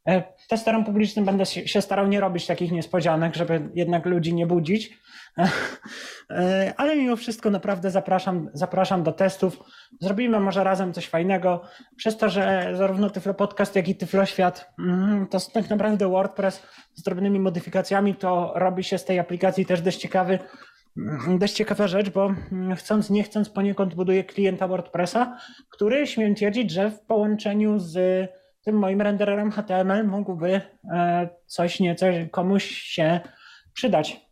E, 0.10 0.24
testerem 0.48 0.86
publicznym 0.86 1.26
będę 1.26 1.46
się 1.46 1.82
starał 1.82 2.08
nie 2.08 2.20
robić 2.20 2.46
takich 2.46 2.72
niespodzianek, 2.72 3.36
żeby 3.36 3.70
jednak 3.76 4.06
ludzi 4.06 4.34
nie 4.34 4.48
budzić. 4.48 5.00
E, 6.30 6.74
ale 6.78 6.96
mimo 6.96 7.16
wszystko 7.16 7.50
naprawdę 7.50 7.92
zapraszam, 7.92 8.50
zapraszam 8.54 9.04
do 9.04 9.12
testów. 9.12 9.60
Zrobimy 10.02 10.40
może 10.40 10.64
razem 10.64 10.94
coś 10.94 11.08
fajnego. 11.08 11.62
Przez 11.96 12.18
to, 12.18 12.30
że 12.30 12.72
zarówno 12.74 13.10
Tyflo 13.10 13.34
Podcast, 13.34 13.76
jak 13.76 13.88
i 13.88 13.96
Tyflo 13.96 14.26
Świat 14.26 14.72
mm, 14.80 15.28
to 15.28 15.40
tak 15.54 15.70
naprawdę 15.70 16.10
WordPress 16.10 16.64
z 16.94 17.04
drobnymi 17.04 17.40
modyfikacjami, 17.40 18.16
to 18.16 18.54
robi 18.56 18.84
się 18.84 18.98
z 18.98 19.06
tej 19.06 19.20
aplikacji 19.20 19.66
też 19.66 19.82
dość 19.82 19.98
ciekawy 19.98 20.40
mm, 20.98 21.40
dość 21.40 21.54
ciekawa 21.54 21.88
rzecz, 21.88 22.10
bo 22.10 22.34
mm, 22.52 22.76
chcąc, 22.76 23.10
nie 23.10 23.24
chcąc 23.24 23.50
poniekąd 23.50 23.96
buduje 23.96 24.24
klienta 24.24 24.68
WordPressa, 24.68 25.38
który 25.70 26.08
śmiem 26.08 26.36
twierdzić, 26.36 26.72
że 26.72 26.92
w 26.92 27.00
połączeniu 27.00 27.80
z 27.80 28.30
tym 28.64 28.76
moim 28.76 29.02
rendererem 29.02 29.52
HTML 29.52 30.08
mógłby 30.08 30.62
e, 30.94 31.30
coś 31.46 31.80
nieco 31.80 32.06
komuś 32.32 32.66
się 32.66 33.20
przydać. 33.74 34.30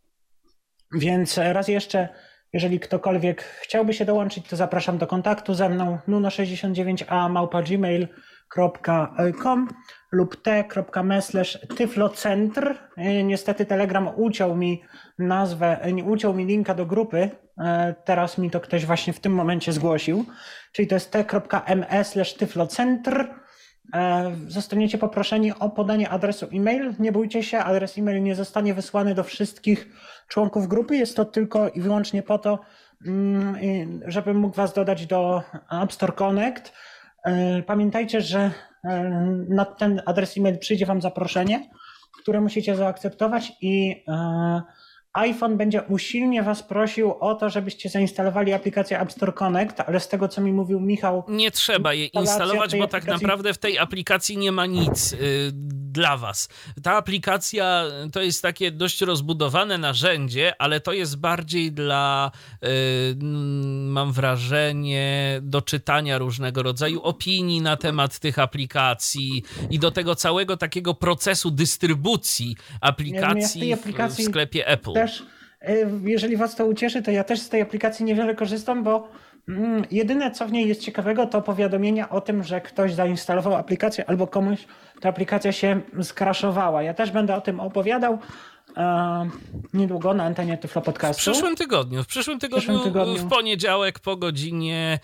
Więc 0.94 1.38
raz 1.38 1.68
jeszcze, 1.68 2.08
jeżeli 2.52 2.80
ktokolwiek 2.80 3.42
chciałby 3.42 3.94
się 3.94 4.04
dołączyć, 4.04 4.48
to 4.48 4.56
zapraszam 4.56 4.98
do 4.98 5.06
kontaktu 5.06 5.54
ze 5.54 5.68
mną 5.68 5.98
nuno69a 6.08 7.30
małpa.gmail.com 7.30 9.68
lub 10.12 10.42
t.me 10.42 11.20
tyflocentr. 11.76 12.74
E, 12.96 13.24
niestety 13.24 13.66
Telegram 13.66 14.10
uciął 14.16 14.56
mi 14.56 14.82
nazwę, 15.18 15.80
uciął 16.06 16.34
mi 16.34 16.46
linka 16.46 16.74
do 16.74 16.86
grupy. 16.86 17.30
E, 17.58 17.94
teraz 18.04 18.38
mi 18.38 18.50
to 18.50 18.60
ktoś 18.60 18.86
właśnie 18.86 19.12
w 19.12 19.20
tym 19.20 19.32
momencie 19.32 19.72
zgłosił. 19.72 20.24
Czyli 20.72 20.88
to 20.88 20.94
jest 20.94 21.10
t.me 21.10 22.04
tyflocentr. 22.38 23.20
E, 23.20 23.47
zostaniecie 24.48 24.98
poproszeni 24.98 25.52
o 25.52 25.70
podanie 25.70 26.08
adresu 26.08 26.46
e-mail. 26.52 26.94
Nie 26.98 27.12
bójcie 27.12 27.42
się, 27.42 27.58
adres 27.58 27.98
e-mail 27.98 28.22
nie 28.22 28.34
zostanie 28.34 28.74
wysłany 28.74 29.14
do 29.14 29.24
wszystkich 29.24 29.88
członków 30.28 30.68
grupy. 30.68 30.96
Jest 30.96 31.16
to 31.16 31.24
tylko 31.24 31.68
i 31.68 31.80
wyłącznie 31.80 32.22
po 32.22 32.38
to, 32.38 32.58
mm, 33.06 34.00
żebym 34.06 34.36
mógł 34.36 34.56
Was 34.56 34.72
dodać 34.72 35.06
do 35.06 35.42
App 35.82 35.92
Store 35.92 36.12
Connect. 36.12 36.72
E, 37.24 37.62
pamiętajcie, 37.62 38.20
że 38.20 38.50
e, 38.84 39.02
na 39.48 39.64
ten 39.64 40.02
adres 40.06 40.38
e-mail 40.38 40.58
przyjdzie 40.58 40.86
Wam 40.86 41.00
zaproszenie, 41.00 41.70
które 42.22 42.40
musicie 42.40 42.76
zaakceptować 42.76 43.52
i 43.60 44.04
iPhone 45.14 45.56
będzie 45.56 45.82
usilnie 45.82 46.42
Was 46.42 46.62
prosił 46.62 47.14
o 47.20 47.34
to, 47.34 47.50
żebyście 47.50 47.88
zainstalowali 47.88 48.52
aplikację 48.52 49.00
App 49.00 49.12
Store 49.12 49.32
Connect, 49.32 49.80
ale 49.80 50.00
z 50.00 50.08
tego, 50.08 50.28
co 50.28 50.40
mi 50.40 50.52
mówił 50.52 50.80
Michał. 50.80 51.24
Nie 51.28 51.50
trzeba 51.50 51.94
jej 51.94 52.10
instalować, 52.12 52.76
bo 52.76 52.88
tak 52.88 53.04
naprawdę 53.06 53.54
w 53.54 53.58
tej 53.58 53.78
aplikacji 53.78 54.38
nie 54.38 54.52
ma 54.52 54.66
nic 54.66 55.12
y, 55.12 55.50
dla 55.92 56.16
Was. 56.16 56.48
Ta 56.82 56.92
aplikacja 56.92 57.84
to 58.12 58.22
jest 58.22 58.42
takie 58.42 58.70
dość 58.70 59.00
rozbudowane 59.00 59.78
narzędzie, 59.78 60.52
ale 60.58 60.80
to 60.80 60.92
jest 60.92 61.16
bardziej 61.16 61.72
dla, 61.72 62.30
y, 62.64 62.68
mam 63.86 64.12
wrażenie, 64.12 65.38
do 65.42 65.62
czytania 65.62 66.18
różnego 66.18 66.62
rodzaju 66.62 67.02
opinii 67.02 67.60
na 67.60 67.76
temat 67.76 68.18
tych 68.18 68.38
aplikacji 68.38 69.42
i 69.70 69.78
do 69.78 69.90
tego 69.90 70.14
całego 70.14 70.56
takiego 70.56 70.94
procesu 70.94 71.50
dystrybucji 71.50 72.56
aplikacji, 72.80 73.68
ja 73.68 73.76
w, 73.76 74.14
w 74.14 74.22
sklepie 74.22 74.66
Apple 74.66 75.07
też, 75.08 75.26
e, 75.60 75.74
jeżeli 76.04 76.36
Was 76.36 76.56
to 76.56 76.66
ucieszy, 76.66 77.02
to 77.02 77.10
ja 77.10 77.24
też 77.24 77.40
z 77.40 77.48
tej 77.48 77.60
aplikacji 77.60 78.04
niewiele 78.04 78.34
korzystam, 78.34 78.84
bo 78.84 79.08
mm, 79.48 79.84
jedyne 79.90 80.30
co 80.30 80.46
w 80.46 80.52
niej 80.52 80.68
jest 80.68 80.80
ciekawego, 80.80 81.26
to 81.26 81.42
powiadomienia 81.42 82.08
o 82.08 82.20
tym, 82.20 82.44
że 82.44 82.60
ktoś 82.60 82.94
zainstalował 82.94 83.54
aplikację 83.54 84.08
albo 84.08 84.26
komuś 84.26 84.66
ta 85.00 85.08
aplikacja 85.08 85.52
się 85.52 85.80
skraszowała. 86.02 86.82
Ja 86.82 86.94
też 86.94 87.10
będę 87.10 87.34
o 87.34 87.40
tym 87.40 87.60
opowiadał. 87.60 88.18
E, 88.76 89.30
niedługo 89.74 90.14
na 90.14 90.24
antenie 90.24 90.58
Tyflo 90.58 90.82
Podcastu. 90.82 91.22
W 91.22 91.32
przyszłym 91.32 91.56
tygodniu. 91.56 92.02
W 92.02 92.06
przyszłym 92.06 92.38
tygodniu, 92.38 92.60
w, 92.60 92.64
przyszłym 92.64 92.92
tygodniu. 92.92 93.16
w 93.16 93.28
poniedziałek 93.28 93.98
po 93.98 94.16
godzinie 94.16 94.98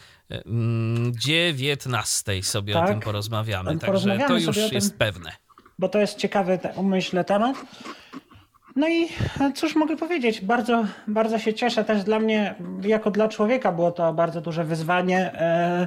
19 1.12 2.32
mm, 2.32 2.42
sobie 2.42 2.74
tak, 2.74 2.84
o 2.84 2.88
tym 2.88 3.00
porozmawiamy. 3.00 3.78
Także 3.78 4.18
to 4.28 4.38
już 4.38 4.72
jest 4.72 4.98
pewne. 4.98 5.32
Bo 5.78 5.88
to 5.88 5.98
jest 5.98 6.18
ciekawy, 6.18 6.58
myślę, 6.82 7.24
temat. 7.24 7.56
No 8.76 8.88
i 8.88 9.08
cóż 9.54 9.76
mogę 9.76 9.96
powiedzieć, 9.96 10.40
bardzo, 10.40 10.84
bardzo 11.08 11.38
się 11.38 11.54
cieszę. 11.54 11.84
Też 11.84 12.04
dla 12.04 12.18
mnie, 12.18 12.54
jako 12.82 13.10
dla 13.10 13.28
człowieka, 13.28 13.72
było 13.72 13.92
to 13.92 14.12
bardzo 14.12 14.40
duże 14.40 14.64
wyzwanie 14.64 15.32
e, 15.34 15.86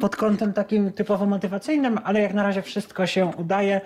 pod 0.00 0.16
kątem 0.16 0.52
takim 0.52 0.92
typowo 0.92 1.26
motywacyjnym, 1.26 1.98
ale 2.04 2.20
jak 2.20 2.34
na 2.34 2.42
razie 2.42 2.62
wszystko 2.62 3.06
się 3.06 3.26
udaje. 3.36 3.80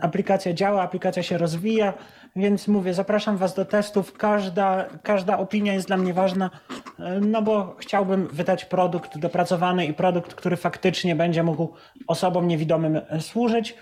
Aplikacja 0.00 0.52
działa, 0.52 0.82
aplikacja 0.82 1.22
się 1.22 1.38
rozwija, 1.38 1.94
więc 2.36 2.68
mówię, 2.68 2.94
zapraszam 2.94 3.36
Was 3.36 3.54
do 3.54 3.64
testów. 3.64 4.12
Każda, 4.12 4.84
każda 5.02 5.38
opinia 5.38 5.74
jest 5.74 5.86
dla 5.86 5.96
mnie 5.96 6.14
ważna, 6.14 6.50
e, 6.98 7.20
no 7.20 7.42
bo 7.42 7.76
chciałbym 7.78 8.26
wydać 8.26 8.64
produkt 8.64 9.18
dopracowany 9.18 9.86
i 9.86 9.94
produkt, 9.94 10.34
który 10.34 10.56
faktycznie 10.56 11.16
będzie 11.16 11.42
mógł 11.42 11.68
osobom 12.06 12.48
niewidomym 12.48 13.00
służyć. 13.20 13.74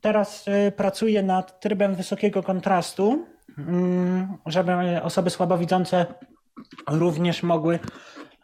Teraz 0.00 0.44
e, 0.48 0.72
pracuję 0.72 1.22
nad 1.22 1.60
trybem 1.60 1.94
wysokiego 1.94 2.42
kontrastu 2.42 3.37
żeby 4.46 4.72
osoby 5.02 5.30
słabowidzące 5.30 6.06
również 6.90 7.42
mogły, 7.42 7.78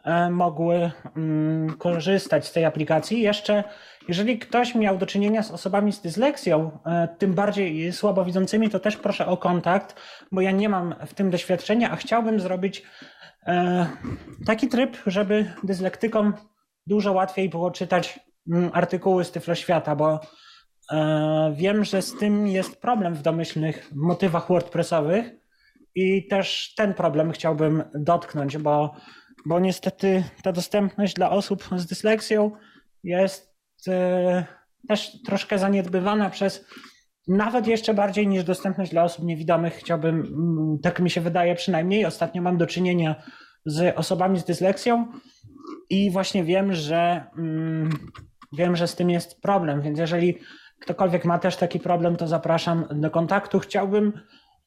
e, 0.03 0.29
mogły 0.29 0.91
mm, 1.17 1.77
korzystać 1.77 2.47
z 2.47 2.51
tej 2.51 2.65
aplikacji. 2.65 3.21
Jeszcze, 3.21 3.63
jeżeli 4.07 4.39
ktoś 4.39 4.75
miał 4.75 4.97
do 4.97 5.05
czynienia 5.05 5.43
z 5.43 5.51
osobami 5.51 5.93
z 5.93 6.01
dysleksją, 6.01 6.79
e, 6.85 7.07
tym 7.17 7.33
bardziej 7.33 7.93
słabowidzącymi, 7.93 8.69
to 8.69 8.79
też 8.79 8.97
proszę 8.97 9.27
o 9.27 9.37
kontakt, 9.37 9.95
bo 10.31 10.41
ja 10.41 10.51
nie 10.51 10.69
mam 10.69 10.95
w 11.05 11.13
tym 11.13 11.29
doświadczenia, 11.29 11.91
a 11.91 11.95
chciałbym 11.95 12.39
zrobić 12.39 12.83
e, 13.47 13.87
taki 14.45 14.67
tryb, 14.67 14.97
żeby 15.07 15.53
dyslektykom 15.63 16.33
dużo 16.87 17.11
łatwiej 17.13 17.49
było 17.49 17.71
czytać 17.71 18.19
mm, 18.51 18.69
artykuły 18.73 19.23
z 19.23 19.31
Tyfloświata, 19.31 19.95
bo 19.95 20.19
wiem, 21.53 21.83
że 21.83 22.01
z 22.01 22.17
tym 22.17 22.47
jest 22.47 22.81
problem 22.81 23.13
w 23.13 23.21
domyślnych 23.21 23.91
motywach 23.95 24.47
WordPressowych 24.47 25.31
i 25.95 26.27
też 26.27 26.73
ten 26.77 26.93
problem 26.93 27.31
chciałbym 27.31 27.83
dotknąć, 27.93 28.57
bo, 28.57 28.95
bo 29.45 29.59
niestety 29.59 30.23
ta 30.43 30.51
dostępność 30.51 31.13
dla 31.13 31.29
osób 31.29 31.69
z 31.75 31.85
dysleksją 31.85 32.51
jest 33.03 33.55
e, 33.87 34.45
też 34.87 35.21
troszkę 35.21 35.59
zaniedbywana 35.59 36.29
przez 36.29 36.65
nawet 37.27 37.67
jeszcze 37.67 37.93
bardziej 37.93 38.27
niż 38.27 38.43
dostępność 38.43 38.91
dla 38.91 39.03
osób 39.03 39.25
niewidomych. 39.25 39.73
Chciałbym, 39.73 40.15
mm, 40.19 40.79
tak 40.83 40.99
mi 40.99 41.09
się 41.09 41.21
wydaje 41.21 41.55
przynajmniej, 41.55 42.05
ostatnio 42.05 42.41
mam 42.41 42.57
do 42.57 42.67
czynienia 42.67 43.15
z 43.65 43.97
osobami 43.97 44.39
z 44.39 44.45
dysleksją 44.45 45.07
i 45.89 46.11
właśnie 46.11 46.43
wiem, 46.43 46.73
że 46.73 47.25
mm, 47.37 47.89
wiem, 48.53 48.75
że 48.75 48.87
z 48.87 48.95
tym 48.95 49.09
jest 49.09 49.41
problem, 49.41 49.81
więc 49.81 49.99
jeżeli 49.99 50.39
ktokolwiek 50.85 51.25
ma 51.25 51.39
też 51.39 51.55
taki 51.57 51.79
problem, 51.79 52.15
to 52.15 52.27
zapraszam 52.27 52.85
do 52.91 53.11
kontaktu. 53.11 53.59
Chciałbym, 53.59 54.13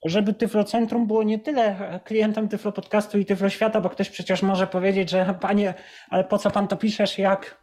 żeby 0.04 0.34
Tyflocentrum 0.34 1.06
było 1.06 1.22
nie 1.22 1.38
tyle 1.38 2.00
klientem 2.04 2.48
Tyflo 2.48 2.72
Podcastu 2.72 3.18
i 3.18 3.24
Tyflo 3.24 3.48
Świata, 3.48 3.80
bo 3.80 3.88
ktoś 3.88 4.10
przecież 4.10 4.42
może 4.42 4.66
powiedzieć, 4.66 5.10
że 5.10 5.34
panie, 5.40 5.74
ale 6.10 6.24
po 6.24 6.38
co 6.38 6.50
pan 6.50 6.68
to 6.68 6.76
piszesz, 6.76 7.18
jak 7.18 7.60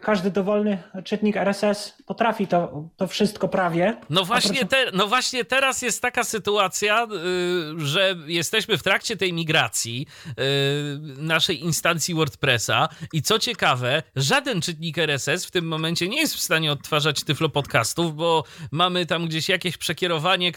każdy 0.00 0.30
dowolny 0.30 0.82
czytnik 1.04 1.36
RSS 1.36 1.94
potrafi 2.06 2.46
to, 2.46 2.88
to 2.96 3.06
wszystko 3.06 3.48
prawie. 3.48 3.96
No 4.10 4.24
właśnie, 4.24 4.64
te, 4.64 4.90
no 4.92 5.06
właśnie 5.06 5.44
teraz 5.44 5.82
jest 5.82 6.02
taka 6.02 6.24
sytuacja, 6.24 7.04
y, 7.04 7.86
że 7.86 8.16
jesteśmy 8.26 8.78
w 8.78 8.82
trakcie 8.82 9.16
tej 9.16 9.32
migracji 9.32 10.06
y, 10.28 10.34
naszej 11.22 11.64
instancji 11.64 12.14
WordPressa 12.14 12.88
i 13.12 13.22
co 13.22 13.38
ciekawe, 13.38 14.02
żaden 14.16 14.60
czytnik 14.60 14.98
RSS 14.98 15.46
w 15.46 15.50
tym 15.50 15.68
momencie 15.68 16.08
nie 16.08 16.20
jest 16.20 16.34
w 16.34 16.40
stanie 16.40 16.72
odtwarzać 16.72 17.24
tyflo 17.24 17.48
podcastów, 17.48 18.14
bo 18.14 18.44
mamy 18.72 19.06
tam 19.06 19.26
gdzieś 19.26 19.48
jakieś 19.48 19.76
przekierowanie, 19.76 20.52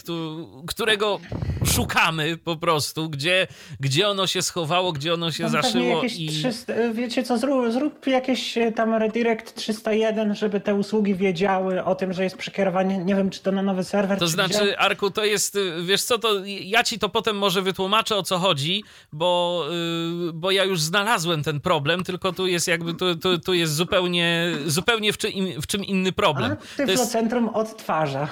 którego 0.66 1.20
szukamy 1.64 2.36
po 2.36 2.56
prostu, 2.56 3.10
gdzie, 3.10 3.46
gdzie 3.80 4.08
ono 4.08 4.26
się 4.26 4.42
schowało, 4.42 4.92
gdzie 4.92 5.14
ono 5.14 5.32
się 5.32 5.42
tam 5.42 5.52
zaszyło. 5.52 6.02
I... 6.02 6.28
300, 6.28 6.72
wiecie 6.92 7.22
co, 7.22 7.38
zrób, 7.38 7.72
zrób 7.72 8.06
jakieś 8.06 8.51
tam 8.74 8.94
redirect 8.94 9.54
301, 9.54 10.34
żeby 10.34 10.60
te 10.60 10.74
usługi 10.74 11.14
wiedziały 11.14 11.84
o 11.84 11.94
tym, 11.94 12.12
że 12.12 12.24
jest 12.24 12.36
przekierowanie, 12.36 12.98
nie 12.98 13.14
wiem, 13.14 13.30
czy 13.30 13.42
to 13.42 13.52
na 13.52 13.62
nowy 13.62 13.84
serwer. 13.84 14.18
To 14.18 14.28
znaczy, 14.28 14.78
Arku, 14.78 15.10
to 15.10 15.24
jest, 15.24 15.58
wiesz 15.84 16.02
co, 16.02 16.18
to 16.18 16.28
ja 16.44 16.84
ci 16.84 16.98
to 16.98 17.08
potem 17.08 17.38
może 17.38 17.62
wytłumaczę, 17.62 18.16
o 18.16 18.22
co 18.22 18.38
chodzi, 18.38 18.84
bo, 19.12 19.64
yy, 20.26 20.32
bo 20.32 20.50
ja 20.50 20.64
już 20.64 20.80
znalazłem 20.80 21.42
ten 21.42 21.60
problem, 21.60 22.04
tylko 22.04 22.32
tu 22.32 22.46
jest 22.46 22.68
jakby, 22.68 22.94
tu, 22.94 23.16
tu, 23.16 23.38
tu 23.38 23.54
jest 23.54 23.74
zupełnie, 23.74 24.52
zupełnie 24.66 25.12
w, 25.12 25.18
czym, 25.18 25.32
w 25.62 25.66
czym 25.66 25.84
inny 25.84 26.12
problem. 26.12 26.52
A 26.52 26.76
Tyflocentrum 26.76 27.44
jest... 27.44 27.56
odtwarza. 27.56 28.28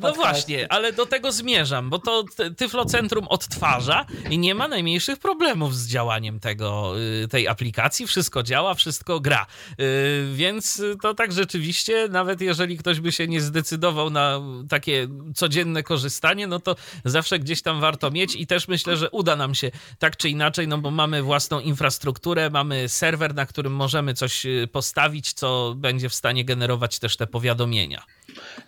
No 0.00 0.12
właśnie, 0.12 0.72
ale 0.72 0.92
do 0.92 1.06
tego 1.06 1.32
zmierzam, 1.32 1.90
bo 1.90 1.98
to 1.98 2.24
Tyflocentrum 2.56 3.28
odtwarza 3.28 4.06
i 4.30 4.38
nie 4.38 4.54
ma 4.54 4.68
najmniejszych 4.68 5.18
problemów 5.18 5.76
z 5.76 5.88
działaniem 5.88 6.40
tego, 6.40 6.92
y, 7.24 7.28
tej 7.28 7.48
aplikacji. 7.48 8.06
Wszystko 8.06 8.42
działa, 8.42 8.74
wszystko 8.74 9.20
gra. 9.20 9.46
Y, 9.80 10.34
więc 10.34 10.82
to 11.02 11.14
tak 11.14 11.32
rzeczywiście, 11.32 12.08
nawet 12.08 12.40
jeżeli 12.40 12.78
ktoś 12.78 13.00
by 13.00 13.12
się 13.12 13.28
nie 13.28 13.40
zdecydował 13.40 14.10
na 14.10 14.40
takie 14.68 15.08
codzienne 15.34 15.82
korzystanie, 15.82 16.46
no 16.46 16.60
to 16.60 16.76
zawsze 17.04 17.38
gdzieś 17.38 17.62
tam 17.62 17.80
warto 17.80 18.10
mieć 18.10 18.36
i 18.36 18.46
też 18.46 18.68
myślę, 18.68 18.96
że 18.96 19.10
uda 19.10 19.36
nam 19.36 19.54
się 19.54 19.70
tak 19.98 20.16
czy 20.16 20.28
inaczej, 20.28 20.68
no 20.68 20.78
bo 20.78 20.90
mamy 20.90 21.22
własną 21.22 21.60
infrastrukturę, 21.60 22.50
mamy 22.50 22.88
serwer, 22.88 23.34
na 23.34 23.46
którym 23.46 23.72
możemy 23.72 24.14
coś 24.14 24.46
y, 24.46 24.68
postawić, 24.72 25.32
co 25.32 25.74
będzie 25.76 26.08
w 26.08 26.14
stanie 26.14 26.44
generować 26.44 26.98
też 26.98 27.16
te 27.16 27.26
powiadomienia. 27.26 28.02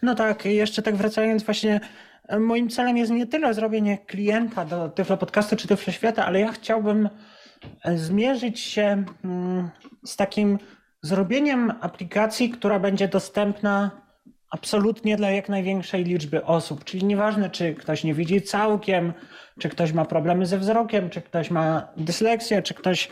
No 0.02 0.14
tak, 0.14 0.44
jeszcze 0.44 0.82
tak 0.82 0.96
wracając 0.96 1.42
właśnie, 1.42 1.80
e, 2.28 2.38
moim 2.38 2.68
celem 2.68 2.96
jest 2.96 3.12
nie 3.12 3.26
tyle 3.26 3.54
zrobienie 3.54 3.98
klienta 3.98 4.64
do 4.64 4.88
Tyflo 4.88 5.16
Podcastu 5.16 5.56
czy 5.56 5.68
Tyflo 5.68 5.92
Świata, 5.92 6.26
ale 6.26 6.40
ja 6.40 6.52
chciałbym 6.52 7.08
e, 7.82 7.98
zmierzyć 7.98 8.60
się 8.60 9.04
mm, 9.24 9.70
z 10.04 10.16
takim 10.16 10.58
zrobieniem 11.06 11.72
aplikacji, 11.80 12.50
która 12.50 12.78
będzie 12.78 13.08
dostępna 13.08 13.90
absolutnie 14.50 15.16
dla 15.16 15.30
jak 15.30 15.48
największej 15.48 16.04
liczby 16.04 16.44
osób. 16.44 16.84
Czyli 16.84 17.04
nieważne, 17.04 17.50
czy 17.50 17.74
ktoś 17.74 18.04
nie 18.04 18.14
widzi 18.14 18.42
całkiem, 18.42 19.12
czy 19.60 19.68
ktoś 19.68 19.92
ma 19.92 20.04
problemy 20.04 20.46
ze 20.46 20.58
wzrokiem, 20.58 21.10
czy 21.10 21.22
ktoś 21.22 21.50
ma 21.50 21.88
dysleksję, 21.96 22.62
czy 22.62 22.74
ktoś 22.74 23.08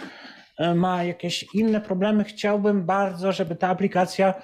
e, 0.59 0.75
ma 0.75 1.05
jakieś 1.05 1.47
inne 1.55 1.81
problemy. 1.81 2.25
Chciałbym 2.25 2.87
bardzo, 2.87 3.33
żeby 3.33 3.57
ta 3.57 3.69
aplikacja 3.69 4.35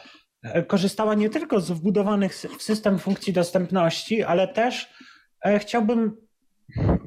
E, 0.43 0.63
korzystała 0.63 1.15
nie 1.15 1.31
tylko 1.31 1.61
z 1.61 1.71
wbudowanych 1.71 2.35
w 2.35 2.63
system 2.63 2.99
funkcji 2.99 3.33
dostępności, 3.33 4.23
ale 4.23 4.49
też 4.49 4.93
e, 5.45 5.59
chciałbym, 5.59 6.17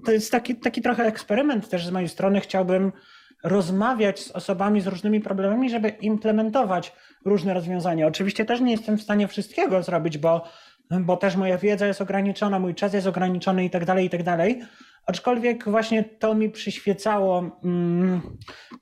to 0.06 0.12
jest 0.12 0.32
taki, 0.32 0.56
taki 0.56 0.82
trochę 0.82 1.04
eksperyment 1.04 1.70
też 1.70 1.88
z 1.88 1.92
mojej 1.92 2.10
strony, 2.10 2.42
chciałbym 2.42 2.92
rozmawiać 3.44 4.20
z 4.20 4.32
osobami 4.32 4.82
z 4.82 4.88
różnymi 4.88 5.22
problemami, 5.22 5.70
żeby 5.70 5.90
implementować 5.90 6.94
różne 7.26 7.54
rozwiązania. 7.54 8.08
Oczywiście 8.08 8.46
też 8.46 8.62
nie 8.62 8.72
jestem 8.72 8.98
w 8.98 9.02
stanie 9.02 9.28
wszystkiego 9.28 9.84
zrobić, 9.84 10.18
bo, 10.18 10.44
bo 10.92 11.18
też 11.18 11.36
moja 11.36 11.58
wiedza 11.58 11.88
jest 11.88 12.02
ograniczona, 12.02 12.60
mój 12.60 12.76
czas 12.76 12.94
jest 12.94 13.08
ograniczony 13.08 13.66
i 13.66 13.70
tak 13.70 13.86
dalej, 13.86 14.06
i 14.06 14.10
tak 14.10 14.24
dalej. 14.24 14.62
Aczkolwiek 15.06 15.70
właśnie 15.70 16.04
to 16.04 16.36
mi 16.36 16.50
przyświecało, 16.50 17.60
mm, 17.64 18.22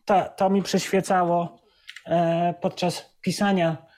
to, 0.06 0.26
to 0.38 0.50
mi 0.50 0.64
przyświecało 0.64 1.62
e, 2.06 2.54
podczas 2.62 3.18
pisania 3.22 3.91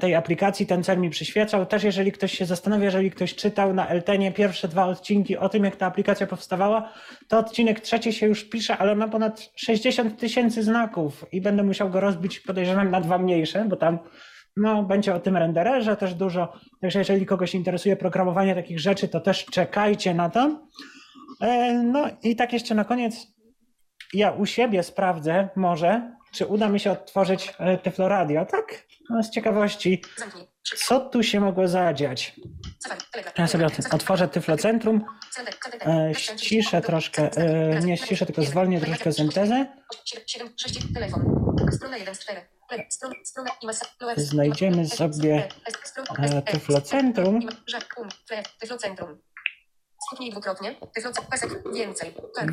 tej 0.00 0.14
aplikacji 0.14 0.66
ten 0.66 0.84
cel 0.84 0.98
mi 0.98 1.10
przyświecał. 1.10 1.66
Też 1.66 1.84
jeżeli 1.84 2.12
ktoś 2.12 2.32
się 2.32 2.46
zastanawia, 2.46 2.84
jeżeli 2.84 3.10
ktoś 3.10 3.34
czytał 3.34 3.74
na 3.74 3.88
Eltenie 3.88 4.32
pierwsze 4.32 4.68
dwa 4.68 4.86
odcinki 4.86 5.36
o 5.36 5.48
tym, 5.48 5.64
jak 5.64 5.76
ta 5.76 5.86
aplikacja 5.86 6.26
powstawała, 6.26 6.92
to 7.28 7.38
odcinek 7.38 7.80
trzeci 7.80 8.12
się 8.12 8.26
już 8.26 8.44
pisze, 8.44 8.78
ale 8.78 8.96
ma 8.96 9.08
ponad 9.08 9.50
60 9.56 10.20
tysięcy 10.20 10.62
znaków 10.62 11.24
i 11.32 11.40
będę 11.40 11.62
musiał 11.62 11.90
go 11.90 12.00
rozbić, 12.00 12.40
podejrzewam, 12.40 12.90
na 12.90 13.00
dwa 13.00 13.18
mniejsze, 13.18 13.64
bo 13.68 13.76
tam 13.76 13.98
no, 14.56 14.82
będzie 14.82 15.14
o 15.14 15.20
tym 15.20 15.36
rendererze 15.36 15.96
też 15.96 16.14
dużo. 16.14 16.52
Także 16.80 16.98
jeżeli 16.98 17.26
kogoś 17.26 17.54
interesuje 17.54 17.96
programowanie 17.96 18.54
takich 18.54 18.80
rzeczy, 18.80 19.08
to 19.08 19.20
też 19.20 19.44
czekajcie 19.44 20.14
na 20.14 20.30
to. 20.30 20.60
E, 21.40 21.72
no 21.72 22.06
i 22.22 22.36
tak 22.36 22.52
jeszcze 22.52 22.74
na 22.74 22.84
koniec, 22.84 23.26
ja 24.14 24.30
u 24.30 24.46
siebie 24.46 24.82
sprawdzę 24.82 25.48
może, 25.56 26.16
czy 26.32 26.46
uda 26.46 26.68
mi 26.68 26.80
się 26.80 26.90
odtworzyć 26.90 27.52
e, 27.58 27.78
Tyflo 27.78 28.08
Radio, 28.08 28.46
tak? 28.46 28.86
No, 29.10 29.22
z 29.22 29.30
ciekawości, 29.30 30.02
co 30.62 31.00
tu 31.00 31.22
się 31.22 31.40
mogło 31.40 31.68
zadziać? 31.68 32.34
Ja 33.38 33.46
sobie 33.46 33.66
otworzę 33.92 34.28
Tyflocentrum, 34.28 35.04
e, 35.86 36.14
ściszę 36.14 36.80
troszkę, 36.80 37.30
e, 37.36 37.80
nie 37.80 37.96
ściszę, 37.96 38.26
tylko 38.26 38.42
zwolnię 38.42 38.80
troszkę 38.80 39.12
syntezę. 39.12 39.66
Znajdziemy 44.16 44.88
sobie 44.88 45.48
e, 46.18 46.42
Tyflocentrum. 46.42 47.40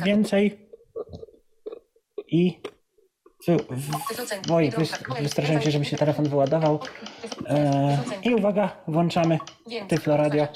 Więcej. 0.04 0.68
I 2.28 2.62
Oj, 4.52 4.70
wystraszyłem 5.22 5.62
się, 5.62 5.70
żeby 5.70 5.84
się 5.84 5.96
telefon 5.96 6.28
wyładował. 6.28 6.80
E, 7.46 7.98
I 8.22 8.34
uwaga, 8.34 8.76
włączamy 8.88 9.38
Tyflo 9.88 10.16
Radio. 10.16 10.48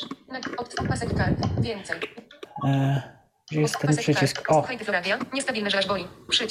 E, 2.65 3.03
gdzie 3.51 3.61
jest 3.61 3.79
ten 3.79 3.91
przycisk? 3.97 4.51
O! 4.51 4.63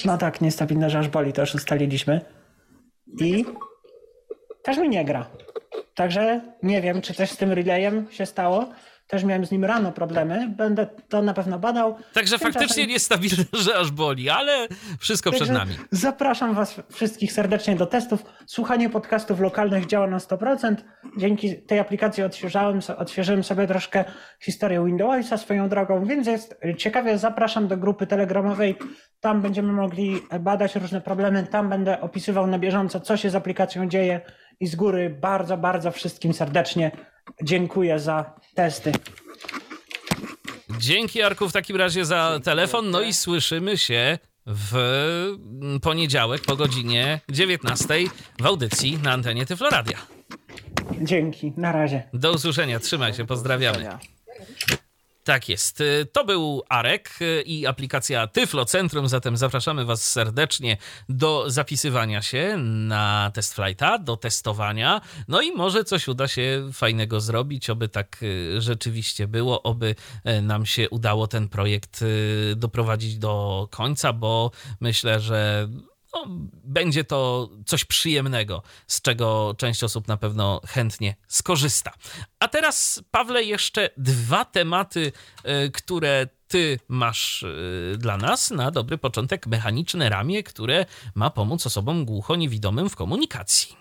No 0.06 0.18
tak, 0.18 0.42
niestabilne, 0.42 0.90
że 0.90 1.00
aż 1.00 1.08
boli, 1.08 1.34
to 1.34 1.42
już 1.42 1.56
ustaliliśmy. 1.56 2.22
I 3.20 3.46
też 4.64 4.78
mi 4.78 4.90
nie 4.90 5.06
gra. 5.06 5.26
Także 5.96 6.42
nie 6.64 6.82
wiem, 6.82 7.02
czy 7.02 7.14
coś 7.14 7.30
z 7.32 7.38
tym 7.38 7.52
relayem 7.52 8.08
się 8.12 8.26
stało. 8.26 8.66
Też 9.12 9.24
miałem 9.24 9.46
z 9.46 9.52
nim 9.52 9.66
rano 9.66 9.92
problemy. 9.92 10.50
Będę 10.58 10.88
to 11.10 11.22
na 11.22 11.34
pewno 11.34 11.60
badał. 11.60 11.96
Także 12.14 12.40
Tymczasem... 12.40 12.54
faktycznie 12.54 12.88
niestabilne, 12.88 13.44
że 13.66 13.76
aż 13.76 13.92
boli, 13.92 14.30
ale 14.30 14.68
wszystko 15.00 15.30
Także 15.30 15.46
przed 15.46 15.58
nami. 15.58 15.76
Zapraszam 15.92 16.54
Was 16.54 16.82
wszystkich 16.90 17.32
serdecznie 17.32 17.76
do 17.76 17.86
testów. 17.86 18.26
Słuchanie 18.46 18.90
podcastów 18.90 19.40
lokalnych 19.40 19.86
działa 19.86 20.08
na 20.08 20.18
100%. 20.18 20.76
Dzięki 21.18 21.62
tej 21.62 21.80
aplikacji 21.80 22.24
odświeżałem, 22.24 22.80
odświeżyłem 22.98 23.44
sobie 23.44 23.68
troszkę 23.68 24.06
historię 24.40 24.86
Windowsa 24.86 25.38
swoją 25.38 25.70
drogą, 25.70 26.06
więc 26.06 26.28
jest 26.28 26.60
ciekawie. 26.78 27.18
Zapraszam 27.18 27.68
do 27.68 27.78
grupy 27.78 28.08
telegramowej. 28.08 28.76
Tam 29.20 29.42
będziemy 29.42 29.74
mogli 29.74 30.22
badać 30.40 30.76
różne 30.76 31.02
problemy. 31.02 31.48
Tam 31.48 31.70
będę 31.70 32.02
opisywał 32.02 32.48
na 32.48 32.60
bieżąco, 32.60 33.00
co 33.00 33.18
się 33.18 33.30
z 33.30 33.36
aplikacją 33.36 33.90
dzieje. 33.90 34.22
I 34.60 34.68
z 34.68 34.76
góry 34.76 35.18
bardzo, 35.22 35.58
bardzo 35.58 35.92
wszystkim 35.92 36.34
serdecznie 36.34 36.92
dziękuję 37.44 38.00
za 38.00 38.34
testy. 38.56 38.92
Dzięki 40.78 41.22
Arku 41.22 41.50
w 41.50 41.54
takim 41.54 41.76
razie 41.76 42.06
za 42.06 42.40
telefon. 42.44 42.92
No 42.92 43.02
i 43.02 43.14
słyszymy 43.14 43.78
się 43.78 44.18
w 44.46 44.76
poniedziałek 45.82 46.42
po 46.42 46.56
godzinie 46.56 47.20
19 47.30 47.94
w 48.42 48.46
audycji 48.46 49.00
na 49.04 49.12
antenie 49.12 49.46
Tyfloradia. 49.46 49.98
Dzięki, 51.02 51.54
na 51.58 51.72
razie. 51.72 52.04
Do 52.14 52.32
usłyszenia, 52.32 52.80
trzymaj 52.80 53.14
się, 53.14 53.26
pozdrawiamy. 53.26 53.90
Tak 55.24 55.50
jest. 55.50 55.82
Y, 55.82 56.08
to 56.12 56.26
był 56.26 56.64
Arek 56.70 57.10
y, 57.22 57.42
i 57.42 57.68
aplikacja 57.68 58.28
Tyflo 58.28 58.66
Centrum, 58.66 59.08
zatem 59.08 59.38
zapraszamy 59.38 59.86
Was 59.86 60.12
serdecznie 60.12 60.78
do 61.10 61.50
zapisywania 61.50 62.22
się 62.22 62.58
na 62.58 63.32
test 63.34 63.54
flighta, 63.54 63.98
do 64.00 64.18
testowania. 64.18 65.02
No 65.28 65.42
i 65.42 65.52
może 65.52 65.84
coś 65.84 66.08
uda 66.08 66.28
się 66.28 66.70
fajnego 66.74 67.22
zrobić, 67.22 67.70
oby 67.70 67.90
tak 67.90 68.24
y, 68.24 68.62
rzeczywiście 68.62 69.28
było, 69.28 69.64
oby 69.64 69.96
nam 70.42 70.66
się 70.66 70.90
udało 70.90 71.28
ten 71.28 71.50
projekt 71.50 72.04
doprowadzić 72.56 73.18
do 73.18 73.68
końca, 73.72 74.14
bo 74.14 74.52
myślę, 74.80 75.20
że 75.20 75.68
no, 76.14 76.26
będzie 76.64 77.04
to 77.04 77.50
coś 77.66 77.86
przyjemnego, 77.86 78.64
z 78.88 79.02
czego 79.02 79.56
część 79.58 79.84
osób 79.84 80.08
na 80.08 80.18
pewno 80.18 80.62
chętnie 80.68 81.16
skorzysta. 81.28 81.94
A 82.40 82.48
teraz, 82.48 83.04
Pawle, 83.12 83.44
jeszcze 83.44 83.90
dwa 83.98 84.46
tematy, 84.46 85.12
e, 85.44 85.70
które 85.70 86.28
ty 86.48 86.80
masz 86.88 87.44
e, 87.44 87.98
dla 87.98 88.18
nas 88.18 88.52
na 88.52 88.72
dobry 88.72 88.98
początek 88.98 89.48
mechaniczne 89.48 90.10
ramię, 90.10 90.44
które 90.44 90.86
ma 91.16 91.30
pomóc 91.30 91.66
osobom 91.66 92.06
głucho-niewidomym 92.06 92.90
w 92.90 92.96
komunikacji. 92.96 93.81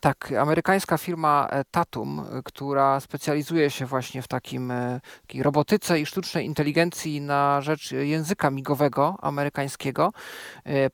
Tak, 0.00 0.32
amerykańska 0.32 0.98
firma 0.98 1.48
e, 1.50 1.64
Tatum, 1.70 2.20
e, 2.20 2.42
która 2.44 3.00
specjalizuje 3.00 3.70
się 3.70 3.86
właśnie 3.86 4.22
w 4.22 4.28
takim 4.28 4.70
e, 4.70 5.00
takiej 5.20 5.42
robotyce 5.42 6.00
i 6.00 6.06
sztucznej 6.06 6.46
inteligencji 6.46 7.20
na 7.20 7.60
rzecz 7.60 7.92
języka 7.92 8.50
migowego 8.50 9.16
amerykańskiego, 9.22 10.12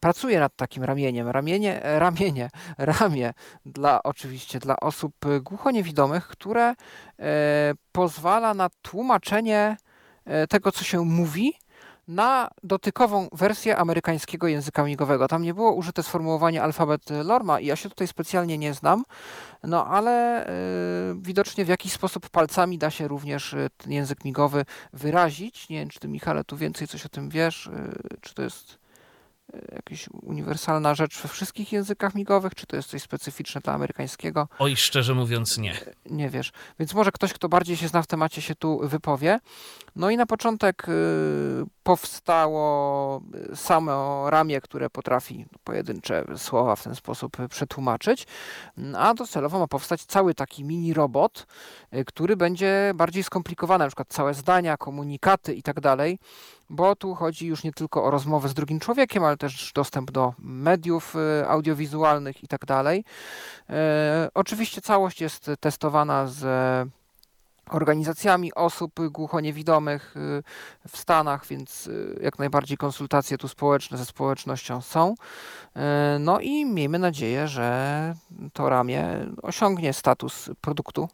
pracuje 0.01 0.41
nad 0.41 0.57
takim 0.57 0.85
ramieniem. 0.85 1.29
Ramienie, 1.29 1.81
ramienie, 1.85 2.51
ramię 2.79 3.33
dla 3.67 4.03
oczywiście 4.03 4.59
dla 4.59 4.77
osób 4.81 5.13
głuchoniewidomych, 5.43 6.29
które 6.29 6.75
pozwala 7.93 8.55
na 8.55 8.69
tłumaczenie 8.83 9.77
tego, 10.49 10.73
co 10.73 10.85
się 10.85 11.05
mówi, 11.05 11.55
na 12.09 12.51
dotykową 12.63 13.29
wersję 13.33 13.77
amerykańskiego 13.77 14.49
języka 14.49 14.85
migowego. 14.85 15.29
Tam 15.29 15.43
nie 15.43 15.55
było 15.55 15.73
użyte 15.73 16.03
sformułowanie 16.03 16.63
alfabet 16.63 17.03
Lorma 17.25 17.61
i 17.61 17.67
ja 17.67 17.77
się 17.77 17.89
tutaj 17.89 18.09
specjalnie 18.09 18.59
nie 18.59 18.75
znam, 18.75 19.05
no 19.63 19.87
ale 19.87 20.47
y, 20.49 20.51
widocznie 21.21 21.65
w 21.65 21.69
jakiś 21.69 21.93
sposób 21.93 22.31
palcami 22.31 22.79
da 22.79 22.91
się 22.91 23.09
również 23.09 23.53
y, 23.53 23.71
ten 23.77 23.93
język 23.93 24.25
migowy 24.25 24.65
wyrazić. 24.93 25.69
Nie 25.69 25.79
wiem, 25.79 25.89
czy 25.89 26.01
ty 26.01 26.09
Michale 26.09 26.45
tu 26.45 26.57
więcej 26.57 26.89
coś 26.89 27.07
o 27.07 27.09
tym 27.09 27.29
wiesz, 27.29 27.67
y, 27.67 28.19
czy 28.21 28.35
to 28.35 28.43
jest 28.43 28.79
jakaś 29.73 30.09
uniwersalna 30.23 30.95
rzecz 30.95 31.19
we 31.19 31.29
wszystkich 31.29 31.73
językach 31.73 32.15
migowych, 32.15 32.55
czy 32.55 32.67
to 32.67 32.77
jest 32.77 32.89
coś 32.89 33.03
specyficzne 33.03 33.61
dla 33.61 33.73
amerykańskiego? 33.73 34.49
Oj, 34.59 34.77
szczerze 34.77 35.15
mówiąc, 35.15 35.59
nie. 35.59 35.75
Nie 36.07 36.31
wiesz. 36.31 36.53
Więc 36.79 36.95
może 36.95 37.13
ktoś, 37.13 37.33
kto 37.33 37.49
bardziej 37.49 37.77
się 37.77 37.89
zna 37.89 38.03
w 38.03 38.07
temacie, 38.07 38.43
się 38.43 38.55
tu 38.55 38.81
wypowie. 38.83 39.41
No 39.97 40.11
i 40.11 40.17
na 40.17 40.27
początek 40.27 40.89
y, 40.89 40.93
powstało 41.83 43.21
samo 43.55 44.25
ramię, 44.31 44.61
które 44.61 44.91
potrafi 44.91 45.47
pojedyncze 45.65 46.25
słowa 46.37 46.77
w 46.77 46.83
ten 46.83 46.95
sposób 46.95 47.37
przetłumaczyć, 47.51 48.27
a 48.97 49.15
docelowo 49.15 49.59
ma 49.59 49.67
powstać 49.67 50.05
cały 50.05 50.35
taki 50.35 50.65
mini 50.65 50.95
robot, 50.95 51.47
y, 51.95 52.05
który 52.05 52.37
będzie 52.37 52.93
bardziej 52.95 53.23
skomplikowany, 53.23 53.85
na 53.85 53.89
przykład 53.89 54.09
całe 54.09 54.35
zdania, 54.35 54.77
komunikaty 54.77 55.55
i 55.55 55.63
tak 55.63 55.81
dalej, 55.81 56.19
bo 56.71 56.97
tu 56.97 57.15
chodzi 57.15 57.47
już 57.47 57.65
nie 57.65 57.73
tylko 57.73 58.05
o 58.05 58.11
rozmowę 58.11 58.49
z 58.49 58.55
drugim 58.55 58.81
człowiekiem, 58.81 59.25
ale 59.25 59.37
też 59.37 59.73
dostęp 59.75 60.11
do 60.11 60.35
mediów 60.39 61.17
y, 61.17 61.49
audiowizualnych 61.49 62.45
i 62.45 62.49
tak 62.49 62.67
dalej. 62.67 63.05
Oczywiście 64.35 64.81
całość 64.81 65.21
jest 65.21 65.51
testowana 65.61 66.27
z 66.27 66.45
organizacjami 67.71 68.55
osób 68.55 68.93
głuchoniewidomych 69.11 70.17
y, 70.17 70.43
w 70.89 70.97
Stanach, 70.97 71.47
więc 71.47 71.87
y, 71.87 72.19
jak 72.23 72.39
najbardziej 72.39 72.77
konsultacje 72.77 73.39
tu 73.39 73.49
społeczne 73.49 73.99
ze 73.99 74.05
społecznością 74.05 74.81
są. 74.81 75.15
E, 75.77 76.17
no 76.21 76.41
i 76.41 76.65
miejmy 76.65 76.99
nadzieję, 76.99 77.49
że 77.49 78.15
to 78.53 78.69
ramię 78.69 79.27
osiągnie 79.43 79.93
status 79.93 80.51
produktu 80.61 81.09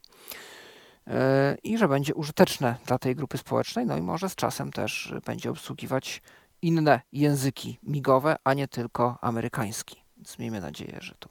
i 1.63 1.79
że 1.79 1.89
będzie 1.89 2.15
użyteczne 2.15 2.77
dla 2.87 2.99
tej 2.99 3.17
grupy 3.17 3.39
społecznej, 3.39 3.87
no 3.87 3.97
i 3.97 4.03
może 4.03 4.29
z 4.29 4.35
czasem 4.35 4.73
też 4.73 5.15
będzie 5.27 5.51
obsługiwać 5.51 6.23
inne 6.63 7.01
języki 7.13 7.79
migowe, 7.83 8.37
a 8.45 8.55
nie 8.55 8.69
tylko 8.69 9.19
amerykański. 9.21 9.97
Więc 10.17 10.39
miejmy 10.39 10.61
nadzieję, 10.61 10.99
że 11.01 11.15
tu 11.15 11.29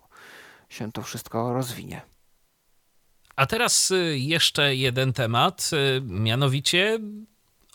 się 0.70 0.92
to 0.92 1.02
wszystko 1.02 1.54
rozwinie. 1.54 2.11
A 3.42 3.46
teraz 3.46 3.92
y, 3.92 4.18
jeszcze 4.18 4.76
jeden 4.76 5.14
temat, 5.14 5.70
y, 5.74 6.02
mianowicie 6.02 7.00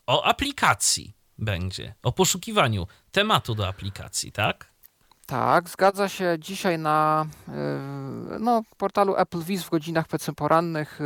o 0.06 0.24
aplikacji 0.24 1.14
będzie, 1.38 1.94
o 2.02 2.12
poszukiwaniu 2.12 2.86
tematu 3.12 3.54
do 3.54 3.68
aplikacji, 3.68 4.32
tak? 4.32 4.66
Tak, 5.26 5.68
zgadza 5.68 6.08
się. 6.08 6.36
Dzisiaj 6.38 6.78
na 6.78 7.26
y, 7.48 7.52
no, 8.40 8.62
portalu 8.76 9.16
Apple 9.16 9.42
Viz 9.42 9.64
w 9.64 9.70
godzinach 9.70 10.08
PC 10.08 10.32
porannych 10.32 10.98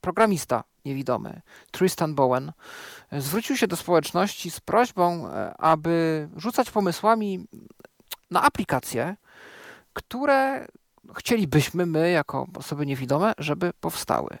programista 0.00 0.64
niewidomy 0.84 1.40
Tristan 1.70 2.14
Bowen 2.14 2.52
zwrócił 3.12 3.56
się 3.56 3.66
do 3.66 3.76
społeczności 3.76 4.50
z 4.50 4.60
prośbą, 4.60 5.30
aby 5.58 6.28
rzucać 6.36 6.70
pomysłami 6.70 7.46
na 8.30 8.42
aplikacje, 8.42 9.16
które 9.92 10.66
chcielibyśmy 11.14 11.86
my, 11.86 12.10
jako 12.10 12.46
osoby 12.54 12.86
niewidome, 12.86 13.32
żeby 13.38 13.70
powstały. 13.80 14.38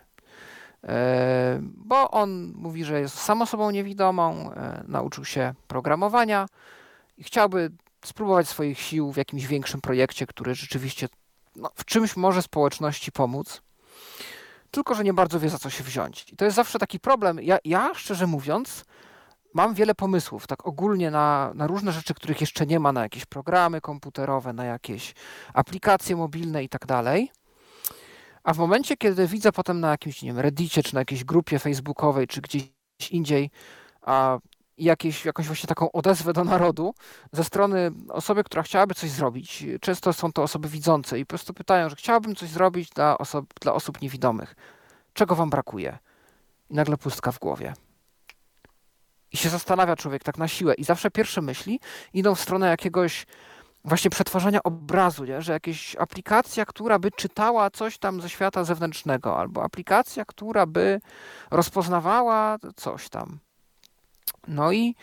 E, 0.84 1.58
bo 1.62 2.10
on 2.10 2.52
mówi, 2.54 2.84
że 2.84 3.00
jest 3.00 3.18
sam 3.18 3.42
osobą 3.42 3.70
niewidomą, 3.70 4.52
e, 4.52 4.84
nauczył 4.88 5.24
się 5.24 5.54
programowania 5.66 6.46
i 7.18 7.24
chciałby 7.24 7.70
spróbować 8.04 8.48
swoich 8.48 8.80
sił 8.80 9.12
w 9.12 9.16
jakimś 9.16 9.46
większym 9.46 9.80
projekcie, 9.80 10.26
który 10.26 10.54
rzeczywiście 10.54 11.08
no, 11.56 11.70
w 11.74 11.84
czymś 11.84 12.16
może 12.16 12.42
społeczności 12.42 13.12
pomóc. 13.12 13.62
Tylko, 14.70 14.94
że 14.94 15.04
nie 15.04 15.14
bardzo 15.14 15.40
wie 15.40 15.48
za 15.48 15.58
co 15.58 15.70
się 15.70 15.84
wziąć. 15.84 16.32
I 16.32 16.36
to 16.36 16.44
jest 16.44 16.56
zawsze 16.56 16.78
taki 16.78 17.00
problem. 17.00 17.38
Ja, 17.42 17.58
ja 17.64 17.90
szczerze 17.94 18.26
mówiąc, 18.26 18.84
mam 19.58 19.74
wiele 19.74 19.94
pomysłów, 19.94 20.46
tak 20.46 20.66
ogólnie 20.66 21.10
na, 21.10 21.52
na 21.54 21.66
różne 21.66 21.92
rzeczy, 21.92 22.14
których 22.14 22.40
jeszcze 22.40 22.66
nie 22.66 22.80
ma, 22.80 22.92
na 22.92 23.02
jakieś 23.02 23.26
programy 23.26 23.80
komputerowe, 23.80 24.52
na 24.52 24.64
jakieś 24.64 25.14
aplikacje 25.54 26.16
mobilne 26.16 26.64
i 26.64 26.68
tak 26.68 26.86
dalej. 26.86 27.30
A 28.42 28.54
w 28.54 28.58
momencie, 28.58 28.96
kiedy 28.96 29.26
widzę 29.26 29.52
potem 29.52 29.80
na 29.80 29.90
jakimś, 29.90 30.22
nie 30.22 30.28
wiem, 30.28 30.38
Reddicie, 30.38 30.82
czy 30.82 30.94
na 30.94 31.00
jakiejś 31.00 31.24
grupie 31.24 31.58
facebookowej, 31.58 32.26
czy 32.26 32.40
gdzieś 32.40 32.70
indziej, 33.10 33.50
a 34.02 34.38
jakieś, 34.78 35.24
jakąś 35.24 35.46
właśnie 35.46 35.66
taką 35.66 35.92
odezwę 35.92 36.32
do 36.32 36.44
narodu 36.44 36.94
ze 37.32 37.44
strony 37.44 37.90
osoby, 38.08 38.44
która 38.44 38.62
chciałaby 38.62 38.94
coś 38.94 39.10
zrobić. 39.10 39.66
Często 39.80 40.12
są 40.12 40.32
to 40.32 40.42
osoby 40.42 40.68
widzące 40.68 41.18
i 41.18 41.26
po 41.26 41.28
prostu 41.28 41.54
pytają, 41.54 41.88
że 41.88 41.96
chciałabym 41.96 42.34
coś 42.34 42.48
zrobić 42.48 42.90
dla, 42.90 43.18
osob, 43.18 43.46
dla 43.60 43.72
osób 43.72 44.02
niewidomych. 44.02 44.54
Czego 45.12 45.34
wam 45.34 45.50
brakuje? 45.50 45.98
I 46.70 46.74
nagle 46.74 46.96
pustka 46.96 47.32
w 47.32 47.38
głowie. 47.38 47.74
I 49.32 49.36
się 49.36 49.48
zastanawia 49.48 49.96
człowiek 49.96 50.24
tak 50.24 50.38
na 50.38 50.48
siłę. 50.48 50.74
I 50.74 50.84
zawsze 50.84 51.10
pierwsze 51.10 51.42
myśli 51.42 51.80
idą 52.12 52.34
w 52.34 52.40
stronę 52.40 52.68
jakiegoś 52.68 53.26
właśnie 53.84 54.10
przetwarzania 54.10 54.62
obrazu, 54.62 55.24
nie? 55.24 55.42
że 55.42 55.52
jakaś 55.52 55.96
aplikacja, 55.96 56.64
która 56.64 56.98
by 56.98 57.10
czytała 57.10 57.70
coś 57.70 57.98
tam 57.98 58.20
ze 58.20 58.28
świata 58.28 58.64
zewnętrznego, 58.64 59.38
albo 59.38 59.62
aplikacja, 59.62 60.24
która 60.24 60.66
by 60.66 61.00
rozpoznawała 61.50 62.56
coś 62.76 63.08
tam. 63.08 63.38
No 64.48 64.72
i 64.72 64.94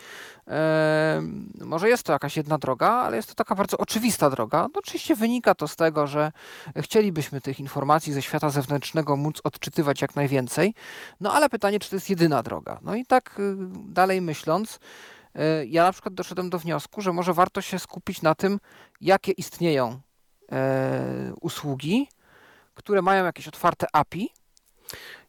e, 0.48 1.22
może 1.60 1.88
jest 1.88 2.02
to 2.02 2.12
jakaś 2.12 2.36
jedna 2.36 2.58
droga, 2.58 2.88
ale 2.88 3.16
jest 3.16 3.28
to 3.28 3.34
taka 3.34 3.54
bardzo 3.54 3.78
oczywista 3.78 4.30
droga. 4.30 4.62
No, 4.62 4.68
oczywiście 4.74 5.16
wynika 5.16 5.54
to 5.54 5.68
z 5.68 5.76
tego, 5.76 6.06
że 6.06 6.32
chcielibyśmy 6.76 7.40
tych 7.40 7.60
informacji 7.60 8.12
ze 8.12 8.22
świata 8.22 8.50
zewnętrznego 8.50 9.16
móc 9.16 9.40
odczytywać 9.44 10.02
jak 10.02 10.16
najwięcej. 10.16 10.74
No 11.20 11.32
ale 11.32 11.48
pytanie, 11.48 11.78
czy 11.78 11.90
to 11.90 11.96
jest 11.96 12.10
jedyna 12.10 12.42
droga? 12.42 12.78
No 12.82 12.94
i 12.94 13.06
tak 13.06 13.38
y, 13.38 13.56
dalej 13.88 14.20
myśląc, 14.20 14.78
y, 15.36 15.66
ja 15.66 15.82
na 15.82 15.92
przykład 15.92 16.14
doszedłem 16.14 16.50
do 16.50 16.58
wniosku, 16.58 17.00
że 17.00 17.12
może 17.12 17.34
warto 17.34 17.60
się 17.60 17.78
skupić 17.78 18.22
na 18.22 18.34
tym, 18.34 18.60
jakie 19.00 19.32
istnieją 19.32 20.00
e, 20.52 21.32
usługi, 21.40 22.08
które 22.74 23.02
mają 23.02 23.24
jakieś 23.24 23.48
otwarte 23.48 23.86
API 23.92 24.30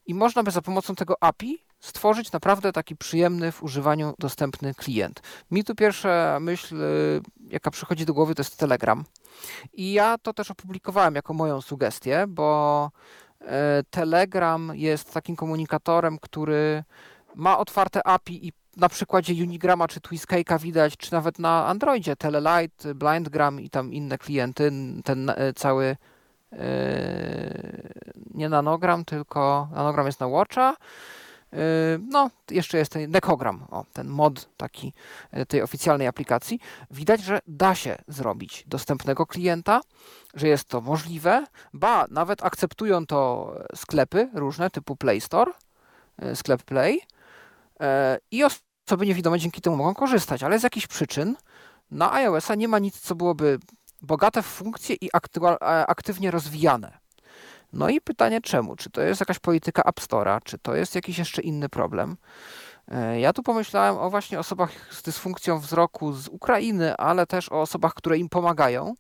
i 0.06 0.14
można 0.14 0.44
by 0.44 0.52
za 0.52 0.62
pomocą 0.62 0.96
tego 0.96 1.24
API 1.24 1.67
stworzyć 1.80 2.32
naprawdę 2.32 2.74
taki 2.74 2.96
przyjemny 2.96 3.52
w 3.52 3.64
używaniu 3.64 4.14
dostępny 4.20 4.74
klient. 4.74 5.22
Mi 5.52 5.64
tu 5.64 5.76
pierwsza 5.76 6.40
myśl, 6.40 6.82
y, 6.82 7.22
jaka 7.50 7.72
przychodzi 7.72 8.06
do 8.06 8.14
głowy, 8.14 8.36
to 8.36 8.42
jest 8.42 8.58
Telegram. 8.58 9.04
I 9.74 9.94
ja 9.94 10.18
to 10.18 10.34
też 10.34 10.52
opublikowałem 10.52 11.16
jako 11.16 11.34
moją 11.34 11.62
sugestię, 11.62 12.26
bo 12.28 12.92
e, 13.42 13.84
Telegram 13.90 14.72
jest 14.76 15.14
takim 15.14 15.36
komunikatorem, 15.36 16.18
który 16.20 16.84
ma 17.36 17.58
otwarte 17.58 18.08
API 18.08 18.48
i 18.48 18.54
na 18.78 18.90
przykładzie 18.90 19.44
Unigrama 19.44 19.88
czy 19.88 20.00
Twiskake'a 20.00 20.60
widać, 20.60 20.98
czy 20.98 21.14
nawet 21.14 21.40
na 21.40 21.66
Androidzie, 21.66 22.16
Telelight, 22.16 22.94
Blindgram 22.94 23.60
i 23.60 23.70
tam 23.70 23.94
inne 23.94 24.18
klienty, 24.18 24.72
ten 25.04 25.30
e, 25.30 25.54
cały 25.54 25.98
nie 28.34 28.50
nanogram, 28.50 29.06
tylko 29.06 29.68
nanogram 29.72 30.06
jest 30.06 30.20
na 30.20 30.28
Watcha, 30.28 30.76
no, 32.00 32.30
jeszcze 32.52 32.78
jest 32.78 32.92
ten 32.92 33.12
Nekogram, 33.12 33.66
o, 33.72 33.86
ten 33.94 34.08
mod 34.08 34.50
taki 34.58 34.94
yy, 35.34 35.46
tej 35.46 35.62
oficjalnej 35.62 36.08
aplikacji. 36.08 36.60
Widać, 36.92 37.22
że 37.22 37.40
da 37.48 37.76
się 37.76 37.98
zrobić 38.08 38.64
dostępnego 38.68 39.26
klienta, 39.26 39.82
że 40.34 40.48
jest 40.48 40.68
to 40.68 40.82
możliwe, 40.82 41.46
ba, 41.74 42.06
nawet 42.10 42.44
akceptują 42.44 43.06
to 43.06 43.52
sklepy 43.76 44.30
różne 44.34 44.70
typu 44.70 44.96
Play 44.96 45.22
Store, 45.22 45.52
yy, 46.22 46.36
sklep 46.36 46.64
Play 46.64 47.02
i 48.32 48.44
osoby 48.44 49.06
niewidome 49.06 49.40
dzięki 49.40 49.62
temu 49.62 49.78
mogą 49.78 49.94
korzystać, 49.94 50.44
ale 50.44 50.60
z 50.60 50.64
jakichś 50.64 50.88
przyczyn 50.88 51.36
na 51.92 52.14
iOS-a 52.14 52.56
nie 52.56 52.68
ma 52.68 52.80
nic, 52.80 53.00
co 53.00 53.16
byłoby 53.16 53.60
bogate 54.02 54.42
w 54.42 54.46
funkcje 54.46 54.96
i 55.02 55.10
aktywnie 55.88 56.32
rozwijane. 56.32 56.98
No 57.74 57.90
i 57.90 58.02
pytanie 58.02 58.42
czemu? 58.42 58.76
Czy 58.76 58.90
to 58.90 59.02
jest 59.02 59.20
jakaś 59.20 59.40
polityka 59.40 59.82
App 59.82 60.00
Store'a, 60.00 60.40
czy 60.44 60.58
to 60.58 60.76
jest 60.76 60.96
jakiś 60.96 61.18
jeszcze 61.18 61.42
inny 61.42 61.70
problem? 61.70 62.18
E, 62.92 63.20
ja 63.20 63.34
tu 63.34 63.44
pomyślałem 63.44 63.98
o 63.98 64.10
właśnie 64.10 64.40
osobach 64.40 64.72
z 64.92 65.02
dysfunkcją 65.02 65.60
wzroku 65.60 66.14
z 66.14 66.28
Ukrainy, 66.28 66.98
ale 66.98 67.28
też 67.28 67.52
o 67.52 67.62
osobach, 67.62 67.94
które 67.94 68.18
im 68.18 68.30
pomagają. 68.30 68.96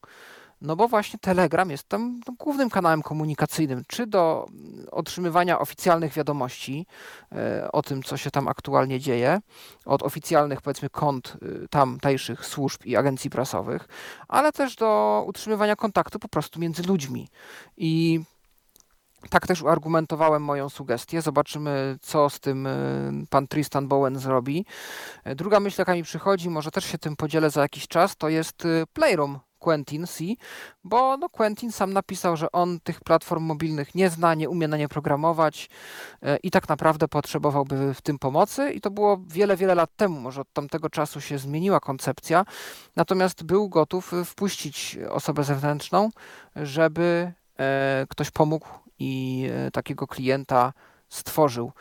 No 0.61 0.76
bo 0.76 0.88
właśnie 0.88 1.19
Telegram 1.19 1.69
jest 1.69 1.89
tam 1.89 2.19
głównym 2.39 2.69
kanałem 2.69 3.02
komunikacyjnym, 3.02 3.84
czy 3.88 4.07
do 4.07 4.45
otrzymywania 4.91 5.60
oficjalnych 5.60 6.14
wiadomości 6.14 6.85
e, 7.31 7.72
o 7.72 7.81
tym, 7.81 8.03
co 8.03 8.18
się 8.18 8.31
tam 8.31 8.48
aktualnie 8.48 8.99
dzieje, 8.99 9.39
od 9.85 10.03
oficjalnych, 10.03 10.61
powiedzmy, 10.61 10.89
kont 10.89 11.38
e, 11.64 11.68
tamtejszych 11.68 12.45
służb 12.45 12.85
i 12.85 12.95
agencji 12.95 13.30
prasowych, 13.30 13.88
ale 14.27 14.52
też 14.52 14.76
do 14.76 15.23
utrzymywania 15.27 15.76
kontaktu 15.76 16.19
po 16.19 16.27
prostu 16.27 16.60
między 16.60 16.84
ludźmi. 16.84 17.27
I 17.77 18.22
tak 19.29 19.47
też 19.47 19.61
uargumentowałem 19.61 20.43
moją 20.43 20.69
sugestię. 20.69 21.21
Zobaczymy, 21.21 21.97
co 22.01 22.29
z 22.29 22.39
tym 22.39 22.67
y, 22.67 23.25
pan 23.29 23.47
Tristan 23.47 23.87
Bowen 23.87 24.19
zrobi. 24.19 24.65
E, 25.23 25.35
druga 25.35 25.59
myśl, 25.59 25.75
jaka 25.81 25.93
mi 25.93 26.03
przychodzi, 26.03 26.49
może 26.49 26.71
też 26.71 26.85
się 26.85 26.97
tym 26.97 27.15
podzielę 27.15 27.49
za 27.49 27.61
jakiś 27.61 27.87
czas, 27.87 28.15
to 28.15 28.29
jest 28.29 28.65
y, 28.65 28.83
Playroom 28.93 29.39
Quentin 29.59 30.07
C, 30.07 30.23
bo 30.83 31.17
no 31.17 31.29
Quentin 31.29 31.71
sam 31.71 31.93
napisał, 31.93 32.37
że 32.37 32.51
on 32.51 32.79
tych 32.79 33.01
platform 33.01 33.43
mobilnych 33.43 33.95
nie 33.95 34.09
zna, 34.09 34.33
nie 34.33 34.49
umie 34.49 34.67
na 34.67 34.77
nie 34.77 34.87
programować 34.87 35.69
e, 36.23 36.37
i 36.37 36.51
tak 36.51 36.69
naprawdę 36.69 37.07
potrzebowałby 37.07 37.93
w 37.93 38.01
tym 38.01 38.19
pomocy 38.19 38.71
i 38.71 38.81
to 38.81 38.91
było 38.91 39.17
wiele, 39.27 39.57
wiele 39.57 39.75
lat 39.75 39.89
temu, 39.95 40.19
może 40.19 40.41
od 40.41 40.53
tamtego 40.53 40.89
czasu 40.89 41.21
się 41.21 41.37
zmieniła 41.37 41.79
koncepcja, 41.79 42.45
natomiast 42.95 43.43
był 43.43 43.69
gotów 43.69 44.11
wpuścić 44.25 44.97
osobę 45.09 45.43
zewnętrzną, 45.43 46.09
żeby 46.55 47.33
e, 47.59 48.05
ktoś 48.09 48.31
pomógł 48.31 48.67
i 48.99 49.44
e, 49.52 49.72
takiego 49.72 50.07
klienta 50.07 50.74
stworzył. 51.10 51.72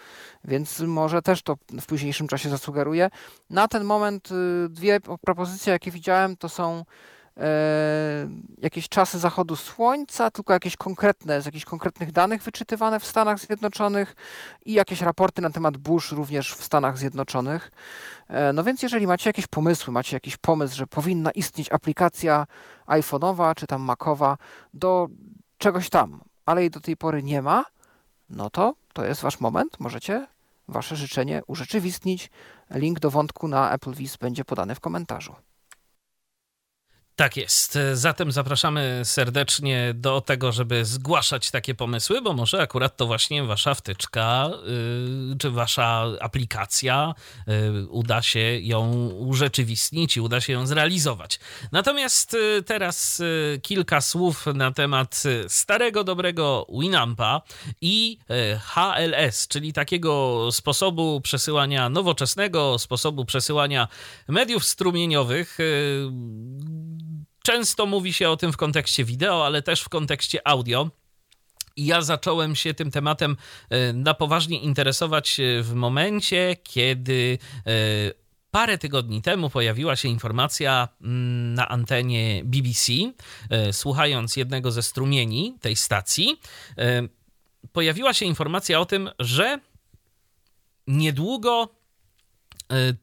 Więc 0.45 0.81
może 0.81 1.23
też 1.23 1.43
to 1.43 1.57
w 1.81 1.87
późniejszym 1.87 2.29
czasie 2.29 2.49
zasugeruję. 2.49 3.11
Na 3.51 3.69
ten 3.69 3.85
moment 3.85 4.29
y, 4.31 4.69
dwie 4.69 5.01
propozycje, 5.01 5.73
jakie 5.73 5.91
widziałem, 5.91 6.37
to 6.37 6.49
są 6.49 6.85
e, 7.37 8.29
jakieś 8.59 8.89
czasy 8.89 9.19
zachodu 9.19 9.57
słońca, 9.57 10.31
tylko 10.31 10.53
jakieś 10.53 10.77
konkretne, 10.77 11.43
z 11.43 11.47
jakichś 11.47 11.65
konkretnych 11.65 12.13
danych 12.13 12.43
wyczytywane 12.43 13.01
w 13.01 13.07
Stanach 13.07 13.39
Zjednoczonych 13.39 14.17
i 14.65 14.73
jakieś 14.73 15.01
raporty 15.01 15.43
na 15.43 15.51
temat 15.51 15.77
burz 15.77 16.13
również 16.13 16.55
w 16.55 16.65
Stanach 16.65 16.99
Zjednoczonych. 16.99 17.71
E, 18.29 18.53
no 18.53 18.65
więc 18.65 18.83
jeżeli 18.83 19.07
macie 19.07 19.31
jakieś 19.31 19.47
pomysły, 19.47 19.93
macie 19.93 20.17
jakiś 20.17 20.37
pomysł, 20.37 20.77
że 20.77 20.87
powinna 20.87 21.31
istnieć 21.31 21.73
aplikacja 21.73 22.47
iPhone'owa 22.87 23.55
czy 23.55 23.67
tam 23.67 23.83
Macowa 23.83 24.37
do 24.75 25.09
czegoś 25.59 25.91
tam, 25.91 26.21
ale 26.47 26.61
jej 26.61 26.71
do 26.71 26.81
tej 26.81 26.97
pory 26.97 27.23
nie 27.23 27.43
ma, 27.43 27.65
no 28.31 28.51
to 28.51 28.75
to 28.93 29.05
jest 29.05 29.23
wasz 29.23 29.41
moment, 29.41 29.81
możecie 29.81 30.27
wasze 30.69 30.97
życzenie 30.97 31.43
urzeczywistnić. 31.47 32.31
Link 32.71 33.01
do 33.01 33.11
wątku 33.11 33.49
na 33.49 33.73
Apple 33.73 33.95
Viz 33.95 34.17
będzie 34.17 34.45
podany 34.45 34.75
w 34.75 34.81
komentarzu. 34.81 35.35
Tak 37.17 37.37
jest. 37.37 37.79
Zatem 37.93 38.33
zapraszamy 38.33 39.01
serdecznie 39.05 39.95
do 39.95 40.21
tego, 40.21 40.53
żeby 40.53 40.85
zgłaszać 40.85 41.51
takie 41.51 41.75
pomysły, 41.75 42.23
bo 42.23 42.33
może 42.33 42.63
akurat 42.63 42.97
to 42.97 43.07
właśnie 43.07 43.45
wasza 43.45 43.75
wtyczka 43.75 44.51
yy, 45.31 45.37
czy 45.39 45.51
wasza 45.51 46.07
aplikacja 46.21 47.15
yy, 47.47 47.89
uda 47.89 48.23
się 48.23 48.59
ją 48.61 49.09
urzeczywistnić 49.09 50.17
i 50.17 50.21
uda 50.21 50.41
się 50.41 50.53
ją 50.53 50.67
zrealizować. 50.67 51.41
Natomiast 51.73 52.33
yy, 52.33 52.63
teraz 52.63 53.21
y, 53.21 53.61
kilka 53.63 54.01
słów 54.01 54.47
na 54.47 54.73
temat 54.73 55.23
starego, 55.49 56.05
dobrego 56.05 56.67
Winampa 56.81 57.43
i 57.81 58.19
y, 58.31 58.59
HLS, 58.59 59.49
czyli 59.49 59.73
takiego 59.73 60.49
sposobu 60.53 61.21
przesyłania 61.21 61.89
nowoczesnego, 61.89 62.79
sposobu 62.79 63.25
przesyłania 63.25 63.89
mediów 64.29 64.65
strumieniowych 64.65 65.61
y, 65.61 66.11
Często 67.47 67.87
mówi 67.87 68.13
się 68.13 68.31
o 68.31 68.37
tym 68.37 68.53
w 68.53 68.57
kontekście 68.57 69.05
wideo, 69.05 69.47
ale 69.47 69.63
też 69.63 69.81
w 69.81 69.89
kontekście 69.89 70.49
audio. 70.49 70.91
I 71.77 71.87
ja 71.87 72.03
zacząłem 72.03 72.57
się 72.57 72.75
tym 72.75 72.91
tematem 72.91 73.37
e, 73.71 73.93
na 73.93 74.15
poważnie 74.15 74.61
interesować 74.61 75.41
e, 75.41 75.63
w 75.63 75.75
momencie, 75.75 76.57
kiedy 76.63 77.39
e, 77.67 77.71
parę 78.51 78.79
tygodni 78.79 79.23
temu 79.23 79.51
pojawiła 79.51 79.97
się 79.97 80.09
informacja 80.09 80.89
mm, 81.01 81.55
na 81.55 81.69
antenie 81.69 82.43
BBC, 82.45 82.93
słuchając 83.73 84.37
jednego 84.37 84.71
ze 84.71 84.83
strumieni 84.83 85.57
tej 85.61 85.77
stacji, 85.77 86.41
pojawiła 87.73 88.15
się 88.15 88.27
informacja 88.27 88.81
o 88.81 88.87
tym, 88.87 89.11
że 89.19 89.61
niedługo 90.87 91.69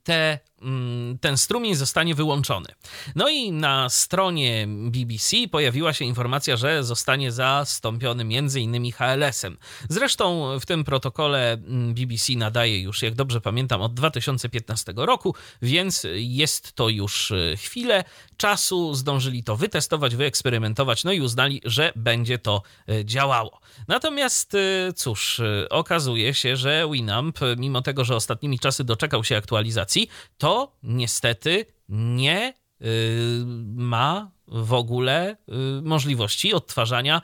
te 0.04 0.40
ten 1.22 1.38
strumień 1.38 1.76
zostanie 1.76 2.16
wyłączony. 2.16 2.68
No 3.16 3.30
i 3.30 3.52
na 3.52 3.90
stronie 3.90 4.68
BBC 4.68 5.38
pojawiła 5.52 5.94
się 5.94 6.06
informacja, 6.06 6.58
że 6.58 6.84
zostanie 6.84 7.32
zastąpiony 7.32 8.24
m.in. 8.24 8.92
HLS-em. 8.92 9.58
Zresztą 9.90 10.60
w 10.60 10.66
tym 10.66 10.84
protokole 10.84 11.52
mm, 11.54 11.94
BBC 11.94 12.34
nadaje 12.34 12.82
już, 12.82 13.02
jak 13.02 13.16
dobrze 13.16 13.42
pamiętam, 13.42 13.82
od 13.82 13.94
2015 13.94 14.94
roku, 14.96 15.36
więc 15.62 16.08
jest 16.16 16.74
to 16.74 16.90
już 16.90 17.32
e, 17.32 17.58
chwilę 17.58 18.04
czasu. 18.38 18.94
Zdążyli 18.94 19.44
to 19.44 19.56
wytestować, 19.56 20.16
wyeksperymentować, 20.16 21.04
no 21.04 21.12
i 21.12 21.22
uznali, 21.22 21.62
że 21.66 21.94
będzie 21.96 22.38
to 22.38 22.62
e, 22.90 23.06
działało. 23.06 23.60
Natomiast 23.88 24.56
e, 24.56 24.94
cóż, 24.94 25.42
okazuje 25.70 26.34
się, 26.34 26.56
że 26.56 26.88
Winamp, 26.92 27.40
mimo 27.58 27.82
tego, 27.82 28.06
że 28.06 28.16
ostatnimi 28.16 28.60
czasy 28.60 28.84
doczekał 28.84 29.24
się 29.24 29.38
aktualizacji, 29.38 30.10
to 30.38 30.53
niestety 30.84 31.66
nie 31.90 32.54
y, 32.82 33.44
ma 33.76 34.32
w 34.54 34.74
ogóle 34.74 35.32
y, 35.32 35.82
możliwości 35.82 36.54
odtwarzania 36.54 37.22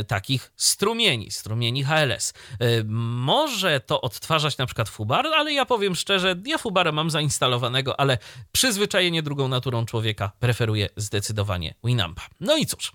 y, 0.00 0.04
takich 0.04 0.52
strumieni, 0.56 1.30
strumieni 1.30 1.84
HLS. 1.84 2.32
Y, 2.62 2.84
może 2.88 3.80
to 3.80 4.00
odtwarzać 4.00 4.58
na 4.58 4.66
przykład 4.66 4.88
Fubar, 4.88 5.26
ale 5.26 5.52
ja 5.52 5.66
powiem 5.66 5.94
szczerze, 5.94 6.36
ja 6.46 6.58
Fubara 6.58 6.92
mam 6.92 7.10
zainstalowanego, 7.10 8.00
ale 8.00 8.18
przyzwyczajenie 8.52 9.22
drugą 9.22 9.48
naturą 9.48 9.86
człowieka 9.86 10.32
preferuje 10.40 10.88
zdecydowanie 10.96 11.74
Winampa. 11.84 12.22
No 12.40 12.56
i 12.56 12.66
cóż, 12.66 12.92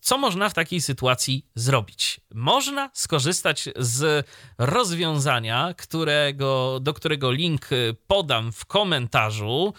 co 0.00 0.18
można 0.18 0.48
w 0.48 0.54
takiej 0.54 0.80
sytuacji 0.80 1.46
zrobić? 1.54 2.20
Można 2.34 2.90
skorzystać 2.92 3.68
z 3.76 4.26
rozwiązania, 4.58 5.74
którego, 5.76 6.78
do 6.80 6.94
którego 6.94 7.32
link 7.32 7.68
podam 8.06 8.52
w 8.52 8.66
komentarzu. 8.66 9.74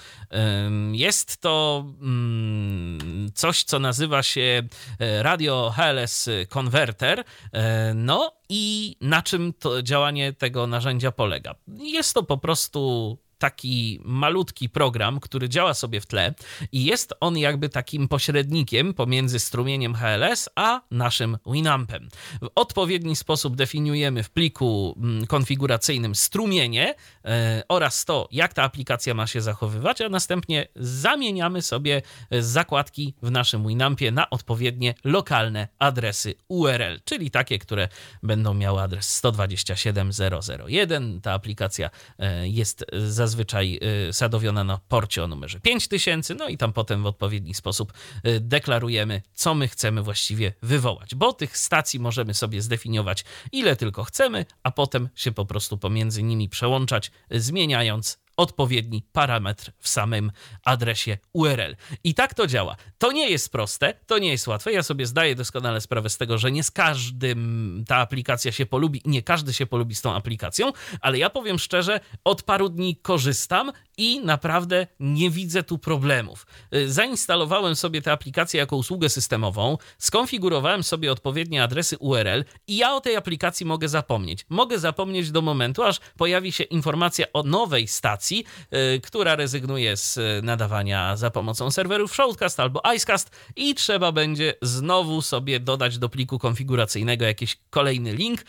Jest 0.92 1.42
to 1.42 1.86
mm, 2.02 3.27
coś, 3.34 3.64
co 3.64 3.80
nazywa 3.80 4.24
się 4.24 4.64
e, 5.00 5.24
Radio 5.24 5.74
HLS 5.76 6.30
Converter. 6.50 7.24
E, 7.54 7.94
no 7.94 8.32
i 8.50 8.96
na 9.02 9.22
czym 9.22 9.54
to 9.54 9.82
działanie 9.82 10.34
tego 10.34 10.68
narzędzia 10.68 11.12
polega? 11.12 11.56
Jest 11.68 12.14
to 12.14 12.24
po 12.24 12.38
prostu 12.38 13.18
taki 13.38 14.00
malutki 14.04 14.70
program, 14.70 15.20
który 15.20 15.50
działa 15.50 15.74
sobie 15.74 16.02
w 16.02 16.06
tle 16.06 16.34
i 16.72 16.86
jest 16.86 17.14
on 17.20 17.38
jakby 17.38 17.70
takim 17.70 18.08
pośrednikiem 18.08 18.94
pomiędzy 18.94 19.40
strumieniem 19.40 19.96
HLS 19.96 20.50
a 20.56 20.82
naszym 20.92 21.38
Winampem. 21.46 22.10
W 22.42 22.48
odpowiedni 22.56 23.16
sposób 23.16 23.56
definiujemy 23.56 24.24
w 24.24 24.30
pliku 24.30 24.96
mm, 24.98 25.28
konfiguracyjnym 25.28 26.16
strumienie 26.16 26.96
e, 27.26 27.64
oraz 27.68 28.06
to, 28.06 28.28
jak 28.32 28.54
ta 28.54 28.64
aplikacja 28.64 29.14
ma 29.14 29.28
się 29.28 29.42
zachowywać, 29.42 30.02
a 30.02 30.10
następnie 30.10 30.68
zamieniamy 30.76 31.62
sobie 31.62 32.02
zakładki 32.32 33.14
w 33.22 33.32
naszym 33.32 33.68
Winampie 33.68 34.12
na 34.12 34.30
odpowiednie 34.30 34.96
lokalne 35.04 35.68
adresy 35.80 36.36
URL, 36.48 37.00
czyli 37.06 37.32
takie, 37.32 37.60
które 37.60 37.88
będą 38.24 38.54
miały 38.54 38.82
adres 38.82 39.24
127.001. 39.24 41.22
Ta 41.22 41.34
aplikacja 41.34 41.90
e, 42.20 42.48
jest 42.48 42.86
zazwyczaj 43.28 43.80
y, 44.10 44.14
sadowiona 44.14 44.64
na 44.64 44.80
porcie 44.88 45.24
o 45.24 45.28
numerze 45.28 45.60
5000, 45.60 46.36
no 46.36 46.48
i 46.48 46.58
tam 46.58 46.74
potem 46.74 47.04
w 47.04 47.06
odpowiedni 47.06 47.54
sposób 47.54 47.94
y, 48.28 48.40
deklarujemy, 48.40 49.22
co 49.34 49.56
my 49.56 49.68
chcemy 49.68 50.04
właściwie 50.04 50.54
wywołać, 50.62 51.16
bo 51.16 51.34
tych 51.34 51.58
stacji 51.58 52.00
możemy 52.00 52.34
sobie 52.34 52.62
zdefiniować 52.62 53.26
ile 53.52 53.76
tylko 53.76 54.04
chcemy, 54.04 54.46
a 54.64 54.72
potem 54.72 55.10
się 55.16 55.32
po 55.32 55.46
prostu 55.46 55.78
pomiędzy 55.78 56.24
nimi 56.24 56.50
przełączać, 56.50 57.12
zmieniając 57.32 58.20
odpowiedni 58.38 59.04
parametr 59.12 59.72
w 59.80 59.90
samym 59.90 60.32
adresie 60.66 61.18
URL. 61.34 61.76
I 62.04 62.14
tak 62.14 62.34
to 62.34 62.48
działa. 62.48 62.76
To 62.98 63.12
nie 63.12 63.30
jest 63.30 63.52
proste, 63.52 63.94
to 64.06 64.18
nie 64.18 64.30
jest 64.30 64.48
łatwe. 64.48 64.72
Ja 64.72 64.84
sobie 64.84 65.06
zdaję 65.06 65.36
doskonale 65.36 65.82
sprawę 65.82 66.10
z 66.10 66.18
tego, 66.18 66.38
że 66.38 66.52
nie 66.52 66.64
z 66.64 66.72
każdym 66.72 67.84
ta 67.88 67.96
aplikacja 67.98 68.52
się 68.52 68.66
polubi 68.66 69.02
i 69.06 69.10
nie 69.10 69.24
każdy 69.24 69.54
się 69.54 69.66
polubi 69.66 69.96
z 69.96 70.02
tą 70.02 70.14
aplikacją, 70.14 70.72
ale 71.02 71.18
ja 71.18 71.30
powiem 71.30 71.60
szczerze, 71.60 72.00
od 72.24 72.44
paru 72.44 72.70
dni 72.70 72.96
korzystam 72.96 73.72
i 73.98 74.20
naprawdę 74.20 74.88
nie 75.00 75.30
widzę 75.30 75.64
tu 75.64 75.78
problemów. 75.78 76.48
Y, 76.74 76.92
zainstalowałem 76.92 77.76
sobie 77.76 78.02
tę 78.02 78.12
aplikację 78.12 78.60
jako 78.60 78.76
usługę 78.76 79.10
systemową, 79.10 79.78
skonfigurowałem 79.98 80.84
sobie 80.84 81.12
odpowiednie 81.12 81.64
adresy 81.64 81.98
URL 81.98 82.46
i 82.68 82.78
ja 82.78 82.96
o 82.96 83.02
tej 83.02 83.16
aplikacji 83.16 83.66
mogę 83.66 83.90
zapomnieć. 83.90 84.46
Mogę 84.50 84.80
zapomnieć 84.80 85.32
do 85.32 85.42
momentu, 85.42 85.84
aż 85.84 86.00
pojawi 86.18 86.52
się 86.52 86.64
informacja 86.64 87.26
o 87.34 87.44
nowej 87.44 87.88
stacji, 87.88 88.46
yy, 88.72 89.02
która 89.02 89.36
rezygnuje 89.36 89.98
z 89.98 90.20
nadawania 90.44 91.18
za 91.18 91.32
pomocą 91.32 91.72
serwerów 91.72 92.14
Shoutcast 92.16 92.60
albo 92.60 92.82
Icecast 92.96 93.32
i 93.56 93.76
trzeba 93.76 94.12
będzie 94.12 94.54
znowu 94.62 95.22
sobie 95.22 95.60
dodać 95.60 95.98
do 95.98 96.10
pliku 96.10 96.40
konfiguracyjnego 96.40 97.26
jakiś 97.26 97.58
kolejny 97.70 98.14
link, 98.14 98.42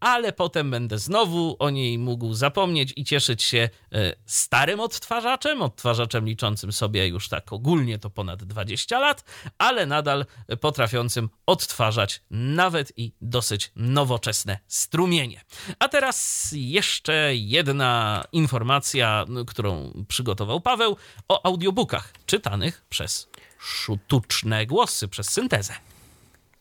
ale 0.00 0.32
potem 0.32 0.70
będę 0.70 0.98
znowu 0.98 1.56
o 1.58 1.70
niej 1.70 1.98
mógł 1.98 2.34
zapomnieć 2.34 2.92
i 2.96 3.04
cieszyć 3.04 3.42
się 3.42 3.68
yy, 3.90 4.16
starym 4.56 4.80
odtwarzaczem, 4.80 5.62
odtwarzaczem 5.62 6.26
liczącym 6.26 6.72
sobie 6.72 7.08
już 7.08 7.28
tak 7.28 7.52
ogólnie 7.52 7.98
to 7.98 8.10
ponad 8.10 8.44
20 8.44 8.98
lat, 8.98 9.24
ale 9.58 9.86
nadal 9.86 10.26
potrafiącym 10.60 11.28
odtwarzać 11.46 12.22
nawet 12.30 12.92
i 12.96 13.12
dosyć 13.20 13.72
nowoczesne 13.76 14.58
strumienie. 14.66 15.40
A 15.78 15.88
teraz 15.88 16.48
jeszcze 16.52 17.34
jedna 17.34 18.24
informacja, 18.32 19.24
którą 19.46 19.92
przygotował 20.08 20.60
Paweł 20.60 20.96
o 21.28 21.46
audiobookach 21.46 22.12
czytanych 22.26 22.84
przez 22.88 23.28
sztuczne 23.58 24.66
głosy, 24.66 25.08
przez 25.08 25.28
syntezę. 25.28 25.74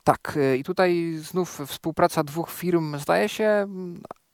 Tak, 0.04 0.38
y, 0.38 0.58
i 0.58 0.64
tutaj 0.64 1.18
znów 1.18 1.62
współpraca 1.68 2.24
dwóch 2.24 2.52
firm, 2.52 3.00
zdaje 3.00 3.30
się, 3.30 3.68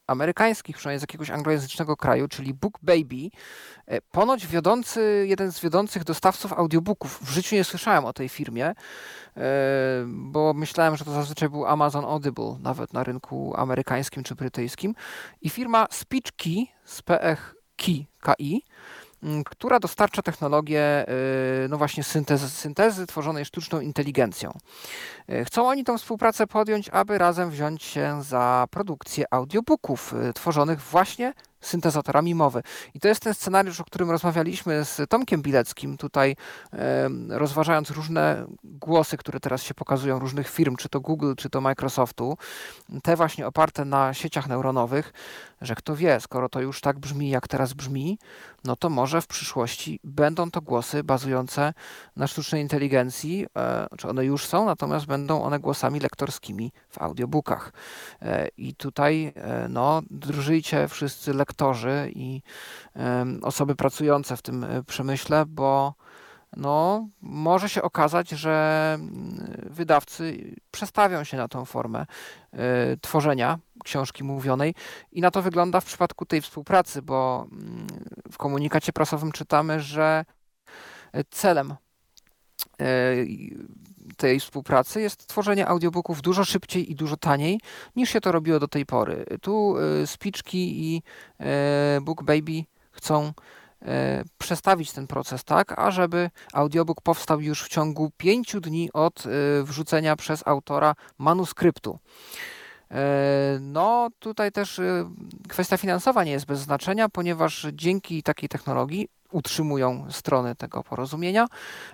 amerykańskich, 0.08 0.78
przynajmniej 0.78 1.00
z 1.00 1.04
jakiegoś 1.04 1.30
anglojęzycznego 1.30 1.98
kraju, 1.98 2.28
czyli 2.28 2.54
Book 2.54 2.80
Baby. 2.82 3.30
E, 3.86 4.02
ponoć 4.02 4.48
wiodący, 4.48 5.26
jeden 5.28 5.52
z 5.52 5.60
wiodących 5.60 6.04
dostawców 6.04 6.54
audiobooków. 6.54 7.20
W 7.24 7.30
życiu 7.30 7.56
nie 7.56 7.64
słyszałem 7.64 8.06
o 8.06 8.14
tej 8.14 8.30
firmie, 8.30 8.66
e, 8.66 8.76
bo 10.08 10.54
myślałem, 10.54 10.98
że 10.98 11.06
to 11.06 11.12
zazwyczaj 11.12 11.50
był 11.50 11.66
Amazon 11.66 12.06
Audible, 12.06 12.56
nawet 12.60 12.94
na 12.94 13.04
rynku 13.04 13.54
amerykańskim 13.58 14.24
czy 14.24 14.36
brytyjskim. 14.36 14.96
I 15.42 15.50
firma 15.50 15.88
SpeechKey, 15.92 16.68
z 16.86 17.02
PH 17.02 17.62
KI, 18.22 18.66
która 19.46 19.80
dostarcza 19.80 20.22
technologię 20.22 21.06
y, 21.66 21.70
no 21.70 21.78
właśnie 21.78 22.04
syntezy, 22.04 22.50
syntezy 22.50 23.08
tworzonej 23.08 23.46
sztuczną 23.46 23.80
inteligencją. 23.80 24.52
Y, 25.30 25.46
chcą 25.46 25.68
oni 25.68 25.84
tą 25.84 25.98
współpracę 25.98 26.48
podjąć, 26.48 26.90
aby 26.90 27.18
razem 27.18 27.50
wziąć 27.50 27.84
się 27.84 28.24
za 28.24 28.68
produkcję 28.72 29.26
audiobooków 29.32 30.14
y, 30.30 30.34
tworzonych 30.34 30.82
właśnie 30.82 31.34
syntezatorami 31.62 32.36
mowy. 32.36 32.64
I 32.94 33.00
to 33.00 33.08
jest 33.08 33.22
ten 33.22 33.34
scenariusz, 33.34 33.82
o 33.82 33.84
którym 33.84 34.12
rozmawialiśmy 34.12 34.86
z 34.86 35.10
Tomkiem 35.10 35.42
Bileckim, 35.42 35.98
tutaj 35.98 36.36
rozważając 37.30 37.92
różne 37.92 38.46
głosy, 38.64 39.18
które 39.18 39.40
teraz 39.40 39.64
się 39.64 39.74
pokazują, 39.74 40.20
różnych 40.20 40.50
firm, 40.50 40.76
czy 40.76 40.90
to 40.90 41.00
Google, 41.00 41.34
czy 41.38 41.50
to 41.50 41.62
Microsoftu, 41.62 42.38
te 43.04 43.16
właśnie 43.16 43.48
oparte 43.48 43.86
na 43.86 44.14
sieciach 44.14 44.48
neuronowych, 44.48 45.14
że 45.62 45.76
kto 45.76 45.96
wie, 45.96 46.20
skoro 46.20 46.50
to 46.50 46.62
już 46.62 46.82
tak 46.82 47.00
brzmi, 47.00 47.30
jak 47.30 47.48
teraz 47.48 47.74
brzmi, 47.74 48.20
no 48.64 48.76
to 48.76 48.90
może 48.90 49.22
w 49.22 49.28
przyszłości 49.28 50.00
będą 50.04 50.52
to 50.52 50.62
głosy 50.62 51.04
bazujące 51.04 51.74
na 52.16 52.28
sztucznej 52.28 52.62
inteligencji, 52.62 53.46
e, 53.58 53.88
czy 53.98 54.10
one 54.10 54.26
już 54.26 54.46
są, 54.46 54.66
natomiast 54.66 55.06
będą 55.06 55.44
one 55.44 55.60
głosami 55.60 56.00
lektorskimi 56.00 56.72
w 56.90 57.02
audiobookach. 57.02 57.74
E, 58.22 58.48
I 58.58 58.76
tutaj 58.76 59.34
e, 59.36 59.68
no, 59.70 60.02
drżyjcie 60.10 60.88
wszyscy 60.88 61.34
lektorzy 61.34 62.12
i 62.16 62.42
osoby 63.42 63.76
pracujące 63.76 64.38
w 64.38 64.42
tym 64.42 64.66
przemyśle, 64.88 65.46
bo 65.48 65.94
no, 66.58 67.08
może 67.22 67.70
się 67.70 67.82
okazać, 67.82 68.30
że 68.30 68.92
mm, 68.96 69.68
wydawcy 69.70 70.56
przestawią 70.72 71.24
się 71.24 71.38
na 71.38 71.48
tą 71.48 71.66
formę 71.66 72.06
y, 72.54 72.58
tworzenia 73.02 73.60
książki 73.84 74.24
mówionej 74.24 74.76
i 75.12 75.22
na 75.22 75.32
to 75.32 75.42
wygląda 75.42 75.82
w 75.82 75.86
przypadku 75.86 76.26
tej 76.26 76.42
współpracy, 76.42 77.02
bo 77.02 77.48
y, 78.28 78.32
w 78.32 78.38
komunikacie 78.38 78.94
prasowym 78.94 79.32
czytamy, 79.32 79.80
że 79.80 80.26
celem 81.30 81.76
y, 82.82 83.56
tej 84.18 84.40
współpracy 84.40 85.02
jest 85.02 85.28
tworzenie 85.28 85.68
audiobooków 85.68 86.22
dużo 86.22 86.46
szybciej 86.46 86.92
i 86.92 86.96
dużo 86.96 87.18
taniej 87.18 87.60
niż 87.96 88.10
się 88.10 88.22
to 88.22 88.32
robiło 88.32 88.60
do 88.60 88.68
tej 88.68 88.86
pory. 88.86 89.26
Tu 89.42 89.76
Spiczki 90.06 90.94
i 90.94 91.04
Book 92.02 92.24
Baby 92.24 92.64
chcą 92.92 93.34
przestawić 94.38 94.92
ten 94.92 95.08
proces 95.08 95.44
tak, 95.44 95.80
ażeby 95.80 96.30
audiobook 96.54 97.02
powstał 97.02 97.42
już 97.42 97.64
w 97.64 97.68
ciągu 97.68 98.12
pięciu 98.18 98.62
dni 98.62 98.90
od 98.94 99.24
e, 99.26 99.64
wrzucenia 99.64 100.16
przez 100.16 100.48
autora 100.48 100.96
manuskryptu. 101.18 102.00
E, 102.92 103.58
no, 103.62 104.10
tutaj 104.20 104.52
też 104.52 104.82
kwestia 105.50 105.78
finansowa 105.78 106.24
nie 106.24 106.32
jest 106.32 106.46
bez 106.46 106.60
znaczenia, 106.60 107.10
ponieważ 107.10 107.68
dzięki 107.74 108.24
takiej 108.24 108.50
technologii 108.50 109.10
utrzymują 109.32 110.08
strony 110.10 110.56
tego 110.56 110.84
porozumienia, 110.84 111.48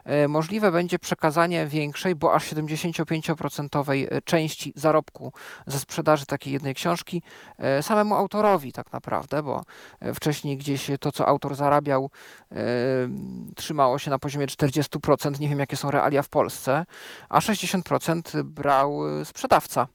e, 0.03 0.27
możliwe 0.27 0.71
będzie 0.71 0.99
przekazanie 0.99 1.67
większej, 1.67 2.15
bo 2.15 2.33
aż 2.33 2.53
75% 2.53 4.07
e, 4.11 4.21
części 4.21 4.73
zarobku 4.75 5.33
ze 5.67 5.79
sprzedaży 5.79 6.25
takiej 6.25 6.53
jednej 6.53 6.75
książki 6.75 7.21
e, 7.57 7.83
samemu 7.83 8.15
autorowi 8.15 8.71
tak 8.71 8.93
naprawdę, 8.93 9.43
bo 9.43 9.63
wcześniej 10.15 10.57
gdzieś 10.57 10.91
to, 10.99 11.11
co 11.11 11.27
autor 11.27 11.55
zarabiał, 11.55 12.09
trzymało 13.55 13.99
się 13.99 14.11
na 14.11 14.19
poziomie 14.19 14.47
40%, 14.47 15.39
nie 15.39 15.49
wiem 15.49 15.59
jakie 15.59 15.77
są 15.77 15.91
realia 15.91 16.21
w 16.21 16.29
Polsce, 16.29 16.85
a 17.29 17.39
60% 17.39 18.43
brał 18.43 18.99
sprzedawca. 19.23 19.87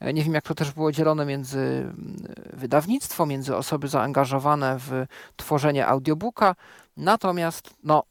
E, 0.00 0.12
nie 0.12 0.22
wiem, 0.24 0.34
jak 0.34 0.44
to 0.44 0.54
też 0.54 0.72
było 0.72 0.92
dzielone 0.92 1.26
między 1.26 1.58
mm, 1.58 2.16
wydawnictwo, 2.52 3.26
między 3.26 3.56
osoby 3.56 3.88
zaangażowane 3.88 4.78
w 4.78 5.06
tworzenie 5.36 5.86
audiobooka. 5.86 6.54
Natomiast, 6.96 7.70
no, 7.84 8.02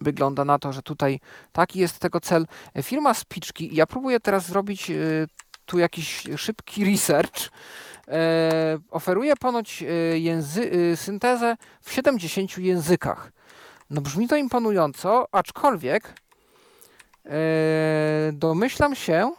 wygląda 0.00 0.44
na 0.44 0.58
to, 0.58 0.72
że 0.72 0.82
tutaj 0.82 1.20
taki 1.52 1.78
jest 1.78 1.98
tego 1.98 2.20
cel. 2.20 2.46
E, 2.74 2.82
firma 2.82 3.14
Spiczki, 3.14 3.74
ja 3.74 3.86
próbuję 3.86 4.20
teraz 4.20 4.46
zrobić 4.46 4.90
e, 4.90 4.94
tu 5.66 5.78
jakiś 5.78 6.24
szybki 6.36 6.84
research. 6.92 7.50
oferuje 8.90 9.36
ponoć 9.36 9.84
języ- 10.14 10.96
syntezę 10.96 11.56
w 11.82 11.92
70 11.92 12.58
językach. 12.58 13.32
No 13.90 14.00
brzmi 14.00 14.28
to 14.28 14.36
imponująco, 14.36 15.26
aczkolwiek 15.32 16.14
domyślam 18.32 18.94
się, 18.94 19.32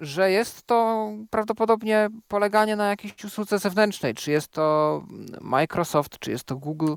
że 0.00 0.30
jest 0.30 0.66
to 0.66 1.10
prawdopodobnie 1.30 2.08
poleganie 2.28 2.76
na 2.76 2.88
jakiejś 2.88 3.24
usłudze 3.24 3.58
zewnętrznej, 3.58 4.14
czy 4.14 4.30
jest 4.30 4.48
to 4.48 5.04
Microsoft, 5.40 6.18
czy 6.18 6.30
jest 6.30 6.44
to 6.44 6.56
Google, 6.56 6.94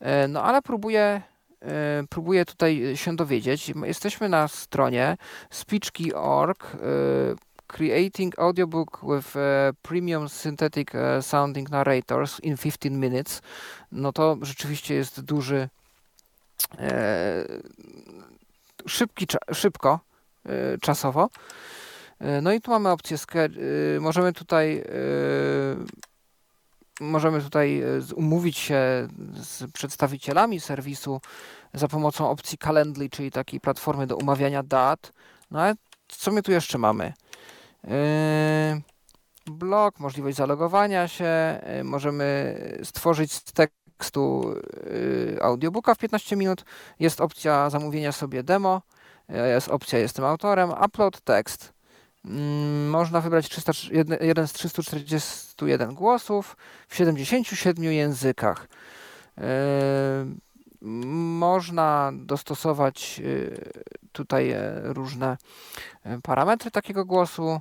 e, 0.00 0.28
no 0.28 0.42
ale 0.42 0.62
próbuję, 0.62 1.22
e, 1.62 2.02
próbuję 2.08 2.44
tutaj 2.44 2.92
się 2.94 3.16
dowiedzieć. 3.16 3.72
Jesteśmy 3.84 4.28
na 4.28 4.48
stronie 4.48 5.16
speechkey.org 5.50 6.64
e, 6.64 6.78
Creating 7.66 8.38
audiobook 8.38 9.00
with 9.02 9.34
premium 9.82 10.28
synthetic 10.28 10.88
sounding 11.20 11.70
narrators 11.70 12.40
in 12.40 12.56
15 12.56 12.90
minutes. 12.90 13.42
No 13.92 14.12
to 14.12 14.36
rzeczywiście 14.42 14.94
jest 14.94 15.20
duży 15.20 15.68
szybki, 18.86 19.26
szybko 19.52 20.00
czasowo. 20.80 21.28
E, 22.20 22.40
no 22.40 22.52
i 22.52 22.60
tu 22.60 22.70
mamy 22.70 22.88
opcję, 22.88 23.16
e, 23.16 24.00
możemy 24.00 24.32
tutaj 24.32 24.78
e, 24.78 24.84
możemy 27.00 27.42
tutaj 27.42 27.82
umówić 28.14 28.58
się 28.58 29.08
z 29.34 29.72
przedstawicielami 29.72 30.60
serwisu 30.60 31.20
za 31.74 31.88
pomocą 31.88 32.30
opcji 32.30 32.58
Calendly, 32.58 33.08
czyli 33.08 33.30
takiej 33.30 33.60
platformy 33.60 34.06
do 34.06 34.16
umawiania 34.16 34.62
dat. 34.62 35.12
No 35.50 35.60
ale 35.60 35.74
co 36.08 36.32
my 36.32 36.42
tu 36.42 36.52
jeszcze 36.52 36.78
mamy? 36.78 37.12
Blog, 39.46 40.00
możliwość 40.00 40.36
zalogowania 40.36 41.08
się, 41.08 41.60
możemy 41.84 42.58
stworzyć 42.84 43.32
z 43.32 43.42
tekstu 43.42 44.54
audiobooka 45.42 45.94
w 45.94 45.98
15 45.98 46.36
minut, 46.36 46.64
jest 46.98 47.20
opcja 47.20 47.70
zamówienia 47.70 48.12
sobie 48.12 48.42
demo, 48.42 48.82
jest 49.28 49.68
opcja 49.68 49.98
jestem 49.98 50.24
autorem, 50.24 50.70
upload 50.84 51.20
tekst. 51.20 51.79
Mm, 52.24 52.90
można 52.90 53.20
wybrać 53.20 53.48
300, 53.48 53.72
jeden 54.20 54.48
z 54.48 54.52
341 54.52 55.94
głosów 55.94 56.56
w 56.88 56.96
77 56.96 57.84
językach. 57.84 58.68
E, 59.38 59.44
można 60.82 62.12
dostosować 62.14 63.20
e, 63.20 64.04
tutaj 64.12 64.50
e, 64.50 64.80
różne 64.82 65.36
parametry 66.22 66.70
takiego 66.70 67.04
głosu. 67.04 67.60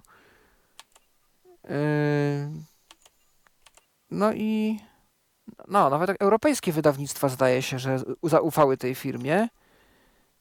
No 4.12 4.34
i 4.34 4.80
no, 5.68 5.90
nawet 5.90 6.22
europejskie 6.22 6.72
wydawnictwa 6.72 7.30
zdaje 7.30 7.62
się, 7.62 7.80
że 7.80 8.00
zaufały 8.24 8.78
tej 8.78 8.96
firmie. 8.96 9.48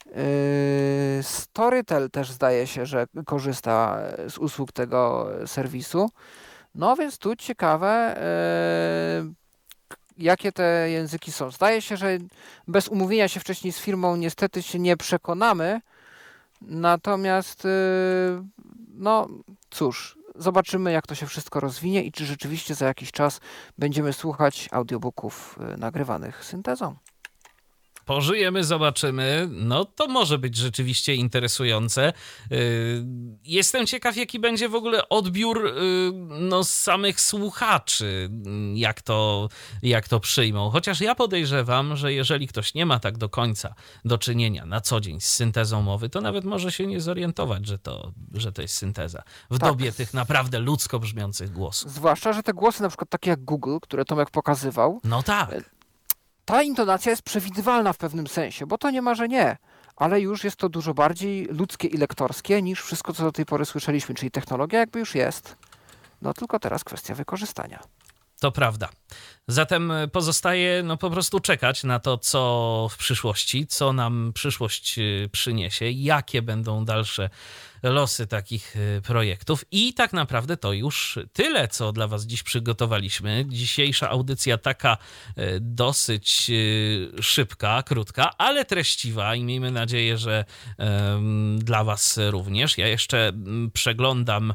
Yy, 0.07 1.23
Storytel 1.23 2.11
też 2.11 2.31
zdaje 2.31 2.67
się, 2.67 2.87
że 2.87 3.07
korzysta 3.27 4.01
z 4.29 4.39
usług 4.39 4.73
tego 4.73 5.29
serwisu. 5.47 6.11
No 6.75 6.97
więc 6.97 7.19
tu 7.19 7.37
ciekawe, 7.37 8.17
yy, 9.25 9.35
jakie 10.19 10.53
te 10.53 10.91
języki 10.91 11.33
są. 11.33 11.51
Zdaje 11.51 11.83
się, 11.83 11.97
że 11.97 12.19
bez 12.69 12.89
umówienia 12.89 13.29
się 13.29 13.41
wcześniej 13.41 13.73
z 13.73 13.79
firmą 13.79 14.17
niestety 14.17 14.63
się 14.63 14.79
nie 14.79 14.97
przekonamy. 14.97 15.81
Natomiast, 16.63 17.65
yy, 17.65 17.71
no 18.95 19.29
cóż, 19.71 20.19
zobaczymy, 20.37 20.93
jak 20.93 21.07
to 21.07 21.15
się 21.15 21.27
wszystko 21.27 21.61
rozwinie 21.61 22.03
i 22.03 22.13
czy 22.13 22.27
rzeczywiście 22.27 22.75
za 22.75 22.87
jakiś 22.87 23.13
czas 23.13 23.41
będziemy 23.79 24.13
słuchać 24.13 24.69
audiobooków 24.73 25.59
nagrywanych 25.79 26.45
syntezą. 26.45 26.97
Pożyjemy, 28.09 28.65
zobaczymy. 28.65 29.49
No 29.51 29.85
to 29.85 30.07
może 30.09 30.39
być 30.39 30.57
rzeczywiście 30.57 31.15
interesujące. 31.15 32.13
Yy, 32.51 32.59
Jestem 33.45 33.87
ciekaw, 33.87 34.17
jaki 34.17 34.39
będzie 34.39 34.69
w 34.69 34.75
ogóle 34.75 35.09
odbiór 35.09 35.65
yy, 35.65 36.13
no, 36.41 36.65
samych 36.65 37.21
słuchaczy, 37.21 38.31
jak 38.75 39.03
to, 39.03 39.49
jak 39.83 40.09
to 40.09 40.21
przyjmą. 40.21 40.71
Chociaż 40.71 41.01
ja 41.01 41.15
podejrzewam, 41.15 41.97
że 41.97 42.13
jeżeli 42.13 42.49
ktoś 42.49 42.75
nie 42.75 42.87
ma 42.87 42.99
tak 43.01 43.19
do 43.19 43.29
końca 43.29 43.75
do 44.05 44.19
czynienia 44.19 44.67
na 44.67 44.81
co 44.81 45.01
dzień 45.01 45.21
z 45.21 45.27
syntezą 45.29 45.83
mowy, 45.83 46.09
to 46.09 46.21
nawet 46.21 46.45
może 46.45 46.73
się 46.73 46.87
nie 46.87 47.01
zorientować, 47.01 47.67
że 47.67 47.79
to, 47.79 48.13
że 48.35 48.53
to 48.53 48.63
jest 48.63 48.75
synteza. 48.75 49.23
W 49.51 49.59
Tak. 49.59 49.69
dobie 49.71 49.93
tych 49.93 50.15
naprawdę 50.15 50.59
ludzko 50.59 50.99
brzmiących 50.99 51.53
głosów. 51.53 51.93
Zwłaszcza, 51.93 52.33
że 52.33 52.43
te 52.43 52.53
głosy, 52.55 52.83
na 52.83 52.89
przykład 52.89 53.11
takie 53.11 53.31
jak 53.31 53.45
Google, 53.45 53.77
które 53.83 54.05
Tomek 54.05 54.31
pokazywał, 54.31 55.01
No 55.05 55.23
tak. 55.23 55.78
Ta 56.49 56.63
intonacja 56.63 57.11
jest 57.11 57.23
przewidywalna 57.23 57.93
w 57.93 57.97
pewnym 57.97 58.27
sensie, 58.27 58.67
bo 58.67 58.79
to 58.79 58.91
nie 58.91 59.03
ma, 59.03 59.15
że 59.15 59.29
nie. 59.29 59.57
Ale 59.97 60.21
już 60.21 60.45
jest 60.45 60.57
to 60.57 60.69
dużo 60.69 60.95
bardziej 60.95 61.45
ludzkie 61.45 61.89
i 61.89 61.97
lektorskie 61.97 62.63
niż 62.63 62.83
wszystko, 62.83 63.13
co 63.13 63.23
do 63.23 63.33
tej 63.33 63.47
pory 63.47 63.65
słyszeliśmy, 63.65 64.15
czyli 64.15 64.31
technologia 64.31 64.79
jakby 64.79 64.99
już 64.99 65.15
jest. 65.15 65.57
No 66.23 66.35
tylko 66.35 66.59
teraz 66.59 66.85
kwestia 66.85 67.15
wykorzystania. 67.15 67.83
To 68.41 68.53
prawda. 68.53 68.89
Zatem 69.49 69.93
pozostaje 70.13 70.83
no, 70.83 70.97
po 70.97 71.11
prostu 71.11 71.41
czekać 71.41 71.85
na 71.85 71.99
to, 71.99 72.19
co 72.19 72.89
w 72.91 72.97
przyszłości, 72.97 73.67
co 73.67 73.93
nam 73.93 74.33
przyszłość 74.35 74.99
y, 74.99 75.29
przyniesie, 75.33 75.91
jakie 75.91 76.43
będą 76.43 76.85
dalsze 76.85 77.31
losy 77.83 78.27
takich 78.27 78.77
y, 78.77 79.03
projektów. 79.03 79.65
I 79.71 79.95
tak 79.95 80.13
naprawdę 80.13 80.57
to 80.57 80.73
już 80.73 81.19
tyle, 81.33 81.69
co 81.69 81.93
dla 81.93 82.09
Was 82.09 82.27
dziś 82.27 82.43
przygotowaliśmy. 82.43 83.45
Dzisiejsza 83.49 84.11
audycja 84.11 84.59
taka 84.59 84.97
y, 85.39 85.43
dosyć 85.61 86.47
y, 86.51 87.23
szybka, 87.23 87.83
krótka, 87.83 88.31
ale 88.39 88.65
treściwa 88.65 89.35
i 89.35 89.45
miejmy 89.45 89.71
nadzieję, 89.71 90.19
że 90.19 90.45
dla 91.59 91.85
Was 91.85 92.19
również. 92.31 92.79
Ja 92.79 92.87
jeszcze 92.87 93.29
mm, 93.29 93.71
przeglądam, 93.71 94.55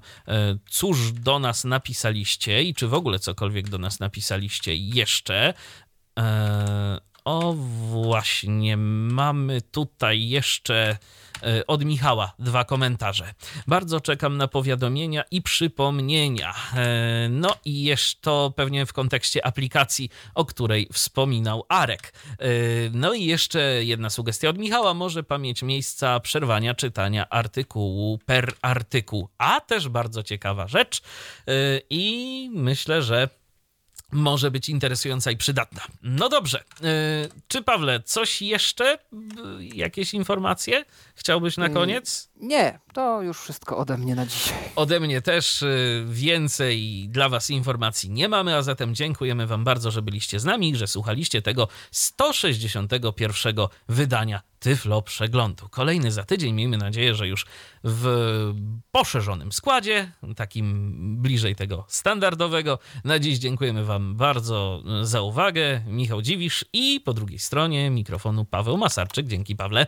cóż 0.70 1.12
do 1.12 1.40
nas 1.40 1.64
napisaliście 1.64 2.64
i 2.64 2.74
czy 2.74 2.88
w 2.88 2.94
ogóle 2.94 3.20
cokolwiek 3.20 3.70
do 3.70 3.78
nas 3.78 4.00
napisaliście 4.00 4.76
jeszcze. 4.76 5.54
E, 6.20 7.13
o, 7.26 7.54
właśnie, 7.92 8.78
mamy 8.78 9.62
tutaj 9.62 10.30
jeszcze 10.30 10.98
e, 11.44 11.68
od 11.68 11.86
Michała 11.86 12.34
dwa 12.40 12.64
komentarze. 12.66 13.34
Bardzo 13.68 14.02
czekam 14.02 14.38
na 14.38 14.48
powiadomienia 14.48 15.24
i 15.32 15.42
przypomnienia. 15.42 16.54
E, 16.76 17.28
No 17.30 17.56
i 17.66 17.84
jeszcze 17.84 18.22
to 18.22 18.54
pewnie 18.56 18.86
w 18.86 18.94
kontekście 18.94 19.46
aplikacji, 19.46 20.10
o 20.36 20.46
której 20.46 20.88
wspominał 20.94 21.66
Arek. 21.70 22.14
E, 22.40 22.48
No 22.92 23.14
i 23.14 23.26
jeszcze 23.26 23.60
jedna 23.84 24.10
sugestia 24.10 24.50
od 24.50 24.58
Michała. 24.58 24.94
Może 24.94 25.24
pamięć 25.24 25.64
miejsca 25.64 26.20
przerwania 26.20 26.74
czytania 26.74 27.30
artykułu 27.30 28.20
per 28.26 28.54
artykuł. 28.62 29.30
A 29.38 29.62
też 29.62 29.90
bardzo 29.90 30.24
ciekawa 30.24 30.68
rzecz. 30.68 31.02
I 31.90 32.50
myślę, 32.54 33.02
że 33.02 33.30
może 34.14 34.52
być 34.52 34.70
interesująca 34.70 35.32
i 35.32 35.38
przydatna. 35.38 35.82
No 36.04 36.30
dobrze. 36.30 36.64
Yy, 36.82 36.88
czy 37.48 37.62
Pawle, 37.62 38.00
coś 38.06 38.42
jeszcze? 38.42 38.98
B- 39.12 39.42
Jakieś 39.60 40.14
informacje 40.14 40.86
chciałbyś 41.16 41.58
na 41.58 41.66
Mm. 41.66 41.76
koniec? 41.78 42.30
Nie, 42.44 42.80
to 42.94 43.22
już 43.22 43.40
wszystko 43.40 43.78
ode 43.78 43.98
mnie 43.98 44.16
na 44.16 44.26
dzisiaj. 44.26 44.58
Ode 44.76 45.00
mnie 45.00 45.22
też 45.22 45.62
yy, 45.62 46.06
więcej 46.08 47.06
dla 47.10 47.30
Was 47.30 47.50
informacji 47.50 48.10
nie 48.10 48.30
mamy, 48.30 48.56
a 48.56 48.62
zatem 48.62 48.96
dziękujemy 48.96 49.48
Wam 49.48 49.64
bardzo, 49.64 49.92
że 49.92 50.02
byliście 50.02 50.40
z 50.40 50.46
nami 50.46 50.70
i 50.70 50.76
że 50.76 50.88
słuchaliście 50.88 51.42
tego 51.42 51.68
161 51.92 53.56
wydania 53.90 54.42
Tyflo 54.60 55.02
Przeglądu. 55.02 55.70
Kolejny 55.70 56.12
za 56.12 56.24
tydzień, 56.24 56.54
miejmy 56.54 56.78
nadzieję, 56.78 57.16
że 57.16 57.28
już 57.28 57.46
w 57.84 58.54
poszerzonym 58.92 59.52
składzie, 59.52 60.12
takim 60.36 60.98
bliżej 61.22 61.56
tego 61.56 61.86
standardowego. 61.88 62.80
Na 63.04 63.20
dziś 63.20 63.38
dziękujemy 63.40 63.86
Wam 63.86 64.16
bardzo 64.16 64.84
za 65.02 65.22
uwagę. 65.22 65.82
Michał 65.88 66.22
Dziwisz 66.22 66.66
i 66.74 67.02
po 67.06 67.14
drugiej 67.14 67.40
stronie 67.40 67.90
mikrofonu 67.90 68.46
Paweł 68.46 68.78
Masarczyk. 68.78 69.28
Dzięki 69.28 69.56
Pawle. 69.56 69.88